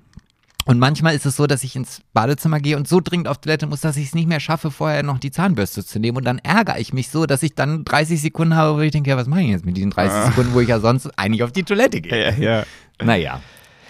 Und 0.66 0.78
manchmal 0.78 1.14
ist 1.14 1.26
es 1.26 1.36
so, 1.36 1.46
dass 1.46 1.62
ich 1.62 1.76
ins 1.76 2.00
Badezimmer 2.14 2.58
gehe 2.58 2.76
und 2.76 2.88
so 2.88 3.00
dringend 3.00 3.28
auf 3.28 3.38
Toilette 3.38 3.66
muss, 3.66 3.80
dass 3.82 3.96
ich 3.98 4.06
es 4.06 4.14
nicht 4.14 4.26
mehr 4.28 4.40
schaffe, 4.40 4.70
vorher 4.70 5.02
noch 5.02 5.18
die 5.18 5.30
Zahnbürste 5.30 5.84
zu 5.84 5.98
nehmen. 5.98 6.16
Und 6.16 6.24
dann 6.24 6.38
ärgere 6.38 6.78
ich 6.78 6.92
mich 6.94 7.08
so, 7.10 7.26
dass 7.26 7.42
ich 7.42 7.54
dann 7.54 7.84
30 7.84 8.20
Sekunden 8.20 8.56
habe, 8.56 8.76
wo 8.76 8.80
ich 8.80 8.90
denke, 8.92 9.10
ja, 9.10 9.16
was 9.16 9.26
mache 9.26 9.42
ich 9.42 9.48
jetzt 9.48 9.66
mit 9.66 9.76
diesen 9.76 9.90
30 9.90 10.12
Ah. 10.16 10.26
Sekunden, 10.26 10.54
wo 10.54 10.60
ich 10.60 10.68
ja 10.68 10.80
sonst 10.80 11.06
eigentlich 11.18 11.42
auf 11.42 11.52
die 11.52 11.64
Toilette 11.64 12.00
gehe. 12.00 12.34
Ja, 12.38 12.58
ja. 12.60 12.64
Naja, 13.02 13.40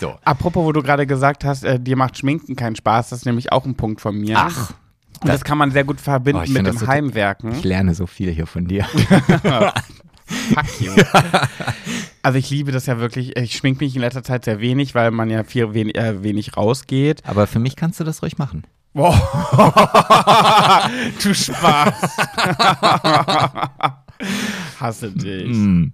so. 0.01 0.15
Apropos, 0.25 0.65
wo 0.65 0.73
du 0.73 0.83
gerade 0.83 1.07
gesagt 1.07 1.45
hast, 1.45 1.63
äh, 1.63 1.79
dir 1.79 1.97
macht 1.97 2.19
Schminken 2.19 2.57
keinen 2.57 2.75
Spaß, 2.75 3.11
das 3.11 3.21
ist 3.21 3.25
nämlich 3.27 3.53
auch 3.53 3.65
ein 3.67 3.77
Punkt 3.77 4.01
von 4.01 4.17
mir. 4.17 4.37
Ach. 4.39 4.71
Und 5.21 5.29
das 5.29 5.45
kann 5.45 5.57
man 5.59 5.71
sehr 5.71 5.85
gut 5.85 6.01
verbinden 6.01 6.43
Oh, 6.45 6.49
mit 6.49 6.57
dem 6.57 6.65
das 6.65 6.81
so- 6.81 6.87
Heimwerken. 6.89 7.53
Ich 7.53 7.63
lerne 7.65 7.95
so 7.95 8.07
viel 8.07 8.31
hier 8.33 8.47
von 8.49 8.67
dir. 8.67 8.85
Fuck 10.27 10.81
you. 10.81 10.93
Also 12.23 12.39
ich 12.39 12.49
liebe 12.49 12.73
das 12.73 12.87
ja 12.87 12.99
wirklich. 12.99 13.37
Ich 13.37 13.55
schmink 13.55 13.81
mich 13.83 13.95
in 13.95 14.01
letzter 14.01 14.23
Zeit 14.23 14.47
sehr 14.47 14.59
wenig, 14.59 14.95
weil 14.95 15.11
man 15.11 15.29
ja 15.29 15.45
viel 15.45 15.75
wenig, 15.75 15.95
äh, 15.99 16.23
wenig 16.23 16.57
rausgeht. 16.57 17.21
Aber 17.27 17.47
für 17.47 17.59
mich 17.59 17.77
kannst 17.77 18.01
du 18.01 18.05
das 18.05 18.23
ruhig 18.23 18.39
machen. 18.39 18.65
Wow. 18.95 19.15
du 21.23 21.35
Spaß. 21.35 21.95
Hasse 24.81 25.11
dich. 25.13 25.49
Mm. 25.55 25.89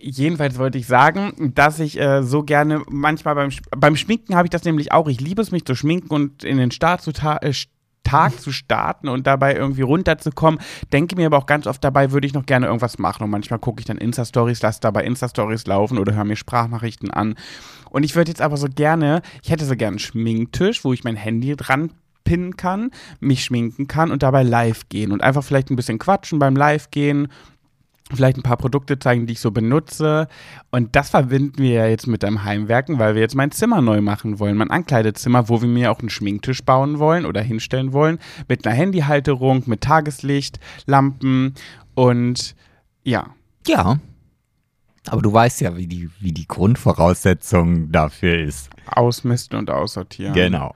Jedenfalls 0.00 0.56
wollte 0.58 0.78
ich 0.78 0.86
sagen, 0.86 1.52
dass 1.54 1.78
ich 1.80 2.00
äh, 2.00 2.22
so 2.22 2.42
gerne 2.44 2.82
manchmal 2.88 3.34
beim, 3.34 3.50
Sch- 3.50 3.62
beim 3.76 3.96
Schminken 3.96 4.34
habe 4.36 4.46
ich 4.46 4.50
das 4.50 4.64
nämlich 4.64 4.92
auch. 4.92 5.08
Ich 5.08 5.20
liebe 5.20 5.42
es, 5.42 5.50
mich 5.50 5.64
zu 5.64 5.74
schminken 5.74 6.08
und 6.14 6.44
in 6.44 6.56
den 6.58 6.70
Start 6.70 7.02
zu 7.02 7.10
äh, 7.10 7.52
Tag 8.06 8.40
zu 8.40 8.52
starten 8.52 9.08
und 9.08 9.26
dabei 9.26 9.56
irgendwie 9.56 9.82
runterzukommen. 9.82 10.60
Denke 10.92 11.16
mir 11.16 11.26
aber 11.26 11.38
auch 11.38 11.46
ganz 11.46 11.66
oft 11.66 11.82
dabei, 11.82 12.12
würde 12.12 12.26
ich 12.26 12.34
noch 12.34 12.46
gerne 12.46 12.66
irgendwas 12.66 12.98
machen. 12.98 13.24
Und 13.24 13.30
manchmal 13.30 13.58
gucke 13.58 13.80
ich 13.80 13.86
dann 13.86 13.98
Insta-Stories, 13.98 14.62
lasse 14.62 14.80
dabei 14.80 15.04
Insta-Stories 15.04 15.66
laufen 15.66 15.98
oder 15.98 16.14
höre 16.14 16.24
mir 16.24 16.36
Sprachnachrichten 16.36 17.10
an. 17.10 17.34
Und 17.90 18.04
ich 18.04 18.14
würde 18.14 18.30
jetzt 18.30 18.42
aber 18.42 18.56
so 18.56 18.68
gerne, 18.72 19.22
ich 19.42 19.50
hätte 19.50 19.64
so 19.64 19.74
gerne 19.74 19.94
einen 19.94 19.98
Schminktisch, 19.98 20.84
wo 20.84 20.92
ich 20.92 21.02
mein 21.02 21.16
Handy 21.16 21.56
dran 21.56 21.90
pinnen 22.22 22.56
kann, 22.56 22.90
mich 23.20 23.44
schminken 23.44 23.86
kann 23.86 24.10
und 24.10 24.22
dabei 24.22 24.42
live 24.42 24.88
gehen 24.88 25.12
und 25.12 25.22
einfach 25.22 25.42
vielleicht 25.42 25.70
ein 25.70 25.76
bisschen 25.76 25.98
quatschen 25.98 26.38
beim 26.38 26.56
Live 26.56 26.90
gehen, 26.90 27.28
vielleicht 28.14 28.36
ein 28.36 28.42
paar 28.42 28.56
Produkte 28.56 28.98
zeigen, 28.98 29.26
die 29.26 29.32
ich 29.32 29.40
so 29.40 29.50
benutze. 29.50 30.28
Und 30.70 30.94
das 30.94 31.10
verbinden 31.10 31.58
wir 31.58 31.70
ja 31.70 31.86
jetzt 31.86 32.06
mit 32.06 32.22
deinem 32.22 32.44
Heimwerken, 32.44 32.98
weil 32.98 33.14
wir 33.14 33.22
jetzt 33.22 33.34
mein 33.34 33.50
Zimmer 33.50 33.80
neu 33.80 34.00
machen 34.00 34.38
wollen, 34.38 34.56
mein 34.56 34.70
Ankleidezimmer, 34.70 35.48
wo 35.48 35.60
wir 35.60 35.68
mir 35.68 35.90
auch 35.90 36.00
einen 36.00 36.10
Schminktisch 36.10 36.64
bauen 36.64 36.98
wollen 36.98 37.26
oder 37.26 37.42
hinstellen 37.42 37.92
wollen, 37.92 38.18
mit 38.48 38.66
einer 38.66 38.76
Handyhalterung, 38.76 39.64
mit 39.66 39.80
Tageslicht, 39.80 40.60
Lampen 40.86 41.54
und 41.94 42.54
ja. 43.02 43.30
Ja. 43.66 43.98
Aber 45.08 45.22
du 45.22 45.32
weißt 45.32 45.60
ja, 45.60 45.76
wie 45.76 45.86
die, 45.86 46.10
wie 46.20 46.32
die 46.32 46.48
Grundvoraussetzung 46.48 47.92
dafür 47.92 48.38
ist. 48.40 48.70
Ausmisten 48.86 49.58
und 49.58 49.70
aussortieren. 49.70 50.34
Genau. 50.34 50.74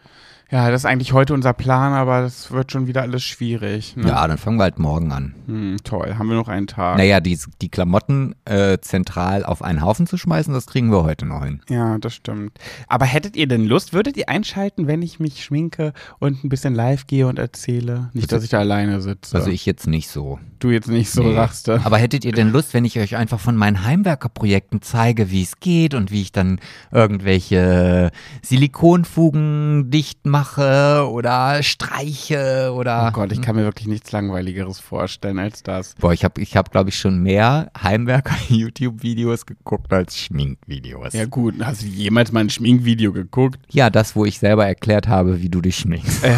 Ja, 0.53 0.69
das 0.71 0.81
ist 0.83 0.85
eigentlich 0.87 1.13
heute 1.13 1.33
unser 1.33 1.53
Plan, 1.53 1.93
aber 1.93 2.23
das 2.23 2.51
wird 2.51 2.73
schon 2.73 2.89
wieder 2.89 3.03
alles 3.03 3.23
schwierig. 3.23 3.95
Ne? 3.97 4.09
Ja, 4.09 4.27
dann 4.27 4.37
fangen 4.37 4.57
wir 4.59 4.65
halt 4.65 4.81
morgen 4.81 5.13
an. 5.13 5.35
Hm, 5.47 5.77
toll, 5.85 6.17
haben 6.19 6.29
wir 6.29 6.35
noch 6.35 6.49
einen 6.49 6.67
Tag. 6.67 6.97
Naja, 6.99 7.21
die, 7.21 7.39
die 7.63 7.69
Klamotten 7.69 8.35
äh, 8.47 8.79
zentral 8.81 9.45
auf 9.45 9.63
einen 9.63 9.81
Haufen 9.81 10.09
zu 10.09 10.17
schmeißen, 10.17 10.53
das 10.53 10.67
kriegen 10.67 10.91
wir 10.91 11.05
heute 11.05 11.25
noch 11.25 11.45
hin. 11.45 11.61
Ja, 11.69 11.99
das 11.99 12.15
stimmt. 12.15 12.59
Aber 12.89 13.05
hättet 13.07 13.37
ihr 13.37 13.47
denn 13.47 13.65
Lust, 13.65 13.93
würdet 13.93 14.17
ihr 14.17 14.29
einschalten, 14.29 14.89
wenn 14.89 15.03
ich 15.03 15.21
mich 15.21 15.45
schminke 15.45 15.93
und 16.19 16.43
ein 16.43 16.49
bisschen 16.49 16.75
live 16.75 17.07
gehe 17.07 17.29
und 17.29 17.39
erzähle? 17.39 18.11
Nicht, 18.13 18.33
dass 18.33 18.43
ich 18.43 18.51
da 18.51 18.59
alleine 18.59 19.01
sitze. 19.03 19.37
Also 19.37 19.51
ich 19.51 19.65
jetzt 19.67 19.87
nicht 19.87 20.09
so. 20.09 20.41
du 20.59 20.71
jetzt 20.71 20.89
nicht 20.89 21.11
so 21.11 21.23
Nee. 21.23 21.35
sagst. 21.35 21.69
du. 21.69 21.81
Aber 21.85 21.97
hättet 21.99 22.25
ihr 22.25 22.33
denn 22.33 22.51
Lust, 22.51 22.75
wenn 22.75 22.85
ich 22.85 22.99
euch 22.99 23.15
einfach 23.15 23.39
von 23.39 23.55
meinen 23.55 23.85
Heimwerkerprojekten 23.85 24.83
zeige, 24.83 25.31
wie 25.31 25.45
es 25.45 25.61
geht 25.61 25.95
und 25.95 26.11
wie 26.11 26.23
ich 26.23 26.33
dann 26.33 26.59
irgendwelche 26.91 28.11
Silikonfugen 28.43 29.91
dicht 29.93 30.27
mache 30.27 30.40
oder 30.49 31.63
streiche 31.63 32.73
oder 32.75 33.09
Oh 33.09 33.13
Gott, 33.13 33.33
ich 33.33 33.41
kann 33.41 33.57
mir 33.57 33.65
wirklich 33.65 33.87
nichts 33.87 34.13
Langweiligeres 34.13 34.79
vorstellen 34.81 35.39
als 35.39 35.63
das. 35.63 35.95
Boah, 35.99 36.13
ich 36.13 36.25
habe, 36.25 36.41
ich 36.41 36.57
hab, 36.57 36.71
glaube 36.71 36.91
ich, 36.91 36.99
schon 36.99 37.23
mehr 37.23 37.71
Heimwerker-YouTube-Videos 37.83 39.47
geguckt 39.47 39.93
als 39.93 40.19
Schminkvideos. 40.19 41.13
Ja 41.13 41.27
gut, 41.27 41.55
hast 41.63 41.83
du 41.83 41.87
jemals 41.87 42.33
mal 42.33 42.41
ein 42.41 42.51
Schminkvideo 42.51 43.13
geguckt? 43.13 43.61
Ja, 43.71 43.91
das, 43.91 44.17
wo 44.17 44.25
ich 44.25 44.39
selber 44.39 44.67
erklärt 44.67 45.09
habe, 45.09 45.41
wie 45.43 45.49
du 45.49 45.61
dich 45.61 45.77
schminkst. 45.77 46.25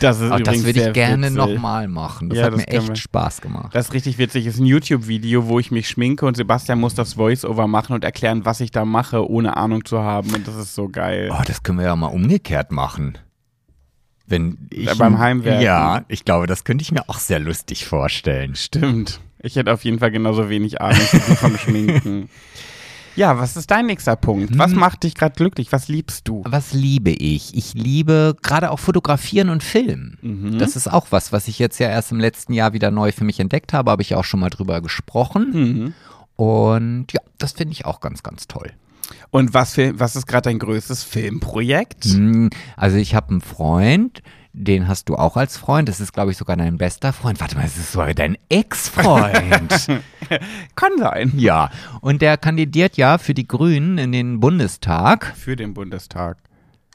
Das 0.00 0.18
ist 0.20 0.30
Auch 0.30 0.38
das 0.38 0.56
übrigens 0.56 0.64
würde 0.64 0.88
ich 0.88 0.92
gerne 0.94 1.30
nochmal 1.30 1.86
machen. 1.86 2.30
Das 2.30 2.38
Ja, 2.38 2.44
hat 2.46 2.52
das 2.54 2.60
mir 2.60 2.68
echt 2.68 2.88
wir. 2.88 2.96
Spaß 2.96 3.40
gemacht. 3.42 3.74
Das 3.74 3.88
ist 3.88 3.92
richtig 3.92 4.16
witzig. 4.16 4.46
Das 4.46 4.54
ist 4.54 4.60
ein 4.60 4.66
YouTube-Video, 4.66 5.46
wo 5.46 5.58
ich 5.58 5.70
mich 5.70 5.88
schminke 5.88 6.24
und 6.24 6.36
Sebastian 6.36 6.80
muss 6.80 6.94
das 6.94 7.14
Voice-Over 7.14 7.66
machen 7.66 7.94
und 7.94 8.02
erklären, 8.04 8.44
was 8.46 8.60
ich 8.60 8.70
da 8.70 8.84
mache, 8.86 9.28
ohne 9.28 9.56
Ahnung 9.58 9.84
zu 9.84 10.00
haben. 10.00 10.32
Und 10.34 10.48
das 10.48 10.56
ist 10.56 10.74
so 10.74 10.88
geil. 10.88 11.30
Oh, 11.32 11.42
das 11.46 11.62
können 11.62 11.78
wir 11.78 11.86
ja 11.86 11.96
mal 11.96 12.06
umgekehrt 12.22 12.72
machen. 12.72 13.18
Wenn 14.26 14.68
ich, 14.70 14.96
beim 14.96 15.18
Heimwerken. 15.18 15.62
Ja, 15.62 16.04
ich 16.08 16.24
glaube, 16.24 16.46
das 16.46 16.62
könnte 16.64 16.82
ich 16.82 16.92
mir 16.92 17.08
auch 17.08 17.18
sehr 17.18 17.40
lustig 17.40 17.84
vorstellen. 17.86 18.54
Stimmt. 18.54 19.20
Ich 19.42 19.56
hätte 19.56 19.72
auf 19.72 19.84
jeden 19.84 19.98
Fall 19.98 20.10
genauso 20.12 20.48
wenig 20.48 20.80
Ahnung 20.80 21.00
vom 21.00 21.56
Schminken. 21.58 22.28
Ja, 23.16 23.36
was 23.38 23.56
ist 23.56 23.70
dein 23.72 23.86
nächster 23.86 24.14
Punkt? 24.14 24.56
Was 24.56 24.70
Hm. 24.70 24.78
macht 24.78 25.02
dich 25.02 25.16
gerade 25.16 25.34
glücklich? 25.34 25.72
Was 25.72 25.88
liebst 25.88 26.28
du? 26.28 26.42
Was 26.46 26.72
liebe 26.72 27.10
ich? 27.10 27.54
Ich 27.56 27.74
liebe 27.74 28.36
gerade 28.40 28.70
auch 28.70 28.78
Fotografieren 28.78 29.48
und 29.50 29.64
Filmen. 29.64 30.16
Mhm. 30.22 30.58
Das 30.58 30.76
ist 30.76 30.86
auch 30.86 31.08
was, 31.10 31.32
was 31.32 31.48
ich 31.48 31.58
jetzt 31.58 31.80
ja 31.80 31.88
erst 31.88 32.12
im 32.12 32.20
letzten 32.20 32.52
Jahr 32.52 32.72
wieder 32.72 32.92
neu 32.92 33.10
für 33.10 33.24
mich 33.24 33.40
entdeckt 33.40 33.72
habe, 33.72 33.90
habe 33.90 34.00
ich 34.02 34.14
auch 34.14 34.22
schon 34.22 34.38
mal 34.38 34.48
drüber 34.48 34.80
gesprochen. 34.80 35.50
Mhm. 35.52 35.94
Und 36.36 37.06
ja, 37.12 37.20
das 37.36 37.52
finde 37.52 37.72
ich 37.72 37.84
auch 37.84 37.98
ganz, 38.00 38.22
ganz 38.22 38.46
toll. 38.46 38.70
Und 39.30 39.54
was, 39.54 39.74
für, 39.74 39.98
was 39.98 40.16
ist 40.16 40.26
gerade 40.26 40.48
dein 40.48 40.58
größtes 40.58 41.04
Filmprojekt? 41.04 42.06
Mm, 42.06 42.48
Also 42.76 42.96
ich 42.96 43.14
habe 43.14 43.30
einen 43.30 43.40
Freund, 43.40 44.22
den 44.52 44.88
hast 44.88 45.08
du 45.08 45.16
auch 45.16 45.36
als 45.36 45.56
Freund. 45.56 45.88
Das 45.88 46.00
ist, 46.00 46.12
glaube 46.12 46.30
ich, 46.32 46.36
sogar 46.36 46.56
dein 46.56 46.76
bester 46.78 47.12
Freund. 47.12 47.40
Warte 47.40 47.56
mal, 47.56 47.62
das 47.62 47.76
ist 47.76 47.92
sogar 47.92 48.12
dein 48.14 48.36
Ex-Freund. 48.48 49.86
Kann 50.76 50.92
sein. 50.98 51.32
ja, 51.36 51.70
und 52.00 52.22
der 52.22 52.36
kandidiert 52.36 52.96
ja 52.96 53.18
für 53.18 53.34
die 53.34 53.46
Grünen 53.46 53.98
in 53.98 54.12
den 54.12 54.40
Bundestag. 54.40 55.34
Für 55.36 55.56
den 55.56 55.74
Bundestag. 55.74 56.38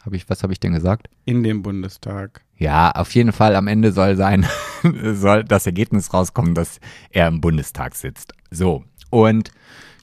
Hab 0.05 0.13
ich, 0.13 0.29
was 0.29 0.43
habe 0.43 0.53
ich 0.53 0.59
denn 0.59 0.73
gesagt? 0.73 1.07
In 1.25 1.43
dem 1.43 1.63
Bundestag. 1.63 2.41
Ja, 2.57 2.91
auf 2.91 3.13
jeden 3.15 3.31
Fall 3.33 3.55
am 3.55 3.67
Ende 3.67 3.91
soll 3.91 4.15
sein, 4.15 4.45
soll 5.13 5.43
das 5.43 5.65
Ergebnis 5.65 6.13
rauskommen, 6.13 6.53
dass 6.53 6.79
er 7.09 7.27
im 7.27 7.41
Bundestag 7.41 7.95
sitzt. 7.95 8.33
So. 8.51 8.83
Und 9.09 9.49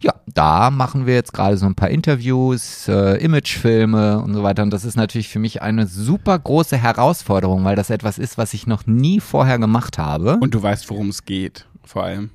ja, 0.03 0.15
da 0.27 0.71
machen 0.71 1.07
wir 1.07 1.15
jetzt 1.15 1.33
gerade 1.33 1.57
so 1.57 1.67
ein 1.67 1.75
paar 1.75 1.91
Interviews, 1.91 2.89
äh, 2.89 3.17
Imagefilme 3.23 4.21
und 4.21 4.35
so 4.35 4.43
weiter. 4.43 4.63
Und 4.63 4.71
das 4.71 4.85
ist 4.85 4.97
natürlich 4.97 5.29
für 5.29 5.39
mich 5.39 5.63
eine 5.63 5.87
super 5.87 6.39
große 6.39 6.77
Herausforderung, 6.77 7.65
weil 7.65 7.77
das 7.77 7.91
etwas 7.91 8.19
ist, 8.19 8.39
was 8.39 8.55
ich 8.55 8.67
noch 8.67 8.87
nie 8.87 9.21
vorher 9.21 9.59
gemacht 9.59 9.99
habe. 9.99 10.39
Und 10.41 10.55
du 10.55 10.63
weißt, 10.63 10.89
worum 10.91 11.09
es 11.09 11.25
geht, 11.25 11.67
vor 11.85 12.05
allem. 12.05 12.31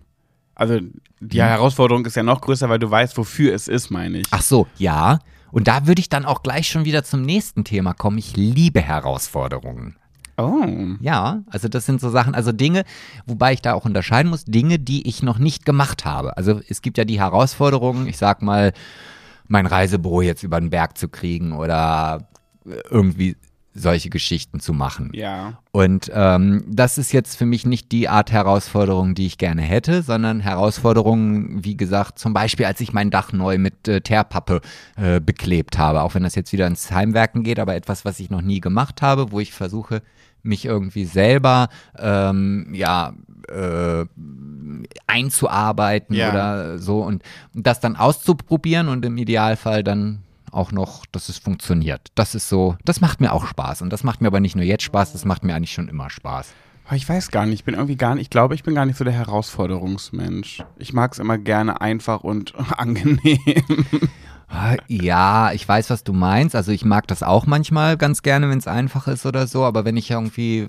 Also 0.55 0.79
die 1.19 1.41
Herausforderung 1.41 2.05
ist 2.05 2.15
ja 2.15 2.23
noch 2.23 2.41
größer, 2.41 2.69
weil 2.69 2.79
du 2.79 2.89
weißt, 2.89 3.17
wofür 3.17 3.53
es 3.53 3.67
ist, 3.67 3.89
meine 3.89 4.19
ich. 4.19 4.27
Ach 4.31 4.41
so, 4.41 4.67
ja. 4.77 5.19
Und 5.51 5.67
da 5.67 5.87
würde 5.87 5.99
ich 5.99 6.09
dann 6.09 6.25
auch 6.25 6.43
gleich 6.43 6.67
schon 6.67 6.85
wieder 6.85 7.03
zum 7.03 7.21
nächsten 7.21 7.63
Thema 7.63 7.93
kommen. 7.93 8.17
Ich 8.17 8.35
liebe 8.35 8.81
Herausforderungen. 8.81 9.95
Oh. 10.37 10.65
Ja, 10.99 11.41
also 11.47 11.67
das 11.67 11.85
sind 11.85 11.99
so 11.99 12.09
Sachen, 12.09 12.35
also 12.35 12.51
Dinge, 12.51 12.83
wobei 13.25 13.53
ich 13.53 13.61
da 13.61 13.73
auch 13.73 13.85
unterscheiden 13.85 14.29
muss, 14.29 14.45
Dinge, 14.45 14.77
die 14.77 15.07
ich 15.07 15.23
noch 15.23 15.39
nicht 15.39 15.65
gemacht 15.65 16.05
habe. 16.05 16.37
Also 16.37 16.61
es 16.69 16.83
gibt 16.83 16.99
ja 16.99 17.05
die 17.05 17.19
Herausforderungen, 17.19 18.07
ich 18.07 18.17
sag 18.17 18.43
mal, 18.43 18.73
mein 19.47 19.65
Reisebüro 19.65 20.21
jetzt 20.21 20.43
über 20.43 20.59
den 20.59 20.69
Berg 20.69 20.97
zu 20.97 21.09
kriegen 21.09 21.53
oder 21.53 22.27
irgendwie 22.89 23.35
solche 23.73 24.09
Geschichten 24.09 24.59
zu 24.59 24.73
machen. 24.73 25.11
Ja. 25.13 25.59
Und 25.71 26.11
ähm, 26.13 26.63
das 26.67 26.97
ist 26.97 27.11
jetzt 27.11 27.35
für 27.37 27.45
mich 27.45 27.65
nicht 27.65 27.91
die 27.91 28.09
Art 28.09 28.31
Herausforderung, 28.31 29.13
die 29.13 29.27
ich 29.27 29.37
gerne 29.37 29.61
hätte, 29.61 30.01
sondern 30.01 30.39
Herausforderungen, 30.39 31.63
wie 31.63 31.77
gesagt, 31.77 32.17
zum 32.17 32.33
Beispiel, 32.33 32.65
als 32.65 32.81
ich 32.81 32.91
mein 32.91 33.11
Dach 33.11 33.31
neu 33.33 33.57
mit 33.57 33.87
äh, 33.87 34.01
Teerpappe 34.01 34.61
äh, 34.95 35.19
beklebt 35.19 35.77
habe, 35.77 36.01
auch 36.01 36.15
wenn 36.15 36.23
das 36.23 36.35
jetzt 36.35 36.51
wieder 36.53 36.67
ins 36.67 36.91
Heimwerken 36.91 37.43
geht, 37.43 37.59
aber 37.59 37.75
etwas, 37.75 38.03
was 38.03 38.19
ich 38.19 38.29
noch 38.29 38.41
nie 38.41 38.61
gemacht 38.61 39.01
habe, 39.01 39.31
wo 39.31 39.39
ich 39.39 39.53
versuche, 39.53 40.01
mich 40.47 40.65
irgendwie 40.65 41.05
selber 41.05 41.67
ähm, 41.99 42.69
ja 42.73 43.13
äh, 43.49 44.05
einzuarbeiten 45.07 46.15
Ja. 46.15 46.29
oder 46.29 46.77
so 46.79 47.01
und 47.01 47.23
das 47.53 47.79
dann 47.79 47.95
auszuprobieren 47.95 48.87
und 48.89 49.05
im 49.05 49.17
Idealfall 49.17 49.83
dann 49.83 50.23
auch 50.51 50.71
noch, 50.71 51.05
dass 51.11 51.29
es 51.29 51.37
funktioniert. 51.37 52.07
Das 52.15 52.33
ist 52.33 52.49
so, 52.49 52.77
das 52.85 53.01
macht 53.01 53.21
mir 53.21 53.33
auch 53.33 53.45
Spaß 53.45 53.81
und 53.81 53.91
das 53.91 54.03
macht 54.03 54.21
mir 54.21 54.27
aber 54.27 54.39
nicht 54.39 54.55
nur 54.55 54.65
jetzt 54.65 54.83
Spaß, 54.83 55.11
das 55.11 55.25
macht 55.25 55.43
mir 55.43 55.55
eigentlich 55.55 55.73
schon 55.73 55.87
immer 55.89 56.09
Spaß. 56.09 56.53
Ich 56.93 57.07
weiß 57.07 57.31
gar 57.31 57.45
nicht, 57.45 57.55
ich 57.55 57.63
bin 57.65 57.75
irgendwie 57.75 57.97
gar 57.97 58.15
nicht, 58.15 58.23
ich 58.23 58.29
glaube, 58.29 58.55
ich 58.55 58.63
bin 58.63 58.73
gar 58.73 58.85
nicht 58.85 58.97
so 58.97 59.03
der 59.03 59.13
Herausforderungsmensch. 59.13 60.63
Ich 60.77 60.93
mag 60.93 61.11
es 61.11 61.19
immer 61.19 61.37
gerne 61.37 61.81
einfach 61.81 62.21
und 62.23 62.53
angenehm. 62.77 63.39
Ah, 64.49 64.77
Ja, 64.87 65.51
ich 65.51 65.67
weiß, 65.67 65.89
was 65.89 66.03
du 66.03 66.13
meinst. 66.13 66.55
Also 66.55 66.71
ich 66.71 66.85
mag 66.85 67.05
das 67.07 67.21
auch 67.21 67.45
manchmal 67.45 67.97
ganz 67.97 68.21
gerne, 68.21 68.49
wenn 68.49 68.57
es 68.57 68.67
einfach 68.67 69.07
ist 69.07 69.25
oder 69.25 69.45
so. 69.45 69.65
Aber 69.65 69.83
wenn 69.83 69.97
ich 69.97 70.09
irgendwie 70.11 70.67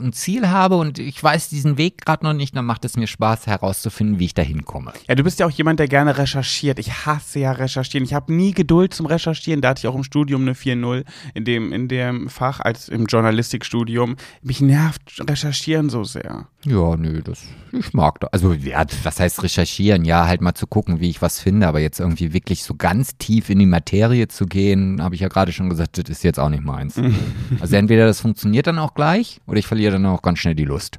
ein 0.00 0.12
Ziel 0.14 0.48
habe 0.48 0.76
und 0.76 0.98
ich 0.98 1.22
weiß 1.22 1.50
diesen 1.50 1.76
Weg 1.76 2.04
gerade 2.06 2.24
noch 2.24 2.32
nicht, 2.32 2.56
dann 2.56 2.64
macht 2.64 2.84
es 2.86 2.96
mir 2.96 3.06
Spaß 3.06 3.46
herauszufinden, 3.46 4.18
wie 4.18 4.24
ich 4.26 4.34
da 4.34 4.42
hinkomme. 4.42 4.92
Ja, 5.08 5.14
du 5.14 5.22
bist 5.24 5.40
ja 5.40 5.46
auch 5.46 5.50
jemand, 5.50 5.78
der 5.78 5.88
gerne 5.88 6.16
recherchiert. 6.16 6.78
Ich 6.78 7.04
hasse 7.06 7.40
ja 7.40 7.52
recherchieren. 7.52 8.04
Ich 8.04 8.14
habe 8.14 8.32
nie 8.32 8.52
Geduld 8.52 8.94
zum 8.94 9.04
Recherchieren. 9.06 9.60
Da 9.60 9.70
hatte 9.70 9.80
ich 9.80 9.86
auch 9.88 9.94
im 9.94 10.04
Studium 10.04 10.42
eine 10.42 10.54
4.0 10.54 11.04
in 11.34 11.44
dem, 11.44 11.72
in 11.72 11.88
dem 11.88 12.30
Fach, 12.30 12.60
als 12.60 12.88
im 12.88 13.04
Journalistikstudium. 13.06 14.16
Mich 14.42 14.62
nervt 14.62 15.02
Recherchieren 15.28 15.90
so 15.90 16.02
sehr. 16.04 16.46
Ja, 16.64 16.96
nö, 16.96 17.20
das 17.22 17.42
ich 17.72 17.92
mag 17.92 18.20
das. 18.20 18.32
Also 18.32 18.52
ja, 18.54 18.84
was 19.02 19.20
heißt 19.20 19.42
recherchieren? 19.42 20.04
Ja, 20.04 20.26
halt 20.26 20.40
mal 20.40 20.54
zu 20.54 20.66
gucken, 20.66 21.00
wie 21.00 21.10
ich 21.10 21.20
was 21.20 21.40
finde. 21.40 21.68
Aber 21.68 21.80
jetzt 21.80 22.00
irgendwie 22.00 22.32
wirklich 22.32 22.64
so 22.64 22.74
ganz 22.74 23.17
tief 23.18 23.50
in 23.50 23.58
die 23.58 23.66
Materie 23.66 24.28
zu 24.28 24.46
gehen, 24.46 25.02
habe 25.02 25.14
ich 25.14 25.20
ja 25.20 25.28
gerade 25.28 25.52
schon 25.52 25.68
gesagt, 25.68 25.98
das 25.98 26.08
ist 26.08 26.24
jetzt 26.24 26.38
auch 26.38 26.48
nicht 26.48 26.62
meins. 26.62 27.00
also 27.60 27.76
entweder 27.76 28.06
das 28.06 28.20
funktioniert 28.20 28.66
dann 28.66 28.78
auch 28.78 28.94
gleich 28.94 29.40
oder 29.46 29.58
ich 29.58 29.66
verliere 29.66 29.92
dann 29.92 30.06
auch 30.06 30.22
ganz 30.22 30.38
schnell 30.38 30.54
die 30.54 30.64
Lust. 30.64 30.98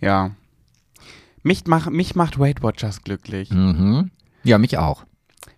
Ja. 0.00 0.30
Mich, 1.42 1.64
mach, 1.66 1.90
mich 1.90 2.14
macht 2.14 2.38
Weight 2.38 2.62
Watchers 2.62 3.02
glücklich. 3.02 3.50
Mhm. 3.50 4.10
Ja, 4.44 4.58
mich 4.58 4.78
auch. 4.78 5.04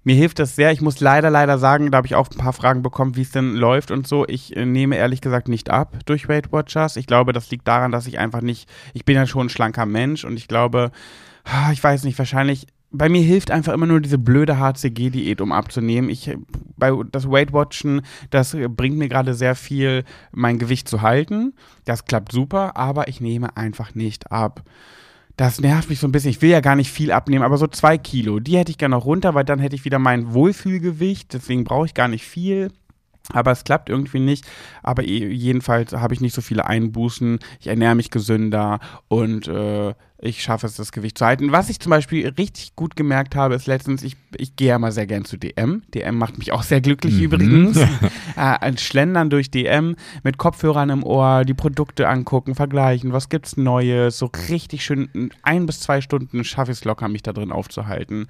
Mir 0.02 0.14
hilft 0.14 0.38
das 0.38 0.54
sehr. 0.54 0.70
Ich 0.70 0.82
muss 0.82 1.00
leider, 1.00 1.30
leider 1.30 1.58
sagen, 1.58 1.90
da 1.90 1.96
habe 1.96 2.06
ich 2.06 2.14
auch 2.14 2.30
ein 2.30 2.36
paar 2.36 2.52
Fragen 2.52 2.82
bekommen, 2.82 3.16
wie 3.16 3.22
es 3.22 3.30
denn 3.30 3.54
läuft 3.54 3.90
und 3.90 4.06
so. 4.06 4.26
Ich 4.28 4.54
äh, 4.54 4.66
nehme 4.66 4.96
ehrlich 4.96 5.22
gesagt 5.22 5.48
nicht 5.48 5.70
ab 5.70 5.96
durch 6.04 6.28
Weight 6.28 6.52
Watchers. 6.52 6.96
Ich 6.96 7.06
glaube, 7.06 7.32
das 7.32 7.50
liegt 7.50 7.66
daran, 7.66 7.90
dass 7.90 8.06
ich 8.06 8.18
einfach 8.18 8.42
nicht, 8.42 8.68
ich 8.92 9.06
bin 9.06 9.16
ja 9.16 9.26
schon 9.26 9.46
ein 9.46 9.50
schlanker 9.50 9.86
Mensch 9.86 10.24
und 10.24 10.36
ich 10.36 10.46
glaube, 10.46 10.90
ah, 11.44 11.72
ich 11.72 11.82
weiß 11.82 12.04
nicht, 12.04 12.18
wahrscheinlich, 12.18 12.66
bei 12.96 13.08
mir 13.08 13.22
hilft 13.22 13.50
einfach 13.50 13.72
immer 13.72 13.86
nur 13.86 14.00
diese 14.00 14.18
blöde 14.18 14.58
HCG-Diät, 14.58 15.40
um 15.40 15.52
abzunehmen. 15.52 16.08
Ich, 16.08 16.30
bei 16.76 16.92
das 17.10 17.28
Weight 17.28 17.52
Watchen, 17.52 18.02
das 18.30 18.56
bringt 18.68 18.96
mir 18.96 19.08
gerade 19.08 19.34
sehr 19.34 19.56
viel, 19.56 20.04
mein 20.32 20.58
Gewicht 20.58 20.88
zu 20.88 21.02
halten. 21.02 21.54
Das 21.84 22.04
klappt 22.04 22.32
super, 22.32 22.76
aber 22.76 23.08
ich 23.08 23.20
nehme 23.20 23.56
einfach 23.56 23.94
nicht 23.94 24.30
ab. 24.30 24.62
Das 25.36 25.60
nervt 25.60 25.90
mich 25.90 25.98
so 25.98 26.06
ein 26.06 26.12
bisschen. 26.12 26.30
Ich 26.30 26.42
will 26.42 26.50
ja 26.50 26.60
gar 26.60 26.76
nicht 26.76 26.90
viel 26.90 27.10
abnehmen, 27.10 27.44
aber 27.44 27.58
so 27.58 27.66
zwei 27.66 27.98
Kilo, 27.98 28.38
die 28.38 28.56
hätte 28.56 28.70
ich 28.70 28.78
gerne 28.78 28.94
noch 28.94 29.04
runter, 29.04 29.34
weil 29.34 29.44
dann 29.44 29.58
hätte 29.58 29.74
ich 29.74 29.84
wieder 29.84 29.98
mein 29.98 30.32
Wohlfühlgewicht. 30.32 31.32
Deswegen 31.32 31.64
brauche 31.64 31.86
ich 31.86 31.94
gar 31.94 32.06
nicht 32.06 32.24
viel. 32.24 32.70
Aber 33.32 33.52
es 33.52 33.64
klappt 33.64 33.88
irgendwie 33.88 34.20
nicht. 34.20 34.44
Aber 34.82 35.02
jedenfalls 35.02 35.92
habe 35.92 36.14
ich 36.14 36.20
nicht 36.20 36.34
so 36.34 36.42
viele 36.42 36.66
Einbußen. 36.66 37.38
Ich 37.58 37.66
ernähre 37.66 37.94
mich 37.94 38.10
gesünder 38.10 38.80
und 39.08 39.48
äh, 39.48 39.94
ich 40.18 40.42
schaffe 40.42 40.66
es, 40.66 40.76
das 40.76 40.92
Gewicht 40.92 41.18
zu 41.18 41.26
halten. 41.26 41.52
Was 41.52 41.68
ich 41.68 41.80
zum 41.80 41.90
Beispiel 41.90 42.26
richtig 42.28 42.76
gut 42.76 42.96
gemerkt 42.96 43.34
habe, 43.34 43.54
ist 43.54 43.66
letztens, 43.66 44.02
ich, 44.02 44.16
ich 44.36 44.56
gehe 44.56 44.68
ja 44.68 44.78
mal 44.78 44.92
sehr 44.92 45.06
gern 45.06 45.24
zu 45.24 45.36
DM. 45.36 45.82
DM 45.94 46.16
macht 46.16 46.38
mich 46.38 46.52
auch 46.52 46.62
sehr 46.62 46.80
glücklich 46.80 47.20
übrigens. 47.20 47.76
äh, 47.78 47.86
ein 48.36 48.78
Schlendern 48.78 49.30
durch 49.30 49.50
DM 49.50 49.96
mit 50.22 50.38
Kopfhörern 50.38 50.90
im 50.90 51.02
Ohr, 51.02 51.44
die 51.44 51.54
Produkte 51.54 52.08
angucken, 52.08 52.54
vergleichen, 52.54 53.12
was 53.12 53.28
gibt's 53.28 53.56
Neues. 53.56 54.18
So 54.18 54.30
richtig 54.48 54.84
schön 54.84 55.30
ein 55.42 55.66
bis 55.66 55.80
zwei 55.80 56.00
Stunden 56.00 56.44
schaffe 56.44 56.72
ich 56.72 56.78
es 56.78 56.84
locker, 56.84 57.08
mich 57.08 57.22
da 57.22 57.32
drin 57.32 57.52
aufzuhalten. 57.52 58.26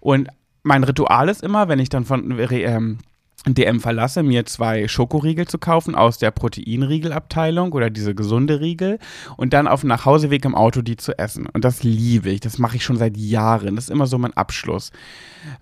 Und 0.00 0.28
mein 0.62 0.84
Ritual 0.84 1.28
ist 1.28 1.42
immer, 1.42 1.68
wenn 1.68 1.78
ich 1.78 1.88
dann 1.88 2.04
von 2.04 2.38
ähm, 2.38 2.98
DM 3.46 3.80
verlasse, 3.80 4.22
mir 4.22 4.44
zwei 4.46 4.88
Schokoriegel 4.88 5.46
zu 5.46 5.58
kaufen 5.58 5.94
aus 5.94 6.18
der 6.18 6.32
Proteinriegelabteilung 6.32 7.72
oder 7.72 7.88
diese 7.88 8.14
gesunde 8.14 8.60
Riegel 8.60 8.98
und 9.36 9.52
dann 9.52 9.68
auf 9.68 9.80
dem 9.80 9.88
Nachhauseweg 9.88 10.44
im 10.44 10.54
Auto 10.54 10.82
die 10.82 10.96
zu 10.96 11.16
essen. 11.18 11.46
Und 11.46 11.64
das 11.64 11.82
liebe 11.82 12.30
ich. 12.30 12.40
Das 12.40 12.58
mache 12.58 12.76
ich 12.76 12.84
schon 12.84 12.96
seit 12.96 13.16
Jahren. 13.16 13.76
Das 13.76 13.84
ist 13.84 13.90
immer 13.90 14.06
so 14.06 14.18
mein 14.18 14.36
Abschluss. 14.36 14.90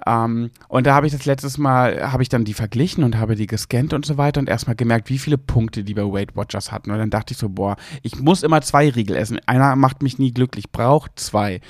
Ähm, 0.06 0.50
und 0.68 0.86
da 0.86 0.94
habe 0.94 1.06
ich 1.06 1.12
das 1.12 1.26
letztes 1.26 1.58
Mal, 1.58 2.12
habe 2.12 2.22
ich 2.22 2.28
dann 2.28 2.44
die 2.44 2.54
verglichen 2.54 3.04
und 3.04 3.18
habe 3.18 3.36
die 3.36 3.46
gescannt 3.46 3.92
und 3.92 4.06
so 4.06 4.16
weiter 4.16 4.40
und 4.40 4.48
erstmal 4.48 4.76
gemerkt, 4.76 5.10
wie 5.10 5.18
viele 5.18 5.38
Punkte 5.38 5.84
die 5.84 5.94
bei 5.94 6.02
Weight 6.02 6.34
Watchers 6.34 6.72
hatten. 6.72 6.90
Und 6.90 6.98
dann 6.98 7.10
dachte 7.10 7.32
ich 7.32 7.38
so, 7.38 7.50
boah, 7.50 7.76
ich 8.02 8.18
muss 8.18 8.42
immer 8.42 8.62
zwei 8.62 8.88
Riegel 8.88 9.16
essen. 9.16 9.38
Einer 9.46 9.76
macht 9.76 10.02
mich 10.02 10.18
nie 10.18 10.32
glücklich, 10.32 10.70
braucht 10.72 11.12
zwei. 11.16 11.60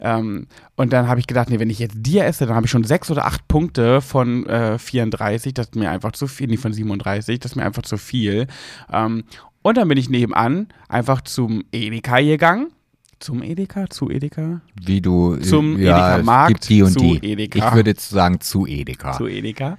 Ähm, 0.00 0.46
und 0.76 0.92
dann 0.92 1.08
habe 1.08 1.20
ich 1.20 1.26
gedacht, 1.26 1.50
nee, 1.50 1.58
wenn 1.58 1.70
ich 1.70 1.78
jetzt 1.78 1.96
die 1.98 2.18
esse, 2.18 2.46
dann 2.46 2.54
habe 2.54 2.66
ich 2.66 2.70
schon 2.70 2.84
sechs 2.84 3.10
oder 3.10 3.26
acht 3.26 3.46
Punkte 3.48 4.00
von 4.00 4.46
äh, 4.46 4.78
34, 4.78 5.54
das 5.54 5.66
ist 5.66 5.76
mir 5.76 5.90
einfach 5.90 6.12
zu 6.12 6.26
viel, 6.26 6.48
nee, 6.48 6.56
von 6.56 6.72
37, 6.72 7.40
das 7.40 7.52
ist 7.52 7.56
mir 7.56 7.64
einfach 7.64 7.82
zu 7.82 7.96
viel. 7.96 8.46
Ähm, 8.92 9.24
und 9.62 9.76
dann 9.76 9.88
bin 9.88 9.98
ich 9.98 10.08
nebenan 10.08 10.68
einfach 10.88 11.20
zum 11.22 11.64
Edeka 11.72 12.20
gegangen. 12.20 12.72
Zum 13.20 13.42
Edeka? 13.42 13.90
Zu 13.90 14.10
Edeka? 14.10 14.60
Wie 14.80 15.00
du 15.00 15.36
Zum 15.38 15.78
ja, 15.78 16.14
Edeka-Markt, 16.14 16.48
gibt 16.48 16.68
die 16.68 16.82
und 16.82 16.92
zu 16.92 17.00
die. 17.00 17.32
Edeka. 17.32 17.58
Ich 17.58 17.74
würde 17.74 17.90
jetzt 17.90 18.08
sagen 18.10 18.40
zu 18.40 18.66
Edeka. 18.66 19.12
Zu 19.12 19.26
Edeka. 19.26 19.76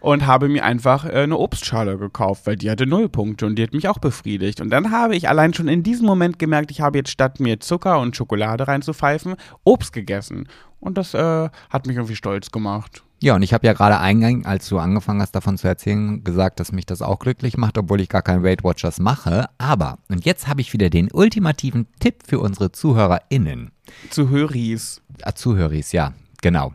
Und 0.00 0.26
habe 0.26 0.48
mir 0.48 0.64
einfach 0.64 1.04
äh, 1.04 1.22
eine 1.22 1.36
Obstschale 1.36 1.98
gekauft, 1.98 2.46
weil 2.46 2.56
die 2.56 2.70
hatte 2.70 2.86
null 2.86 3.10
Punkte 3.10 3.44
und 3.44 3.56
die 3.56 3.62
hat 3.62 3.74
mich 3.74 3.86
auch 3.88 3.98
befriedigt. 3.98 4.62
Und 4.62 4.70
dann 4.70 4.90
habe 4.90 5.14
ich 5.14 5.28
allein 5.28 5.52
schon 5.52 5.68
in 5.68 5.82
diesem 5.82 6.06
Moment 6.06 6.38
gemerkt, 6.38 6.70
ich 6.70 6.80
habe 6.80 6.98
jetzt 6.98 7.10
statt 7.10 7.38
mir 7.38 7.60
Zucker 7.60 8.00
und 8.00 8.16
Schokolade 8.16 8.66
reinzupfeifen, 8.66 9.34
Obst 9.64 9.92
gegessen. 9.92 10.48
Und 10.80 10.96
das 10.98 11.14
äh, 11.14 11.48
hat 11.68 11.86
mich 11.86 11.96
irgendwie 11.96 12.16
stolz 12.16 12.50
gemacht. 12.50 13.02
Ja, 13.22 13.34
und 13.34 13.42
ich 13.42 13.52
habe 13.52 13.66
ja 13.66 13.74
gerade 13.74 13.98
eingang, 13.98 14.46
als 14.46 14.66
du 14.68 14.78
angefangen 14.78 15.20
hast, 15.20 15.32
davon 15.32 15.58
zu 15.58 15.68
erzählen, 15.68 16.24
gesagt, 16.24 16.58
dass 16.58 16.72
mich 16.72 16.86
das 16.86 17.02
auch 17.02 17.18
glücklich 17.18 17.58
macht, 17.58 17.76
obwohl 17.76 18.00
ich 18.00 18.08
gar 18.08 18.22
keinen 18.22 18.42
Weight 18.42 18.64
Watchers 18.64 18.98
mache. 18.98 19.46
Aber, 19.58 19.98
und 20.08 20.24
jetzt 20.24 20.48
habe 20.48 20.62
ich 20.62 20.72
wieder 20.72 20.88
den 20.88 21.12
ultimativen 21.12 21.86
Tipp 22.00 22.22
für 22.26 22.40
unsere 22.40 22.72
ZuhörerInnen. 22.72 23.72
Zu 24.08 24.30
Höris. 24.30 25.02
Ah, 25.22 25.34
Zuhöris, 25.34 25.92
ja, 25.92 26.14
genau. 26.40 26.72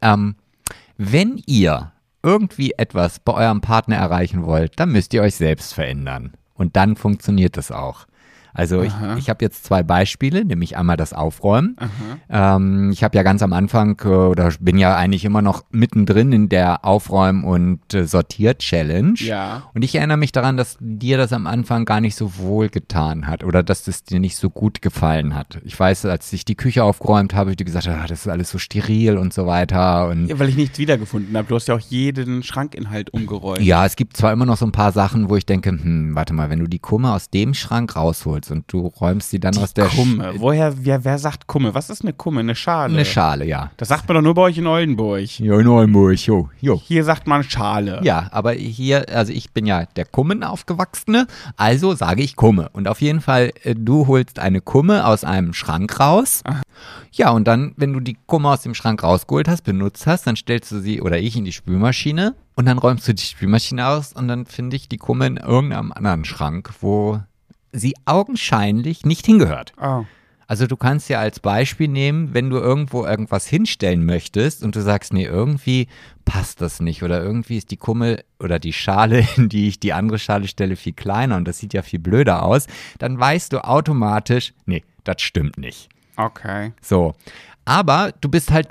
Ähm, 0.00 0.36
wenn 0.98 1.42
ihr 1.46 1.92
irgendwie 2.22 2.74
etwas 2.76 3.18
bei 3.18 3.32
eurem 3.32 3.60
Partner 3.60 3.96
erreichen 3.96 4.44
wollt, 4.44 4.78
dann 4.78 4.92
müsst 4.92 5.12
ihr 5.14 5.22
euch 5.22 5.34
selbst 5.34 5.74
verändern. 5.74 6.34
Und 6.54 6.76
dann 6.76 6.94
funktioniert 6.94 7.56
es 7.56 7.72
auch. 7.72 8.06
Also 8.54 8.82
ich, 8.82 8.92
Aha. 8.92 9.16
ich 9.16 9.28
habe 9.28 9.44
jetzt 9.44 9.64
zwei 9.64 9.82
Beispiele, 9.82 10.44
nämlich 10.44 10.76
einmal 10.76 10.96
das 10.96 11.12
Aufräumen. 11.12 11.76
Ähm, 12.28 12.90
ich 12.92 13.04
habe 13.04 13.16
ja 13.16 13.22
ganz 13.22 13.42
am 13.42 13.52
Anfang 13.52 13.98
äh, 14.04 14.08
oder 14.08 14.52
bin 14.60 14.78
ja 14.78 14.96
eigentlich 14.96 15.24
immer 15.24 15.42
noch 15.42 15.64
mittendrin 15.70 16.32
in 16.32 16.48
der 16.48 16.84
Aufräum- 16.84 17.44
und 17.44 17.94
äh, 17.94 18.06
Sortier-Challenge. 18.06 19.14
Ja. 19.18 19.64
Und 19.74 19.82
ich 19.82 19.94
erinnere 19.94 20.16
mich 20.16 20.32
daran, 20.32 20.56
dass 20.56 20.76
dir 20.80 21.16
das 21.18 21.32
am 21.32 21.46
Anfang 21.46 21.84
gar 21.84 22.00
nicht 22.00 22.14
so 22.16 22.36
wohl 22.38 22.68
getan 22.68 23.26
hat 23.26 23.44
oder 23.44 23.62
dass 23.62 23.84
das 23.84 24.04
dir 24.04 24.20
nicht 24.20 24.36
so 24.36 24.50
gut 24.50 24.82
gefallen 24.82 25.34
hat. 25.34 25.58
Ich 25.64 25.78
weiß, 25.78 26.06
als 26.06 26.32
ich 26.32 26.44
die 26.44 26.54
Küche 26.54 26.84
aufgeräumt 26.84 27.34
habe, 27.34 27.38
habe 27.38 27.50
ich 27.52 27.56
dir 27.56 27.64
gesagt, 27.64 27.88
ah, 27.88 28.06
das 28.06 28.20
ist 28.20 28.28
alles 28.28 28.50
so 28.50 28.58
steril 28.58 29.16
und 29.16 29.32
so 29.32 29.46
weiter. 29.46 30.08
Und 30.08 30.26
Ja, 30.28 30.38
weil 30.38 30.48
ich 30.48 30.56
nichts 30.56 30.78
wiedergefunden 30.78 31.36
habe. 31.36 31.48
Du 31.48 31.54
hast 31.54 31.68
ja 31.68 31.74
auch 31.74 31.80
jeden 31.80 32.42
Schrankinhalt 32.42 33.10
umgeräumt. 33.10 33.60
ja, 33.60 33.86
es 33.86 33.96
gibt 33.96 34.16
zwar 34.16 34.32
immer 34.32 34.44
noch 34.44 34.56
so 34.56 34.66
ein 34.66 34.72
paar 34.72 34.92
Sachen, 34.92 35.30
wo 35.30 35.36
ich 35.36 35.46
denke, 35.46 35.70
hm, 35.70 36.14
warte 36.14 36.34
mal, 36.34 36.50
wenn 36.50 36.58
du 36.58 36.66
die 36.66 36.78
Kummer 36.78 37.14
aus 37.14 37.30
dem 37.30 37.54
Schrank 37.54 37.96
rausholst, 37.96 38.37
rausholst 38.38 38.50
und 38.50 38.64
du 38.72 38.86
räumst 38.86 39.30
sie 39.30 39.40
dann 39.40 39.56
aus 39.58 39.74
der 39.74 39.86
Kumme. 39.86 40.34
Woher, 40.36 40.84
wer, 40.84 41.04
wer 41.04 41.18
sagt 41.18 41.46
Kumme? 41.46 41.74
Was 41.74 41.90
ist 41.90 42.02
eine 42.02 42.12
Kumme? 42.12 42.40
Eine 42.40 42.54
Schale? 42.54 42.94
Eine 42.94 43.04
Schale, 43.04 43.44
ja. 43.44 43.70
Das 43.76 43.88
sagt 43.88 44.08
man 44.08 44.16
doch 44.16 44.22
nur 44.22 44.34
bei 44.34 44.42
euch 44.42 44.58
in 44.58 44.66
Oldenburg. 44.66 45.38
Ja, 45.38 45.58
in 45.58 45.66
Oldenburg, 45.66 46.18
jo, 46.18 46.48
jo. 46.60 46.80
Hier 46.84 47.04
sagt 47.04 47.26
man 47.26 47.42
Schale. 47.42 48.00
Ja, 48.02 48.28
aber 48.30 48.52
hier, 48.52 49.06
also 49.08 49.32
ich 49.32 49.52
bin 49.52 49.66
ja 49.66 49.86
der 49.96 50.04
Kummen 50.04 50.42
aufgewachsene, 50.42 51.26
also 51.56 51.94
sage 51.94 52.22
ich 52.22 52.36
Kumme. 52.36 52.68
Und 52.72 52.88
auf 52.88 53.00
jeden 53.00 53.20
Fall, 53.20 53.52
äh, 53.62 53.74
du 53.74 54.06
holst 54.06 54.38
eine 54.38 54.60
Kumme 54.60 55.06
aus 55.06 55.24
einem 55.24 55.52
Schrank 55.52 55.98
raus. 56.00 56.42
Ja, 57.12 57.30
und 57.30 57.48
dann, 57.48 57.72
wenn 57.76 57.92
du 57.92 58.00
die 58.00 58.16
Kumme 58.26 58.50
aus 58.50 58.62
dem 58.62 58.74
Schrank 58.74 59.02
rausgeholt 59.02 59.48
hast, 59.48 59.62
benutzt 59.62 60.06
hast, 60.06 60.26
dann 60.26 60.36
stellst 60.36 60.70
du 60.70 60.78
sie 60.78 61.00
oder 61.00 61.18
ich 61.18 61.36
in 61.36 61.44
die 61.44 61.52
Spülmaschine 61.52 62.36
und 62.54 62.66
dann 62.66 62.78
räumst 62.78 63.08
du 63.08 63.14
die 63.14 63.22
Spülmaschine 63.22 63.86
aus 63.86 64.12
und 64.12 64.28
dann 64.28 64.46
finde 64.46 64.76
ich 64.76 64.88
die 64.88 64.98
Kumme 64.98 65.26
in 65.26 65.36
irgendeinem 65.36 65.92
anderen 65.92 66.24
Schrank, 66.24 66.70
wo 66.80 67.20
sie 67.72 67.94
augenscheinlich 68.04 69.04
nicht 69.04 69.26
hingehört. 69.26 69.72
Oh. 69.80 70.04
Also 70.48 70.66
du 70.66 70.78
kannst 70.78 71.10
ja 71.10 71.20
als 71.20 71.40
Beispiel 71.40 71.88
nehmen, 71.88 72.32
wenn 72.32 72.48
du 72.48 72.56
irgendwo 72.56 73.04
irgendwas 73.04 73.46
hinstellen 73.46 74.06
möchtest 74.06 74.64
und 74.64 74.74
du 74.74 74.80
sagst, 74.80 75.12
nee, 75.12 75.26
irgendwie 75.26 75.88
passt 76.24 76.62
das 76.62 76.80
nicht 76.80 77.02
oder 77.02 77.22
irgendwie 77.22 77.58
ist 77.58 77.70
die 77.70 77.76
Kummel 77.76 78.24
oder 78.40 78.58
die 78.58 78.72
Schale, 78.72 79.26
in 79.36 79.50
die 79.50 79.68
ich 79.68 79.78
die 79.78 79.92
andere 79.92 80.18
Schale 80.18 80.48
stelle, 80.48 80.76
viel 80.76 80.94
kleiner 80.94 81.36
und 81.36 81.46
das 81.46 81.58
sieht 81.58 81.74
ja 81.74 81.82
viel 81.82 81.98
blöder 81.98 82.42
aus, 82.42 82.66
dann 82.98 83.20
weißt 83.20 83.52
du 83.52 83.62
automatisch, 83.62 84.54
nee, 84.64 84.82
das 85.04 85.20
stimmt 85.20 85.58
nicht. 85.58 85.90
Okay. 86.16 86.72
So. 86.80 87.14
Aber 87.66 88.12
du 88.18 88.30
bist 88.30 88.50
halt 88.50 88.68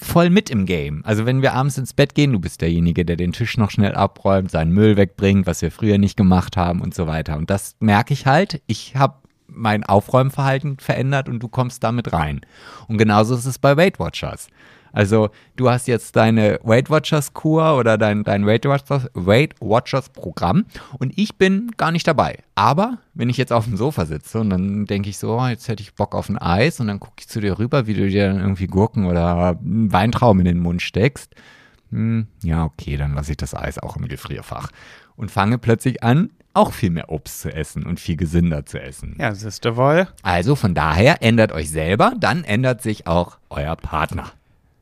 voll 0.00 0.30
mit 0.30 0.50
im 0.50 0.66
Game. 0.66 1.02
Also 1.04 1.26
wenn 1.26 1.42
wir 1.42 1.54
abends 1.54 1.78
ins 1.78 1.92
Bett 1.92 2.14
gehen, 2.14 2.32
du 2.32 2.38
bist 2.38 2.60
derjenige, 2.60 3.04
der 3.04 3.16
den 3.16 3.32
Tisch 3.32 3.56
noch 3.56 3.70
schnell 3.70 3.94
abräumt, 3.94 4.50
seinen 4.50 4.72
Müll 4.72 4.96
wegbringt, 4.96 5.46
was 5.46 5.62
wir 5.62 5.70
früher 5.70 5.98
nicht 5.98 6.16
gemacht 6.16 6.56
haben 6.56 6.80
und 6.80 6.94
so 6.94 7.06
weiter. 7.06 7.36
Und 7.36 7.50
das 7.50 7.76
merke 7.80 8.12
ich 8.12 8.26
halt. 8.26 8.62
Ich 8.66 8.96
habe 8.96 9.16
mein 9.48 9.84
Aufräumverhalten 9.84 10.78
verändert 10.78 11.28
und 11.28 11.40
du 11.40 11.48
kommst 11.48 11.82
damit 11.84 12.12
rein. 12.12 12.40
Und 12.88 12.98
genauso 12.98 13.34
ist 13.34 13.46
es 13.46 13.58
bei 13.58 13.76
Weight 13.76 13.98
Watchers. 13.98 14.48
Also 14.96 15.28
du 15.56 15.68
hast 15.68 15.88
jetzt 15.88 16.16
deine 16.16 16.58
Weight 16.62 16.88
Watchers 16.88 17.34
Kur 17.34 17.76
oder 17.76 17.98
dein, 17.98 18.24
dein 18.24 18.46
Weight, 18.46 18.64
Watchers, 18.64 19.10
Weight 19.12 19.54
Watchers 19.60 20.08
Programm 20.08 20.64
und 20.98 21.12
ich 21.18 21.36
bin 21.36 21.70
gar 21.76 21.92
nicht 21.92 22.08
dabei. 22.08 22.38
Aber 22.54 22.96
wenn 23.12 23.28
ich 23.28 23.36
jetzt 23.36 23.52
auf 23.52 23.66
dem 23.66 23.76
Sofa 23.76 24.06
sitze 24.06 24.40
und 24.40 24.48
dann 24.48 24.86
denke 24.86 25.10
ich 25.10 25.18
so, 25.18 25.38
oh, 25.38 25.46
jetzt 25.48 25.68
hätte 25.68 25.82
ich 25.82 25.94
Bock 25.94 26.14
auf 26.14 26.30
ein 26.30 26.38
Eis 26.38 26.80
und 26.80 26.86
dann 26.86 26.98
gucke 26.98 27.16
ich 27.18 27.28
zu 27.28 27.42
dir 27.42 27.58
rüber, 27.58 27.86
wie 27.86 27.92
du 27.92 28.08
dir 28.08 28.28
dann 28.28 28.40
irgendwie 28.40 28.68
Gurken 28.68 29.04
oder 29.04 29.58
Weintrauben 29.60 30.40
in 30.40 30.46
den 30.46 30.60
Mund 30.60 30.80
steckst. 30.80 31.34
Hm, 31.90 32.26
ja, 32.42 32.64
okay, 32.64 32.96
dann 32.96 33.12
lasse 33.12 33.32
ich 33.32 33.36
das 33.36 33.54
Eis 33.54 33.78
auch 33.78 33.98
im 33.98 34.08
Gefrierfach 34.08 34.70
und 35.14 35.30
fange 35.30 35.58
plötzlich 35.58 36.02
an, 36.02 36.30
auch 36.54 36.72
viel 36.72 36.88
mehr 36.88 37.10
Obst 37.10 37.42
zu 37.42 37.52
essen 37.52 37.84
und 37.84 38.00
viel 38.00 38.16
gesünder 38.16 38.64
zu 38.64 38.80
essen. 38.80 39.14
Ja, 39.20 39.34
siehste 39.34 39.76
wohl. 39.76 40.08
Also 40.22 40.56
von 40.56 40.72
daher 40.72 41.22
ändert 41.22 41.52
euch 41.52 41.70
selber, 41.70 42.14
dann 42.18 42.44
ändert 42.44 42.80
sich 42.80 43.06
auch 43.06 43.36
euer 43.50 43.76
Partner. 43.76 44.32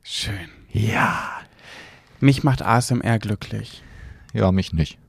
Schön. 0.07 0.49
Ja. 0.71 1.31
Mich 2.19 2.43
macht 2.43 2.61
ASMR 2.61 3.17
glücklich. 3.17 3.81
Ja, 4.33 4.51
mich 4.51 4.71
nicht. 4.71 4.99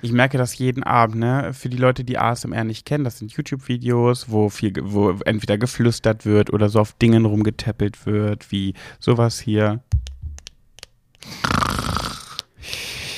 Ich 0.00 0.12
merke 0.12 0.38
das 0.38 0.56
jeden 0.56 0.84
Abend, 0.84 1.16
ne? 1.16 1.52
Für 1.52 1.68
die 1.68 1.76
Leute, 1.76 2.04
die 2.04 2.18
ASMR 2.18 2.62
nicht 2.62 2.86
kennen, 2.86 3.02
das 3.02 3.18
sind 3.18 3.32
YouTube-Videos, 3.32 4.30
wo 4.30 4.48
viel, 4.48 4.74
wo 4.80 5.10
entweder 5.24 5.58
geflüstert 5.58 6.24
wird 6.24 6.52
oder 6.52 6.68
so 6.68 6.78
auf 6.78 6.92
Dingen 6.92 7.24
rumgetäppelt 7.24 8.06
wird, 8.06 8.52
wie 8.52 8.74
sowas 9.00 9.40
hier. 9.40 9.82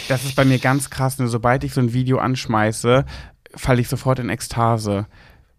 Das 0.08 0.24
ist 0.24 0.36
bei 0.36 0.46
mir 0.46 0.58
ganz 0.58 0.88
krass, 0.88 1.18
ne? 1.18 1.28
Sobald 1.28 1.64
ich 1.64 1.74
so 1.74 1.82
ein 1.82 1.92
Video 1.92 2.16
anschmeiße, 2.16 3.04
falle 3.54 3.82
ich 3.82 3.88
sofort 3.88 4.20
in 4.20 4.30
Ekstase. 4.30 5.06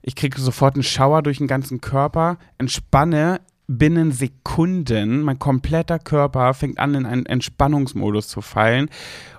Ich 0.02 0.16
kriege 0.16 0.42
sofort 0.42 0.74
einen 0.74 0.82
Schauer 0.82 1.22
durch 1.22 1.38
den 1.38 1.48
ganzen 1.48 1.82
Körper, 1.82 2.40
entspanne 2.58 3.42
binnen 3.68 4.12
Sekunden. 4.12 5.22
Mein 5.22 5.40
kompletter 5.40 6.00
Körper 6.00 6.54
fängt 6.54 6.80
an, 6.80 6.96
in 6.96 7.06
einen 7.06 7.26
Entspannungsmodus 7.26 8.28
zu 8.28 8.42
fallen. 8.42 8.90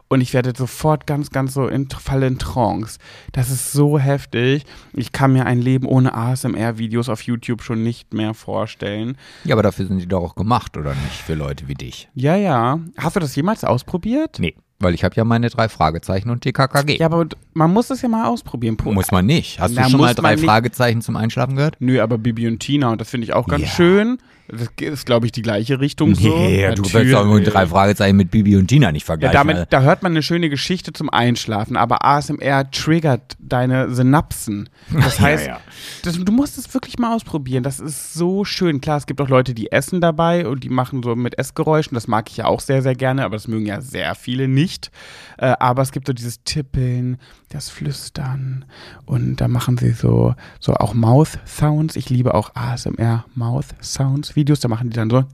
Und 0.09 0.21
ich 0.21 0.35
werde 0.35 0.53
sofort 0.57 1.07
ganz, 1.07 1.31
ganz 1.31 1.55
so 1.55 1.67
in, 1.67 1.89
falle 1.91 2.29
in 2.29 2.39
Trance. 2.39 2.99
Das 3.33 3.51
ist 3.51 3.73
so 3.73 3.99
heftig. 3.99 4.65
Ich 4.93 5.11
kann 5.11 5.33
mir 5.33 5.47
ein 5.47 5.61
Leben 5.61 5.87
ohne 5.87 6.15
ASMR-Videos 6.15 7.09
auf 7.09 7.23
YouTube 7.23 7.63
schon 7.63 7.83
nicht 7.83 8.15
mehr 8.15 8.33
vorstellen. 8.35 9.17
Ja, 9.45 9.57
aber 9.57 9.65
dafür 9.65 9.87
sind 9.87 9.99
die 9.99 10.07
doch 10.07 10.23
auch 10.23 10.35
gemacht, 10.37 10.77
oder 10.77 10.91
nicht? 10.91 11.23
Für 11.23 11.35
Leute 11.35 11.67
wie 11.67 11.75
dich. 11.75 12.09
Ja, 12.15 12.37
ja. 12.37 12.79
Hast 12.97 13.17
du 13.17 13.21
das 13.21 13.35
jemals 13.35 13.65
ausprobiert? 13.65 14.37
Nee, 14.39 14.55
weil 14.79 14.95
ich 14.95 15.05
habe 15.05 15.15
ja 15.17 15.25
meine 15.25 15.49
drei 15.49 15.69
Fragezeichen 15.69 16.31
und 16.31 16.45
die 16.45 16.53
KKG. 16.53 16.99
Ja, 16.99 17.07
aber 17.07 17.27
man 17.55 17.73
muss 17.73 17.91
es 17.91 18.03
ja 18.03 18.09
mal 18.09 18.27
ausprobieren. 18.27 18.77
Muss 18.85 19.11
man 19.11 19.27
nicht. 19.27 19.59
Hast 19.61 19.75
Na, 19.75 19.85
du 19.85 19.91
schon 19.91 20.01
mal 20.01 20.15
drei. 20.15 20.37
Fragezeichen 20.37 21.01
zum 21.01 21.17
Einschlafen 21.17 21.57
gehört? 21.57 21.77
Nö, 21.81 22.01
aber 22.03 22.19
Bibi 22.19 22.47
und 22.49 22.61
Tina, 22.61 22.91
und 22.91 23.01
das 23.01 23.09
finde 23.11 23.25
ich 23.27 23.33
auch 23.33 23.47
ganz 23.49 23.63
Ja. 23.63 23.69
schön. 23.69 24.19
Das 24.49 24.69
ist, 24.81 25.07
glaube 25.07 25.27
ich, 25.27 25.33
die 25.33 25.43
gleiche 25.43 25.81
Richtung 25.81 26.15
so. 26.15 26.29
Nee, 26.29 26.73
du 26.75 26.83
willst 26.93 27.13
doch 27.13 27.25
nur 27.25 27.41
drei 27.41 27.67
Fragezeichen 27.67 28.17
mit 28.17 28.31
Bibi 28.31 28.57
und 28.57 28.69
Tina 28.69 28.93
nicht 28.93 29.03
Ja, 29.03 29.07
vergleichen. 29.07 29.35
damit, 29.35 29.67
da 29.73 29.81
hört 29.83 30.03
man 30.03 30.13
eine 30.13 30.23
schöne 30.23 30.49
Geschichte 30.49 30.93
zum 30.93 31.11
Einschlafen, 31.11 31.77
aber 31.77 32.05
ASMR 32.05 32.71
triggert 32.71 33.37
deine 33.41 33.93
Synapsen. 33.95 34.69
Das 34.93 35.19
Ja, 35.19 35.25
heißt, 35.25 35.47
ja. 35.47 35.61
Das, 36.03 36.17
du 36.23 36.33
musst 36.33 36.59
es 36.59 36.73
wirklich 36.73 36.99
mal 36.99 37.15
ausprobieren. 37.15 37.63
Das 37.65 37.81
ist 37.81 38.15
so 38.15 38.45
schön. 38.45 38.81
Klar, 38.81 38.99
es 38.99 39.07
gibt 39.07 39.21
auch 39.21 39.29
Leute, 39.29 39.53
die 39.55 39.73
essen 39.73 40.01
dabei 40.01 40.47
und 40.47 40.63
die 40.65 40.69
machen 40.69 41.03
so 41.03 41.17
mit 41.17 41.39
Essgeräuschen. 41.39 41.95
Das 41.95 42.07
mag 42.07 42.31
ich 42.31 42.37
ja 42.37 42.45
auch 42.47 42.61
sehr, 42.61 42.83
sehr 42.83 42.95
gerne, 42.95 43.25
aber 43.25 43.37
das 43.37 43.49
mögen 43.49 43.67
ja 43.67 43.81
sehr 43.81 44.15
viele 44.15 44.47
nicht. 44.49 44.91
Äh, 45.39 45.55
aber 45.59 45.83
es 45.83 45.91
gibt 45.93 46.07
so 46.07 46.13
dieses 46.13 46.43
Tippeln, 46.45 47.19
das 47.49 47.69
Flüstern 47.71 48.65
und 49.07 49.37
da 49.41 49.49
machen 49.49 49.79
sie 49.79 49.93
so, 49.93 50.35
so 50.61 50.75
auch 50.75 50.95
Mouth 50.95 51.39
Sounds. 51.47 51.97
Ich 51.97 52.11
liebe 52.11 52.35
auch 52.35 52.55
ASMR 52.55 53.25
Mouth 53.35 53.67
Sounds 53.81 54.36
Videos. 54.37 54.61
Da 54.61 54.69
machen 54.69 54.91
die 54.91 54.97
dann 54.97 55.11
so. 55.11 55.25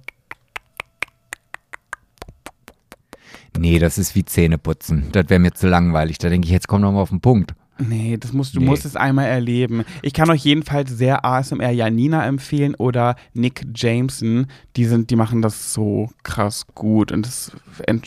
nee, 3.58 3.78
das 3.78 3.98
ist 3.98 4.14
wie 4.14 4.24
Zähneputzen. 4.24 5.08
Das 5.12 5.28
wäre 5.28 5.38
mir 5.40 5.52
zu 5.52 5.68
langweilig. 5.68 6.18
Da 6.18 6.28
denke 6.28 6.46
ich, 6.46 6.52
jetzt 6.52 6.68
komm 6.68 6.82
doch 6.82 6.92
mal 6.92 7.00
auf 7.02 7.10
den 7.10 7.20
Punkt. 7.20 7.54
Nee, 7.78 8.16
das 8.16 8.32
musst, 8.32 8.54
du 8.54 8.60
Nee. 8.60 8.66
musst 8.66 8.84
es 8.84 8.96
einmal 8.96 9.26
erleben. 9.26 9.84
Ich 10.02 10.12
kann 10.12 10.30
euch 10.30 10.44
jedenfalls 10.44 10.90
sehr 10.90 11.24
ASMR 11.24 11.70
Janina 11.70 12.24
empfehlen 12.26 12.74
oder 12.74 13.16
Nick 13.34 13.64
Jameson. 13.74 14.46
Die 14.76 14.84
sind, 14.84 15.10
die 15.10 15.16
machen 15.16 15.42
das 15.42 15.72
so 15.72 16.10
krass 16.22 16.66
gut 16.74 17.12
und 17.12 17.26
das, 17.26 17.52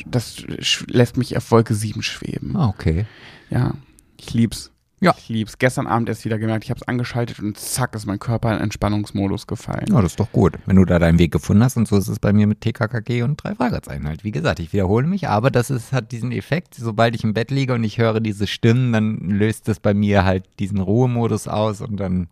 das 0.05 0.43
lässt 0.87 1.17
mich 1.17 1.35
auf 1.35 1.49
Wolke 1.51 1.73
7 1.73 2.01
schweben. 2.03 2.55
Ah, 2.55 2.67
okay. 2.67 3.05
Ja, 3.49 3.73
ich 4.19 4.33
lieb's. 4.33 4.71
Ja. 5.05 5.13
Ich 5.17 5.29
lieb's. 5.29 5.57
Gestern 5.59 5.85
Abend 5.87 6.09
erst 6.09 6.25
wieder 6.25 6.39
gemerkt, 6.39 6.63
ich 6.63 6.71
habe 6.71 6.79
es 6.81 6.87
angeschaltet 6.87 7.39
und 7.39 7.57
zack 7.59 7.93
ist 7.95 8.05
mein 8.07 8.17
Körper 8.19 8.53
in 8.55 8.59
Entspannungsmodus 8.59 9.45
gefallen. 9.47 9.85
Ja, 9.89 10.01
das 10.01 10.13
ist 10.13 10.19
doch 10.19 10.31
gut. 10.31 10.55
Wenn 10.65 10.75
du 10.77 10.85
da 10.85 10.97
deinen 10.99 11.19
Weg 11.19 11.31
gefunden 11.31 11.63
hast 11.63 11.77
und 11.77 11.87
so 11.87 11.95
ist 11.97 12.07
es 12.07 12.19
bei 12.19 12.33
mir 12.33 12.47
mit 12.47 12.61
TKKG 12.61 13.21
und 13.21 13.43
drei 13.43 13.53
Fragezeichen 13.55 14.07
halt. 14.07 14.23
Wie 14.23 14.31
gesagt, 14.31 14.59
ich 14.59 14.73
wiederhole 14.73 15.05
mich, 15.05 15.27
aber 15.27 15.51
das 15.51 15.69
ist, 15.69 15.93
hat 15.93 16.11
diesen 16.11 16.31
Effekt, 16.31 16.73
sobald 16.75 17.15
ich 17.15 17.23
im 17.23 17.33
Bett 17.33 17.51
liege 17.51 17.73
und 17.75 17.83
ich 17.83 17.99
höre 17.99 18.19
diese 18.19 18.47
Stimmen, 18.47 18.91
dann 18.93 19.17
löst 19.29 19.67
das 19.67 19.79
bei 19.79 19.93
mir 19.93 20.25
halt 20.25 20.45
diesen 20.59 20.79
Ruhemodus 20.79 21.47
aus 21.47 21.81
und 21.81 21.97
dann 21.99 22.27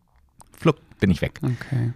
flupp, 0.58 0.80
bin 1.00 1.12
ich 1.12 1.22
weg. 1.22 1.40
Okay, 1.44 1.94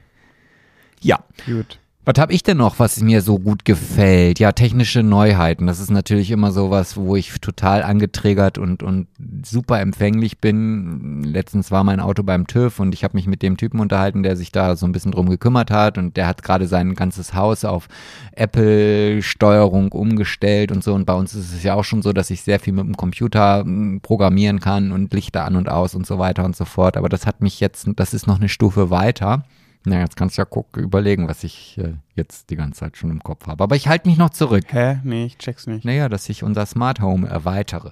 Ja. 1.02 1.24
gut. 1.46 1.80
Was 2.08 2.22
habe 2.22 2.32
ich 2.32 2.42
denn 2.42 2.56
noch, 2.56 2.80
was 2.80 3.02
mir 3.02 3.22
so 3.22 3.38
gut 3.38 3.66
gefällt? 3.66 4.40
Ja, 4.40 4.54
technische 4.54 5.04
Neuheiten. 5.04 5.68
Das 5.68 5.82
ist 5.82 5.92
natürlich 5.92 6.32
immer 6.32 6.54
sowas, 6.54 6.96
wo 6.96 7.18
ich 7.18 7.34
total 7.42 7.84
angetriggert 7.84 8.58
und, 8.58 8.82
und 8.82 9.08
super 9.44 9.82
empfänglich 9.82 10.38
bin. 10.38 11.22
Letztens 11.26 11.70
war 11.70 11.84
mein 11.84 12.00
Auto 12.00 12.24
beim 12.24 12.48
TÜV 12.48 12.80
und 12.80 12.94
ich 12.94 13.04
habe 13.04 13.18
mich 13.18 13.28
mit 13.28 13.42
dem 13.42 13.58
Typen 13.58 13.82
unterhalten, 13.82 14.24
der 14.24 14.38
sich 14.38 14.54
da 14.54 14.78
so 14.78 14.86
ein 14.86 14.94
bisschen 14.94 15.12
drum 15.12 15.28
gekümmert 15.28 15.70
hat 15.70 15.98
und 15.98 16.16
der 16.16 16.28
hat 16.28 16.44
gerade 16.44 16.66
sein 16.70 16.94
ganzes 16.94 17.34
Haus 17.34 17.66
auf 17.66 17.90
Apple-Steuerung 18.32 19.92
umgestellt 19.92 20.72
und 20.72 20.86
so. 20.86 20.94
Und 20.94 21.04
bei 21.04 21.14
uns 21.14 21.34
ist 21.34 21.54
es 21.54 21.64
ja 21.64 21.74
auch 21.74 21.84
schon 21.84 22.02
so, 22.02 22.14
dass 22.14 22.30
ich 22.30 22.42
sehr 22.42 22.62
viel 22.62 22.72
mit 22.72 22.86
dem 22.86 22.96
Computer 22.96 23.66
mm, 23.66 24.00
programmieren 24.00 24.62
kann 24.62 24.94
und 24.94 25.14
Lichter 25.14 25.44
an 25.44 25.58
und 25.58 25.68
aus 25.68 25.94
und 25.94 26.08
so 26.08 26.18
weiter 26.20 26.46
und 26.46 26.56
so 26.56 26.64
fort. 26.64 26.96
Aber 26.96 27.10
das 27.10 27.26
hat 27.26 27.42
mich 27.42 27.60
jetzt, 27.60 27.86
das 27.98 28.14
ist 28.14 28.28
noch 28.28 28.38
eine 28.38 28.48
Stufe 28.48 28.92
weiter. 28.92 29.44
Na, 29.90 30.00
jetzt 30.02 30.16
kannst 30.18 30.38
du 30.38 30.42
ja 30.42 30.46
gucken, 30.46 30.84
überlegen, 30.84 31.28
was 31.28 31.44
ich 31.44 31.78
äh, 31.78 31.94
jetzt 32.16 32.50
die 32.50 32.56
ganze 32.56 32.80
Zeit 32.82 32.98
schon 32.98 33.10
im 33.10 33.24
Kopf 33.24 33.48
habe. 33.48 33.64
Aber 33.64 33.76
ich 33.76 33.88
halte 33.88 34.08
mich 34.10 34.18
noch 34.18 34.32
zurück. 34.32 34.66
Hä? 34.70 35.00
Nee, 35.04 35.26
ich 35.26 35.38
check's 35.38 35.66
nicht. 35.68 35.86
Naja, 35.86 36.10
dass 36.10 36.28
ich 36.30 36.44
unser 36.44 36.66
Smart 36.66 37.02
Home 37.02 37.28
erweitere. 37.28 37.92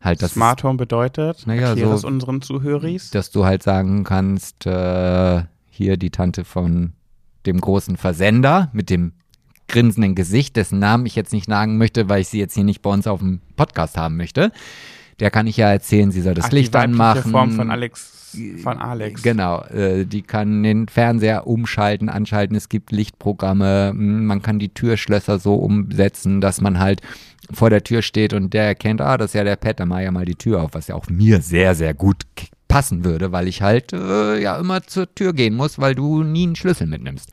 Halt, 0.00 0.22
das 0.22 0.32
Smart 0.32 0.64
Home 0.64 0.78
bedeutet, 0.78 1.46
Naja, 1.46 1.76
so- 1.76 1.92
es 1.92 2.04
unseren 2.04 2.40
Zuhöris. 2.42 3.10
dass 3.10 3.30
du 3.30 3.44
halt 3.44 3.62
sagen 3.62 4.02
kannst, 4.04 4.66
äh, 4.66 5.42
hier 5.68 5.96
die 5.98 6.10
Tante 6.10 6.44
von 6.44 6.94
dem 7.46 7.60
großen 7.60 7.96
Versender 7.96 8.70
mit 8.72 8.90
dem 8.90 9.12
grinsenden 9.68 10.14
Gesicht, 10.14 10.56
dessen 10.56 10.78
Namen 10.78 11.06
ich 11.06 11.14
jetzt 11.16 11.32
nicht 11.32 11.46
sagen 11.46 11.78
möchte, 11.78 12.08
weil 12.08 12.22
ich 12.22 12.28
sie 12.28 12.38
jetzt 12.40 12.54
hier 12.54 12.64
nicht 12.64 12.82
bei 12.82 12.90
uns 12.90 13.06
auf 13.06 13.20
dem 13.20 13.40
Podcast 13.56 13.96
haben 13.96 14.16
möchte. 14.16 14.52
Der 15.20 15.30
kann 15.30 15.46
ich 15.46 15.58
ja 15.58 15.70
erzählen, 15.70 16.10
sie 16.10 16.22
soll 16.22 16.34
das 16.34 16.46
Ach, 16.46 16.52
Licht 16.52 16.74
die 16.74 16.78
anmachen. 16.78 17.30
Form 17.30 17.52
von 17.52 17.70
Alex, 17.70 18.19
von 18.62 18.78
Alex. 18.78 19.22
Genau, 19.22 19.62
äh, 19.64 20.04
die 20.06 20.22
kann 20.22 20.62
den 20.62 20.88
Fernseher 20.88 21.46
umschalten, 21.46 22.08
anschalten. 22.08 22.56
Es 22.56 22.68
gibt 22.68 22.92
Lichtprogramme. 22.92 23.90
m, 23.90 24.26
Man 24.26 24.42
kann 24.42 24.58
die 24.58 24.68
Türschlösser 24.70 25.38
so 25.38 25.54
umsetzen, 25.54 26.40
dass 26.40 26.60
man 26.60 26.78
halt 26.78 27.00
vor 27.52 27.70
der 27.70 27.82
Tür 27.82 28.02
steht 28.02 28.32
und 28.32 28.54
der 28.54 28.64
erkennt, 28.64 29.00
ah, 29.00 29.16
das 29.16 29.30
ist 29.30 29.34
ja 29.34 29.44
der 29.44 29.56
Pet, 29.56 29.80
dann 29.80 29.88
mach 29.88 30.00
ja 30.00 30.10
mal 30.10 30.24
die 30.24 30.36
Tür 30.36 30.62
auf, 30.62 30.70
was 30.74 30.88
ja 30.88 30.94
auch 30.94 31.08
mir 31.08 31.40
sehr, 31.40 31.74
sehr 31.74 31.94
gut 31.94 32.22
passen 32.68 33.04
würde, 33.04 33.32
weil 33.32 33.48
ich 33.48 33.62
halt 33.62 33.92
äh, 33.92 34.40
ja 34.40 34.56
immer 34.56 34.82
zur 34.82 35.12
Tür 35.14 35.32
gehen 35.32 35.56
muss, 35.56 35.78
weil 35.80 35.94
du 35.96 36.22
nie 36.22 36.44
einen 36.44 36.56
Schlüssel 36.56 36.86
mitnimmst. 36.86 37.30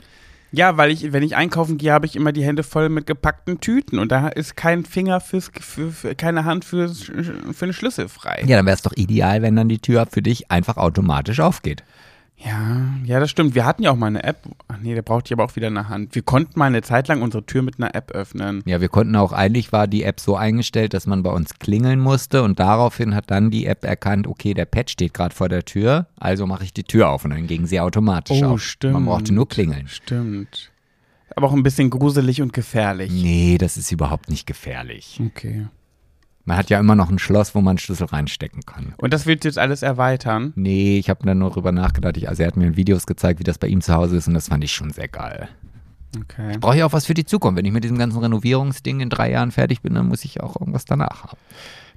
Ja, 0.51 0.77
weil 0.77 0.91
ich, 0.91 1.11
wenn 1.11 1.23
ich 1.23 1.35
einkaufen 1.35 1.77
gehe, 1.77 1.91
habe 1.91 2.05
ich 2.05 2.15
immer 2.15 2.31
die 2.31 2.43
Hände 2.43 2.63
voll 2.63 2.89
mit 2.89 3.05
gepackten 3.05 3.59
Tüten 3.59 3.99
und 3.99 4.11
da 4.11 4.29
ist 4.29 4.55
kein 4.55 4.85
Finger 4.85 5.19
fürs, 5.19 5.51
für, 5.59 5.91
für 5.91 6.15
keine 6.15 6.45
Hand 6.45 6.63
fürs, 6.63 7.03
für 7.03 7.65
einen 7.65 7.73
Schlüssel 7.73 8.07
frei. 8.07 8.43
Ja, 8.45 8.55
dann 8.57 8.65
wäre 8.65 8.75
es 8.75 8.81
doch 8.81 8.93
ideal, 8.95 9.41
wenn 9.41 9.55
dann 9.55 9.69
die 9.69 9.79
Tür 9.79 10.05
für 10.09 10.21
dich 10.21 10.49
einfach 10.49 10.77
automatisch 10.77 11.39
aufgeht. 11.39 11.83
Ja, 12.39 12.83
ja, 13.03 13.19
das 13.19 13.31
stimmt. 13.31 13.55
Wir 13.55 13.65
hatten 13.65 13.81
ja 13.81 13.89
auch 13.91 13.95
mal 13.95 14.07
eine 14.07 14.23
App. 14.23 14.43
Ach 14.67 14.77
nee, 14.79 14.93
da 14.93 15.01
braucht 15.01 15.27
die 15.29 15.33
aber 15.33 15.43
auch 15.43 15.55
wieder 15.55 15.67
eine 15.67 15.89
Hand. 15.89 16.13
Wir 16.13 16.21
konnten 16.21 16.59
mal 16.59 16.65
eine 16.65 16.83
Zeit 16.83 17.07
lang 17.07 17.23
unsere 17.23 17.43
Tür 17.45 17.63
mit 17.63 17.79
einer 17.79 17.95
App 17.95 18.11
öffnen. 18.11 18.61
Ja, 18.65 18.79
wir 18.79 18.89
konnten 18.89 19.15
auch, 19.15 19.33
eigentlich 19.33 19.71
war 19.71 19.87
die 19.87 20.03
App 20.03 20.19
so 20.19 20.35
eingestellt, 20.35 20.93
dass 20.93 21.07
man 21.07 21.23
bei 21.23 21.31
uns 21.31 21.57
klingeln 21.57 21.99
musste 21.99 22.43
und 22.43 22.59
daraufhin 22.59 23.15
hat 23.15 23.31
dann 23.31 23.49
die 23.49 23.65
App 23.65 23.83
erkannt, 23.83 24.27
okay, 24.27 24.53
der 24.53 24.65
Pet 24.65 24.91
steht 24.91 25.15
gerade 25.15 25.33
vor 25.33 25.49
der 25.49 25.65
Tür, 25.65 26.05
also 26.19 26.45
mache 26.45 26.63
ich 26.63 26.73
die 26.73 26.83
Tür 26.83 27.09
auf 27.09 27.25
und 27.25 27.31
dann 27.31 27.47
ging 27.47 27.65
sie 27.65 27.79
automatisch 27.79 28.41
Oh, 28.43 28.53
auf. 28.53 28.61
stimmt. 28.63 28.93
Man 28.93 29.05
brauchte 29.05 29.33
nur 29.33 29.49
klingeln. 29.49 29.87
Stimmt. 29.87 30.71
Aber 31.35 31.47
auch 31.47 31.53
ein 31.53 31.63
bisschen 31.63 31.89
gruselig 31.89 32.41
und 32.43 32.53
gefährlich. 32.53 33.11
Nee, 33.11 33.57
das 33.59 33.77
ist 33.77 33.91
überhaupt 33.91 34.29
nicht 34.29 34.45
gefährlich. 34.45 35.19
Okay. 35.25 35.67
Man 36.47 36.55
hat 36.55 36.69
ja 36.69 36.79
immer 36.79 36.95
noch 36.95 37.09
ein 37.09 37.19
Schloss, 37.19 37.55
wo 37.55 37.59
man 37.59 37.71
einen 37.71 37.77
Schlüssel 37.77 38.07
reinstecken 38.07 38.65
kann. 38.65 38.93
Und 38.95 39.13
das 39.13 39.25
willst 39.25 39.43
du 39.43 39.49
jetzt 39.49 39.57
alles 39.57 39.81
erweitern? 39.81 40.53
Nee, 40.55 40.97
ich 40.97 41.09
habe 41.09 41.25
dann 41.25 41.39
nur 41.39 41.49
darüber 41.49 41.73
nachgedacht. 41.73 42.15
Ich, 42.15 42.29
also 42.29 42.41
er 42.41 42.47
hat 42.47 42.55
mir 42.55 42.77
Videos 42.77 43.05
gezeigt, 43.05 43.41
wie 43.41 43.43
das 43.43 43.57
bei 43.57 43.67
ihm 43.67 43.81
zu 43.81 43.93
Hause 43.93 44.15
ist 44.15 44.29
und 44.29 44.33
das 44.33 44.47
fand 44.47 44.63
ich 44.63 44.71
schon 44.71 44.91
sehr 44.91 45.09
geil. 45.09 45.49
Okay. 46.17 46.57
Brauche 46.57 46.77
ich 46.77 46.83
auch 46.83 46.93
was 46.93 47.05
für 47.05 47.13
die 47.13 47.25
Zukunft. 47.25 47.57
Wenn 47.57 47.65
ich 47.65 47.73
mit 47.73 47.83
diesem 47.83 47.97
ganzen 47.97 48.19
Renovierungsding 48.19 49.01
in 49.01 49.09
drei 49.09 49.29
Jahren 49.29 49.51
fertig 49.51 49.81
bin, 49.81 49.93
dann 49.93 50.07
muss 50.07 50.23
ich 50.23 50.39
auch 50.39 50.57
irgendwas 50.57 50.85
danach 50.85 51.25
haben. 51.25 51.37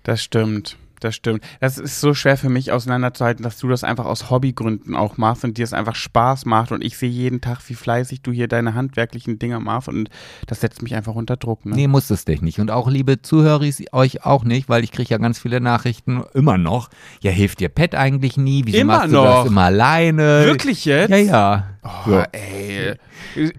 Das 0.02 0.20
stimmt. 0.20 0.76
Das 1.00 1.14
stimmt. 1.14 1.42
Das 1.60 1.78
ist 1.78 2.00
so 2.00 2.12
schwer 2.12 2.36
für 2.36 2.50
mich 2.50 2.72
auseinanderzuhalten, 2.72 3.42
dass 3.42 3.58
du 3.58 3.68
das 3.68 3.84
einfach 3.84 4.04
aus 4.04 4.28
Hobbygründen 4.30 4.94
auch 4.94 5.16
machst 5.16 5.44
und 5.44 5.56
dir 5.56 5.64
es 5.64 5.72
einfach 5.72 5.94
Spaß 5.94 6.44
macht. 6.44 6.72
Und 6.72 6.84
ich 6.84 6.98
sehe 6.98 7.08
jeden 7.08 7.40
Tag, 7.40 7.60
wie 7.68 7.74
fleißig 7.74 8.20
du 8.20 8.32
hier 8.32 8.48
deine 8.48 8.74
handwerklichen 8.74 9.38
Dinge 9.38 9.58
machst. 9.60 9.88
Und 9.88 10.10
das 10.46 10.60
setzt 10.60 10.82
mich 10.82 10.94
einfach 10.94 11.14
unter 11.14 11.36
Druck. 11.36 11.64
Ne? 11.64 11.74
Nee, 11.74 11.88
muss 11.88 12.10
es 12.10 12.26
dich 12.26 12.42
nicht. 12.42 12.60
Und 12.60 12.70
auch, 12.70 12.88
liebe 12.88 13.22
Zuhörer, 13.22 13.64
euch 13.92 14.24
auch 14.24 14.44
nicht, 14.44 14.68
weil 14.68 14.84
ich 14.84 14.92
kriege 14.92 15.08
ja 15.08 15.18
ganz 15.18 15.38
viele 15.38 15.60
Nachrichten 15.60 16.22
immer 16.34 16.58
noch. 16.58 16.90
Ja, 17.22 17.30
hilft 17.30 17.60
dir 17.60 17.70
Pet 17.70 17.94
eigentlich 17.94 18.36
nie? 18.36 18.62
Wieso 18.66 18.78
Immer 18.78 18.98
machst 18.98 19.12
du 19.12 19.16
noch? 19.16 19.42
das 19.42 19.46
immer 19.46 19.62
alleine? 19.62 20.44
Wirklich 20.44 20.84
jetzt? 20.84 21.10
Ja, 21.10 21.16
ja. 21.16 21.66
Oh, 21.82 22.22
ey. 22.32 22.94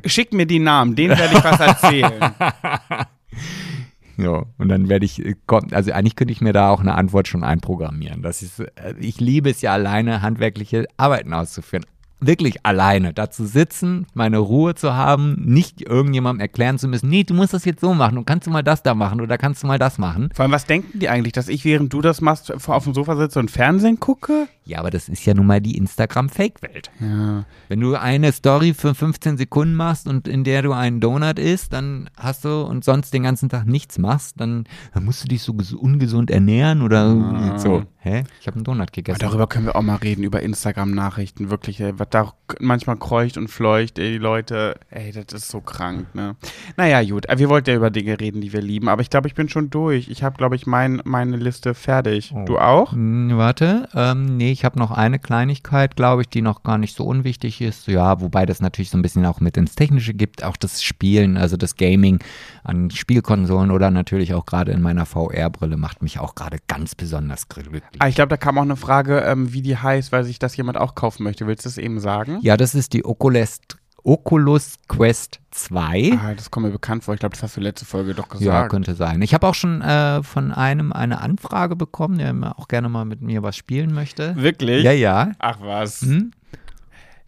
Schick 0.06 0.32
mir 0.34 0.46
die 0.46 0.60
Namen, 0.60 0.96
denen 0.96 1.18
werde 1.18 1.36
ich 1.36 1.44
was 1.44 1.60
erzählen. 1.60 2.14
Ja, 4.18 4.44
und 4.58 4.70
dann 4.70 4.90
werde 4.90 5.06
ich, 5.06 5.26
äh, 5.26 5.36
also 5.72 5.92
eigentlich 5.92 6.16
könnte 6.16 6.32
ich 6.32 6.42
mir 6.42 6.54
da 6.54 6.70
auch 6.70 6.82
eine 6.82 6.96
Antwort 6.96 7.28
schon 7.28 7.44
einprogrammieren. 7.44 8.22
Das 8.22 8.42
ist, 8.42 8.60
äh, 8.60 8.94
ich 9.00 9.20
liebe 9.20 9.50
es 9.50 9.62
ja 9.62 9.74
alleine, 9.74 10.22
handwerkliche 10.22 10.86
Arbeiten 10.98 11.34
auszuführen. 11.34 11.86
Wirklich 12.24 12.64
alleine, 12.64 13.14
da 13.14 13.32
zu 13.32 13.48
sitzen, 13.48 14.06
meine 14.14 14.38
Ruhe 14.38 14.76
zu 14.76 14.94
haben, 14.94 15.42
nicht 15.44 15.82
irgendjemandem 15.82 16.42
erklären 16.42 16.78
zu 16.78 16.88
müssen, 16.88 17.10
nee, 17.10 17.24
du 17.24 17.34
musst 17.34 17.56
das 17.56 17.66
jetzt 17.66 17.82
so 17.82 17.96
machen 17.96 18.20
und 18.20 18.26
kannst 18.26 18.46
du 18.46 18.52
mal 18.52 18.62
das 18.62 18.84
da 18.84 18.94
machen 18.94 19.22
oder 19.22 19.40
kannst 19.40 19.64
du 19.64 19.68
mal 19.68 19.80
das 19.80 19.98
machen. 19.98 20.30
Vor 20.36 20.44
allem, 20.44 20.52
was 20.52 20.66
denken 20.66 21.00
die 21.00 21.10
eigentlich, 21.10 21.34
dass 21.34 21.48
ich, 21.48 21.66
während 21.66 21.92
du 21.92 22.00
das 22.00 22.22
machst, 22.22 22.54
auf 22.70 22.84
dem 22.84 22.94
Sofa 22.94 23.16
sitze 23.16 23.40
und 23.40 23.50
Fernsehen 23.50 24.00
gucke? 24.00 24.48
Ja, 24.72 24.80
aber 24.80 24.90
das 24.90 25.10
ist 25.10 25.26
ja 25.26 25.34
nun 25.34 25.48
mal 25.48 25.60
die 25.60 25.76
Instagram-Fake-Welt. 25.78 26.92
Ja. 27.02 27.44
Wenn 27.68 27.80
du 27.82 27.96
eine 27.96 28.32
Story 28.32 28.74
für 28.74 28.96
15 28.96 29.38
Sekunden 29.38 29.76
machst 29.76 30.08
und 30.08 30.28
in 30.30 30.44
der 30.46 30.62
du 30.62 30.72
einen 30.72 31.02
Donut 31.02 31.40
isst, 31.40 31.74
dann 31.74 32.10
hast 32.18 32.46
du 32.46 32.62
und 32.62 32.86
sonst 32.86 33.14
den 33.14 33.24
ganzen 33.24 33.50
Tag 33.50 33.66
nichts 33.68 33.98
machst, 33.98 34.40
dann, 34.40 34.64
dann 34.94 35.04
musst 35.04 35.24
du 35.24 35.28
dich 35.28 35.42
so 35.44 35.52
ges- 35.52 35.76
ungesund 35.76 36.32
ernähren 36.32 36.82
oder 36.82 37.60
so. 37.60 37.84
Hä? 38.04 38.24
Ich 38.40 38.48
habe 38.48 38.56
einen 38.56 38.64
Donut 38.64 38.94
gegessen. 38.94 39.20
Darüber 39.20 39.46
können 39.46 39.66
wir 39.66 39.76
auch 39.76 39.82
mal 39.84 39.98
reden, 39.98 40.24
über 40.24 40.42
Instagram-Nachrichten. 40.42 41.50
Wirklich, 41.52 41.80
ey, 41.82 41.94
was 42.00 42.08
da 42.10 42.34
manchmal 42.60 42.98
kreucht 42.98 43.38
und 43.38 43.48
fleucht, 43.50 44.00
ey, 44.00 44.14
die 44.14 44.18
Leute, 44.18 44.76
ey, 44.90 45.12
das 45.12 45.26
ist 45.34 45.50
so 45.50 45.62
krank, 45.62 46.08
ne? 46.16 46.36
Naja, 46.78 47.04
gut, 47.04 47.28
äh, 47.30 47.38
wir 47.38 47.50
wollten 47.50 47.70
ja 47.70 47.76
über 47.76 47.92
Dinge 47.92 48.20
reden, 48.20 48.42
die 48.42 48.54
wir 48.54 48.62
lieben, 48.62 48.90
aber 48.90 49.02
ich 49.04 49.10
glaube, 49.12 49.28
ich 49.28 49.36
bin 49.36 49.50
schon 49.50 49.70
durch. 49.70 50.08
Ich 50.10 50.24
habe, 50.24 50.36
glaube 50.38 50.56
ich, 50.56 50.66
mein, 50.66 51.02
meine 51.06 51.38
Liste 51.38 51.76
fertig. 51.76 52.34
Oh. 52.36 52.44
Du 52.46 52.58
auch? 52.58 52.94
Hm, 52.94 53.38
Warte, 53.38 53.88
ähm, 53.94 54.38
nee, 54.38 54.52
ich 54.52 54.61
habe 54.66 54.80
noch 54.80 54.92
eine 54.92 55.20
Kleinigkeit, 55.20 55.96
glaube 55.96 56.24
ich, 56.24 56.30
die 56.30 56.42
noch 56.42 56.64
gar 56.64 56.78
nicht 56.78 56.96
so 56.96 57.06
unwichtig 57.06 57.62
ist. 57.62 57.88
Ja, 57.88 58.22
wobei 58.22 58.46
das 58.46 58.62
natürlich 58.62 58.90
so 58.90 58.98
ein 58.98 59.02
bisschen 59.02 59.26
auch 59.26 59.40
mit 59.40 59.58
ins 59.58 59.76
Technische 59.76 60.14
gibt, 60.14 60.44
auch 60.44 60.58
das 60.58 60.84
Spielen, 60.84 61.38
also 61.38 61.58
das 61.58 61.76
Gaming 61.76 62.20
an 62.64 62.92
Spielkonsolen 62.92 63.72
oder 63.72 63.92
natürlich 63.92 64.34
auch 64.34 64.46
gerade 64.46 64.72
in 64.72 64.82
meiner 64.82 65.06
VR-Brille 65.06 65.78
macht 65.78 66.02
mich 66.02 66.20
auch 66.20 66.36
gerade 66.36 66.58
ganz 66.68 66.96
besonders 66.96 67.50
glücklich. 67.50 67.84
Ah, 68.00 68.08
ich 68.08 68.16
glaube, 68.16 68.30
da 68.30 68.38
kam 68.38 68.58
auch 68.58 68.64
eine 68.64 68.76
Frage, 68.76 69.20
ähm, 69.20 69.54
wie 69.54 69.62
die 69.62 69.78
heißt, 69.78 70.12
weil 70.12 70.24
sich 70.24 70.40
das 70.40 70.56
jemand 70.58 70.78
auch 70.78 70.96
kaufen 70.96 71.24
möchte. 71.24 71.48
Willst 71.48 71.66
du 71.66 71.70
es 71.70 71.78
eben 71.78 72.00
sagen? 72.00 72.40
Ja, 72.42 72.58
das 72.58 72.76
ist 72.76 72.94
die 72.94 73.06
Oculus, 73.06 73.60
Oculus 74.04 74.76
Quest 74.88 75.40
2. 75.52 76.18
Ah, 76.22 76.34
das 76.34 76.50
kommt 76.50 76.66
mir 76.66 76.72
bekannt 76.72 77.04
vor. 77.04 77.14
Ich 77.14 77.20
glaube, 77.20 77.34
das 77.36 77.44
hast 77.44 77.58
du 77.58 77.62
letzte 77.62 77.86
Folge 77.86 78.14
doch 78.14 78.28
Ja, 78.34 78.38
gesagt. 78.40 78.72
könnte 78.72 78.96
sein. 78.96 79.22
Ich 79.22 79.34
habe 79.34 79.48
auch 79.48 79.54
schon 79.56 79.82
äh, 79.82 80.24
von 80.24 80.52
einem 80.52 80.92
eine 80.92 81.22
Anfrage 81.22 81.76
bekommen, 81.76 82.18
der 82.18 82.58
auch 82.60 82.68
gerne 82.68 82.90
mal 82.90 83.06
mit 83.06 83.22
mir 83.22 83.44
was 83.44 83.56
spielen 83.56 83.94
möchte. 83.94 84.36
Wirklich? 84.38 84.84
Ja, 84.84 84.92
ja. 84.92 85.32
Ach 85.40 85.60
was. 85.62 86.02
Hm? 86.02 86.32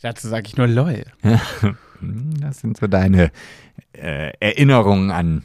Dazu 0.01 0.27
sage 0.27 0.47
ich 0.47 0.57
nur 0.57 0.67
LOL. 0.67 1.03
Hm, 1.99 2.33
Das 2.41 2.59
sind 2.59 2.75
so 2.77 2.87
deine 2.87 3.31
äh, 3.93 4.33
Erinnerungen 4.41 5.11
an 5.11 5.43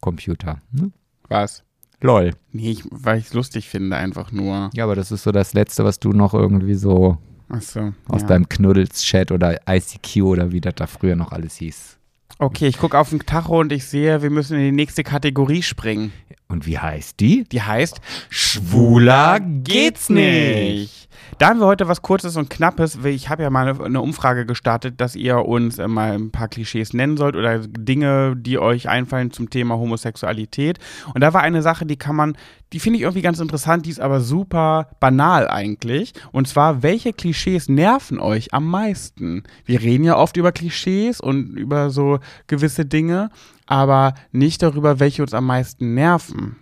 Computer. 0.00 0.58
Hm? 0.78 0.92
Was? 1.28 1.64
Lol. 2.00 2.32
Nee, 2.52 2.70
ich, 2.72 2.84
weil 2.90 3.18
ich 3.18 3.26
es 3.26 3.34
lustig 3.34 3.68
finde, 3.68 3.96
einfach 3.96 4.30
nur. 4.30 4.70
Ja, 4.74 4.84
aber 4.84 4.94
das 4.94 5.10
ist 5.10 5.22
so 5.24 5.32
das 5.32 5.54
Letzte, 5.54 5.82
was 5.84 5.98
du 5.98 6.10
noch 6.12 6.34
irgendwie 6.34 6.74
so 6.74 7.18
Achso. 7.48 7.92
aus 8.08 8.22
ja. 8.22 8.28
deinem 8.28 8.48
Knuddels-Chat 8.48 9.30
oder 9.32 9.60
ICQ 9.68 10.22
oder 10.22 10.52
wie 10.52 10.60
das 10.60 10.74
da 10.76 10.86
früher 10.86 11.16
noch 11.16 11.32
alles 11.32 11.56
hieß. 11.56 11.98
Okay, 12.38 12.66
ich 12.66 12.78
gucke 12.78 12.98
auf 12.98 13.10
den 13.10 13.20
Tacho 13.20 13.60
und 13.60 13.70
ich 13.72 13.84
sehe, 13.84 14.22
wir 14.22 14.30
müssen 14.30 14.56
in 14.56 14.64
die 14.64 14.72
nächste 14.72 15.04
Kategorie 15.04 15.62
springen. 15.62 16.12
Und 16.48 16.66
wie 16.66 16.78
heißt 16.78 17.20
die? 17.20 17.44
Die 17.44 17.62
heißt 17.62 18.00
Schwuler 18.28 19.40
geht's 19.40 20.08
nicht. 20.08 21.03
Da 21.38 21.48
haben 21.48 21.58
wir 21.58 21.66
heute 21.66 21.88
was 21.88 22.02
Kurzes 22.02 22.36
und 22.36 22.48
Knappes. 22.48 22.98
Ich 23.04 23.28
habe 23.28 23.42
ja 23.42 23.50
mal 23.50 23.66
eine, 23.66 23.84
eine 23.84 24.00
Umfrage 24.00 24.46
gestartet, 24.46 25.00
dass 25.00 25.16
ihr 25.16 25.44
uns 25.44 25.78
äh, 25.78 25.88
mal 25.88 26.12
ein 26.12 26.30
paar 26.30 26.48
Klischees 26.48 26.92
nennen 26.92 27.16
sollt 27.16 27.34
oder 27.34 27.58
Dinge, 27.58 28.36
die 28.36 28.58
euch 28.58 28.88
einfallen 28.88 29.32
zum 29.32 29.50
Thema 29.50 29.76
Homosexualität. 29.76 30.78
Und 31.12 31.22
da 31.22 31.32
war 31.32 31.42
eine 31.42 31.62
Sache, 31.62 31.86
die 31.86 31.96
kann 31.96 32.14
man, 32.14 32.36
die 32.72 32.78
finde 32.78 32.98
ich 32.98 33.02
irgendwie 33.02 33.22
ganz 33.22 33.40
interessant, 33.40 33.86
die 33.86 33.90
ist 33.90 34.00
aber 34.00 34.20
super 34.20 34.88
banal 35.00 35.48
eigentlich. 35.48 36.12
Und 36.30 36.46
zwar, 36.46 36.82
welche 36.82 37.12
Klischees 37.12 37.68
nerven 37.68 38.20
euch 38.20 38.54
am 38.54 38.68
meisten? 38.70 39.42
Wir 39.64 39.80
reden 39.80 40.04
ja 40.04 40.16
oft 40.16 40.36
über 40.36 40.52
Klischees 40.52 41.20
und 41.20 41.56
über 41.56 41.90
so 41.90 42.20
gewisse 42.46 42.84
Dinge, 42.84 43.30
aber 43.66 44.14
nicht 44.30 44.62
darüber, 44.62 45.00
welche 45.00 45.22
uns 45.22 45.34
am 45.34 45.46
meisten 45.46 45.94
nerven. 45.94 46.56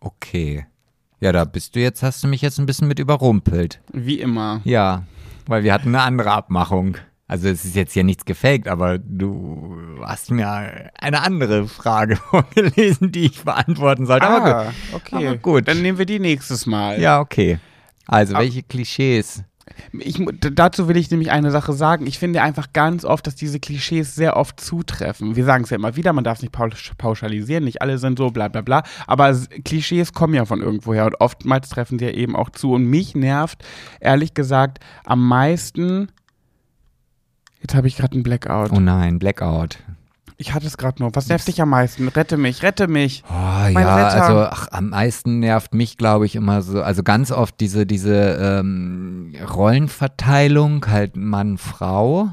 Okay. 0.00 0.66
Ja, 1.20 1.32
da 1.32 1.44
bist 1.44 1.74
du 1.74 1.80
jetzt, 1.80 2.02
hast 2.02 2.22
du 2.22 2.28
mich 2.28 2.42
jetzt 2.42 2.58
ein 2.58 2.66
bisschen 2.66 2.86
mit 2.88 2.98
überrumpelt. 2.98 3.80
Wie 3.92 4.20
immer. 4.20 4.60
Ja, 4.64 5.02
weil 5.46 5.64
wir 5.64 5.72
hatten 5.72 5.88
eine 5.88 6.02
andere 6.02 6.30
Abmachung. 6.30 6.96
Also 7.26 7.48
es 7.48 7.64
ist 7.64 7.74
jetzt 7.76 7.92
hier 7.92 8.04
nichts 8.04 8.24
gefaked, 8.24 8.68
aber 8.68 8.96
du 8.98 9.76
hast 10.02 10.30
mir 10.30 10.48
eine 10.98 11.20
andere 11.22 11.66
Frage 11.68 12.16
vorgelesen, 12.30 13.12
die 13.12 13.26
ich 13.26 13.42
beantworten 13.44 14.06
sollte. 14.06 14.26
Aber 14.26 14.40
gut. 14.40 14.52
Ah, 14.54 14.72
okay. 14.96 15.26
Aber 15.28 15.36
gut. 15.36 15.68
Dann 15.68 15.82
nehmen 15.82 15.98
wir 15.98 16.06
die 16.06 16.20
nächstes 16.20 16.64
Mal. 16.66 17.00
Ja, 17.00 17.20
okay. 17.20 17.58
Also, 18.06 18.34
Ah. 18.34 18.38
welche 18.38 18.62
Klischees? 18.62 19.42
Ich, 19.92 20.24
dazu 20.54 20.88
will 20.88 20.96
ich 20.96 21.10
nämlich 21.10 21.30
eine 21.30 21.50
Sache 21.50 21.72
sagen. 21.72 22.06
Ich 22.06 22.18
finde 22.18 22.42
einfach 22.42 22.72
ganz 22.72 23.04
oft, 23.04 23.26
dass 23.26 23.34
diese 23.34 23.60
Klischees 23.60 24.14
sehr 24.14 24.36
oft 24.36 24.60
zutreffen. 24.60 25.36
Wir 25.36 25.44
sagen 25.44 25.64
es 25.64 25.70
ja 25.70 25.76
immer 25.76 25.96
wieder, 25.96 26.12
man 26.12 26.24
darf 26.24 26.38
es 26.38 26.42
nicht 26.42 26.52
pausch 26.52 26.92
pauschalisieren, 26.98 27.64
nicht 27.64 27.82
alle 27.82 27.98
sind 27.98 28.18
so, 28.18 28.30
bla 28.30 28.48
bla 28.48 28.60
bla. 28.60 28.82
Aber 29.06 29.34
Klischees 29.64 30.12
kommen 30.12 30.34
ja 30.34 30.44
von 30.44 30.60
irgendwoher 30.60 31.06
und 31.06 31.20
oftmals 31.20 31.68
treffen 31.68 31.98
die 31.98 32.06
ja 32.06 32.10
eben 32.12 32.36
auch 32.36 32.50
zu. 32.50 32.72
Und 32.72 32.84
mich 32.84 33.14
nervt, 33.14 33.64
ehrlich 34.00 34.34
gesagt, 34.34 34.78
am 35.04 35.26
meisten. 35.26 36.08
Jetzt 37.60 37.74
habe 37.74 37.88
ich 37.88 37.96
gerade 37.96 38.12
einen 38.12 38.22
Blackout. 38.22 38.70
Oh 38.72 38.80
nein, 38.80 39.18
Blackout. 39.18 39.78
Ich 40.40 40.54
hatte 40.54 40.68
es 40.68 40.76
gerade 40.76 41.02
noch. 41.02 41.10
Was 41.14 41.28
nervt 41.28 41.48
dich 41.48 41.60
am 41.60 41.70
meisten? 41.70 42.06
Rette 42.06 42.36
mich, 42.36 42.62
rette 42.62 42.86
mich. 42.86 43.24
Oh, 43.28 43.32
Mein 43.34 43.72
ja, 43.74 44.06
Retter. 44.08 44.22
also 44.22 44.40
ach, 44.42 44.68
am 44.70 44.90
meisten 44.90 45.40
nervt 45.40 45.74
mich, 45.74 45.96
glaube 45.96 46.26
ich, 46.26 46.36
immer 46.36 46.62
so, 46.62 46.80
also 46.80 47.02
ganz 47.02 47.32
oft 47.32 47.58
diese, 47.58 47.86
diese 47.86 48.38
ähm, 48.40 49.34
Rollenverteilung, 49.52 50.86
halt 50.86 51.16
Mann, 51.16 51.58
Frau. 51.58 52.28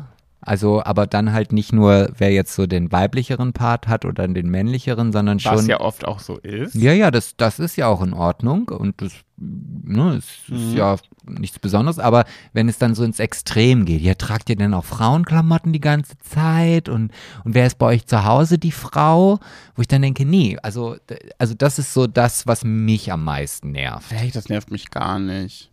Also, 0.45 0.83
aber 0.83 1.07
dann 1.07 1.33
halt 1.33 1.51
nicht 1.51 1.73
nur, 1.73 2.09
wer 2.17 2.31
jetzt 2.31 2.53
so 2.53 2.67
den 2.67 2.91
weiblicheren 2.91 3.51
Part 3.51 3.87
hat 3.87 4.05
oder 4.05 4.27
den 4.27 4.47
männlicheren, 4.49 5.11
sondern 5.11 5.39
schon. 5.39 5.53
Was 5.55 5.67
ja 5.67 5.79
oft 5.79 6.05
auch 6.07 6.19
so 6.19 6.37
ist. 6.37 6.75
Ja, 6.75 6.93
ja, 6.93 7.09
das, 7.11 7.35
das 7.35 7.57
ist 7.59 7.75
ja 7.75 7.87
auch 7.87 8.01
in 8.03 8.13
Ordnung 8.13 8.69
und 8.69 9.01
das 9.01 9.11
ne, 9.37 10.15
es 10.17 10.25
ist 10.47 10.49
Mhm. 10.49 10.77
ja 10.77 10.95
nichts 11.25 11.59
Besonderes, 11.59 11.99
aber 11.99 12.25
wenn 12.53 12.69
es 12.69 12.77
dann 12.77 12.93
so 12.95 13.03
ins 13.03 13.19
Extrem 13.19 13.85
geht, 13.85 14.01
ja, 14.01 14.13
tragt 14.13 14.49
ihr 14.49 14.55
denn 14.55 14.73
auch 14.73 14.85
Frauenklamotten 14.85 15.73
die 15.73 15.81
ganze 15.81 16.17
Zeit 16.19 16.87
und, 16.87 17.11
und 17.43 17.55
wer 17.55 17.65
ist 17.65 17.77
bei 17.79 17.87
euch 17.87 18.05
zu 18.05 18.23
Hause 18.23 18.57
die 18.59 18.71
Frau? 18.71 19.39
Wo 19.75 19.81
ich 19.81 19.87
dann 19.87 20.03
denke, 20.03 20.25
nee, 20.25 20.57
also, 20.61 20.95
also 21.39 21.55
das 21.55 21.79
ist 21.79 21.93
so 21.93 22.05
das, 22.07 22.45
was 22.47 22.63
mich 22.63 23.11
am 23.11 23.23
meisten 23.23 23.71
nervt. 23.71 24.11
Hey, 24.11 24.29
das 24.31 24.47
nervt 24.47 24.69
mich 24.71 24.91
gar 24.91 25.17
nicht. 25.19 25.71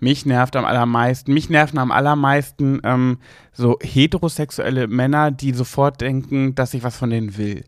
Mich 0.00 0.26
nervt 0.26 0.56
am 0.56 0.64
allermeisten, 0.64 1.32
mich 1.32 1.50
nerven 1.50 1.78
am 1.78 1.90
allermeisten 1.90 2.80
ähm, 2.84 3.18
so 3.52 3.78
heterosexuelle 3.80 4.88
Männer, 4.88 5.30
die 5.30 5.52
sofort 5.52 6.00
denken, 6.00 6.54
dass 6.54 6.74
ich 6.74 6.82
was 6.82 6.96
von 6.96 7.10
denen 7.10 7.36
will. 7.36 7.64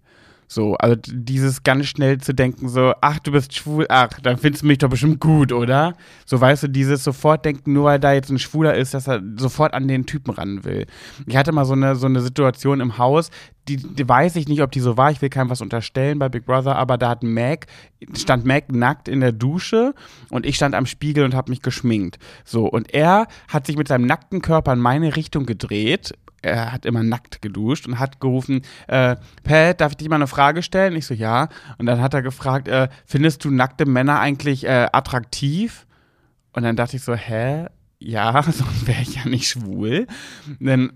So, 0.49 0.75
also 0.75 0.97
dieses 1.07 1.63
ganz 1.65 1.87
schnell 1.87 2.19
zu 2.19 2.33
denken, 2.33 2.69
so, 2.69 2.93
ach, 3.01 3.19
du 3.19 3.33
bist 3.33 3.55
schwul, 3.55 3.87
ach, 3.89 4.21
dann 4.21 4.37
findest 4.37 4.63
du 4.63 4.67
mich 4.69 4.79
doch 4.79 4.89
bestimmt 4.89 5.21
gut, 5.21 5.53
oder? 5.53 5.95
So, 6.25 6.41
weißt 6.41 6.65
du, 6.65 6.69
dieses 6.69 7.03
sofort 7.03 7.45
denken, 7.45 7.73
nur 7.73 7.85
weil 7.85 7.99
da 7.99 8.13
jetzt 8.13 8.31
ein 8.31 8.39
Schwuler 8.39 8.75
ist, 8.75 8.95
dass 8.95 9.09
er 9.09 9.23
sofort 9.37 9.75
an 9.75 9.89
den 9.89 10.07
Typen 10.07 10.31
ran 10.31 10.65
will. 10.65 10.87
Ich 11.27 11.37
hatte 11.37 11.53
mal 11.53 11.65
so 11.65 11.73
eine, 11.73 11.97
so 11.97 12.07
eine 12.07 12.21
Situation 12.21 12.81
im 12.81 12.99
Haus, 12.99 13.31
die, 13.69 13.77
die 13.77 14.09
weiß 14.09 14.37
ich 14.37 14.47
nicht, 14.47 14.63
ob 14.63 14.71
die 14.71 14.81
so 14.81 14.97
war, 14.97 15.11
ich 15.11 15.21
will 15.21 15.29
keinem 15.29 15.51
was 15.51 15.61
unterstellen 15.61 16.19
bei 16.19 16.29
Big 16.29 16.47
Brother, 16.47 16.77
aber 16.77 16.99
da 16.99 17.09
hat 17.09 17.23
Mac, 17.23 17.67
stand 18.17 18.45
Mac 18.45 18.71
nackt 18.71 19.09
in 19.09 19.21
der 19.21 19.33
Dusche 19.33 19.95
und 20.31 20.47
ich 20.47 20.57
stand 20.57 20.75
am 20.75 20.87
Spiegel 20.87 21.25
und 21.25 21.35
habe 21.35 21.51
mich 21.51 21.63
geschminkt. 21.63 22.19
So, 22.45 22.67
und 22.67 22.95
er 22.95 23.27
hat 23.49 23.67
sich 23.67 23.77
mit 23.77 23.89
seinem 23.89 24.07
nackten 24.07 24.43
Körper 24.43 24.73
in 24.73 24.79
meine 24.79 25.17
Richtung 25.17 25.47
gedreht, 25.47 26.13
er 26.47 26.73
hat 26.73 26.87
immer 26.87 27.03
nackt 27.03 27.43
geduscht 27.43 27.87
und 27.87 27.99
hat 27.99 28.21
gerufen, 28.21 28.63
äh, 28.89 29.17
Pat, 29.45 29.81
darf 29.81 29.93
ich 29.93 29.97
dir 29.99 30.09
mal 30.09 30.17
eine 30.17 30.27
Frage 30.27 30.63
stellen? 30.63 30.97
Ich 30.97 31.07
so, 31.07 31.15
ja. 31.15 31.49
Und 31.79 31.87
dann 31.87 32.01
hat 32.01 32.15
er 32.15 32.23
gefragt, 32.23 32.69
äh, 32.69 32.89
findest 33.05 33.45
du 33.45 33.51
nackte 33.51 33.87
Männer 33.87 34.21
eigentlich 34.21 34.65
äh, 34.65 34.89
attraktiv? 34.93 35.87
Und 36.53 36.63
dann 36.63 36.77
dachte 36.77 36.97
ich 36.97 37.03
so, 37.03 37.15
hä? 37.15 37.67
Ja, 37.99 38.43
sonst 38.43 38.87
wäre 38.87 39.03
ich 39.03 39.17
ja 39.17 39.29
nicht 39.29 39.49
schwul. 39.49 40.07
Denn 40.61 40.93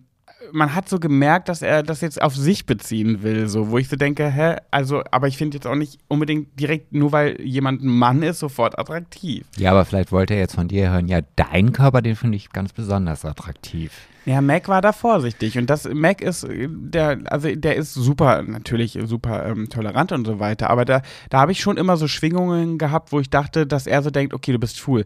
man 0.53 0.75
hat 0.75 0.89
so 0.89 0.99
gemerkt, 0.99 1.49
dass 1.49 1.63
er 1.63 1.83
das 1.83 2.01
jetzt 2.01 2.21
auf 2.21 2.35
sich 2.35 2.67
beziehen 2.67 3.23
will, 3.23 3.49
so, 3.49 3.71
wo 3.71 3.79
ich 3.79 3.89
so 3.89 3.97
denke, 3.97 4.29
hä, 4.29 4.57
also, 4.71 5.03
aber 5.11 5.29
ich 5.29 5.37
finde 5.37 5.57
jetzt 5.57 5.67
auch 5.67 5.75
nicht 5.75 5.99
unbedingt 6.09 6.59
direkt, 6.59 6.93
nur 6.93 7.13
weil 7.13 7.41
jemand 7.41 7.83
ein 7.83 7.89
Mann 7.89 8.23
ist, 8.23 8.39
sofort 8.39 8.79
attraktiv. 8.79 9.45
Ja, 9.57 9.73
aber 9.73 9.85
vielleicht 9.85 10.13
wollte 10.13 10.35
er 10.35 10.41
jetzt 10.41 10.55
von 10.55 10.69
dir 10.69 10.91
hören, 10.91 11.09
ja, 11.09 11.21
dein 11.37 11.73
Körper, 11.73 12.03
den 12.03 12.17
finde 12.17 12.37
ich 12.37 12.51
ganz 12.51 12.73
besonders 12.73 13.25
attraktiv. 13.25 13.93
Ja, 14.27 14.41
Mac 14.41 14.69
war 14.69 14.83
da 14.83 14.93
vorsichtig 14.93 15.57
und 15.57 15.69
das 15.71 15.89
Mac 15.89 16.21
ist 16.21 16.47
der 16.49 17.21
also 17.25 17.55
der 17.55 17.77
ist 17.77 17.95
super 17.95 18.43
natürlich 18.43 18.99
super 19.05 19.47
ähm, 19.47 19.69
tolerant 19.69 20.13
und 20.13 20.27
so 20.27 20.39
weiter, 20.39 20.71
aber 20.71 20.85
da 20.85 21.03
da 21.31 21.41
habe 21.41 21.53
ich 21.53 21.61
schon 21.61 21.77
immer 21.77 21.97
so 21.97 22.07
Schwingungen 22.07 22.79
gehabt, 22.79 23.13
wo 23.13 23.21
ich 23.21 23.31
dachte, 23.31 23.67
dass 23.67 23.87
er 23.87 24.03
so 24.03 24.11
denkt, 24.11 24.35
okay, 24.35 24.53
du 24.53 24.59
bist 24.59 24.79
schwul. 24.79 25.05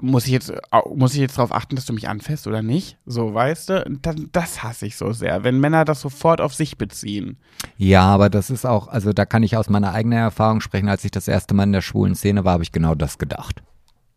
Muss 0.00 0.24
ich 0.24 0.32
jetzt 0.32 0.52
muss 0.94 1.12
ich 1.14 1.20
jetzt 1.20 1.36
darauf 1.36 1.52
achten, 1.52 1.76
dass 1.76 1.84
du 1.84 1.92
mich 1.92 2.08
anfährst 2.08 2.46
oder 2.46 2.62
nicht? 2.62 2.96
So, 3.04 3.34
weißt 3.34 3.68
du? 3.68 3.98
Das, 4.00 4.16
das 4.32 4.62
hasse 4.62 4.86
ich 4.86 4.96
so 4.96 5.12
sehr, 5.12 5.44
wenn 5.44 5.60
Männer 5.60 5.84
das 5.84 6.00
sofort 6.00 6.40
auf 6.40 6.54
sich 6.54 6.78
beziehen. 6.78 7.36
Ja, 7.76 8.02
aber 8.06 8.30
das 8.30 8.48
ist 8.48 8.64
auch, 8.64 8.88
also 8.88 9.12
da 9.12 9.26
kann 9.26 9.42
ich 9.42 9.56
aus 9.56 9.68
meiner 9.68 9.92
eigenen 9.92 10.18
Erfahrung 10.18 10.62
sprechen, 10.62 10.88
als 10.88 11.04
ich 11.04 11.10
das 11.10 11.28
erste 11.28 11.52
Mal 11.54 11.64
in 11.64 11.72
der 11.72 11.82
schwulen 11.82 12.14
Szene 12.14 12.44
war, 12.44 12.54
habe 12.54 12.62
ich 12.62 12.72
genau 12.72 12.94
das 12.94 13.18
gedacht. 13.18 13.62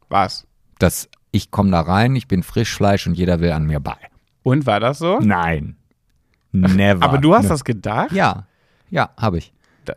Was? 0.07 0.47
Dass 0.79 1.09
ich 1.31 1.51
komme 1.51 1.71
da 1.71 1.81
rein, 1.81 2.15
ich 2.15 2.29
bin 2.29 2.41
Frischfleisch 2.41 3.05
und 3.05 3.15
jeder 3.15 3.41
will 3.41 3.51
an 3.51 3.65
mir 3.65 3.81
bei. 3.81 3.97
Und 4.45 4.65
war 4.65 4.79
das 4.79 4.99
so? 4.99 5.19
Nein. 5.19 5.75
Never. 6.51 7.03
Aber 7.03 7.17
du 7.17 7.33
hast 7.33 7.43
Ne- 7.43 7.49
das 7.49 7.63
gedacht? 7.65 8.11
Ja. 8.13 8.45
Ja, 8.89 9.09
habe 9.17 9.39
ich. 9.39 9.51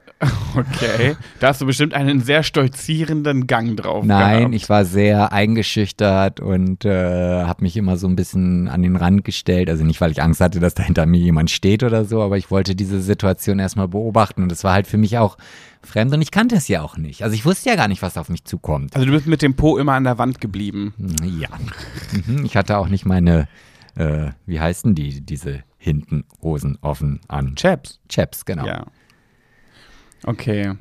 Okay. 0.56 1.14
Da 1.40 1.48
hast 1.48 1.60
du 1.60 1.66
bestimmt 1.66 1.94
einen 1.94 2.20
sehr 2.20 2.42
stolzierenden 2.42 3.46
Gang 3.46 3.76
drauf. 3.76 4.04
Nein, 4.04 4.38
gehabt. 4.38 4.54
ich 4.54 4.68
war 4.68 4.84
sehr 4.84 5.32
eingeschüchtert 5.32 6.40
und 6.40 6.84
äh, 6.84 7.44
habe 7.44 7.62
mich 7.62 7.76
immer 7.76 7.96
so 7.96 8.08
ein 8.08 8.16
bisschen 8.16 8.66
an 8.68 8.82
den 8.82 8.96
Rand 8.96 9.24
gestellt. 9.24 9.70
Also 9.70 9.84
nicht, 9.84 10.00
weil 10.00 10.10
ich 10.10 10.20
Angst 10.22 10.40
hatte, 10.40 10.58
dass 10.60 10.74
da 10.74 10.82
hinter 10.82 11.06
mir 11.06 11.20
jemand 11.20 11.50
steht 11.50 11.82
oder 11.84 12.04
so, 12.04 12.22
aber 12.22 12.36
ich 12.38 12.50
wollte 12.50 12.74
diese 12.74 13.00
Situation 13.00 13.58
erstmal 13.58 13.88
beobachten 13.88 14.42
und 14.42 14.50
es 14.50 14.64
war 14.64 14.72
halt 14.72 14.86
für 14.86 14.98
mich 14.98 15.18
auch 15.18 15.36
fremd 15.84 16.12
und 16.12 16.22
ich 16.22 16.30
kannte 16.32 16.56
es 16.56 16.66
ja 16.68 16.82
auch 16.82 16.96
nicht. 16.96 17.22
Also 17.22 17.34
ich 17.34 17.44
wusste 17.44 17.70
ja 17.70 17.76
gar 17.76 17.88
nicht, 17.88 18.02
was 18.02 18.16
auf 18.18 18.28
mich 18.30 18.44
zukommt. 18.44 18.94
Also 18.96 19.06
du 19.06 19.12
bist 19.12 19.26
mit 19.26 19.42
dem 19.42 19.54
Po 19.54 19.78
immer 19.78 19.92
an 19.92 20.04
der 20.04 20.18
Wand 20.18 20.40
geblieben. 20.40 20.94
Ja. 21.38 21.48
Mhm, 22.26 22.44
Ich 22.44 22.56
hatte 22.56 22.78
auch 22.78 22.88
nicht 22.88 23.06
meine, 23.06 23.46
äh, 23.98 24.30
wie 24.46 24.60
heißen 24.60 24.94
die, 24.94 25.20
diese 25.20 25.64
hinten 25.76 26.24
Hosen 26.40 26.78
offen 26.80 27.20
an. 27.28 27.56
Chaps. 27.56 28.00
Chaps, 28.08 28.44
genau. 28.44 28.66
Ja. 28.66 28.86
Okay. 30.24 30.74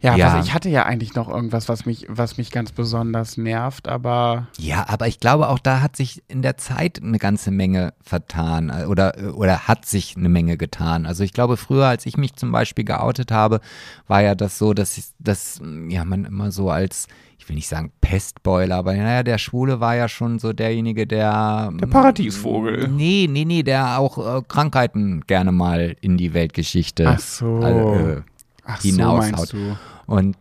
Ja, 0.00 0.16
Ja. 0.16 0.34
Was, 0.34 0.46
ich 0.46 0.52
hatte 0.52 0.68
ja 0.68 0.84
eigentlich 0.84 1.14
noch 1.14 1.28
irgendwas, 1.28 1.68
was 1.68 1.86
mich, 1.86 2.06
was 2.08 2.36
mich 2.36 2.50
ganz 2.50 2.72
besonders 2.72 3.36
nervt, 3.36 3.86
aber 3.86 4.48
Ja, 4.58 4.88
aber 4.88 5.06
ich 5.06 5.20
glaube, 5.20 5.48
auch 5.48 5.60
da 5.60 5.80
hat 5.80 5.94
sich 5.94 6.24
in 6.26 6.42
der 6.42 6.56
Zeit 6.56 7.00
eine 7.00 7.18
ganze 7.18 7.52
Menge 7.52 7.94
vertan 8.02 8.70
äh, 8.70 8.86
oder, 8.86 9.14
oder 9.34 9.68
hat 9.68 9.86
sich 9.86 10.16
eine 10.16 10.28
Menge 10.28 10.56
getan. 10.56 11.06
Also 11.06 11.22
ich 11.22 11.32
glaube, 11.32 11.56
früher, 11.56 11.86
als 11.86 12.04
ich 12.06 12.16
mich 12.16 12.34
zum 12.34 12.50
Beispiel 12.50 12.84
geoutet 12.84 13.30
habe, 13.30 13.60
war 14.08 14.22
ja 14.22 14.34
das 14.34 14.58
so, 14.58 14.74
dass, 14.74 14.98
ich, 14.98 15.04
dass 15.20 15.60
ja, 15.88 16.04
man 16.04 16.24
immer 16.24 16.50
so 16.50 16.70
als, 16.70 17.06
ich 17.42 17.48
will 17.48 17.56
nicht 17.56 17.66
sagen 17.66 17.90
Pestbeuler, 18.00 18.76
aber 18.76 18.94
naja, 18.94 19.24
der 19.24 19.36
Schwule 19.36 19.80
war 19.80 19.96
ja 19.96 20.08
schon 20.08 20.38
so 20.38 20.52
derjenige, 20.52 21.08
der. 21.08 21.72
der 21.74 21.86
Paradiesvogel. 21.88 22.86
Nee, 22.86 23.26
nee, 23.28 23.44
nee, 23.44 23.64
der 23.64 23.98
auch 23.98 24.38
äh, 24.38 24.42
Krankheiten 24.46 25.22
gerne 25.26 25.50
mal 25.50 25.96
in 26.00 26.16
die 26.16 26.34
Weltgeschichte 26.34 27.08
Ach 27.08 27.18
so. 27.18 27.60
äh, 27.60 28.22
Ach 28.64 28.80
so, 28.80 28.88
hinaushaut. 28.88 29.52
du? 29.52 29.76
Und 30.06 30.36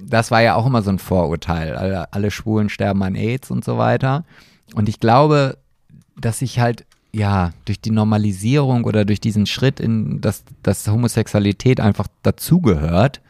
das 0.00 0.30
war 0.30 0.42
ja 0.42 0.54
auch 0.54 0.64
immer 0.66 0.82
so 0.82 0.90
ein 0.90 1.00
Vorurteil. 1.00 1.74
Alle, 1.74 2.12
alle 2.12 2.30
Schwulen 2.30 2.68
sterben 2.68 3.02
an 3.02 3.16
AIDS 3.16 3.50
und 3.50 3.64
so 3.64 3.76
weiter. 3.76 4.24
Und 4.74 4.88
ich 4.88 5.00
glaube, 5.00 5.58
dass 6.16 6.38
sich 6.38 6.60
halt, 6.60 6.84
ja, 7.10 7.50
durch 7.64 7.80
die 7.80 7.90
Normalisierung 7.90 8.84
oder 8.84 9.04
durch 9.04 9.20
diesen 9.20 9.46
Schritt 9.46 9.80
in, 9.80 10.20
dass, 10.20 10.44
dass 10.62 10.86
Homosexualität 10.86 11.80
einfach 11.80 12.06
dazugehört, 12.22 13.20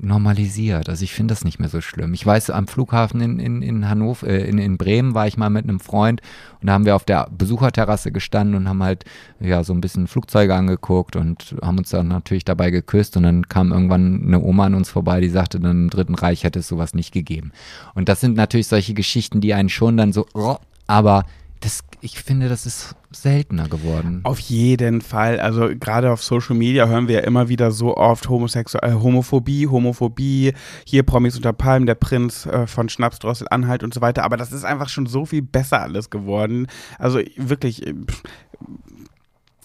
normalisiert. 0.00 0.88
Also 0.88 1.04
ich 1.04 1.12
finde 1.12 1.32
das 1.32 1.44
nicht 1.44 1.58
mehr 1.58 1.68
so 1.68 1.80
schlimm. 1.80 2.14
Ich 2.14 2.24
weiß, 2.24 2.50
am 2.50 2.66
Flughafen 2.66 3.20
in, 3.20 3.38
in, 3.38 3.62
in 3.62 3.88
Hannover, 3.88 4.26
äh, 4.26 4.48
in, 4.48 4.58
in 4.58 4.76
Bremen 4.76 5.14
war 5.14 5.26
ich 5.26 5.36
mal 5.36 5.50
mit 5.50 5.64
einem 5.64 5.80
Freund 5.80 6.20
und 6.60 6.66
da 6.66 6.72
haben 6.72 6.84
wir 6.84 6.96
auf 6.96 7.04
der 7.04 7.28
Besucherterrasse 7.36 8.12
gestanden 8.12 8.56
und 8.56 8.68
haben 8.68 8.82
halt 8.82 9.04
ja 9.40 9.64
so 9.64 9.72
ein 9.72 9.80
bisschen 9.80 10.06
Flugzeuge 10.06 10.54
angeguckt 10.54 11.16
und 11.16 11.56
haben 11.62 11.78
uns 11.78 11.90
dann 11.90 12.08
natürlich 12.08 12.44
dabei 12.44 12.70
geküsst 12.70 13.16
und 13.16 13.24
dann 13.24 13.48
kam 13.48 13.72
irgendwann 13.72 14.22
eine 14.26 14.40
Oma 14.40 14.66
an 14.66 14.74
uns 14.74 14.90
vorbei, 14.90 15.20
die 15.20 15.28
sagte, 15.28 15.60
dann 15.60 15.84
im 15.84 15.90
Dritten 15.90 16.14
Reich 16.14 16.44
hätte 16.44 16.60
es 16.60 16.68
sowas 16.68 16.94
nicht 16.94 17.12
gegeben. 17.12 17.52
Und 17.94 18.08
das 18.08 18.20
sind 18.20 18.36
natürlich 18.36 18.68
solche 18.68 18.94
Geschichten, 18.94 19.40
die 19.40 19.54
einen 19.54 19.68
schon 19.68 19.96
dann 19.96 20.12
so, 20.12 20.26
oh, 20.34 20.56
aber 20.86 21.24
das, 21.60 21.82
ich 22.04 22.22
finde, 22.22 22.50
das 22.50 22.66
ist 22.66 22.94
seltener 23.10 23.66
geworden. 23.66 24.20
Auf 24.24 24.38
jeden 24.38 25.00
Fall. 25.00 25.40
Also 25.40 25.70
gerade 25.74 26.12
auf 26.12 26.22
Social 26.22 26.54
Media 26.54 26.86
hören 26.86 27.08
wir 27.08 27.14
ja 27.14 27.20
immer 27.22 27.48
wieder 27.48 27.70
so 27.70 27.96
oft 27.96 28.28
Homosexu 28.28 28.76
äh, 28.82 28.92
Homophobie, 28.92 29.68
Homophobie, 29.68 30.52
hier 30.84 31.02
Promis 31.02 31.36
unter 31.36 31.54
Palmen, 31.54 31.86
der 31.86 31.94
Prinz 31.94 32.44
äh, 32.44 32.66
von 32.66 32.90
Schnapsdrossel, 32.90 33.46
Anhalt 33.50 33.82
und 33.82 33.94
so 33.94 34.02
weiter. 34.02 34.22
Aber 34.24 34.36
das 34.36 34.52
ist 34.52 34.64
einfach 34.64 34.90
schon 34.90 35.06
so 35.06 35.24
viel 35.24 35.40
besser 35.40 35.80
alles 35.80 36.10
geworden. 36.10 36.66
Also 36.98 37.20
wirklich, 37.36 37.86
äh, 37.86 37.94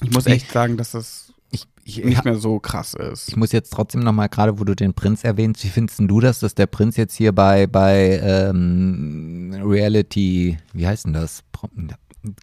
ich 0.01 0.11
muss 0.11 0.25
echt 0.25 0.49
sagen, 0.49 0.77
dass 0.77 0.91
das 0.91 1.33
Ich, 1.51 1.67
ich, 1.83 2.05
nicht 2.05 2.23
mehr 2.23 2.37
so 2.37 2.59
krass 2.59 2.93
ist. 2.93 3.27
Ich 3.27 3.35
muss 3.35 3.51
jetzt 3.51 3.73
trotzdem 3.73 3.99
nochmal, 3.99 4.29
gerade 4.29 4.57
wo 4.59 4.63
du 4.63 4.77
den 4.77 4.93
Prinz 4.93 5.25
erwähnst, 5.25 5.61
wie 5.65 5.69
findest 5.69 5.99
du 5.99 6.21
das, 6.21 6.39
dass 6.39 6.55
der 6.55 6.67
Prinz 6.67 6.95
jetzt 6.95 7.15
hier 7.15 7.33
bei, 7.33 7.67
bei 7.67 8.17
ähm, 8.23 9.59
Reality, 9.61 10.57
wie 10.71 10.87
heißt 10.87 11.05
denn 11.05 11.13
das? 11.13 11.43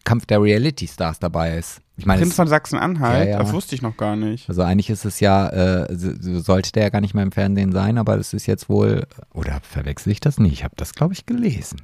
Kampf 0.03 0.25
der 0.25 0.41
Reality 0.41 0.87
Stars 0.87 1.19
dabei 1.19 1.57
ist? 1.57 1.81
Ich 1.97 2.05
meine, 2.05 2.21
Prinz 2.21 2.35
von 2.35 2.47
Sachsen-Anhalt, 2.47 3.25
Ja, 3.27 3.31
ja. 3.33 3.39
das 3.39 3.53
wusste 3.53 3.73
ich 3.75 3.81
noch 3.81 3.97
gar 3.97 4.15
nicht. 4.15 4.47
also 4.49 4.61
eigentlich 4.61 4.89
ist 4.89 5.03
es 5.05 5.19
ja, 5.19 5.49
äh, 5.49 5.95
so- 5.95 6.13
so 6.19 6.39
sollte 6.39 6.71
der 6.71 6.83
ja 6.83 6.89
gar 6.89 7.01
nicht 7.01 7.13
mehr 7.13 7.23
im 7.23 7.31
Fernsehen 7.31 7.71
sein, 7.71 7.97
aber 7.97 8.17
das 8.17 8.33
ist 8.33 8.45
jetzt 8.45 8.69
wohl, 8.69 9.07
oder 9.33 9.59
verwechsel 9.63 10.11
ich 10.11 10.19
das 10.19 10.39
nicht? 10.39 10.53
Ich 10.53 10.63
habe 10.63 10.75
das, 10.77 10.93
glaube 10.93 11.13
ich, 11.13 11.25
gelesen. 11.25 11.81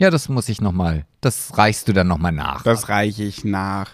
Ja, 0.00 0.10
das 0.10 0.28
muss 0.28 0.48
ich 0.48 0.60
nochmal, 0.60 1.04
das 1.20 1.58
reichst 1.58 1.88
du 1.88 1.92
dann 1.92 2.06
nochmal 2.08 2.32
nach. 2.32 2.62
Das 2.62 2.88
reiche 2.88 3.24
ich 3.24 3.44
nach. 3.44 3.90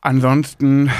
Ansonsten, 0.00 0.90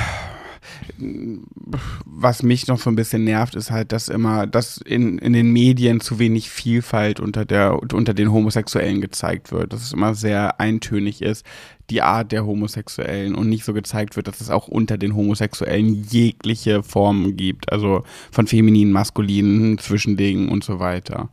was 2.05 2.43
mich 2.43 2.67
noch 2.67 2.79
so 2.79 2.91
ein 2.91 2.97
bisschen 2.97 3.25
nervt, 3.25 3.55
ist 3.55 3.71
halt, 3.71 3.93
dass 3.93 4.09
immer, 4.09 4.47
dass 4.47 4.79
in, 4.79 5.19
in 5.19 5.33
den 5.33 5.53
Medien 5.53 6.01
zu 6.01 6.19
wenig 6.19 6.51
Vielfalt 6.51 7.21
unter 7.21 7.45
der, 7.45 7.83
unter 7.93 8.15
den 8.15 8.33
Homosexuellen 8.33 9.01
gezeigt 9.01 9.53
wird. 9.53 9.73
Dass 9.73 9.83
es 9.83 9.93
immer 9.93 10.15
sehr 10.15 10.61
eintönig 10.61 11.23
ist, 11.23 11.45
die 11.91 12.03
Art 12.03 12.33
der 12.33 12.47
Homosexuellen 12.47 13.35
und 13.35 13.49
nicht 13.49 13.65
so 13.65 13.73
gezeigt 13.73 14.17
wird, 14.17 14.29
dass 14.29 14.41
es 14.41 14.51
auch 14.51 14.69
unter 14.69 14.99
den 14.99 15.15
Homosexuellen 15.15 16.05
jegliche 16.09 16.83
Formen 16.83 17.37
gibt. 17.37 17.73
Also 17.73 18.05
von 18.31 18.47
femininen, 18.47 18.93
maskulinen, 18.93 19.79
Zwischendingen 19.79 20.49
und 20.49 20.65
so 20.65 20.79
weiter. 20.79 21.31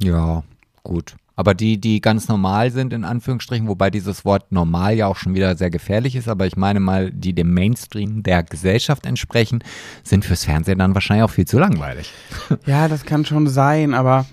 Ja, 0.00 0.44
gut. 0.82 1.16
Aber 1.36 1.54
die, 1.54 1.78
die 1.78 2.00
ganz 2.00 2.28
normal 2.28 2.70
sind, 2.70 2.92
in 2.92 3.04
Anführungsstrichen, 3.04 3.68
wobei 3.68 3.90
dieses 3.90 4.24
Wort 4.24 4.50
normal 4.50 4.94
ja 4.94 5.06
auch 5.06 5.16
schon 5.16 5.34
wieder 5.34 5.54
sehr 5.56 5.70
gefährlich 5.70 6.16
ist, 6.16 6.28
aber 6.28 6.46
ich 6.46 6.56
meine 6.56 6.80
mal, 6.80 7.12
die 7.12 7.34
dem 7.34 7.52
Mainstream 7.52 8.22
der 8.22 8.42
Gesellschaft 8.42 9.04
entsprechen, 9.06 9.62
sind 10.02 10.24
fürs 10.24 10.44
Fernsehen 10.44 10.78
dann 10.78 10.94
wahrscheinlich 10.94 11.24
auch 11.24 11.30
viel 11.30 11.46
zu 11.46 11.58
langweilig. 11.58 12.12
Ja, 12.64 12.88
das 12.88 13.04
kann 13.04 13.24
schon 13.24 13.46
sein, 13.48 13.92
aber 13.92 14.26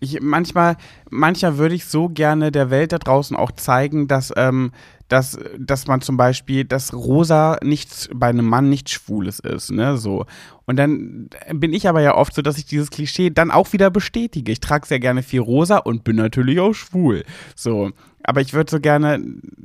Ich, 0.00 0.20
manchmal, 0.20 0.76
manchmal 1.10 1.58
würde 1.58 1.74
ich 1.74 1.84
so 1.86 2.08
gerne 2.08 2.50
der 2.50 2.70
Welt 2.70 2.92
da 2.92 2.98
draußen 2.98 3.36
auch 3.36 3.52
zeigen, 3.52 4.08
dass, 4.08 4.32
ähm, 4.36 4.72
dass, 5.08 5.38
dass 5.58 5.86
man 5.86 6.00
zum 6.00 6.16
Beispiel, 6.16 6.64
dass 6.64 6.92
Rosa 6.92 7.58
nicht 7.62 8.08
bei 8.14 8.28
einem 8.28 8.46
Mann 8.46 8.68
nichts 8.68 8.92
Schwules 8.92 9.38
ist, 9.38 9.70
ne, 9.70 9.96
so. 9.96 10.26
Und 10.64 10.76
dann 10.76 11.28
bin 11.52 11.72
ich 11.72 11.88
aber 11.88 12.00
ja 12.00 12.14
oft 12.14 12.34
so, 12.34 12.42
dass 12.42 12.58
ich 12.58 12.66
dieses 12.66 12.90
Klischee 12.90 13.30
dann 13.30 13.50
auch 13.50 13.72
wieder 13.72 13.90
bestätige. 13.90 14.50
Ich 14.50 14.60
trage 14.60 14.86
sehr 14.86 15.00
gerne 15.00 15.22
viel 15.22 15.40
Rosa 15.40 15.78
und 15.78 16.04
bin 16.04 16.16
natürlich 16.16 16.58
auch 16.60 16.72
schwul, 16.72 17.24
so. 17.54 17.90
Aber 18.22 18.40
ich 18.40 18.54
würde 18.54 18.70
so 18.70 18.80
gerne, 18.80 19.22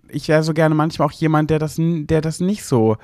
ich 0.09 0.27
wäre 0.27 0.43
so 0.43 0.53
gerne 0.53 0.75
manchmal 0.75 1.07
auch 1.07 1.13
jemand, 1.13 1.49
der 1.49 1.59
das, 1.59 1.77
der 1.79 2.21
das 2.21 2.41
nicht 2.41 2.65
so, 2.65 2.97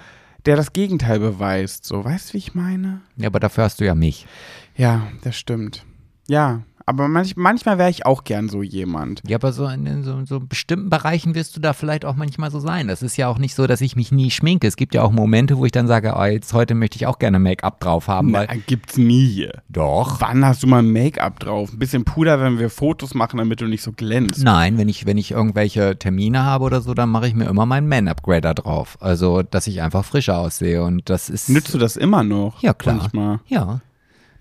der 0.45 0.57
das 0.57 0.73
Gegenteil 0.73 1.19
beweist, 1.19 1.85
so. 1.85 2.03
Weißt 2.03 2.29
du, 2.29 2.33
wie 2.33 2.37
ich 2.39 2.53
meine? 2.53 3.01
Ja, 3.15 3.27
aber 3.27 3.39
dafür 3.39 3.63
hast 3.63 3.79
du 3.79 3.85
ja 3.85 3.95
mich. 3.95 4.27
Ja, 4.75 5.07
das 5.23 5.37
stimmt. 5.37 5.85
Ja, 6.27 6.63
aber 6.87 7.07
manch, 7.07 7.35
manchmal 7.35 7.77
wäre 7.77 7.89
ich 7.89 8.05
auch 8.05 8.23
gern 8.23 8.47
so 8.47 8.61
jemand. 8.61 9.21
Ja, 9.27 9.37
aber 9.37 9.51
so 9.53 9.65
in, 9.67 9.85
in 9.87 10.03
so, 10.03 10.23
so 10.25 10.39
bestimmten 10.39 10.89
Bereichen 10.89 11.33
wirst 11.33 11.55
du 11.55 11.59
da 11.59 11.73
vielleicht 11.73 12.05
auch 12.05 12.15
manchmal 12.15 12.51
so 12.51 12.59
sein. 12.59 12.87
Das 12.87 13.01
ist 13.01 13.17
ja 13.17 13.27
auch 13.27 13.39
nicht 13.39 13.55
so, 13.55 13.65
dass 13.65 13.81
ich 13.81 13.95
mich 13.95 14.11
nie 14.11 14.29
schminke. 14.29 14.67
Es 14.67 14.75
gibt 14.75 14.93
ja 14.93 15.01
auch 15.01 15.11
Momente, 15.11 15.57
wo 15.57 15.65
ich 15.65 15.71
dann 15.71 15.87
sage, 15.87 16.13
oh, 16.15 16.23
jetzt 16.25 16.53
heute 16.53 16.75
möchte 16.75 16.97
ich 16.97 17.07
auch 17.07 17.17
gerne 17.17 17.39
Make-up 17.39 17.79
drauf 17.79 18.07
haben. 18.07 18.31
Na, 18.31 18.47
Weil, 18.47 18.59
gibt's 18.67 18.97
nie 18.97 19.27
hier. 19.27 19.63
doch. 19.69 20.21
Wann 20.21 20.45
hast 20.45 20.61
du 20.63 20.67
mal 20.67 20.83
Make-up 20.83 21.39
drauf? 21.39 21.73
Ein 21.73 21.79
bisschen 21.79 22.05
Puder, 22.05 22.39
wenn 22.39 22.59
wir 22.59 22.69
Fotos 22.69 23.15
machen, 23.15 23.37
damit 23.37 23.61
du 23.61 23.65
nicht 23.65 23.81
so 23.81 23.91
glänzt. 23.91 24.43
Nein, 24.43 24.77
wenn 24.77 24.87
ich, 24.89 25.05
wenn 25.05 25.17
ich 25.17 25.31
irgendwelche 25.31 25.97
Termine 25.97 26.43
habe 26.43 26.65
oder 26.65 26.81
so, 26.81 26.93
dann 26.93 27.09
mache 27.09 27.27
ich 27.27 27.33
mir 27.33 27.45
immer 27.45 27.65
meinen 27.65 27.87
Man-Upgrader 27.87 28.53
drauf. 28.53 28.97
Also, 28.99 29.41
dass 29.41 29.65
ich 29.67 29.81
einfach 29.81 30.05
frischer 30.05 30.37
aussehe. 30.37 30.83
Und 30.83 31.09
das 31.09 31.29
ist. 31.29 31.49
Nützt 31.49 31.73
du 31.73 31.79
das 31.79 31.95
immer 31.97 32.23
noch? 32.23 32.61
Ja, 32.61 32.73
klar. 32.73 32.97
Manchmal. 32.97 33.39
Ja. 33.47 33.81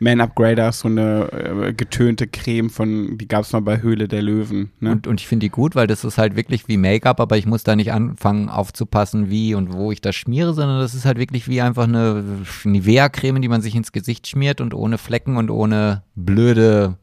Man 0.04 0.20
Upgrader 0.20 0.68
ist 0.68 0.80
so 0.80 0.88
eine 0.88 1.32
äh, 1.32 1.72
getönte 1.72 2.26
Creme 2.26 2.68
von, 2.68 3.16
die 3.16 3.26
gab's 3.26 3.52
mal 3.52 3.60
bei 3.60 3.80
Höhle 3.80 4.06
der 4.06 4.20
Löwen. 4.20 4.70
Ne? 4.78 4.92
Und, 4.92 5.06
und 5.06 5.18
ich 5.18 5.26
finde 5.26 5.46
die 5.46 5.50
gut, 5.50 5.74
weil 5.74 5.86
das 5.86 6.04
ist 6.04 6.18
halt 6.18 6.36
wirklich 6.36 6.68
wie 6.68 6.76
Make-up, 6.76 7.20
aber 7.20 7.38
ich 7.38 7.46
muss 7.46 7.64
da 7.64 7.74
nicht 7.74 7.90
anfangen 7.90 8.50
aufzupassen, 8.50 9.30
wie 9.30 9.54
und 9.54 9.72
wo 9.72 9.92
ich 9.92 10.02
das 10.02 10.14
schmiere, 10.14 10.52
sondern 10.52 10.78
das 10.80 10.94
ist 10.94 11.06
halt 11.06 11.18
wirklich 11.18 11.48
wie 11.48 11.62
einfach 11.62 11.84
eine 11.84 12.22
Nivea-Creme, 12.64 13.40
die 13.40 13.48
man 13.48 13.62
sich 13.62 13.74
ins 13.74 13.92
Gesicht 13.92 14.26
schmiert 14.26 14.60
und 14.60 14.74
ohne 14.74 14.98
Flecken 14.98 15.38
und 15.38 15.50
ohne 15.50 16.02
blöde 16.14 16.98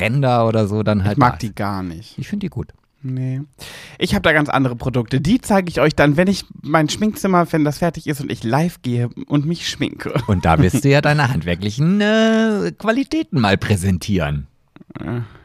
Ränder 0.00 0.48
oder 0.48 0.66
so 0.66 0.82
dann 0.82 1.04
halt. 1.04 1.14
ich 1.14 1.18
mag 1.18 1.32
da 1.32 1.38
die 1.46 1.54
gar 1.54 1.82
nicht. 1.82 2.16
Ich 2.18 2.28
finde 2.28 2.46
die 2.46 2.50
gut. 2.50 2.72
Nee. 3.02 3.40
Ich 3.98 4.14
habe 4.14 4.22
da 4.22 4.32
ganz 4.32 4.48
andere 4.48 4.76
Produkte. 4.76 5.20
Die 5.20 5.40
zeige 5.40 5.70
ich 5.70 5.80
euch 5.80 5.94
dann, 5.94 6.16
wenn 6.16 6.28
ich 6.28 6.44
mein 6.62 6.88
Schminkzimmer, 6.88 7.50
wenn 7.52 7.64
das 7.64 7.78
fertig 7.78 8.06
ist 8.06 8.20
und 8.20 8.30
ich 8.30 8.44
live 8.44 8.82
gehe 8.82 9.08
und 9.26 9.46
mich 9.46 9.68
schminke. 9.68 10.12
Und 10.26 10.44
da 10.44 10.58
wirst 10.58 10.84
du 10.84 10.88
ja 10.88 11.00
deine 11.02 11.30
handwerklichen 11.30 12.00
äh, 12.00 12.72
Qualitäten 12.76 13.40
mal 13.40 13.56
präsentieren. 13.56 14.46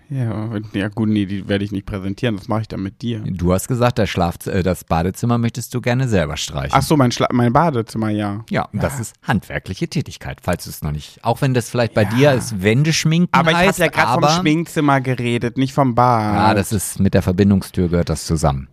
Ja, 0.10 0.50
ja 0.74 0.88
gut, 0.90 1.10
nee, 1.10 1.26
die 1.26 1.48
werde 1.48 1.66
ich 1.66 1.72
nicht 1.72 1.86
präsentieren. 1.86 2.36
Das 2.38 2.48
mache 2.48 2.62
ich 2.62 2.68
dann 2.68 2.84
mit 2.84 3.02
dir. 3.02 3.20
Du 3.26 3.54
hast 3.54 3.68
gesagt, 3.68 3.98
das, 3.98 4.10
Schlaf 4.10 4.46
äh, 4.46 4.62
das 4.62 4.84
Badezimmer 4.84 5.38
möchtest 5.38 5.74
du 5.74 5.82
gerne 5.82 6.08
selber 6.08 6.38
streichen. 6.38 6.74
Ach 6.74 6.84
so, 6.84 6.96
mein, 6.96 7.12
Schla 7.12 7.28
mein 7.32 7.54
Badezimmer, 7.54 8.10
ja. 8.10 8.46
Ja, 8.50 8.66
und 8.72 8.84
das 8.84 9.00
ist 9.00 9.16
handwerkliche 9.24 9.88
Tätigkeit, 9.88 10.40
falls 10.44 10.66
du 10.66 10.70
es 10.70 10.82
noch 10.84 10.92
nicht. 10.92 11.24
Auch 11.24 11.42
wenn 11.42 11.54
das 11.54 11.70
vielleicht 11.70 11.94
bei 11.94 12.06
dir 12.06 12.34
ist 12.34 12.62
Wendeschminken 12.62 13.34
Aber 13.34 13.52
ich 13.52 13.58
habe 13.58 13.80
ja 13.80 13.88
gerade 13.88 14.28
vom 14.28 14.42
Schminkzimmer 14.42 15.02
geredet, 15.02 15.58
nicht 15.58 15.74
vom 15.74 15.96
Bad. 15.96 16.36
ja, 16.36 16.54
das 16.54 16.72
ist 16.72 17.00
mit 17.00 17.14
der 17.14 17.22
Verbindungstür 17.22 17.90
gehört 17.90 18.10
das 18.10 18.26
zusammen. 18.26 18.68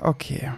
okay. 0.00 0.50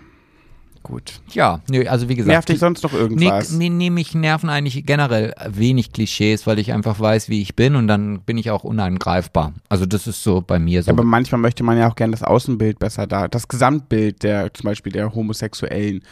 Gut. 0.85 1.20
Ja, 1.32 1.61
nö, 1.70 1.86
also 1.89 2.11
wie 2.11 2.15
gesagt, 2.15 2.28
Nervt 2.28 2.48
dich 2.51 2.59
sonst 2.59 2.82
noch 2.82 2.93
Nee, 2.93 2.98
irgendwas? 2.98 3.51
nee, 3.52 3.70
nee, 3.70 3.89
mich 3.89 4.15
nerven 4.15 4.51
eigentlich 4.51 4.85
generell 4.85 5.35
wenig 5.48 5.93
Klischees, 5.93 6.47
weil 6.47 6.59
ich 6.59 6.73
einfach 6.73 7.01
weiß, 7.01 7.31
wie 7.31 7.40
ich 7.40 7.56
bin 7.56 7.74
und 7.74 7.89
dann 7.89 8.20
bin 8.20 8.36
ich 8.36 8.51
auch 8.51 8.65
unangreifbar. 8.65 9.55
Also 9.70 9.86
das 9.86 10.06
ist 10.06 10.23
so 10.23 10.43
bei 10.43 10.59
mir 10.59 10.82
so. 10.82 10.90
Aber 10.90 11.02
manchmal 11.02 11.40
möchte 11.40 11.65
man 11.65 11.78
ja 11.78 11.89
auch 11.90 11.97
gerne 11.97 12.11
das 12.11 12.23
Außenbild 12.23 12.78
besser 12.78 13.06
da, 13.06 13.28
das 13.28 13.48
Gesamtbild 13.48 14.23
der, 14.23 14.52
zum 14.52 14.65
Beispiel 14.69 14.93
der 14.93 15.15
Homosexuellen 15.15 16.02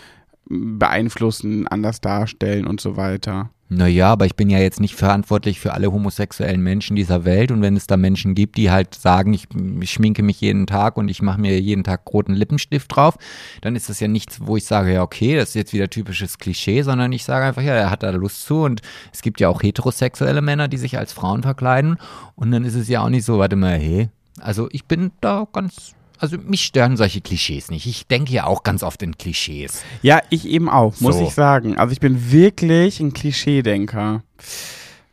beeinflussen, 0.48 1.66
anders 1.68 2.00
darstellen 2.00 2.66
und 2.66 2.80
so 2.80 2.96
weiter. 2.96 3.50
Naja, 3.74 4.12
aber 4.12 4.26
ich 4.26 4.36
bin 4.36 4.50
ja 4.50 4.58
jetzt 4.58 4.80
nicht 4.80 4.94
verantwortlich 4.94 5.58
für 5.58 5.72
alle 5.72 5.90
homosexuellen 5.90 6.62
Menschen 6.62 6.94
dieser 6.94 7.24
Welt. 7.24 7.50
Und 7.50 7.62
wenn 7.62 7.74
es 7.74 7.86
da 7.86 7.96
Menschen 7.96 8.34
gibt, 8.34 8.58
die 8.58 8.70
halt 8.70 8.94
sagen, 8.94 9.32
ich, 9.32 9.48
ich 9.80 9.90
schminke 9.90 10.22
mich 10.22 10.42
jeden 10.42 10.66
Tag 10.66 10.98
und 10.98 11.08
ich 11.08 11.22
mache 11.22 11.40
mir 11.40 11.58
jeden 11.58 11.82
Tag 11.82 12.02
roten 12.12 12.34
Lippenstift 12.34 12.94
drauf, 12.94 13.16
dann 13.62 13.74
ist 13.74 13.88
das 13.88 13.98
ja 13.98 14.08
nichts, 14.08 14.40
wo 14.42 14.58
ich 14.58 14.66
sage, 14.66 14.92
ja, 14.92 15.02
okay, 15.02 15.36
das 15.36 15.50
ist 15.50 15.54
jetzt 15.54 15.72
wieder 15.72 15.88
typisches 15.88 16.36
Klischee, 16.36 16.82
sondern 16.82 17.12
ich 17.12 17.24
sage 17.24 17.46
einfach, 17.46 17.62
ja, 17.62 17.72
er 17.72 17.90
hat 17.90 18.02
da 18.02 18.10
Lust 18.10 18.44
zu. 18.44 18.62
Und 18.62 18.82
es 19.10 19.22
gibt 19.22 19.40
ja 19.40 19.48
auch 19.48 19.62
heterosexuelle 19.62 20.42
Männer, 20.42 20.68
die 20.68 20.76
sich 20.76 20.98
als 20.98 21.14
Frauen 21.14 21.42
verkleiden. 21.42 21.96
Und 22.36 22.50
dann 22.50 22.64
ist 22.64 22.74
es 22.74 22.88
ja 22.88 23.02
auch 23.02 23.08
nicht 23.08 23.24
so, 23.24 23.38
warte 23.38 23.56
mal, 23.56 23.78
hey. 23.78 24.10
Also 24.38 24.68
ich 24.70 24.84
bin 24.84 25.12
da 25.22 25.48
ganz. 25.50 25.94
Also 26.22 26.38
mich 26.38 26.64
stören 26.64 26.96
solche 26.96 27.20
Klischees 27.20 27.68
nicht. 27.68 27.84
Ich 27.86 28.06
denke 28.06 28.32
ja 28.32 28.44
auch 28.46 28.62
ganz 28.62 28.84
oft 28.84 29.02
in 29.02 29.18
Klischees. 29.18 29.82
Ja, 30.02 30.20
ich 30.30 30.46
eben 30.46 30.68
auch, 30.70 31.00
muss 31.00 31.16
So. 31.16 31.26
ich 31.26 31.34
sagen. 31.34 31.76
Also 31.76 31.90
ich 31.92 31.98
bin 31.98 32.30
wirklich 32.30 33.00
ein 33.00 33.12
Klischeedenker. 33.12 34.22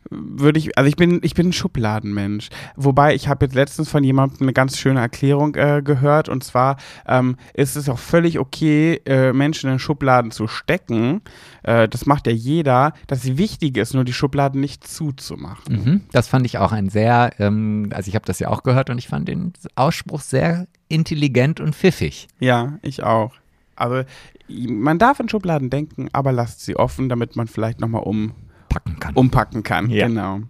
Würde 0.09 0.59
ich, 0.59 0.77
also 0.77 0.87
ich 0.87 0.95
bin, 0.95 1.19
ich 1.23 1.35
bin 1.35 1.49
ein 1.49 1.53
Schubladenmensch. 1.53 2.49
Wobei 2.75 3.13
ich 3.13 3.27
habe 3.27 3.45
jetzt 3.45 3.55
letztens 3.55 3.89
von 3.89 4.03
jemandem 4.03 4.41
eine 4.41 4.53
ganz 4.53 4.77
schöne 4.77 4.99
Erklärung 4.99 5.55
äh, 5.55 5.81
gehört 5.83 6.29
und 6.29 6.43
zwar 6.43 6.77
ähm, 7.07 7.35
ist 7.53 7.75
es 7.75 7.89
auch 7.89 7.99
völlig 7.99 8.39
okay, 8.39 9.01
äh, 9.05 9.33
Menschen 9.33 9.69
in 9.71 9.79
Schubladen 9.79 10.31
zu 10.31 10.47
stecken. 10.47 11.21
Äh, 11.63 11.87
das 11.87 12.05
macht 12.05 12.27
ja 12.27 12.33
jeder. 12.33 12.93
Das 13.07 13.37
Wichtige 13.37 13.81
ist 13.81 13.93
nur, 13.93 14.03
die 14.03 14.13
Schubladen 14.13 14.59
nicht 14.59 14.87
zuzumachen. 14.87 15.83
Mhm, 15.83 16.01
das 16.11 16.27
fand 16.27 16.45
ich 16.45 16.57
auch 16.57 16.71
ein 16.71 16.89
sehr, 16.89 17.31
ähm, 17.39 17.89
also 17.93 18.09
ich 18.09 18.15
habe 18.15 18.25
das 18.25 18.39
ja 18.39 18.49
auch 18.49 18.63
gehört 18.63 18.89
und 18.89 18.97
ich 18.97 19.07
fand 19.07 19.27
den 19.27 19.53
Ausspruch 19.75 20.21
sehr 20.21 20.67
intelligent 20.87 21.59
und 21.59 21.75
pfiffig. 21.75 22.27
Ja, 22.39 22.79
ich 22.81 23.03
auch. 23.03 23.33
Also 23.75 24.03
man 24.47 24.99
darf 24.99 25.19
in 25.19 25.29
Schubladen 25.29 25.69
denken, 25.69 26.09
aber 26.11 26.31
lasst 26.31 26.61
sie 26.61 26.75
offen, 26.75 27.07
damit 27.07 27.35
man 27.35 27.47
vielleicht 27.47 27.79
nochmal 27.79 28.03
um 28.03 28.33
Packen 28.69 28.99
kann. 28.99 29.15
umpacken 29.15 29.63
kann. 29.63 29.89
Ja. 29.89 30.07
Genau. 30.07 30.41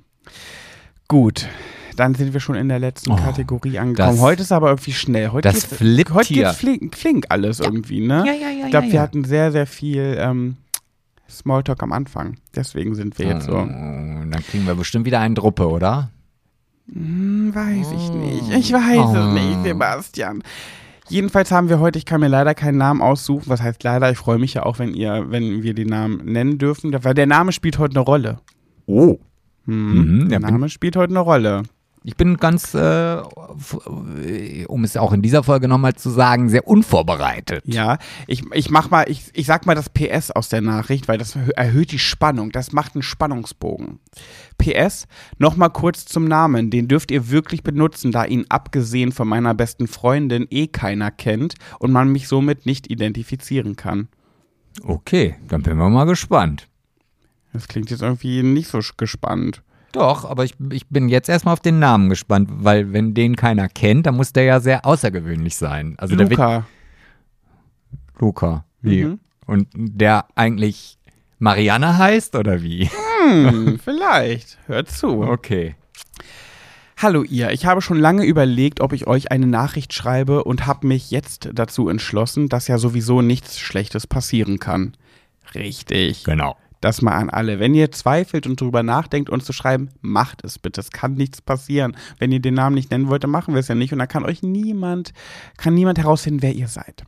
Gut. 1.08 1.48
Dann 1.96 2.16
sind 2.16 2.32
wir 2.34 2.40
schon 2.40 2.56
in 2.56 2.70
der 2.70 2.80
letzten 2.80 3.12
Oh, 3.12 3.16
Kategorie 3.18 3.78
angekommen. 3.80 4.14
das- 4.16 4.22
heute 4.22 4.41
ist 4.44 4.52
aber 4.52 4.70
irgendwie 4.70 4.94
schnell. 4.94 5.32
Heute 5.32 5.50
das 5.50 5.62
geht's- 5.64 5.76
flippt 5.78 6.14
heute 6.14 6.28
hier. 6.28 6.46
geht's 6.46 6.58
flink, 6.58 6.96
flink 6.96 7.26
alles 7.30 7.60
irgendwie, 7.60 8.00
ne? 8.06 8.24
Ja, 8.26 8.34
ja, 8.34 8.50
ja, 8.50 8.66
ich 8.66 8.72
glaube, 8.72 8.86
ja, 8.88 8.91
wir 8.94 8.98
ja. 8.98 9.02
hatten 9.02 9.24
sehr, 9.26 9.52
sehr 9.52 9.66
viel 9.68 10.16
ähm, 10.18 10.56
Smalltalk 11.30 11.84
am 11.84 11.91
Anfang. 11.91 12.38
Deswegen 12.56 12.96
sind 12.96 13.20
wir 13.20 13.28
jetzt 13.28 13.50
Oh, 13.50 13.52
so. 13.52 13.58
dann 13.66 14.44
kriegen 14.50 14.66
wir 14.66 14.76
bestimmt 14.76 15.06
wieder 15.06 15.20
einen 15.20 15.36
Druppe, 15.36 15.68
oder? 15.68 16.10
Hm, 16.91 17.54
weiß 17.54 17.91
ich 17.91 18.10
nicht. 18.12 18.50
Ich 18.58 18.72
weiß 18.74 19.10
es 19.12 19.18
Oh. 19.18 19.34
nicht, 19.34 19.64
Sebastian. 19.64 20.41
Jedenfalls 21.10 21.52
haben 21.52 21.69
wir 21.69 21.80
heute, 21.80 21.98
ich 21.98 22.06
kann 22.06 22.22
mir 22.22 22.27
leider 22.27 22.53
keinen 22.53 22.77
Namen 22.77 23.02
aussuchen. 23.02 23.45
Was 23.48 23.61
heißt 23.61 23.84
leider? 23.84 24.11
Ich 24.11 24.18
freue 24.18 24.38
mich 24.38 24.53
ja 24.53 24.64
auch, 24.64 24.80
wenn 24.80 24.94
ihr, 24.94 25.26
wenn 25.30 25.64
wir 25.64 25.73
den 25.73 25.88
Namen 25.88 26.23
nennen 26.26 26.57
dürfen. 26.57 26.95
Weil 27.03 27.14
der 27.15 27.26
Name 27.26 27.52
spielt 27.52 27.80
heute 27.80 27.95
eine 27.95 28.06
Rolle. 28.06 28.40
Oh. 28.86 29.18
Hm, 29.65 30.22
Mhm, 30.22 30.30
der 30.30 30.40
ja, 30.40 30.52
Name 30.52 30.69
spielt 30.69 30.95
heute 30.95 31.11
eine 31.11 31.19
Rolle. 31.19 31.64
Ich 32.10 32.15
bin 32.18 32.38
ganz, 32.38 32.73
äh, 32.73 33.18
f- 33.19 33.86
um 34.68 34.84
es 34.84 34.98
auch 34.98 35.14
in 35.14 35.22
dieser 35.22 35.44
Folge 35.44 35.68
nochmal 35.68 35.94
zu 35.94 36.10
sagen, 36.10 36.49
sehr 36.49 36.68
unvorbereitet. 36.68 37.64
Ja, 37.68 37.99
ich, 38.26 38.41
ich 38.52 38.72
mach 38.72 38.90
mal, 38.90 39.06
ich, 39.07 39.26
ich 39.34 39.45
sag 39.45 39.68
mal 39.68 39.76
das 39.76 39.90
PS 39.90 40.31
aus 40.31 40.49
der 40.49 40.61
Nachricht, 40.61 41.07
weil 41.07 41.19
das 41.19 41.36
erhö- 41.36 41.52
erhöht 41.56 41.91
die 41.91 41.99
Spannung. 41.99 42.52
Das 42.52 42.72
macht 42.72 42.95
einen 42.95 43.03
Spannungsbogen. 43.03 43.99
PS, 44.57 45.06
nochmal 45.38 45.69
kurz 45.69 46.06
zum 46.06 46.26
Namen. 46.26 46.72
Den 46.72 46.88
dürft 46.88 47.11
ihr 47.11 47.30
wirklich 47.30 47.61
benutzen, 47.61 48.11
da 48.11 48.26
ihn 48.26 48.48
abgesehen 48.49 49.11
von 49.11 49.27
meiner 49.27 49.53
besten 49.53 49.88
Freundin 49.88 50.48
eh 50.49 50.65
keiner 50.65 51.11
kennt 51.11 51.53
und 51.77 51.91
man 51.91 52.11
mich 52.11 52.27
somit 52.27 52.65
nicht 52.65 52.90
identifizieren 52.90 53.76
kann. 53.76 54.07
Okay, 54.84 55.36
dann 55.48 55.61
bin 55.61 55.77
wir 55.77 55.90
mal 55.90 56.06
gespannt. 56.06 56.68
Das 57.53 57.68
klingt 57.68 57.91
jetzt 57.91 58.02
irgendwie 58.02 58.41
nicht 58.41 58.68
so 58.69 58.80
gespannt. 58.98 59.61
Doch, 59.91 60.26
aber 60.26 60.45
ich, 60.45 60.56
ich 60.72 60.88
bin 60.88 61.10
jetzt 61.10 61.30
erstmal 61.30 61.53
auf 61.53 61.61
den 61.61 61.80
Namen 61.80 62.10
gespannt, 62.10 62.49
weil 62.52 62.94
wenn 62.94 63.14
den 63.14 63.36
keiner 63.36 63.68
kennt, 63.70 64.06
dann 64.06 64.16
muss 64.16 64.34
der 64.34 64.44
ja 64.44 64.60
sehr 64.60 64.86
außergewöhnlich 64.86 65.56
sein. 65.56 65.95
Also 65.98 66.16
der 66.16 66.30
Luca. 66.30 66.66
Luca. 68.20 68.66
Wie? 68.82 69.06
Mhm. 69.06 69.20
Und 69.45 69.68
der 69.74 70.26
eigentlich 70.36 70.99
Marianne 71.40 71.98
heißt 71.98 72.36
oder 72.36 72.61
wie? 72.61 72.90
Hm, 73.24 73.80
vielleicht. 73.84 74.57
Hört 74.68 74.90
zu. 74.91 75.24
Okay. 75.24 75.76
Hallo 76.98 77.24
ihr, 77.24 77.52
ich 77.52 77.66
habe 77.66 77.82
schon 77.82 77.98
lange 77.98 78.26
überlegt, 78.26 78.82
ob 78.82 78.91
ich 78.91 79.07
euch 79.07 79.32
eine 79.32 79.48
Nachricht 79.48 79.94
schreibe 79.94 80.44
und 80.44 80.68
habe 80.68 80.86
mich 80.86 81.11
jetzt 81.11 81.49
dazu 81.53 81.88
entschlossen, 81.88 82.49
dass 82.49 82.68
ja 82.68 82.78
sowieso 82.78 83.22
nichts 83.22 83.57
Schlechtes 83.57 84.06
passieren 84.06 84.60
kann. 84.60 84.98
Richtig. 85.56 86.26
Genau. 86.26 86.57
Das 86.81 87.01
mal 87.01 87.14
an 87.14 87.30
alle. 87.30 87.60
Wenn 87.60 87.73
ihr 87.73 87.91
zweifelt 87.91 88.47
und 88.47 88.61
drüber 88.61 88.84
nachdenkt, 88.84 89.30
uns 89.30 89.45
zu 89.45 89.53
schreiben, 89.53 89.89
macht 90.01 90.43
es 90.43 90.60
bitte. 90.60 90.80
Es 90.80 90.91
kann 90.91 91.14
nichts 91.14 91.41
passieren. 91.41 91.95
Wenn 92.19 92.31
ihr 92.31 92.39
den 92.39 92.53
Namen 92.53 92.76
nicht 92.76 92.91
nennen 92.91 93.10
wollt, 93.10 93.23
dann 93.23 93.31
machen 93.31 93.53
wir 93.53 93.60
es 93.60 93.68
ja 93.68 93.76
nicht. 93.76 93.91
Und 93.91 93.99
dann 93.99 94.07
kann 94.07 94.26
euch 94.26 94.43
niemand, 94.43 95.14
kann 95.57 95.73
niemand 95.73 95.97
herausfinden, 95.97 96.41
wer 96.41 96.53
ihr 96.53 96.68
seid. 96.68 97.03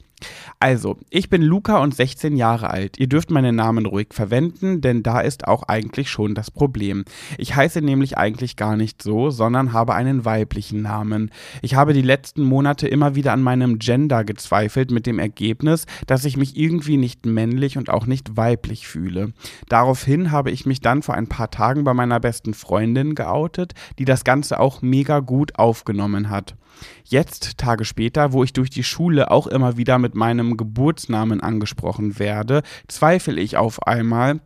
Also, 0.59 0.97
ich 1.09 1.29
bin 1.29 1.41
Luca 1.41 1.77
und 1.79 1.95
16 1.95 2.37
Jahre 2.37 2.69
alt. 2.69 2.99
Ihr 2.99 3.07
dürft 3.07 3.31
meinen 3.31 3.55
Namen 3.55 3.85
ruhig 3.85 4.09
verwenden, 4.11 4.81
denn 4.81 5.03
da 5.03 5.21
ist 5.21 5.47
auch 5.47 5.63
eigentlich 5.63 6.09
schon 6.09 6.35
das 6.35 6.51
Problem. 6.51 7.03
Ich 7.37 7.55
heiße 7.55 7.81
nämlich 7.81 8.17
eigentlich 8.17 8.55
gar 8.55 8.75
nicht 8.75 9.01
so, 9.01 9.29
sondern 9.29 9.73
habe 9.73 9.95
einen 9.95 10.25
weiblichen 10.25 10.81
Namen. 10.81 11.31
Ich 11.61 11.75
habe 11.75 11.93
die 11.93 12.01
letzten 12.01 12.43
Monate 12.43 12.87
immer 12.87 13.15
wieder 13.15 13.33
an 13.33 13.41
meinem 13.41 13.79
Gender 13.79 14.23
gezweifelt 14.23 14.91
mit 14.91 15.05
dem 15.05 15.19
Ergebnis, 15.19 15.85
dass 16.07 16.25
ich 16.25 16.37
mich 16.37 16.57
irgendwie 16.57 16.97
nicht 16.97 17.25
männlich 17.25 17.77
und 17.77 17.89
auch 17.89 18.05
nicht 18.05 18.37
weiblich 18.37 18.87
fühle. 18.87 19.33
Daraufhin 19.69 20.31
habe 20.31 20.51
ich 20.51 20.65
mich 20.65 20.81
dann 20.81 21.01
vor 21.01 21.15
ein 21.15 21.27
paar 21.27 21.51
Tagen 21.51 21.83
bei 21.83 21.93
meiner 21.93 22.19
besten 22.19 22.53
Freundin 22.53 23.15
geoutet, 23.15 23.73
die 23.99 24.05
das 24.05 24.23
Ganze 24.23 24.59
auch 24.59 24.81
mega 24.81 25.19
gut 25.19 25.57
aufgenommen 25.57 26.29
hat. 26.29 26.55
Jetzt, 27.03 27.57
Tage 27.57 27.85
später, 27.85 28.33
wo 28.33 28.43
ich 28.43 28.53
durch 28.53 28.69
die 28.69 28.83
Schule 28.83 29.31
auch 29.31 29.47
immer 29.47 29.77
wieder 29.77 29.99
mit 29.99 30.15
meinem 30.15 30.57
Geburtsnamen 30.57 31.41
angesprochen 31.41 32.19
werde, 32.19 32.63
zweifle 32.87 33.39
ich 33.39 33.57
auf 33.57 33.85
einmal, 33.87 34.39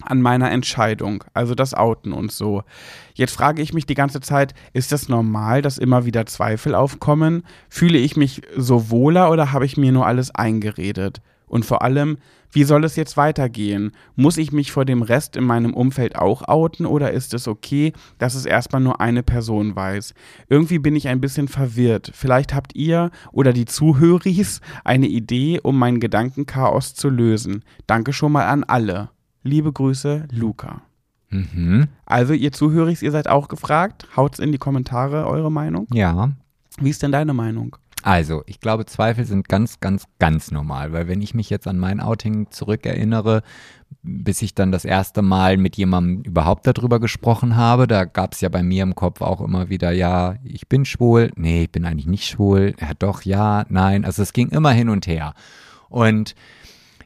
an 0.00 0.22
meiner 0.22 0.50
Entscheidung, 0.50 1.22
also 1.34 1.54
das 1.54 1.74
Outen 1.74 2.12
und 2.12 2.32
so. 2.32 2.62
Jetzt 3.14 3.34
frage 3.34 3.62
ich 3.62 3.72
mich 3.72 3.86
die 3.86 3.94
ganze 3.94 4.20
Zeit, 4.20 4.54
ist 4.72 4.90
das 4.90 5.08
normal, 5.08 5.62
dass 5.62 5.78
immer 5.78 6.04
wieder 6.04 6.26
Zweifel 6.26 6.74
aufkommen? 6.74 7.44
Fühle 7.68 7.98
ich 7.98 8.16
mich 8.16 8.42
so 8.56 8.90
wohler 8.90 9.30
oder 9.30 9.52
habe 9.52 9.66
ich 9.66 9.76
mir 9.76 9.92
nur 9.92 10.06
alles 10.06 10.34
eingeredet? 10.34 11.20
Und 11.52 11.66
vor 11.66 11.82
allem, 11.82 12.16
wie 12.50 12.64
soll 12.64 12.82
es 12.82 12.96
jetzt 12.96 13.18
weitergehen? 13.18 13.92
Muss 14.16 14.38
ich 14.38 14.52
mich 14.52 14.72
vor 14.72 14.86
dem 14.86 15.02
Rest 15.02 15.36
in 15.36 15.44
meinem 15.44 15.74
Umfeld 15.74 16.16
auch 16.16 16.48
outen 16.48 16.86
oder 16.86 17.10
ist 17.10 17.34
es 17.34 17.46
okay, 17.46 17.92
dass 18.16 18.34
es 18.34 18.46
erstmal 18.46 18.80
nur 18.80 19.02
eine 19.02 19.22
Person 19.22 19.76
weiß? 19.76 20.14
Irgendwie 20.48 20.78
bin 20.78 20.96
ich 20.96 21.08
ein 21.08 21.20
bisschen 21.20 21.48
verwirrt. 21.48 22.10
Vielleicht 22.14 22.54
habt 22.54 22.74
ihr 22.74 23.10
oder 23.32 23.52
die 23.52 23.66
Zuhöris 23.66 24.62
eine 24.82 25.08
Idee, 25.08 25.60
um 25.62 25.78
mein 25.78 26.00
Gedankenchaos 26.00 26.94
zu 26.94 27.10
lösen. 27.10 27.64
Danke 27.86 28.14
schon 28.14 28.32
mal 28.32 28.46
an 28.46 28.64
alle. 28.64 29.10
Liebe 29.42 29.74
Grüße, 29.74 30.28
Luca. 30.32 30.80
Mhm. 31.28 31.88
Also, 32.06 32.32
ihr 32.32 32.52
Zuhöris, 32.52 33.02
ihr 33.02 33.10
seid 33.10 33.28
auch 33.28 33.48
gefragt. 33.48 34.06
Haut's 34.16 34.38
in 34.38 34.52
die 34.52 34.58
Kommentare 34.58 35.26
eure 35.26 35.52
Meinung. 35.52 35.86
Ja. 35.92 36.32
Wie 36.80 36.88
ist 36.88 37.02
denn 37.02 37.12
deine 37.12 37.34
Meinung? 37.34 37.76
Also, 38.02 38.42
ich 38.46 38.60
glaube, 38.60 38.84
Zweifel 38.84 39.24
sind 39.24 39.48
ganz, 39.48 39.78
ganz, 39.78 40.06
ganz 40.18 40.50
normal, 40.50 40.92
weil 40.92 41.06
wenn 41.06 41.22
ich 41.22 41.34
mich 41.34 41.50
jetzt 41.50 41.68
an 41.68 41.78
mein 41.78 42.00
Outing 42.00 42.50
zurückerinnere, 42.50 43.42
bis 44.02 44.42
ich 44.42 44.54
dann 44.54 44.72
das 44.72 44.84
erste 44.84 45.22
Mal 45.22 45.56
mit 45.56 45.76
jemandem 45.76 46.22
überhaupt 46.24 46.66
darüber 46.66 46.98
gesprochen 46.98 47.56
habe, 47.56 47.86
da 47.86 48.04
gab 48.04 48.34
es 48.34 48.40
ja 48.40 48.48
bei 48.48 48.62
mir 48.62 48.82
im 48.82 48.96
Kopf 48.96 49.20
auch 49.20 49.40
immer 49.40 49.68
wieder, 49.68 49.92
ja, 49.92 50.36
ich 50.42 50.68
bin 50.68 50.84
schwul, 50.84 51.30
nee, 51.36 51.64
ich 51.64 51.72
bin 51.72 51.84
eigentlich 51.84 52.06
nicht 52.06 52.26
schwul, 52.26 52.74
ja 52.80 52.90
doch, 52.98 53.22
ja, 53.22 53.64
nein, 53.68 54.04
also 54.04 54.22
es 54.22 54.32
ging 54.32 54.48
immer 54.48 54.72
hin 54.72 54.88
und 54.88 55.06
her. 55.06 55.34
Und 55.88 56.34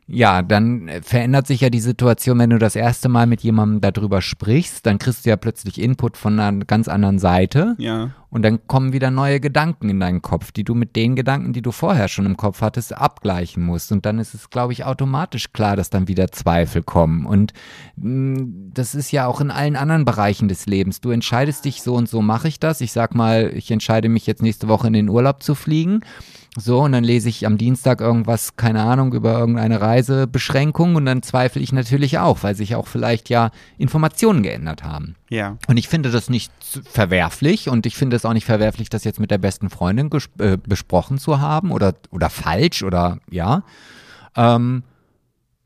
ja, 0.08 0.42
dann 0.42 0.88
verändert 1.02 1.48
sich 1.48 1.62
ja 1.62 1.70
die 1.70 1.80
Situation, 1.80 2.38
wenn 2.38 2.50
du 2.50 2.58
das 2.58 2.76
erste 2.76 3.08
Mal 3.08 3.26
mit 3.26 3.40
jemandem 3.40 3.80
darüber 3.80 4.22
sprichst, 4.22 4.86
dann 4.86 4.98
kriegst 4.98 5.26
du 5.26 5.30
ja 5.30 5.36
plötzlich 5.36 5.80
Input 5.80 6.16
von 6.16 6.38
einer 6.38 6.64
ganz 6.64 6.86
anderen 6.86 7.18
Seite. 7.18 7.74
Ja. 7.78 8.10
Und 8.30 8.42
dann 8.42 8.68
kommen 8.68 8.92
wieder 8.92 9.10
neue 9.10 9.40
Gedanken 9.40 9.88
in 9.88 9.98
deinen 9.98 10.22
Kopf, 10.22 10.52
die 10.52 10.62
du 10.62 10.74
mit 10.74 10.94
den 10.94 11.16
Gedanken, 11.16 11.52
die 11.52 11.62
du 11.62 11.72
vorher 11.72 12.06
schon 12.06 12.26
im 12.26 12.36
Kopf 12.36 12.60
hattest, 12.60 12.96
abgleichen 12.96 13.64
musst. 13.64 13.90
Und 13.90 14.06
dann 14.06 14.20
ist 14.20 14.34
es, 14.34 14.50
glaube 14.50 14.72
ich, 14.72 14.84
automatisch 14.84 15.52
klar, 15.52 15.74
dass 15.74 15.90
dann 15.90 16.06
wieder 16.06 16.30
Zweifel 16.30 16.84
kommen. 16.84 17.26
Und 17.26 17.52
mh, 17.96 18.72
das 18.74 18.94
ist 18.94 19.10
ja 19.10 19.26
auch 19.26 19.40
in 19.40 19.50
allen 19.50 19.74
anderen 19.74 20.04
Bereichen 20.04 20.46
des 20.46 20.66
Lebens. 20.66 21.00
Du 21.00 21.10
entscheidest 21.10 21.64
dich, 21.64 21.82
so 21.82 21.94
und 21.94 22.08
so 22.08 22.22
mache 22.22 22.46
ich 22.46 22.60
das. 22.60 22.80
Ich 22.80 22.92
sag 22.92 23.16
mal, 23.16 23.50
ich 23.54 23.72
entscheide 23.72 24.08
mich 24.08 24.26
jetzt 24.26 24.42
nächste 24.42 24.68
Woche 24.68 24.86
in 24.86 24.92
den 24.92 25.08
Urlaub 25.08 25.42
zu 25.42 25.56
fliegen. 25.56 26.02
So, 26.58 26.80
und 26.80 26.92
dann 26.92 27.04
lese 27.04 27.28
ich 27.28 27.46
am 27.46 27.58
Dienstag 27.58 28.00
irgendwas, 28.00 28.56
keine 28.56 28.82
Ahnung, 28.82 29.12
über 29.12 29.38
irgendeine 29.38 29.80
Reisebeschränkung 29.80 30.94
und 30.96 31.04
dann 31.04 31.22
zweifle 31.22 31.60
ich 31.60 31.72
natürlich 31.72 32.18
auch, 32.18 32.42
weil 32.42 32.54
sich 32.54 32.74
auch 32.74 32.86
vielleicht 32.86 33.28
ja 33.28 33.50
Informationen 33.76 34.42
geändert 34.42 34.82
haben. 34.82 35.16
Ja. 35.28 35.58
Und 35.68 35.76
ich 35.76 35.88
finde 35.88 36.10
das 36.10 36.30
nicht 36.30 36.50
verwerflich 36.90 37.68
und 37.68 37.84
ich 37.84 37.96
finde 37.96 38.16
es 38.16 38.24
auch 38.24 38.32
nicht 38.32 38.46
verwerflich, 38.46 38.88
das 38.88 39.04
jetzt 39.04 39.20
mit 39.20 39.30
der 39.30 39.38
besten 39.38 39.68
Freundin 39.68 40.08
äh, 40.38 40.56
besprochen 40.56 41.18
zu 41.18 41.40
haben 41.40 41.72
oder, 41.72 41.94
oder 42.10 42.30
falsch 42.30 42.82
oder 42.82 43.18
ja. 43.30 43.62
Ähm, 44.34 44.82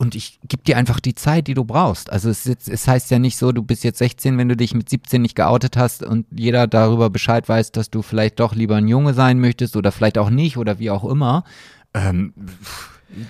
und 0.01 0.15
ich 0.15 0.41
gebe 0.49 0.63
dir 0.63 0.79
einfach 0.79 0.99
die 0.99 1.15
Zeit, 1.15 1.47
die 1.47 1.53
du 1.53 1.63
brauchst. 1.63 2.11
Also 2.11 2.31
es, 2.31 2.47
es, 2.47 2.89
heißt 2.89 3.11
ja 3.11 3.19
nicht 3.19 3.37
so, 3.37 3.53
du 3.53 3.63
bist 3.63 3.85
jetzt 3.85 3.99
16, 3.99 4.39
wenn 4.39 4.49
du 4.49 4.57
dich 4.57 4.73
mit 4.73 4.89
17 4.89 5.21
nicht 5.21 5.35
geoutet 5.35 5.77
hast 5.77 6.03
und 6.03 6.25
jeder 6.35 6.67
darüber 6.67 7.11
Bescheid 7.11 7.47
weiß, 7.47 7.73
dass 7.73 7.91
du 7.91 8.01
vielleicht 8.01 8.41
doch 8.41 8.55
lieber 8.55 8.77
ein 8.77 8.89
Junge 8.89 9.13
sein 9.13 9.39
möchtest 9.41 9.77
oder 9.77 9.93
vielleicht 9.93 10.17
auch 10.17 10.31
nicht 10.31 10.57
oder 10.57 10.79
wie 10.79 10.89
auch 10.89 11.05
immer. 11.05 11.45
Ähm, 11.93 12.33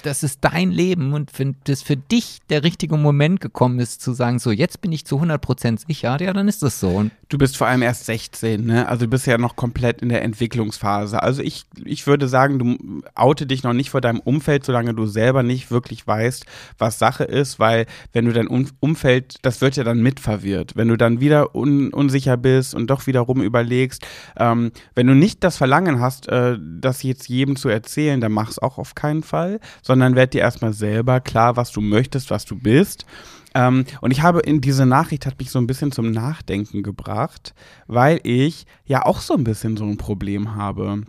das 0.03 0.23
ist 0.23 0.39
dein 0.43 0.71
Leben 0.71 1.13
und 1.13 1.31
wenn 1.39 1.57
das 1.65 1.83
für 1.83 1.97
dich 1.97 2.39
der 2.51 2.65
richtige 2.65 2.97
Moment 2.97 3.41
gekommen 3.41 3.79
ist, 3.79 4.01
zu 4.03 4.13
sagen, 4.13 4.39
so 4.39 4.51
jetzt 4.51 4.81
bin 4.81 4.93
ich 4.93 5.05
zu 5.05 5.21
100% 5.21 5.87
sicher, 5.87 6.21
ja, 6.21 6.33
dann 6.33 6.49
ist 6.49 6.63
das 6.63 6.81
so. 6.81 6.89
Und 6.89 7.13
du 7.29 7.39
bist 7.39 7.57
vor 7.57 7.67
allem 7.67 7.83
erst 7.83 8.07
16, 8.07 8.65
ne? 8.65 8.89
Also 8.89 9.07
du 9.07 9.11
bist 9.11 9.27
ja 9.27 9.39
noch 9.39 9.57
komplett 9.57 10.03
in 10.03 10.09
der 10.09 10.23
Entwicklungsphase. 10.23 11.23
Also 11.23 11.43
ich, 11.43 11.65
ich 11.85 12.07
würde 12.07 12.29
sagen, 12.29 12.59
du 12.59 13.03
oute 13.15 13.47
dich 13.47 13.63
noch 13.63 13.73
nicht 13.73 13.91
vor 13.91 14.01
deinem 14.01 14.21
Umfeld, 14.21 14.65
solange 14.65 14.95
du 14.95 15.07
selber 15.07 15.43
nicht 15.43 15.71
wirklich 15.71 16.07
weißt, 16.07 16.45
was 16.79 16.99
Sache 16.99 17.25
ist, 17.25 17.59
weil 17.59 17.87
wenn 18.13 18.27
du 18.27 18.33
dein 18.33 18.49
Umfeld, 18.49 19.37
das 19.43 19.61
wird 19.61 19.77
ja 19.77 19.85
dann 19.85 20.03
mit 20.03 20.21
verwirrt. 20.21 20.77
Wenn 20.77 20.89
du 20.89 20.97
dann 20.97 21.21
wieder 21.21 21.55
un 21.55 21.93
unsicher 21.93 22.37
bist 22.37 22.75
und 22.75 22.89
doch 22.89 23.07
wiederum 23.07 23.43
überlegst, 23.43 24.07
ähm, 24.37 24.73
wenn 24.95 25.07
du 25.07 25.15
nicht 25.15 25.43
das 25.45 25.57
Verlangen 25.57 26.01
hast, 26.01 26.29
äh, 26.29 26.59
das 26.61 27.03
jetzt 27.03 27.29
jedem 27.29 27.57
zu 27.57 27.69
erzählen, 27.69 28.21
dann 28.21 28.33
mach 28.33 28.51
es 28.51 28.59
auch 28.59 28.79
auf 28.79 28.95
keinen 28.95 29.23
Fall 29.23 29.61
sondern 29.83 30.15
werd 30.15 30.35
dir 30.35 30.41
erstmal 30.41 30.73
selber 30.73 31.21
klar, 31.21 31.57
was 31.57 31.73
du 31.73 31.81
möchtest, 31.81 32.31
was 32.31 32.45
du 32.45 32.57
bist. 32.57 33.07
Ähm, 33.55 33.85
und 34.01 34.11
ich 34.11 34.23
habe 34.23 34.41
in 34.41 34.61
diese 34.61 34.87
Nachricht 34.87 35.27
hat 35.27 35.39
mich 35.39 35.51
so 35.51 35.59
ein 35.59 35.67
bisschen 35.67 35.93
zum 35.93 36.11
Nachdenken 36.11 36.83
gebracht, 36.83 37.55
weil 37.87 38.21
ich 38.23 38.67
ja 38.85 39.05
auch 39.05 39.21
so 39.21 39.35
ein 39.35 39.45
bisschen 39.45 39.77
so 39.77 39.85
ein 39.85 39.97
Problem 39.97 40.55
habe. 40.55 41.03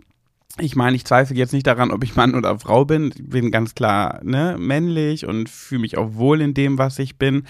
Ich 0.58 0.76
meine, 0.76 0.96
ich 0.96 1.06
zweifle 1.06 1.36
jetzt 1.36 1.52
nicht 1.52 1.66
daran, 1.66 1.90
ob 1.90 2.04
ich 2.04 2.14
Mann 2.14 2.34
oder 2.34 2.58
Frau 2.58 2.84
bin. 2.84 3.12
Ich 3.16 3.28
bin 3.28 3.50
ganz 3.50 3.74
klar 3.74 4.20
ne, 4.22 4.56
männlich 4.58 5.26
und 5.26 5.48
fühle 5.48 5.80
mich 5.80 5.96
auch 5.96 6.14
wohl 6.14 6.42
in 6.42 6.52
dem, 6.52 6.76
was 6.78 6.98
ich 6.98 7.16
bin. 7.16 7.44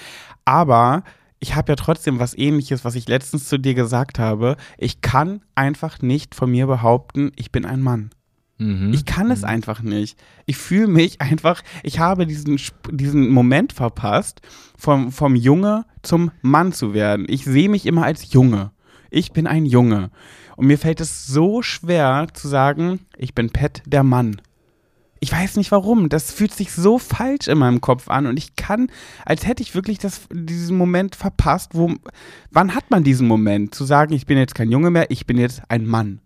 Aber 0.44 1.02
ich 1.40 1.56
habe 1.56 1.72
ja 1.72 1.76
trotzdem 1.76 2.20
was 2.20 2.38
ähnliches, 2.38 2.84
was 2.84 2.94
ich 2.94 3.08
letztens 3.08 3.48
zu 3.48 3.58
dir 3.58 3.74
gesagt 3.74 4.20
habe. 4.20 4.56
Ich 4.78 5.00
kann 5.00 5.40
einfach 5.56 6.00
nicht 6.00 6.36
von 6.36 6.50
mir 6.52 6.68
behaupten, 6.68 7.32
ich 7.34 7.50
bin 7.50 7.64
ein 7.64 7.82
Mann. 7.82 8.10
Mhm. 8.62 8.94
Ich 8.94 9.04
kann 9.04 9.30
es 9.30 9.42
einfach 9.44 9.82
nicht. 9.82 10.16
Ich 10.46 10.56
fühle 10.56 10.86
mich 10.86 11.20
einfach, 11.20 11.62
ich 11.82 11.98
habe 11.98 12.26
diesen, 12.26 12.60
diesen 12.90 13.30
Moment 13.30 13.72
verpasst, 13.72 14.40
vom, 14.78 15.10
vom 15.10 15.34
Junge 15.34 15.84
zum 16.02 16.30
Mann 16.42 16.72
zu 16.72 16.94
werden. 16.94 17.26
Ich 17.28 17.44
sehe 17.44 17.68
mich 17.68 17.86
immer 17.86 18.04
als 18.04 18.32
Junge. 18.32 18.70
Ich 19.10 19.32
bin 19.32 19.46
ein 19.46 19.66
Junge. 19.66 20.10
Und 20.56 20.66
mir 20.66 20.78
fällt 20.78 21.00
es 21.00 21.26
so 21.26 21.62
schwer 21.62 22.28
zu 22.32 22.46
sagen, 22.46 23.00
ich 23.16 23.34
bin 23.34 23.50
Pet 23.50 23.82
der 23.86 24.04
Mann. 24.04 24.40
Ich 25.18 25.32
weiß 25.32 25.56
nicht 25.56 25.70
warum. 25.70 26.08
Das 26.08 26.32
fühlt 26.32 26.52
sich 26.52 26.72
so 26.72 26.98
falsch 26.98 27.48
in 27.48 27.58
meinem 27.58 27.80
Kopf 27.80 28.08
an 28.08 28.26
und 28.26 28.36
ich 28.36 28.56
kann, 28.56 28.88
als 29.24 29.46
hätte 29.46 29.62
ich 29.62 29.74
wirklich 29.74 29.98
das, 29.98 30.22
diesen 30.32 30.76
Moment 30.76 31.14
verpasst, 31.14 31.74
wo, 31.74 31.94
wann 32.50 32.74
hat 32.74 32.90
man 32.90 33.04
diesen 33.04 33.28
Moment, 33.28 33.74
zu 33.74 33.84
sagen, 33.84 34.14
ich 34.14 34.26
bin 34.26 34.38
jetzt 34.38 34.54
kein 34.54 34.70
Junge 34.70 34.90
mehr, 34.90 35.10
ich 35.10 35.26
bin 35.26 35.38
jetzt 35.38 35.62
ein 35.68 35.86
Mann? 35.86 36.20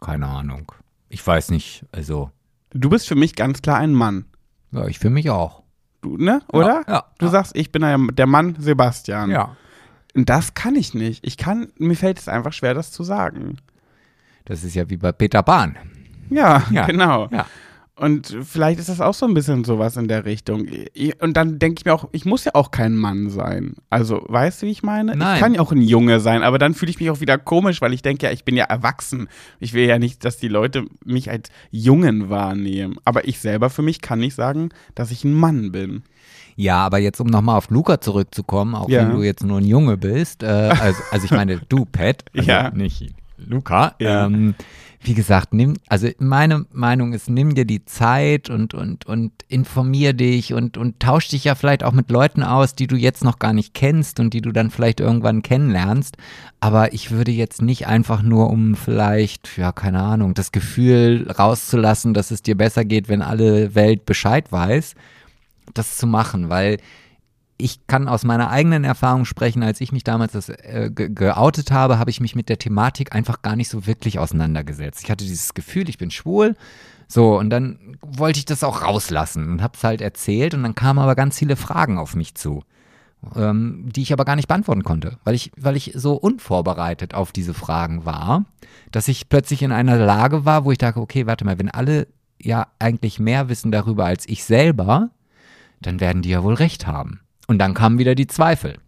Keine 0.00 0.26
Ahnung. 0.26 0.72
Ich 1.14 1.24
weiß 1.24 1.52
nicht, 1.52 1.86
also. 1.92 2.32
Du 2.70 2.90
bist 2.90 3.06
für 3.06 3.14
mich 3.14 3.36
ganz 3.36 3.62
klar 3.62 3.78
ein 3.78 3.92
Mann. 3.92 4.24
Ja, 4.72 4.88
ich 4.88 4.98
für 4.98 5.10
mich 5.10 5.30
auch. 5.30 5.62
Du, 6.00 6.16
ne? 6.16 6.42
Oder? 6.52 6.82
Ja. 6.88 6.92
ja 6.92 7.04
du 7.18 7.26
ja. 7.26 7.30
sagst, 7.30 7.54
ich 7.54 7.70
bin 7.70 7.82
der 8.16 8.26
Mann 8.26 8.56
Sebastian. 8.58 9.30
Ja. 9.30 9.56
Und 10.16 10.28
das 10.28 10.54
kann 10.54 10.74
ich 10.74 10.92
nicht. 10.92 11.24
Ich 11.24 11.36
kann, 11.36 11.68
mir 11.78 11.94
fällt 11.94 12.18
es 12.18 12.26
einfach 12.26 12.52
schwer, 12.52 12.74
das 12.74 12.90
zu 12.90 13.04
sagen. 13.04 13.58
Das 14.44 14.64
ist 14.64 14.74
ja 14.74 14.90
wie 14.90 14.96
bei 14.96 15.12
Peter 15.12 15.44
Bahn. 15.44 15.76
Ja, 16.30 16.64
ja. 16.72 16.84
genau. 16.86 17.28
Ja. 17.30 17.46
Und 17.96 18.36
vielleicht 18.42 18.80
ist 18.80 18.88
das 18.88 19.00
auch 19.00 19.14
so 19.14 19.24
ein 19.24 19.34
bisschen 19.34 19.62
sowas 19.62 19.96
in 19.96 20.08
der 20.08 20.24
Richtung. 20.24 20.66
Und 21.20 21.36
dann 21.36 21.60
denke 21.60 21.78
ich 21.78 21.84
mir 21.84 21.94
auch, 21.94 22.08
ich 22.10 22.24
muss 22.24 22.44
ja 22.44 22.52
auch 22.54 22.72
kein 22.72 22.96
Mann 22.96 23.30
sein. 23.30 23.76
Also, 23.88 24.24
weißt 24.26 24.62
du, 24.62 24.66
wie 24.66 24.72
ich 24.72 24.82
meine? 24.82 25.14
Nein. 25.14 25.34
Ich 25.36 25.40
kann 25.40 25.54
ja 25.54 25.60
auch 25.60 25.70
ein 25.70 25.80
Junge 25.80 26.18
sein, 26.18 26.42
aber 26.42 26.58
dann 26.58 26.74
fühle 26.74 26.90
ich 26.90 26.98
mich 26.98 27.10
auch 27.10 27.20
wieder 27.20 27.38
komisch, 27.38 27.80
weil 27.80 27.92
ich 27.92 28.02
denke 28.02 28.26
ja, 28.26 28.32
ich 28.32 28.44
bin 28.44 28.56
ja 28.56 28.64
erwachsen. 28.64 29.28
Ich 29.60 29.74
will 29.74 29.86
ja 29.86 30.00
nicht, 30.00 30.24
dass 30.24 30.38
die 30.38 30.48
Leute 30.48 30.86
mich 31.04 31.30
als 31.30 31.50
Jungen 31.70 32.30
wahrnehmen. 32.30 32.96
Aber 33.04 33.28
ich 33.28 33.38
selber 33.38 33.70
für 33.70 33.82
mich 33.82 34.00
kann 34.00 34.18
nicht 34.18 34.34
sagen, 34.34 34.70
dass 34.96 35.12
ich 35.12 35.22
ein 35.22 35.32
Mann 35.32 35.70
bin. 35.70 36.02
Ja, 36.56 36.78
aber 36.84 36.98
jetzt, 36.98 37.20
um 37.20 37.28
nochmal 37.28 37.58
auf 37.58 37.70
Luca 37.70 38.00
zurückzukommen, 38.00 38.74
auch 38.74 38.88
Ja. 38.88 39.02
wenn 39.02 39.14
du 39.14 39.22
jetzt 39.22 39.44
nur 39.44 39.58
ein 39.58 39.64
Junge 39.66 39.96
bist, 39.96 40.42
äh, 40.42 40.46
also, 40.46 41.00
also 41.12 41.24
ich 41.24 41.30
meine, 41.30 41.60
du, 41.68 41.84
Pat, 41.84 42.24
also 42.36 42.48
Ja. 42.50 42.70
nicht 42.70 43.12
Luca, 43.36 43.94
Ja. 43.98 44.26
ähm, 44.26 44.54
wie 45.06 45.12
gesagt, 45.14 45.52
nimm, 45.52 45.74
also 45.88 46.08
meine 46.18 46.64
Meinung 46.72 47.12
ist, 47.12 47.28
nimm 47.28 47.54
dir 47.54 47.66
die 47.66 47.84
Zeit 47.84 48.48
und, 48.48 48.72
und, 48.72 49.04
und 49.04 49.32
informier 49.48 50.14
dich 50.14 50.54
und, 50.54 50.78
und 50.78 50.98
tausch 50.98 51.28
dich 51.28 51.44
ja 51.44 51.54
vielleicht 51.54 51.84
auch 51.84 51.92
mit 51.92 52.10
Leuten 52.10 52.42
aus, 52.42 52.74
die 52.74 52.86
du 52.86 52.96
jetzt 52.96 53.22
noch 53.22 53.38
gar 53.38 53.52
nicht 53.52 53.74
kennst 53.74 54.18
und 54.18 54.32
die 54.32 54.40
du 54.40 54.50
dann 54.50 54.70
vielleicht 54.70 55.00
irgendwann 55.00 55.42
kennenlernst. 55.42 56.16
Aber 56.60 56.94
ich 56.94 57.10
würde 57.10 57.32
jetzt 57.32 57.60
nicht 57.60 57.86
einfach 57.86 58.22
nur 58.22 58.48
um 58.48 58.76
vielleicht, 58.76 59.58
ja, 59.58 59.72
keine 59.72 60.00
Ahnung, 60.02 60.32
das 60.32 60.52
Gefühl 60.52 61.30
rauszulassen, 61.30 62.14
dass 62.14 62.30
es 62.30 62.40
dir 62.40 62.56
besser 62.56 62.86
geht, 62.86 63.08
wenn 63.10 63.20
alle 63.20 63.74
Welt 63.74 64.06
Bescheid 64.06 64.50
weiß, 64.50 64.94
das 65.74 65.98
zu 65.98 66.06
machen, 66.06 66.48
weil 66.48 66.78
ich 67.64 67.86
kann 67.86 68.08
aus 68.08 68.24
meiner 68.24 68.50
eigenen 68.50 68.84
Erfahrung 68.84 69.24
sprechen, 69.24 69.62
als 69.62 69.80
ich 69.80 69.90
mich 69.90 70.04
damals 70.04 70.32
das, 70.32 70.50
äh, 70.50 70.90
ge 70.94 71.08
geoutet 71.08 71.70
habe, 71.70 71.98
habe 71.98 72.10
ich 72.10 72.20
mich 72.20 72.36
mit 72.36 72.50
der 72.50 72.58
Thematik 72.58 73.14
einfach 73.14 73.40
gar 73.40 73.56
nicht 73.56 73.70
so 73.70 73.86
wirklich 73.86 74.18
auseinandergesetzt. 74.18 75.02
Ich 75.02 75.10
hatte 75.10 75.24
dieses 75.24 75.54
Gefühl, 75.54 75.88
ich 75.88 75.96
bin 75.96 76.10
schwul. 76.10 76.56
So, 77.08 77.38
und 77.38 77.48
dann 77.48 77.96
wollte 78.02 78.38
ich 78.38 78.44
das 78.44 78.64
auch 78.64 78.82
rauslassen 78.82 79.50
und 79.50 79.62
habe 79.62 79.78
es 79.78 79.82
halt 79.82 80.02
erzählt 80.02 80.52
und 80.52 80.62
dann 80.62 80.74
kamen 80.74 80.98
aber 80.98 81.14
ganz 81.14 81.38
viele 81.38 81.56
Fragen 81.56 81.96
auf 81.96 82.14
mich 82.14 82.34
zu, 82.34 82.64
ähm, 83.34 83.88
die 83.90 84.02
ich 84.02 84.12
aber 84.12 84.26
gar 84.26 84.36
nicht 84.36 84.48
beantworten 84.48 84.84
konnte, 84.84 85.16
weil 85.24 85.34
ich, 85.34 85.50
weil 85.56 85.76
ich 85.76 85.92
so 85.94 86.14
unvorbereitet 86.16 87.14
auf 87.14 87.32
diese 87.32 87.54
Fragen 87.54 88.04
war, 88.04 88.44
dass 88.90 89.08
ich 89.08 89.30
plötzlich 89.30 89.62
in 89.62 89.72
einer 89.72 89.96
Lage 89.96 90.44
war, 90.44 90.66
wo 90.66 90.72
ich 90.72 90.78
dachte, 90.78 91.00
okay, 91.00 91.26
warte 91.26 91.46
mal, 91.46 91.58
wenn 91.58 91.70
alle 91.70 92.08
ja 92.38 92.66
eigentlich 92.78 93.18
mehr 93.18 93.48
wissen 93.48 93.72
darüber 93.72 94.04
als 94.04 94.28
ich 94.28 94.44
selber, 94.44 95.08
dann 95.80 96.00
werden 96.00 96.20
die 96.20 96.30
ja 96.30 96.42
wohl 96.42 96.54
recht 96.54 96.86
haben. 96.86 97.20
Und 97.46 97.58
dann 97.58 97.74
kamen 97.74 97.98
wieder 97.98 98.14
die 98.14 98.26
Zweifel. 98.26 98.78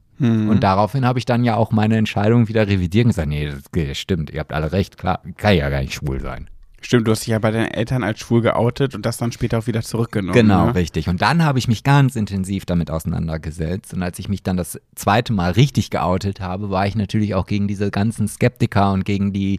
Und 0.48 0.60
daraufhin 0.60 1.04
habe 1.04 1.18
ich 1.18 1.26
dann 1.26 1.44
ja 1.44 1.56
auch 1.56 1.72
meine 1.72 1.96
Entscheidung 1.98 2.48
wieder 2.48 2.66
revidiert 2.66 3.04
und 3.04 3.10
gesagt, 3.10 3.28
nee, 3.28 3.52
das 3.72 3.98
stimmt, 3.98 4.30
ihr 4.30 4.40
habt 4.40 4.52
alle 4.52 4.72
recht, 4.72 4.96
klar, 4.96 5.20
kann 5.36 5.54
ja 5.56 5.68
gar 5.68 5.80
nicht 5.82 5.92
schwul 5.92 6.20
sein. 6.20 6.48
Stimmt, 6.86 7.08
du 7.08 7.10
hast 7.10 7.22
dich 7.22 7.32
ja 7.32 7.40
bei 7.40 7.50
deinen 7.50 7.66
Eltern 7.66 8.04
als 8.04 8.20
schwul 8.20 8.42
geoutet 8.42 8.94
und 8.94 9.04
das 9.04 9.16
dann 9.16 9.32
später 9.32 9.58
auch 9.58 9.66
wieder 9.66 9.82
zurückgenommen. 9.82 10.34
Genau, 10.34 10.66
ne? 10.66 10.76
richtig. 10.76 11.08
Und 11.08 11.20
dann 11.20 11.44
habe 11.44 11.58
ich 11.58 11.66
mich 11.66 11.82
ganz 11.82 12.14
intensiv 12.14 12.64
damit 12.64 12.92
auseinandergesetzt. 12.92 13.92
Und 13.92 14.04
als 14.04 14.20
ich 14.20 14.28
mich 14.28 14.44
dann 14.44 14.56
das 14.56 14.78
zweite 14.94 15.32
Mal 15.32 15.50
richtig 15.50 15.90
geoutet 15.90 16.38
habe, 16.38 16.70
war 16.70 16.86
ich 16.86 16.94
natürlich 16.94 17.34
auch 17.34 17.46
gegen 17.46 17.66
diese 17.66 17.90
ganzen 17.90 18.28
Skeptiker 18.28 18.92
und 18.92 19.04
gegen 19.04 19.32
die 19.32 19.58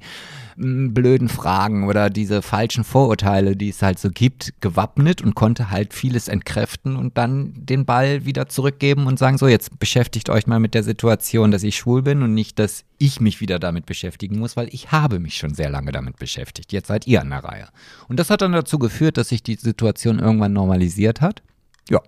m, 0.57 0.93
blöden 0.93 1.27
Fragen 1.27 1.89
oder 1.89 2.09
diese 2.09 2.41
falschen 2.41 2.85
Vorurteile, 2.85 3.57
die 3.57 3.67
es 3.67 3.81
halt 3.81 3.99
so 3.99 4.09
gibt, 4.09 4.53
gewappnet 4.61 5.21
und 5.21 5.35
konnte 5.35 5.69
halt 5.69 5.93
vieles 5.93 6.29
entkräften 6.29 6.95
und 6.95 7.17
dann 7.17 7.51
den 7.57 7.83
Ball 7.83 8.23
wieder 8.23 8.47
zurückgeben 8.47 9.05
und 9.05 9.19
sagen, 9.19 9.37
so 9.37 9.49
jetzt 9.49 9.77
beschäftigt 9.79 10.29
euch 10.29 10.47
mal 10.47 10.61
mit 10.61 10.73
der 10.73 10.83
Situation, 10.83 11.51
dass 11.51 11.63
ich 11.63 11.75
schwul 11.75 12.03
bin 12.03 12.23
und 12.23 12.33
nicht, 12.33 12.57
dass 12.57 12.85
ich 12.97 13.21
mich 13.21 13.41
wieder 13.41 13.59
damit 13.59 13.85
beschäftigen 13.85 14.39
muss, 14.39 14.57
weil 14.57 14.69
ich 14.73 14.91
habe 14.91 15.19
mich 15.19 15.37
schon 15.37 15.53
sehr 15.53 15.69
lange 15.69 15.91
damit 15.91 16.17
beschäftigt. 16.17 16.71
Jetzt 16.73 16.87
seid 16.87 17.05
ihr 17.07 17.21
an 17.21 17.29
der 17.29 17.43
Reihe. 17.43 17.67
Und 18.07 18.19
das 18.19 18.29
hat 18.29 18.41
dann 18.41 18.51
dazu 18.51 18.79
geführt, 18.79 19.17
dass 19.17 19.29
sich 19.29 19.43
die 19.43 19.55
Situation 19.55 20.19
irgendwann 20.19 20.53
normalisiert 20.53 21.21
hat. 21.21 21.43
Ja, 21.89 22.01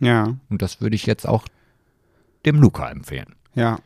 Ja, 0.00 0.36
und 0.48 0.62
das 0.62 0.80
würde 0.80 0.96
ich 0.96 1.06
jetzt 1.06 1.26
auch 1.26 1.46
dem 2.46 2.60
Luca 2.60 2.88
empfehlen. 2.90 3.34
ja. 3.54 3.78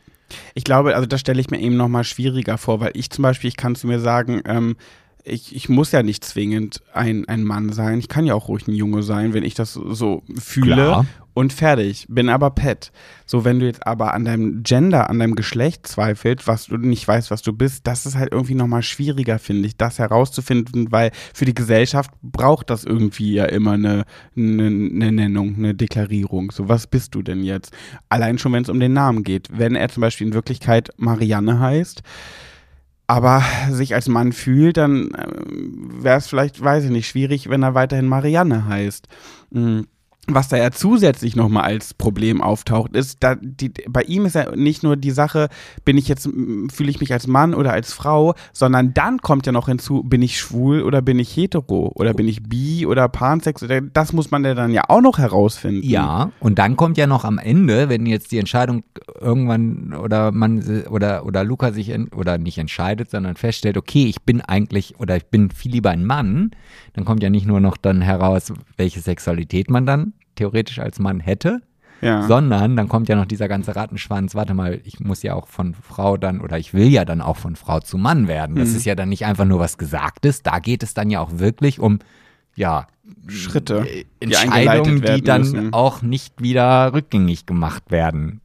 Ich 0.54 0.64
glaube, 0.64 0.94
also 0.94 1.04
das 1.04 1.20
stelle 1.20 1.42
ich 1.42 1.50
mir 1.50 1.60
eben 1.60 1.76
nochmal 1.76 2.04
schwieriger 2.04 2.56
vor, 2.56 2.80
weil 2.80 2.92
ich 2.94 3.10
zum 3.10 3.20
Beispiel, 3.22 3.48
ich 3.48 3.56
kann 3.58 3.74
zu 3.74 3.86
mir 3.86 4.00
sagen, 4.00 4.40
ähm, 4.46 4.76
ich, 5.24 5.54
ich 5.54 5.68
muss 5.68 5.92
ja 5.92 6.02
nicht 6.02 6.24
zwingend 6.24 6.82
ein, 6.92 7.26
ein 7.28 7.44
Mann 7.44 7.72
sein. 7.72 7.98
Ich 7.98 8.08
kann 8.08 8.26
ja 8.26 8.34
auch 8.34 8.48
ruhig 8.48 8.66
ein 8.66 8.74
Junge 8.74 9.02
sein, 9.02 9.34
wenn 9.34 9.44
ich 9.44 9.54
das 9.54 9.74
so 9.74 10.22
fühle. 10.38 10.74
Klar. 10.74 11.06
Und 11.34 11.54
fertig. 11.54 12.06
Bin 12.10 12.28
aber 12.28 12.50
Pet. 12.50 12.92
So, 13.24 13.44
wenn 13.46 13.58
du 13.58 13.64
jetzt 13.64 13.86
aber 13.86 14.12
an 14.12 14.26
deinem 14.26 14.62
Gender, 14.62 15.08
an 15.08 15.18
deinem 15.18 15.34
Geschlecht 15.34 15.86
zweifelst, 15.86 16.46
was 16.46 16.66
du 16.66 16.76
nicht 16.76 17.08
weißt, 17.08 17.30
was 17.30 17.40
du 17.40 17.54
bist, 17.54 17.86
das 17.86 18.04
ist 18.04 18.16
halt 18.16 18.32
irgendwie 18.32 18.54
nochmal 18.54 18.82
schwieriger, 18.82 19.38
finde 19.38 19.66
ich, 19.66 19.78
das 19.78 19.98
herauszufinden, 19.98 20.92
weil 20.92 21.10
für 21.32 21.46
die 21.46 21.54
Gesellschaft 21.54 22.10
braucht 22.20 22.68
das 22.68 22.84
irgendwie 22.84 23.32
ja 23.32 23.46
immer 23.46 23.72
eine, 23.72 24.04
eine, 24.36 24.66
eine 24.66 25.12
Nennung, 25.12 25.54
eine 25.56 25.74
Deklarierung. 25.74 26.50
So, 26.50 26.68
was 26.68 26.86
bist 26.86 27.14
du 27.14 27.22
denn 27.22 27.42
jetzt? 27.44 27.72
Allein 28.10 28.36
schon, 28.36 28.52
wenn 28.52 28.64
es 28.64 28.68
um 28.68 28.80
den 28.80 28.92
Namen 28.92 29.22
geht. 29.22 29.48
Wenn 29.50 29.74
er 29.74 29.88
zum 29.88 30.02
Beispiel 30.02 30.26
in 30.26 30.34
Wirklichkeit 30.34 30.90
Marianne 30.98 31.60
heißt, 31.60 32.02
aber 33.06 33.42
sich 33.70 33.94
als 33.94 34.08
Mann 34.08 34.32
fühlt, 34.32 34.76
dann 34.76 35.10
wäre 36.02 36.18
es 36.18 36.26
vielleicht, 36.26 36.62
weiß 36.62 36.84
ich 36.84 36.90
nicht, 36.90 37.08
schwierig, 37.08 37.48
wenn 37.48 37.62
er 37.62 37.74
weiterhin 37.74 38.08
Marianne 38.08 38.66
heißt. 38.66 39.08
Mm. 39.50 39.82
Was 40.28 40.46
da 40.46 40.56
ja 40.56 40.70
zusätzlich 40.70 41.34
nochmal 41.34 41.64
als 41.64 41.94
Problem 41.94 42.42
auftaucht, 42.42 42.94
ist, 42.94 43.24
da 43.24 43.34
die, 43.34 43.70
bei 43.88 44.02
ihm 44.02 44.24
ist 44.24 44.36
ja 44.36 44.54
nicht 44.54 44.84
nur 44.84 44.96
die 44.96 45.10
Sache, 45.10 45.48
bin 45.84 45.98
ich 45.98 46.06
jetzt, 46.06 46.28
fühle 46.72 46.90
ich 46.90 47.00
mich 47.00 47.12
als 47.12 47.26
Mann 47.26 47.54
oder 47.54 47.72
als 47.72 47.92
Frau, 47.92 48.34
sondern 48.52 48.94
dann 48.94 49.18
kommt 49.18 49.46
ja 49.46 49.52
noch 49.52 49.66
hinzu, 49.66 50.04
bin 50.04 50.22
ich 50.22 50.38
schwul 50.38 50.82
oder 50.82 51.02
bin 51.02 51.18
ich 51.18 51.36
hetero 51.36 51.90
oder 51.96 52.14
bin 52.14 52.28
ich 52.28 52.40
bi 52.40 52.86
oder 52.86 53.08
pansex, 53.08 53.64
oder 53.64 53.80
das 53.80 54.12
muss 54.12 54.30
man 54.30 54.44
ja 54.44 54.54
dann 54.54 54.70
ja 54.70 54.84
auch 54.86 55.00
noch 55.00 55.18
herausfinden. 55.18 55.84
Ja, 55.84 56.30
und 56.38 56.56
dann 56.60 56.76
kommt 56.76 56.98
ja 56.98 57.08
noch 57.08 57.24
am 57.24 57.38
Ende, 57.38 57.88
wenn 57.88 58.06
jetzt 58.06 58.30
die 58.30 58.38
Entscheidung 58.38 58.84
irgendwann 59.20 59.92
oder 59.92 60.30
man 60.30 60.84
oder 60.88 61.26
oder 61.26 61.42
Luca 61.42 61.72
sich 61.72 61.88
en, 61.88 62.06
oder 62.12 62.38
nicht 62.38 62.58
entscheidet, 62.58 63.10
sondern 63.10 63.34
feststellt, 63.34 63.76
okay, 63.76 64.04
ich 64.04 64.22
bin 64.22 64.40
eigentlich 64.40 65.00
oder 65.00 65.16
ich 65.16 65.26
bin 65.26 65.50
viel 65.50 65.72
lieber 65.72 65.90
ein 65.90 66.04
Mann, 66.04 66.52
dann 66.94 67.04
kommt 67.04 67.22
ja 67.22 67.30
nicht 67.30 67.46
nur 67.46 67.60
noch 67.60 67.76
dann 67.76 68.00
heraus, 68.02 68.52
welche 68.76 69.00
Sexualität 69.00 69.70
man 69.70 69.86
dann 69.86 70.12
theoretisch 70.34 70.78
als 70.78 70.98
Mann 70.98 71.20
hätte, 71.20 71.60
Ja. 72.00 72.22
sondern 72.26 72.76
dann 72.76 72.88
kommt 72.88 73.08
ja 73.08 73.16
noch 73.16 73.26
dieser 73.26 73.48
ganze 73.48 73.76
Rattenschwanz, 73.76 74.34
warte 74.34 74.54
mal, 74.54 74.80
ich 74.84 74.98
muss 75.00 75.22
ja 75.22 75.34
auch 75.34 75.46
von 75.46 75.74
Frau 75.74 76.16
dann 76.16 76.40
oder 76.40 76.58
ich 76.58 76.74
will 76.74 76.88
ja 76.88 77.04
dann 77.04 77.20
auch 77.20 77.36
von 77.36 77.54
Frau 77.56 77.80
zu 77.80 77.96
Mann 77.98 78.28
werden. 78.28 78.56
Das 78.56 78.70
ist 78.70 78.84
ja 78.84 78.94
dann 78.94 79.08
nicht 79.08 79.24
einfach 79.24 79.44
nur 79.44 79.58
was 79.60 79.78
Gesagtes, 79.78 80.42
da 80.42 80.58
geht 80.58 80.82
es 80.82 80.94
dann 80.94 81.10
ja 81.10 81.20
auch 81.20 81.30
wirklich 81.38 81.78
um 81.80 81.98
ja, 82.54 82.86
Schritte, 83.28 83.86
äh, 83.88 84.04
die 84.22 84.34
Entscheidungen, 84.34 85.00
die 85.00 85.22
dann 85.22 85.40
müssen. 85.42 85.72
auch 85.72 86.02
nicht 86.02 86.42
wieder 86.42 86.92
rückgängig 86.92 87.46
gemacht 87.46 87.84
werden 87.90 88.40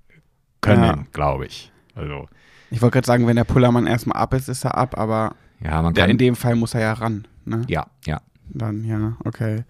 können, 0.61 0.83
Ja. 0.83 1.03
glaube 1.11 1.45
ich. 1.47 1.71
Also, 1.95 2.27
Ich 2.69 2.81
wollte 2.81 2.93
gerade 2.95 3.07
sagen, 3.07 3.27
wenn 3.27 3.35
der 3.37 3.43
Pullermann 3.43 3.87
erstmal 3.87 4.17
ab 4.21 4.33
ist, 4.33 4.47
ist 4.49 4.63
er 4.65 4.77
ab, 4.77 4.97
aber 4.97 5.35
ja, 5.61 5.81
man 5.81 5.93
der, 5.93 6.03
kann. 6.03 6.11
in 6.11 6.17
dem 6.17 6.35
Fall 6.35 6.55
muss 6.55 6.73
er 6.73 6.81
ja 6.81 6.93
ran. 6.93 7.27
Ne? 7.45 7.63
ja, 7.67 7.87
ja. 8.05 8.21
Dann, 8.49 8.83
ja, 8.83 9.17
okay. 9.25 9.63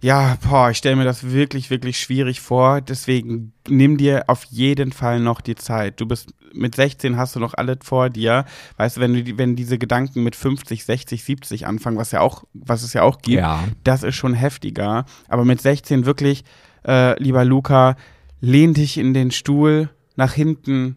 Ja, 0.00 0.38
boah, 0.48 0.70
ich 0.70 0.78
stelle 0.78 0.94
mir 0.94 1.04
das 1.04 1.30
wirklich, 1.32 1.70
wirklich 1.70 1.98
schwierig 1.98 2.40
vor. 2.40 2.80
Deswegen 2.80 3.52
nimm 3.68 3.96
dir 3.96 4.24
auf 4.28 4.44
jeden 4.44 4.92
Fall 4.92 5.18
noch 5.18 5.40
die 5.40 5.56
Zeit. 5.56 6.00
Du 6.00 6.06
bist 6.06 6.32
mit 6.54 6.76
16 6.76 7.16
hast 7.16 7.34
du 7.34 7.40
noch 7.40 7.54
alles 7.54 7.78
vor 7.82 8.08
dir. 8.08 8.44
Weißt 8.76 8.96
du, 8.96 9.00
wenn 9.00 9.12
du 9.24 9.38
wenn 9.38 9.56
diese 9.56 9.76
Gedanken 9.76 10.22
mit 10.22 10.36
50, 10.36 10.84
60, 10.84 11.24
70 11.24 11.66
anfangen, 11.66 11.96
was 11.98 12.12
ja 12.12 12.20
auch, 12.20 12.44
was 12.54 12.82
es 12.84 12.92
ja 12.92 13.02
auch 13.02 13.18
gibt, 13.18 13.38
Ja. 13.40 13.64
das 13.82 14.04
ist 14.04 14.14
schon 14.14 14.34
heftiger. 14.34 15.04
Aber 15.26 15.44
mit 15.44 15.60
16 15.60 16.06
wirklich, 16.06 16.44
äh, 16.86 17.20
lieber 17.20 17.44
Luca, 17.44 17.96
lehn 18.40 18.74
dich 18.74 18.98
in 18.98 19.14
den 19.14 19.32
Stuhl 19.32 19.90
nach 20.14 20.32
hinten, 20.32 20.96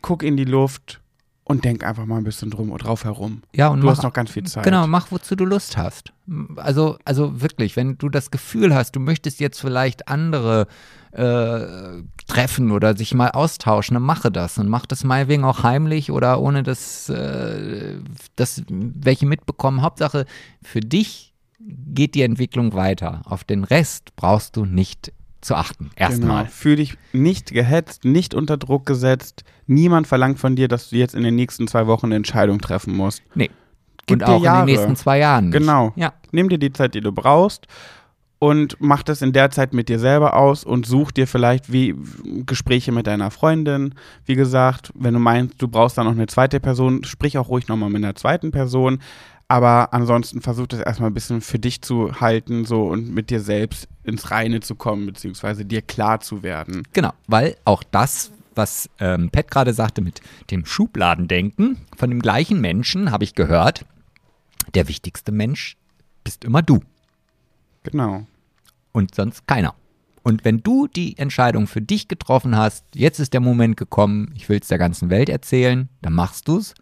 guck 0.00 0.22
in 0.22 0.38
die 0.38 0.44
Luft 0.46 1.00
und 1.48 1.64
denk 1.64 1.82
einfach 1.82 2.04
mal 2.04 2.18
ein 2.18 2.24
bisschen 2.24 2.50
drum 2.50 2.76
drauf 2.76 3.04
herum. 3.04 3.42
Ja, 3.54 3.68
und 3.68 3.80
Du 3.80 3.86
mach, 3.86 3.96
hast 3.96 4.02
noch 4.02 4.12
ganz 4.12 4.30
viel 4.30 4.44
Zeit. 4.44 4.64
Genau, 4.64 4.86
mach, 4.86 5.10
wozu 5.10 5.34
du 5.34 5.46
Lust 5.46 5.78
hast. 5.78 6.12
Also, 6.56 6.98
also 7.06 7.40
wirklich, 7.40 7.74
wenn 7.74 7.96
du 7.96 8.10
das 8.10 8.30
Gefühl 8.30 8.74
hast, 8.74 8.94
du 8.94 9.00
möchtest 9.00 9.40
jetzt 9.40 9.58
vielleicht 9.58 10.08
andere 10.08 10.66
äh, 11.12 12.02
treffen 12.26 12.70
oder 12.70 12.94
sich 12.94 13.14
mal 13.14 13.30
austauschen, 13.30 13.94
dann 13.94 14.02
mache 14.02 14.30
das 14.30 14.58
und 14.58 14.68
mach 14.68 14.84
das 14.84 15.04
meinetwegen 15.04 15.44
auch 15.44 15.62
heimlich 15.62 16.12
oder 16.12 16.38
ohne 16.40 16.62
dass, 16.62 17.08
äh, 17.08 17.96
dass 18.36 18.62
welche 18.68 19.24
mitbekommen. 19.24 19.80
Hauptsache, 19.80 20.26
für 20.62 20.80
dich 20.80 21.32
geht 21.58 22.14
die 22.14 22.22
Entwicklung 22.22 22.74
weiter. 22.74 23.22
Auf 23.24 23.44
den 23.44 23.64
Rest 23.64 24.14
brauchst 24.16 24.54
du 24.56 24.66
nicht 24.66 25.12
zu 25.40 25.54
achten. 25.54 25.90
Erstmal. 25.96 26.44
Genau. 26.44 26.52
Fühl 26.52 26.76
dich 26.76 26.96
nicht 27.12 27.52
gehetzt, 27.52 28.04
nicht 28.04 28.34
unter 28.34 28.56
Druck 28.56 28.86
gesetzt. 28.86 29.44
Niemand 29.66 30.06
verlangt 30.06 30.38
von 30.38 30.56
dir, 30.56 30.68
dass 30.68 30.90
du 30.90 30.96
jetzt 30.96 31.14
in 31.14 31.22
den 31.22 31.34
nächsten 31.34 31.68
zwei 31.68 31.86
Wochen 31.86 32.06
eine 32.06 32.16
Entscheidung 32.16 32.60
treffen 32.60 32.96
musst. 32.96 33.22
Nee. 33.34 33.50
Gib 34.06 34.14
und 34.14 34.28
dir 34.28 34.28
auch 34.28 34.42
Jahre. 34.42 34.60
in 34.60 34.66
den 34.66 34.74
nächsten 34.74 34.96
zwei 34.96 35.18
Jahren. 35.18 35.50
Nicht. 35.50 35.58
Genau. 35.58 35.92
Ja. 35.96 36.14
Nimm 36.32 36.48
dir 36.48 36.58
die 36.58 36.72
Zeit, 36.72 36.94
die 36.94 37.00
du 37.00 37.12
brauchst 37.12 37.66
und 38.38 38.76
mach 38.78 39.02
das 39.02 39.22
in 39.22 39.32
der 39.32 39.50
Zeit 39.50 39.74
mit 39.74 39.88
dir 39.88 39.98
selber 39.98 40.36
aus 40.36 40.64
und 40.64 40.86
such 40.86 41.10
dir 41.10 41.26
vielleicht 41.26 41.72
wie 41.72 41.94
Gespräche 42.46 42.92
mit 42.92 43.06
deiner 43.06 43.30
Freundin. 43.30 43.94
Wie 44.24 44.36
gesagt, 44.36 44.92
wenn 44.94 45.14
du 45.14 45.20
meinst, 45.20 45.60
du 45.60 45.68
brauchst 45.68 45.98
da 45.98 46.04
noch 46.04 46.12
eine 46.12 46.28
zweite 46.28 46.60
Person, 46.60 47.04
sprich 47.04 47.36
auch 47.38 47.48
ruhig 47.48 47.68
nochmal 47.68 47.90
mit 47.90 48.04
einer 48.04 48.14
zweiten 48.14 48.50
Person. 48.50 49.00
Aber 49.48 49.94
ansonsten 49.94 50.42
versuch 50.42 50.66
das 50.66 50.80
erstmal 50.80 51.10
ein 51.10 51.14
bisschen 51.14 51.40
für 51.40 51.58
dich 51.58 51.80
zu 51.80 52.20
halten, 52.20 52.66
so 52.66 52.82
und 52.82 53.10
mit 53.14 53.30
dir 53.30 53.40
selbst 53.40 53.88
ins 54.04 54.30
Reine 54.30 54.60
zu 54.60 54.74
kommen, 54.74 55.06
beziehungsweise 55.06 55.64
dir 55.64 55.80
klar 55.80 56.20
zu 56.20 56.42
werden. 56.42 56.82
Genau, 56.92 57.12
weil 57.26 57.56
auch 57.64 57.82
das, 57.82 58.30
was 58.54 58.90
ähm, 59.00 59.30
Pat 59.30 59.50
gerade 59.50 59.72
sagte 59.72 60.02
mit 60.02 60.20
dem 60.50 60.66
Schubladendenken, 60.66 61.78
von 61.96 62.10
dem 62.10 62.20
gleichen 62.20 62.60
Menschen 62.60 63.10
habe 63.10 63.24
ich 63.24 63.34
gehört, 63.34 63.86
der 64.74 64.86
wichtigste 64.86 65.32
Mensch 65.32 65.78
bist 66.24 66.44
immer 66.44 66.60
du 66.60 66.80
Genau. 67.84 68.26
und 68.92 69.14
sonst 69.14 69.46
keiner. 69.46 69.74
Und 70.22 70.44
wenn 70.44 70.58
du 70.62 70.88
die 70.88 71.16
Entscheidung 71.16 71.66
für 71.66 71.80
dich 71.80 72.06
getroffen 72.06 72.54
hast, 72.54 72.84
jetzt 72.94 73.18
ist 73.18 73.32
der 73.32 73.40
Moment 73.40 73.78
gekommen, 73.78 74.30
ich 74.36 74.50
will 74.50 74.58
es 74.60 74.68
der 74.68 74.76
ganzen 74.76 75.08
Welt 75.08 75.30
erzählen, 75.30 75.88
dann 76.02 76.12
machst 76.12 76.48
du's. 76.48 76.74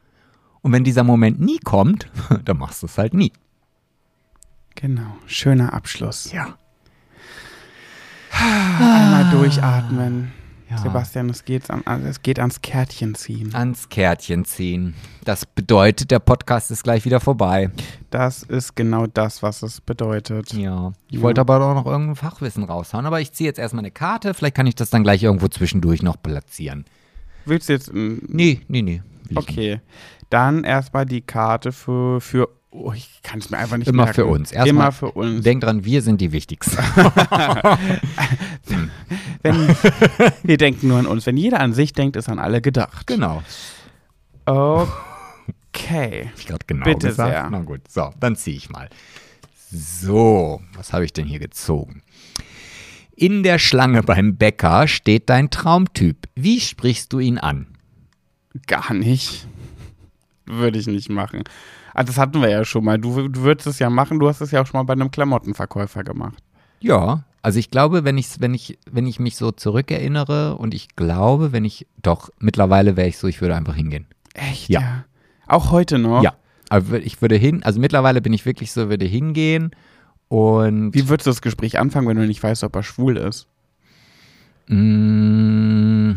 Und 0.66 0.72
wenn 0.72 0.82
dieser 0.82 1.04
Moment 1.04 1.38
nie 1.40 1.58
kommt, 1.60 2.08
dann 2.44 2.58
machst 2.58 2.82
du 2.82 2.86
es 2.86 2.98
halt 2.98 3.14
nie. 3.14 3.32
Genau, 4.74 5.16
schöner 5.26 5.72
Abschluss. 5.72 6.32
Ja. 6.32 6.56
Einmal 8.32 9.30
durchatmen. 9.30 10.32
Ja. 10.68 10.78
Sebastian, 10.78 11.30
es 11.30 11.44
geht, 11.44 11.70
an, 11.70 11.82
also 11.84 12.08
es 12.08 12.20
geht 12.20 12.40
ans 12.40 12.60
Kärtchen 12.62 13.14
ziehen. 13.14 13.54
Ans 13.54 13.88
Kärtchen 13.90 14.44
ziehen. 14.44 14.94
Das 15.24 15.46
bedeutet, 15.46 16.10
der 16.10 16.18
Podcast 16.18 16.72
ist 16.72 16.82
gleich 16.82 17.04
wieder 17.04 17.20
vorbei. 17.20 17.70
Das 18.10 18.42
ist 18.42 18.74
genau 18.74 19.06
das, 19.06 19.44
was 19.44 19.62
es 19.62 19.80
bedeutet. 19.80 20.52
Ja. 20.52 20.92
Ich 21.08 21.18
Ja. 21.18 21.22
wollte 21.22 21.42
aber 21.42 21.60
auch 21.64 21.74
noch 21.74 21.86
irgendein 21.86 22.16
Fachwissen 22.16 22.64
raushauen, 22.64 23.06
aber 23.06 23.20
ich 23.20 23.32
ziehe 23.32 23.46
jetzt 23.48 23.60
erstmal 23.60 23.82
eine 23.84 23.92
Karte. 23.92 24.34
Vielleicht 24.34 24.56
kann 24.56 24.66
ich 24.66 24.74
das 24.74 24.90
dann 24.90 25.04
gleich 25.04 25.22
irgendwo 25.22 25.46
zwischendurch 25.46 26.02
noch 26.02 26.20
platzieren. 26.20 26.84
Willst 27.44 27.68
du 27.68 27.74
jetzt. 27.74 27.92
mm, 27.94 28.16
Nee, 28.26 28.62
nee, 28.66 28.82
nee. 28.82 29.02
Okay. 29.34 29.80
Dann 30.30 30.64
erstmal 30.64 31.06
die 31.06 31.20
Karte 31.22 31.72
für. 31.72 32.20
für 32.20 32.48
oh, 32.70 32.92
ich 32.92 33.20
kann 33.22 33.38
es 33.38 33.50
mir 33.50 33.58
einfach 33.58 33.76
nicht 33.76 33.88
Immer 33.88 34.04
merken. 34.04 34.14
für 34.14 34.26
uns. 34.26 34.52
Erstmal- 34.52 34.68
Immer 34.68 34.92
für 34.92 35.10
uns. 35.12 35.42
Denk 35.44 35.62
dran, 35.62 35.84
wir 35.84 36.02
sind 36.02 36.20
die 36.20 36.32
Wichtigsten. 36.32 36.76
Wenn, 39.42 39.68
wir 40.42 40.56
denken 40.56 40.88
nur 40.88 40.98
an 40.98 41.06
uns. 41.06 41.26
Wenn 41.26 41.36
jeder 41.36 41.60
an 41.60 41.72
sich 41.72 41.92
denkt, 41.92 42.16
ist 42.16 42.28
an 42.28 42.38
alle 42.38 42.60
gedacht. 42.60 43.06
genau. 43.06 43.42
Okay. 44.44 46.30
Hab 46.32 46.38
ich 46.38 46.46
gerade 46.46 46.64
genau 46.66 46.84
Bitte 46.84 47.08
gesagt? 47.08 47.30
sehr. 47.32 47.48
Na 47.50 47.60
gut, 47.60 47.82
so, 47.88 48.12
dann 48.20 48.36
ziehe 48.36 48.56
ich 48.56 48.70
mal. 48.70 48.88
So, 49.70 50.60
was 50.74 50.92
habe 50.92 51.04
ich 51.04 51.12
denn 51.12 51.26
hier 51.26 51.38
gezogen? 51.40 52.02
In 53.14 53.42
der 53.42 53.58
Schlange 53.58 54.02
beim 54.02 54.36
Bäcker 54.36 54.86
steht 54.88 55.28
dein 55.30 55.50
Traumtyp. 55.50 56.28
Wie 56.34 56.60
sprichst 56.60 57.12
du 57.12 57.18
ihn 57.18 57.38
an? 57.38 57.66
Gar 58.66 58.94
nicht. 58.94 59.46
Würde 60.46 60.78
ich 60.78 60.86
nicht 60.86 61.08
machen. 61.10 61.42
Ah, 61.94 62.04
das 62.04 62.18
hatten 62.18 62.40
wir 62.40 62.48
ja 62.50 62.64
schon 62.64 62.84
mal. 62.84 62.98
Du, 62.98 63.28
du 63.28 63.40
würdest 63.42 63.66
es 63.66 63.78
ja 63.78 63.90
machen. 63.90 64.18
Du 64.20 64.28
hast 64.28 64.40
es 64.40 64.50
ja 64.50 64.62
auch 64.62 64.66
schon 64.66 64.78
mal 64.78 64.84
bei 64.84 64.92
einem 64.92 65.10
Klamottenverkäufer 65.10 66.04
gemacht. 66.04 66.42
Ja, 66.80 67.24
also 67.42 67.58
ich 67.58 67.70
glaube, 67.70 68.04
wenn 68.04 68.18
ich, 68.18 68.40
wenn 68.40 68.54
ich, 68.54 68.78
wenn 68.90 69.06
ich 69.06 69.18
mich 69.18 69.36
so 69.36 69.50
zurückerinnere 69.50 70.56
und 70.56 70.74
ich 70.74 70.94
glaube, 70.94 71.52
wenn 71.52 71.64
ich, 71.64 71.86
doch, 72.02 72.28
mittlerweile 72.38 72.96
wäre 72.96 73.08
ich 73.08 73.18
so, 73.18 73.26
ich 73.28 73.40
würde 73.40 73.56
einfach 73.56 73.74
hingehen. 73.74 74.06
Echt? 74.34 74.68
Ja. 74.68 75.04
Auch 75.46 75.70
heute 75.70 75.98
noch? 75.98 76.22
Ja, 76.22 76.34
aber 76.68 76.84
wür- 76.96 77.02
ich 77.02 77.22
würde 77.22 77.36
hin, 77.36 77.62
also 77.62 77.80
mittlerweile 77.80 78.20
bin 78.20 78.32
ich 78.32 78.44
wirklich 78.44 78.72
so, 78.72 78.88
würde 78.90 79.04
hingehen 79.06 79.70
und 80.28 80.92
Wie 80.92 81.08
würdest 81.08 81.26
du 81.28 81.30
das 81.30 81.40
Gespräch 81.40 81.78
anfangen, 81.78 82.08
wenn 82.08 82.16
du 82.16 82.26
nicht 82.26 82.42
weißt, 82.42 82.64
ob 82.64 82.74
er 82.74 82.82
schwul 82.82 83.16
ist? 83.16 83.46
Mhm, 84.68 86.16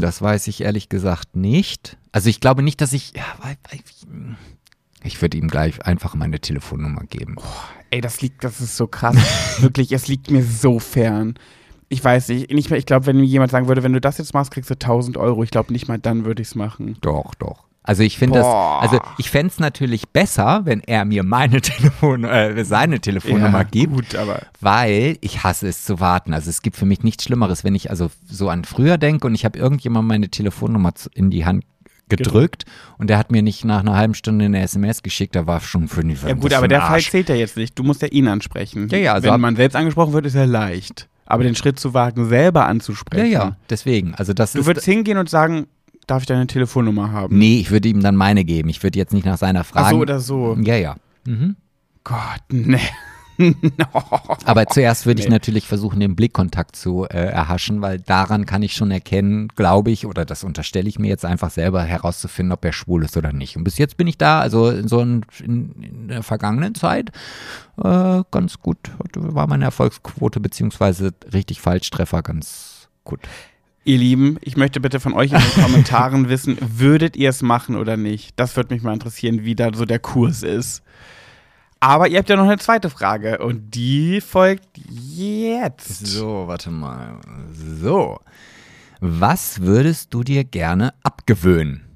das 0.00 0.20
weiß 0.22 0.48
ich 0.48 0.62
ehrlich 0.62 0.88
gesagt 0.88 1.36
nicht. 1.36 1.96
Also 2.12 2.28
ich 2.28 2.40
glaube 2.40 2.62
nicht, 2.62 2.80
dass 2.80 2.92
ich. 2.92 3.12
Ja, 3.14 3.24
ich 5.02 5.22
würde 5.22 5.38
ihm 5.38 5.48
gleich 5.48 5.84
einfach 5.86 6.14
meine 6.14 6.40
Telefonnummer 6.40 7.04
geben. 7.04 7.36
Ey, 7.90 8.00
das 8.00 8.20
liegt, 8.20 8.44
das 8.44 8.60
ist 8.60 8.76
so 8.76 8.86
krass. 8.86 9.16
Wirklich, 9.60 9.92
es 9.92 10.08
liegt 10.08 10.30
mir 10.30 10.44
so 10.44 10.78
fern. 10.78 11.34
Ich 11.88 12.04
weiß 12.04 12.28
nicht, 12.28 12.52
nicht 12.52 12.70
mehr, 12.70 12.78
ich 12.78 12.86
glaube, 12.86 13.06
wenn 13.06 13.16
mir 13.16 13.24
jemand 13.24 13.50
sagen 13.50 13.66
würde, 13.66 13.82
wenn 13.82 13.94
du 13.94 14.00
das 14.00 14.18
jetzt 14.18 14.34
machst, 14.34 14.52
kriegst 14.52 14.70
du 14.70 14.74
1000 14.74 15.16
Euro. 15.16 15.42
Ich 15.42 15.50
glaube 15.50 15.72
nicht 15.72 15.88
mal, 15.88 15.98
dann 15.98 16.24
würde 16.24 16.42
ich 16.42 16.48
es 16.48 16.54
machen. 16.54 16.96
Doch, 17.00 17.34
doch. 17.34 17.64
Also 17.82 18.02
ich 18.02 18.18
finde 18.18 18.40
das, 18.40 18.46
also 18.46 19.00
ich 19.18 19.30
fände 19.30 19.48
es 19.48 19.58
natürlich 19.58 20.08
besser, 20.10 20.60
wenn 20.64 20.80
er 20.80 21.04
mir 21.04 21.22
meine 21.22 21.60
Telefon, 21.62 22.24
äh, 22.24 22.64
seine 22.64 23.00
Telefonnummer 23.00 23.64
gibt, 23.64 23.92
gut, 23.94 24.14
aber 24.14 24.42
weil 24.60 25.16
ich 25.22 25.42
hasse 25.42 25.66
es 25.68 25.84
zu 25.84 25.98
warten. 25.98 26.34
Also 26.34 26.50
es 26.50 26.60
gibt 26.62 26.76
für 26.76 26.84
mich 26.84 27.02
nichts 27.02 27.24
Schlimmeres, 27.24 27.64
wenn 27.64 27.74
ich 27.74 27.90
also 27.90 28.10
so 28.28 28.50
an 28.50 28.64
früher 28.64 28.98
denke 28.98 29.26
und 29.26 29.34
ich 29.34 29.44
habe 29.44 29.58
irgendjemand 29.58 30.06
meine 30.06 30.28
Telefonnummer 30.28 30.92
in 31.14 31.30
die 31.30 31.46
Hand 31.46 31.64
gedrückt 32.10 32.64
und 32.98 33.08
der 33.08 33.16
hat 33.16 33.30
mir 33.30 33.40
nicht 33.40 33.64
nach 33.64 33.80
einer 33.80 33.96
halben 33.96 34.14
Stunde 34.14 34.44
eine 34.44 34.60
SMS 34.60 35.02
geschickt, 35.02 35.34
da 35.34 35.46
war 35.46 35.60
schon 35.60 35.88
für 35.88 36.06
ja 36.06 36.34
gut, 36.34 36.52
aber 36.52 36.68
der 36.68 36.82
Fall 36.82 37.00
zählt 37.00 37.28
ja 37.28 37.34
jetzt 37.34 37.56
nicht. 37.56 37.78
Du 37.78 37.82
musst 37.82 38.02
ja 38.02 38.08
ihn 38.08 38.28
ansprechen. 38.28 38.88
Ja, 38.90 38.98
ja, 38.98 39.14
also 39.14 39.30
Wenn 39.30 39.40
man 39.40 39.56
selbst 39.56 39.76
angesprochen 39.76 40.12
wird, 40.12 40.26
ist 40.26 40.34
ja 40.34 40.44
leicht. 40.44 41.08
Aber 41.24 41.44
den 41.44 41.54
Schritt 41.54 41.78
zu 41.78 41.94
wagen, 41.94 42.28
selber 42.28 42.60
Ja, 42.60 42.66
anzusprechen. 42.66 43.30
ja, 43.30 43.56
deswegen. 43.70 44.14
Also 44.16 44.32
das 44.32 44.52
Du 44.52 44.66
würdest 44.66 44.84
hingehen 44.84 45.16
und 45.16 45.30
sagen, 45.30 45.68
darf 46.10 46.22
ich 46.22 46.26
deine 46.26 46.46
Telefonnummer 46.46 47.12
haben? 47.12 47.38
Nee, 47.38 47.60
ich 47.60 47.70
würde 47.70 47.88
ihm 47.88 48.02
dann 48.02 48.16
meine 48.16 48.44
geben. 48.44 48.68
Ich 48.68 48.82
würde 48.82 48.98
jetzt 48.98 49.12
nicht 49.12 49.26
nach 49.26 49.38
seiner 49.38 49.64
fragen. 49.64 49.86
Ach 49.86 49.90
so 49.90 49.98
oder 49.98 50.20
so. 50.20 50.56
Ja, 50.60 50.76
ja. 50.76 50.96
Mhm. 51.26 51.56
Gott, 52.04 52.42
ne. 52.50 52.80
Aber 54.44 54.66
zuerst 54.66 55.06
würde 55.06 55.20
ich 55.20 55.28
Nee. 55.28 55.32
natürlich 55.32 55.66
versuchen, 55.66 56.00
den 56.00 56.14
Blickkontakt 56.14 56.76
zu 56.76 57.04
äh, 57.04 57.16
erhaschen, 57.16 57.80
weil 57.80 57.98
daran 57.98 58.44
kann 58.44 58.62
ich 58.62 58.74
schon 58.74 58.90
erkennen, 58.90 59.48
glaube 59.56 59.90
ich, 59.90 60.04
oder 60.06 60.24
das 60.26 60.44
unterstelle 60.44 60.88
ich 60.88 60.98
mir 60.98 61.08
jetzt 61.08 61.24
einfach 61.24 61.50
selber 61.50 61.82
herauszufinden, 61.82 62.52
ob 62.52 62.64
er 62.64 62.72
schwul 62.72 63.04
ist 63.04 63.16
oder 63.16 63.32
nicht. 63.32 63.56
Und 63.56 63.64
bis 63.64 63.78
jetzt 63.78 63.96
bin 63.96 64.06
ich 64.06 64.18
da, 64.18 64.40
also 64.40 64.68
in 64.68 64.88
so 64.88 65.00
in, 65.00 65.24
in, 65.42 65.72
in 65.82 66.08
der 66.08 66.22
vergangenen 66.22 66.74
Zeit, 66.74 67.10
äh, 67.82 68.22
ganz 68.30 68.58
gut. 68.60 68.78
War 69.14 69.46
meine 69.46 69.64
Erfolgsquote 69.64 70.40
beziehungsweise 70.40 71.12
richtig 71.32 71.60
Falschtreffer 71.62 72.22
ganz 72.22 72.88
gut. 73.04 73.20
Ihr 73.84 73.96
Lieben, 73.96 74.36
ich 74.42 74.56
möchte 74.56 74.78
bitte 74.80 75.00
von 75.00 75.14
euch 75.14 75.32
in 75.32 75.38
den 75.38 75.62
Kommentaren 75.62 76.28
wissen, 76.28 76.58
würdet 76.60 77.16
ihr 77.16 77.30
es 77.30 77.40
machen 77.40 77.76
oder 77.76 77.96
nicht? 77.96 78.38
Das 78.38 78.54
würde 78.56 78.74
mich 78.74 78.82
mal 78.82 78.92
interessieren, 78.92 79.44
wie 79.44 79.54
da 79.54 79.70
so 79.72 79.86
der 79.86 79.98
Kurs 79.98 80.42
ist. 80.42 80.82
Aber 81.80 82.08
ihr 82.08 82.18
habt 82.18 82.28
ja 82.28 82.36
noch 82.36 82.44
eine 82.44 82.58
zweite 82.58 82.90
Frage 82.90 83.38
und 83.38 83.74
die 83.74 84.20
folgt 84.20 84.68
jetzt. 84.76 86.06
So, 86.06 86.46
warte 86.46 86.70
mal. 86.70 87.20
So. 87.80 88.20
Was 89.00 89.62
würdest 89.62 90.12
du 90.12 90.22
dir 90.22 90.44
gerne 90.44 90.92
abgewöhnen? 91.02 91.89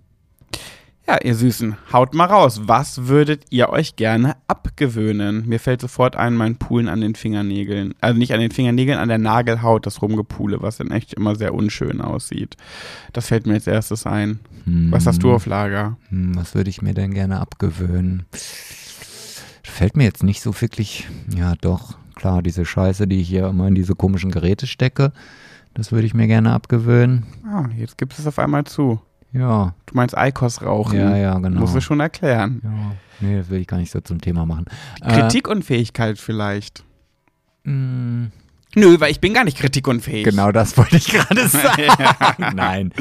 Ja, 1.07 1.19
ihr 1.23 1.35
Süßen, 1.35 1.77
haut 1.93 2.15
mal 2.15 2.25
raus. 2.25 2.63
Was 2.65 3.09
würdet 3.09 3.45
ihr 3.51 3.69
euch 3.69 3.97
gerne 3.97 4.37
abgewöhnen? 4.49 5.47
Mir 5.47 5.61
fällt 5.61 5.83
sofort 5.83 6.17
ein, 6.17 6.35
mein 6.35 6.57
Poolen 6.57 6.89
an 6.89 7.03
den 7.03 7.15
Fingernägeln. 7.15 7.95
Also 8.01 8.19
nicht 8.19 8.33
an 8.33 8.41
den 8.41 8.51
Fingernägeln, 8.51 8.99
an 8.99 9.11
der 9.11 9.19
Nagelhaut, 9.19 9.85
das 9.85 10.01
Rumgepule, 10.01 10.63
was 10.63 10.79
dann 10.79 10.91
echt 10.91 11.13
immer 11.13 11.37
sehr 11.37 11.53
unschön 11.53 12.01
aussieht. 12.01 12.57
Das 13.13 13.27
fällt 13.27 13.47
mir 13.47 13.53
als 13.53 13.67
erstes 13.67 14.07
ein. 14.07 14.41
Was 14.65 15.07
hast 15.07 15.23
du 15.23 15.31
auf 15.31 15.45
Lager? 15.45 15.99
Hm, 16.09 16.37
was 16.37 16.55
würde 16.55 16.71
ich 16.71 16.81
mir 16.81 16.95
denn 16.95 17.13
gerne 17.13 17.39
abgewöhnen? 17.39 18.25
Fällt 19.63 19.99
mir 19.99 20.05
jetzt 20.05 20.23
nicht 20.23 20.41
so 20.41 20.59
wirklich. 20.59 21.07
Ja, 21.37 21.55
doch. 21.61 21.99
Klar, 22.15 22.41
diese 22.41 22.65
Scheiße, 22.65 23.07
die 23.07 23.21
ich 23.21 23.29
hier 23.29 23.49
immer 23.49 23.69
in 23.69 23.75
diese 23.75 23.95
komischen 23.95 24.31
Geräte 24.31 24.67
stecke, 24.67 25.13
das 25.75 25.93
würde 25.93 26.07
ich 26.07 26.15
mir 26.15 26.29
gerne 26.29 26.53
abgewöhnen. 26.53 27.27
Ah, 27.45 27.67
jetzt 27.77 27.99
gibt 27.99 28.19
es 28.19 28.27
auf 28.27 28.39
einmal 28.39 28.65
zu. 28.65 29.01
Ja, 29.35 29.75
Du 29.87 29.95
meinst 29.97 30.17
Eikos 30.17 30.63
rauchen. 30.63 30.99
ja, 30.99 31.17
ja, 31.17 31.39
genau. 31.39 31.61
Musst 31.61 31.75
du 31.75 31.81
schon 31.81 32.01
erklären. 32.01 32.61
ja. 32.65 32.71
Nee, 33.21 33.39
das 33.39 33.49
will 33.51 33.61
ich 33.61 33.67
gar 33.67 33.77
nicht 33.79 33.93
so 33.93 34.01
zum 34.01 34.21
Thema 34.21 34.45
machen. 34.47 34.65
Kritikunfähigkeit 35.03 36.19
vielleicht. 36.19 36.85
Äh, 37.65 37.71
mh, 37.71 38.31
Nö, 38.77 38.97
weil 38.99 39.13
ich 39.13 39.21
bin 39.21 39.33
gar 39.35 39.45
nicht 39.45 39.57
kritikunfähig. 39.57 40.25
Genau 40.25 40.51
das 40.51 40.77
wollte 40.77 40.97
ich 40.97 41.07
gerade 41.07 41.47
sagen. 41.49 42.57
Nein. 42.57 42.93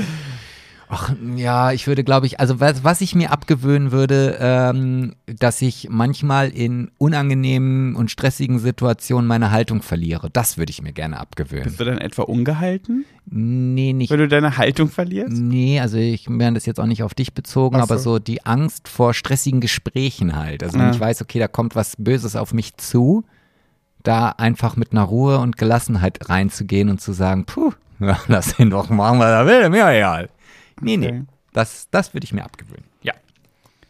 Ach, 0.95 1.11
ja, 1.36 1.72
ich 1.72 1.88
würde, 1.88 2.03
glaube 2.03 2.28
ich, 2.28 2.40
also 2.40 2.60
was, 2.60 2.84
was 2.84 3.02
ich 3.02 3.15
mir 3.15 3.32
abgewöhnen 3.32 3.91
würde, 3.91 4.38
ähm, 4.40 5.15
dass 5.26 5.61
ich 5.61 5.88
manchmal 5.90 6.49
in 6.49 6.91
unangenehmen 6.99 7.95
und 7.95 8.11
stressigen 8.11 8.60
Situationen 8.60 9.26
meine 9.28 9.49
Haltung 9.49 9.82
verliere. 9.82 10.30
Das 10.32 10.57
würde 10.60 10.70
ich 10.70 10.82
mir 10.84 10.94
gerne 10.94 11.20
abgewöhnen. 11.20 11.64
Bist 11.64 11.80
du 11.80 11.86
dann 11.86 11.98
etwa 11.98 12.22
ungehalten, 12.24 13.06
Nee, 13.26 13.94
nicht. 13.94 14.11
wenn 14.11 14.20
du 14.20 14.28
deine 14.28 14.57
Haltung 14.57 14.90
verlierst? 14.90 15.32
Nee, 15.38 15.80
also 15.80 15.98
ich 15.98 16.30
werde 16.30 16.56
das 16.56 16.65
jetzt 16.65 16.80
auch 16.80 16.86
nicht 16.86 17.02
auf 17.03 17.14
dich 17.14 17.34
bezogen, 17.34 17.78
so. 17.78 17.82
aber 17.84 17.98
so 17.98 18.20
die 18.20 18.45
Angst 18.45 18.88
vor 18.88 19.14
stressigen 19.14 19.61
Gesprächen 19.61 20.36
halt. 20.36 20.61
Also 20.64 20.78
wenn 20.78 20.88
Ja. 20.88 20.91
ich 20.91 20.99
weiß, 20.99 21.22
okay, 21.22 21.40
da 21.40 21.48
kommt 21.48 21.76
was 21.76 21.95
Böses 21.98 22.36
auf 22.36 22.53
mich 22.53 22.76
zu, 22.78 23.24
da 24.03 24.30
einfach 24.30 24.76
mit 24.76 24.91
einer 24.91 25.03
Ruhe 25.03 25.40
und 25.40 25.57
Gelassenheit 25.57 26.30
reinzugehen 26.30 26.90
und 26.90 26.99
zu 27.02 27.14
sagen, 27.14 27.45
puh, 27.45 27.72
ja, 27.99 28.20
lass 28.28 28.60
ihn 28.60 28.70
doch 28.70 28.90
machen, 28.90 29.20
was 29.20 29.30
er 29.30 29.45
will, 29.48 29.70
mir 29.70 29.88
egal. 29.90 30.30
Nee, 30.82 30.98
nee, 30.98 31.08
Okay. 31.08 31.24
das, 31.54 31.88
das 31.91 32.14
würde 32.14 32.26
ich 32.26 32.34
mir 32.34 32.44
abgewöhnen. 32.44 32.84
Ja. 33.02 33.14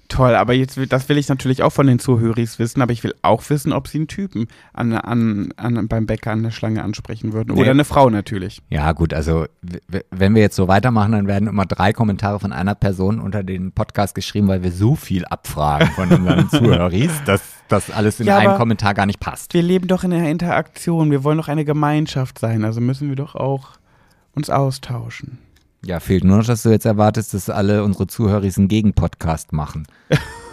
Toll, 0.10 0.36
aber 0.36 0.54
jetzt, 0.54 0.78
will- 0.78 0.86
das 0.86 1.10
will 1.10 1.18
ich 1.18 1.28
natürlich 1.28 1.64
auch 1.64 1.72
von 1.72 1.88
den 1.88 1.98
Zuhörers 1.98 2.60
wissen, 2.60 2.82
aber 2.84 2.92
ich 2.92 3.04
will 3.04 3.16
auch 3.24 3.50
wissen, 3.50 3.74
ob 3.74 3.88
sie 3.88 3.98
einen 4.00 4.08
Typen 4.08 4.48
an, 4.72 4.94
an, 4.94 5.54
an, 5.58 5.88
beim 5.88 6.06
Bäcker 6.06 6.32
an 6.32 6.44
der 6.44 6.52
Schlange 6.52 6.84
ansprechen 6.84 7.34
würden. 7.34 7.56
Nee. 7.56 7.62
Oder 7.62 7.72
eine 7.72 7.86
Frau 7.86 8.12
natürlich. 8.12 8.62
Ja, 8.70 8.92
gut, 8.92 9.12
also 9.14 9.48
wenn 10.12 10.36
wir 10.36 10.42
jetzt 10.44 10.56
so 10.56 10.68
weitermachen, 10.68 11.14
dann 11.14 11.26
werden 11.28 11.48
immer 11.48 11.66
drei 11.66 11.94
Kommentare 11.94 12.40
von 12.40 12.52
einer 12.52 12.76
Person 12.76 13.20
unter 13.20 13.42
den 13.44 13.72
Podcast 13.72 14.14
geschrieben, 14.14 14.48
weil 14.50 14.62
wir 14.62 14.72
so 14.72 14.96
viel 14.96 15.26
abfragen 15.26 15.88
von 15.96 16.10
unseren 16.12 16.50
Zuhörers, 16.50 17.24
dass 17.26 17.42
das 17.70 17.90
alles 17.90 18.20
in 18.20 18.28
Ja, 18.28 18.38
einem 18.38 18.56
Kommentar 18.58 18.94
gar 18.94 19.08
nicht 19.08 19.20
passt. 19.22 19.56
Wir 19.56 19.64
leben 19.64 19.88
doch 19.88 20.04
in 20.04 20.14
einer 20.14 20.30
Interaktion. 20.30 21.10
Wir 21.10 21.24
wollen 21.24 21.38
doch 21.40 21.48
eine 21.48 21.66
Gemeinschaft 21.66 22.38
sein. 22.38 22.66
Also 22.66 22.82
müssen 22.82 23.10
wir 23.10 23.16
doch 23.16 23.34
auch 23.34 23.72
uns 24.36 24.52
austauschen. 24.52 25.40
Ja, 25.86 26.00
fehlt 26.00 26.24
nur 26.24 26.38
noch, 26.38 26.46
dass 26.46 26.64
du 26.64 26.70
jetzt 26.70 26.86
erwartest, 26.86 27.34
dass 27.34 27.50
alle 27.50 27.84
unsere 27.84 28.08
Zuhörer 28.08 28.44
einen 28.44 28.68
Gegenpodcast 28.68 29.54
machen. 29.54 29.88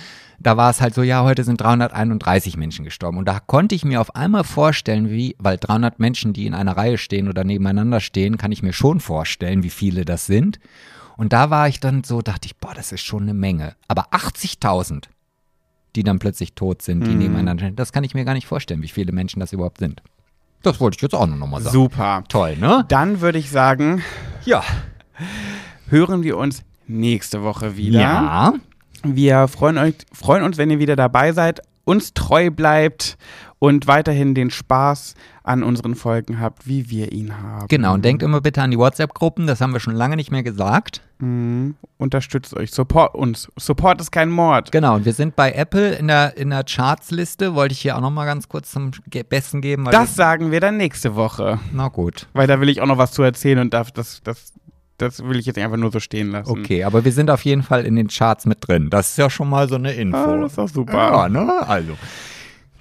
da 0.46 0.56
war 0.56 0.70
es 0.70 0.80
halt 0.80 0.94
so, 0.94 1.02
ja, 1.02 1.22
heute 1.22 1.44
sind 1.44 1.60
331 1.60 2.56
Menschen 2.56 2.84
gestorben. 2.84 3.18
Und 3.18 3.26
da 3.26 3.40
konnte 3.40 3.74
ich 3.74 3.84
mir 3.84 4.00
auf 4.00 4.14
einmal 4.16 4.44
vorstellen, 4.44 5.10
wie, 5.10 5.36
weil 5.38 5.58
300 5.58 5.98
Menschen, 5.98 6.32
die 6.32 6.46
in 6.46 6.54
einer 6.54 6.76
Reihe 6.76 6.98
stehen 6.98 7.28
oder 7.28 7.44
nebeneinander 7.44 8.00
stehen, 8.00 8.36
kann 8.38 8.52
ich 8.52 8.62
mir 8.62 8.72
schon 8.72 9.00
vorstellen, 9.00 9.62
wie 9.62 9.70
viele 9.70 10.04
das 10.04 10.26
sind. 10.26 10.58
Und 11.16 11.32
da 11.32 11.50
war 11.50 11.68
ich 11.68 11.80
dann 11.80 12.04
so, 12.04 12.22
dachte 12.22 12.46
ich, 12.46 12.56
boah, 12.56 12.74
das 12.74 12.92
ist 12.92 13.02
schon 13.02 13.22
eine 13.22 13.34
Menge. 13.34 13.74
Aber 13.88 14.08
80.000, 14.12 15.04
die 15.94 16.02
dann 16.02 16.18
plötzlich 16.18 16.54
tot 16.54 16.82
sind, 16.82 17.06
die 17.06 17.14
nebeneinander 17.14 17.64
stehen, 17.64 17.76
das 17.76 17.92
kann 17.92 18.02
ich 18.04 18.14
mir 18.14 18.24
gar 18.24 18.34
nicht 18.34 18.46
vorstellen, 18.46 18.82
wie 18.82 18.88
viele 18.88 19.12
Menschen 19.12 19.40
das 19.40 19.52
überhaupt 19.52 19.78
sind. 19.78 20.02
Das 20.62 20.80
wollte 20.80 20.96
ich 20.96 21.02
jetzt 21.02 21.14
auch 21.14 21.26
noch 21.26 21.46
mal 21.46 21.60
sagen. 21.60 21.72
Super. 21.74 22.24
Toll, 22.28 22.56
ne? 22.56 22.84
Dann 22.88 23.20
würde 23.20 23.38
ich 23.38 23.50
sagen, 23.50 24.02
Ja. 24.44 24.62
hören 25.88 26.22
wir 26.22 26.36
uns 26.38 26.62
nächste 26.86 27.42
Woche 27.42 27.76
wieder. 27.76 28.00
Ja. 28.00 28.54
Wir 29.04 29.48
freuen, 29.48 29.78
euch, 29.78 29.94
freuen 30.12 30.42
uns, 30.42 30.58
wenn 30.58 30.70
ihr 30.70 30.78
wieder 30.78 30.96
dabei 30.96 31.32
seid, 31.32 31.60
uns 31.84 32.14
treu 32.14 32.50
bleibt 32.50 33.16
und 33.58 33.86
weiterhin 33.86 34.34
den 34.34 34.50
Spaß 34.50 35.14
an 35.44 35.62
unseren 35.62 35.94
Folgen 35.94 36.40
habt, 36.40 36.66
wie 36.66 36.90
wir 36.90 37.12
ihn 37.12 37.40
haben. 37.40 37.68
Genau, 37.68 37.94
und 37.94 38.04
denkt 38.04 38.22
immer 38.22 38.40
bitte 38.40 38.62
an 38.62 38.70
die 38.70 38.78
WhatsApp-Gruppen, 38.78 39.46
das 39.46 39.60
haben 39.60 39.72
wir 39.72 39.80
schon 39.80 39.94
lange 39.94 40.16
nicht 40.16 40.30
mehr 40.30 40.42
gesagt. 40.42 41.00
Mhm. 41.18 41.76
Unterstützt 41.98 42.56
euch, 42.56 42.72
support 42.72 43.14
uns. 43.14 43.48
Support 43.56 44.00
ist 44.00 44.10
kein 44.10 44.30
Mord. 44.30 44.72
Genau, 44.72 44.96
und 44.96 45.04
wir 45.04 45.12
sind 45.12 45.36
bei 45.36 45.52
Apple 45.52 45.94
in 45.94 46.08
der, 46.08 46.36
in 46.36 46.50
der 46.50 46.64
Charts-Liste, 46.64 47.54
wollte 47.54 47.72
ich 47.72 47.80
hier 47.80 47.96
auch 47.96 48.00
noch 48.00 48.10
mal 48.10 48.24
ganz 48.24 48.48
kurz 48.48 48.72
zum 48.72 48.90
Besten 49.28 49.60
geben. 49.60 49.84
Das 49.90 50.16
sagen 50.16 50.50
wir 50.50 50.60
dann 50.60 50.76
nächste 50.76 51.14
Woche, 51.14 51.60
na 51.72 51.88
gut. 51.88 52.26
weil 52.32 52.48
da 52.48 52.60
will 52.60 52.68
ich 52.68 52.80
auch 52.80 52.86
noch 52.86 52.98
was 52.98 53.12
zu 53.12 53.22
erzählen 53.22 53.60
und 53.60 53.72
darf 53.72 53.92
das, 53.92 54.20
das, 54.24 54.52
das 55.02 55.24
will 55.24 55.38
ich 55.38 55.46
jetzt 55.46 55.58
einfach 55.58 55.76
nur 55.76 55.90
so 55.90 56.00
stehen 56.00 56.30
lassen. 56.30 56.50
Okay, 56.50 56.84
aber 56.84 57.04
wir 57.04 57.12
sind 57.12 57.30
auf 57.30 57.44
jeden 57.44 57.62
Fall 57.62 57.84
in 57.84 57.96
den 57.96 58.08
Charts 58.08 58.46
mit 58.46 58.58
drin. 58.60 58.88
Das 58.88 59.10
ist 59.10 59.18
ja 59.18 59.28
schon 59.28 59.50
mal 59.50 59.68
so 59.68 59.74
eine 59.74 59.92
Info. 59.92 60.16
Ah, 60.16 60.36
das 60.36 60.52
ist 60.52 60.58
doch 60.58 60.68
super. 60.68 60.92
Ja, 60.92 61.28
ne? 61.28 61.66
Also. 61.66 61.96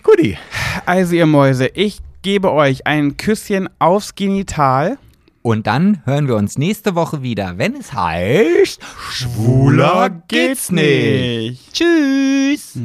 Guti. 0.04 0.38
Also 0.86 1.16
ihr 1.16 1.26
Mäuse, 1.26 1.68
ich 1.68 2.00
gebe 2.22 2.52
euch 2.52 2.86
ein 2.88 3.18
Küsschen 3.18 3.70
aufs 3.80 4.16
Genital. 4.16 4.98
Und 5.44 5.66
dann 5.66 6.04
hören 6.06 6.28
wir 6.28 6.36
uns 6.36 6.60
nächste 6.60 6.94
Woche 6.94 7.24
wieder, 7.24 7.58
wenn 7.58 7.76
es 7.76 7.94
heißt 7.94 8.80
Schwuler 9.10 10.12
geht's 10.28 10.72
nicht. 10.72 11.74
Tschüss. 11.74 12.78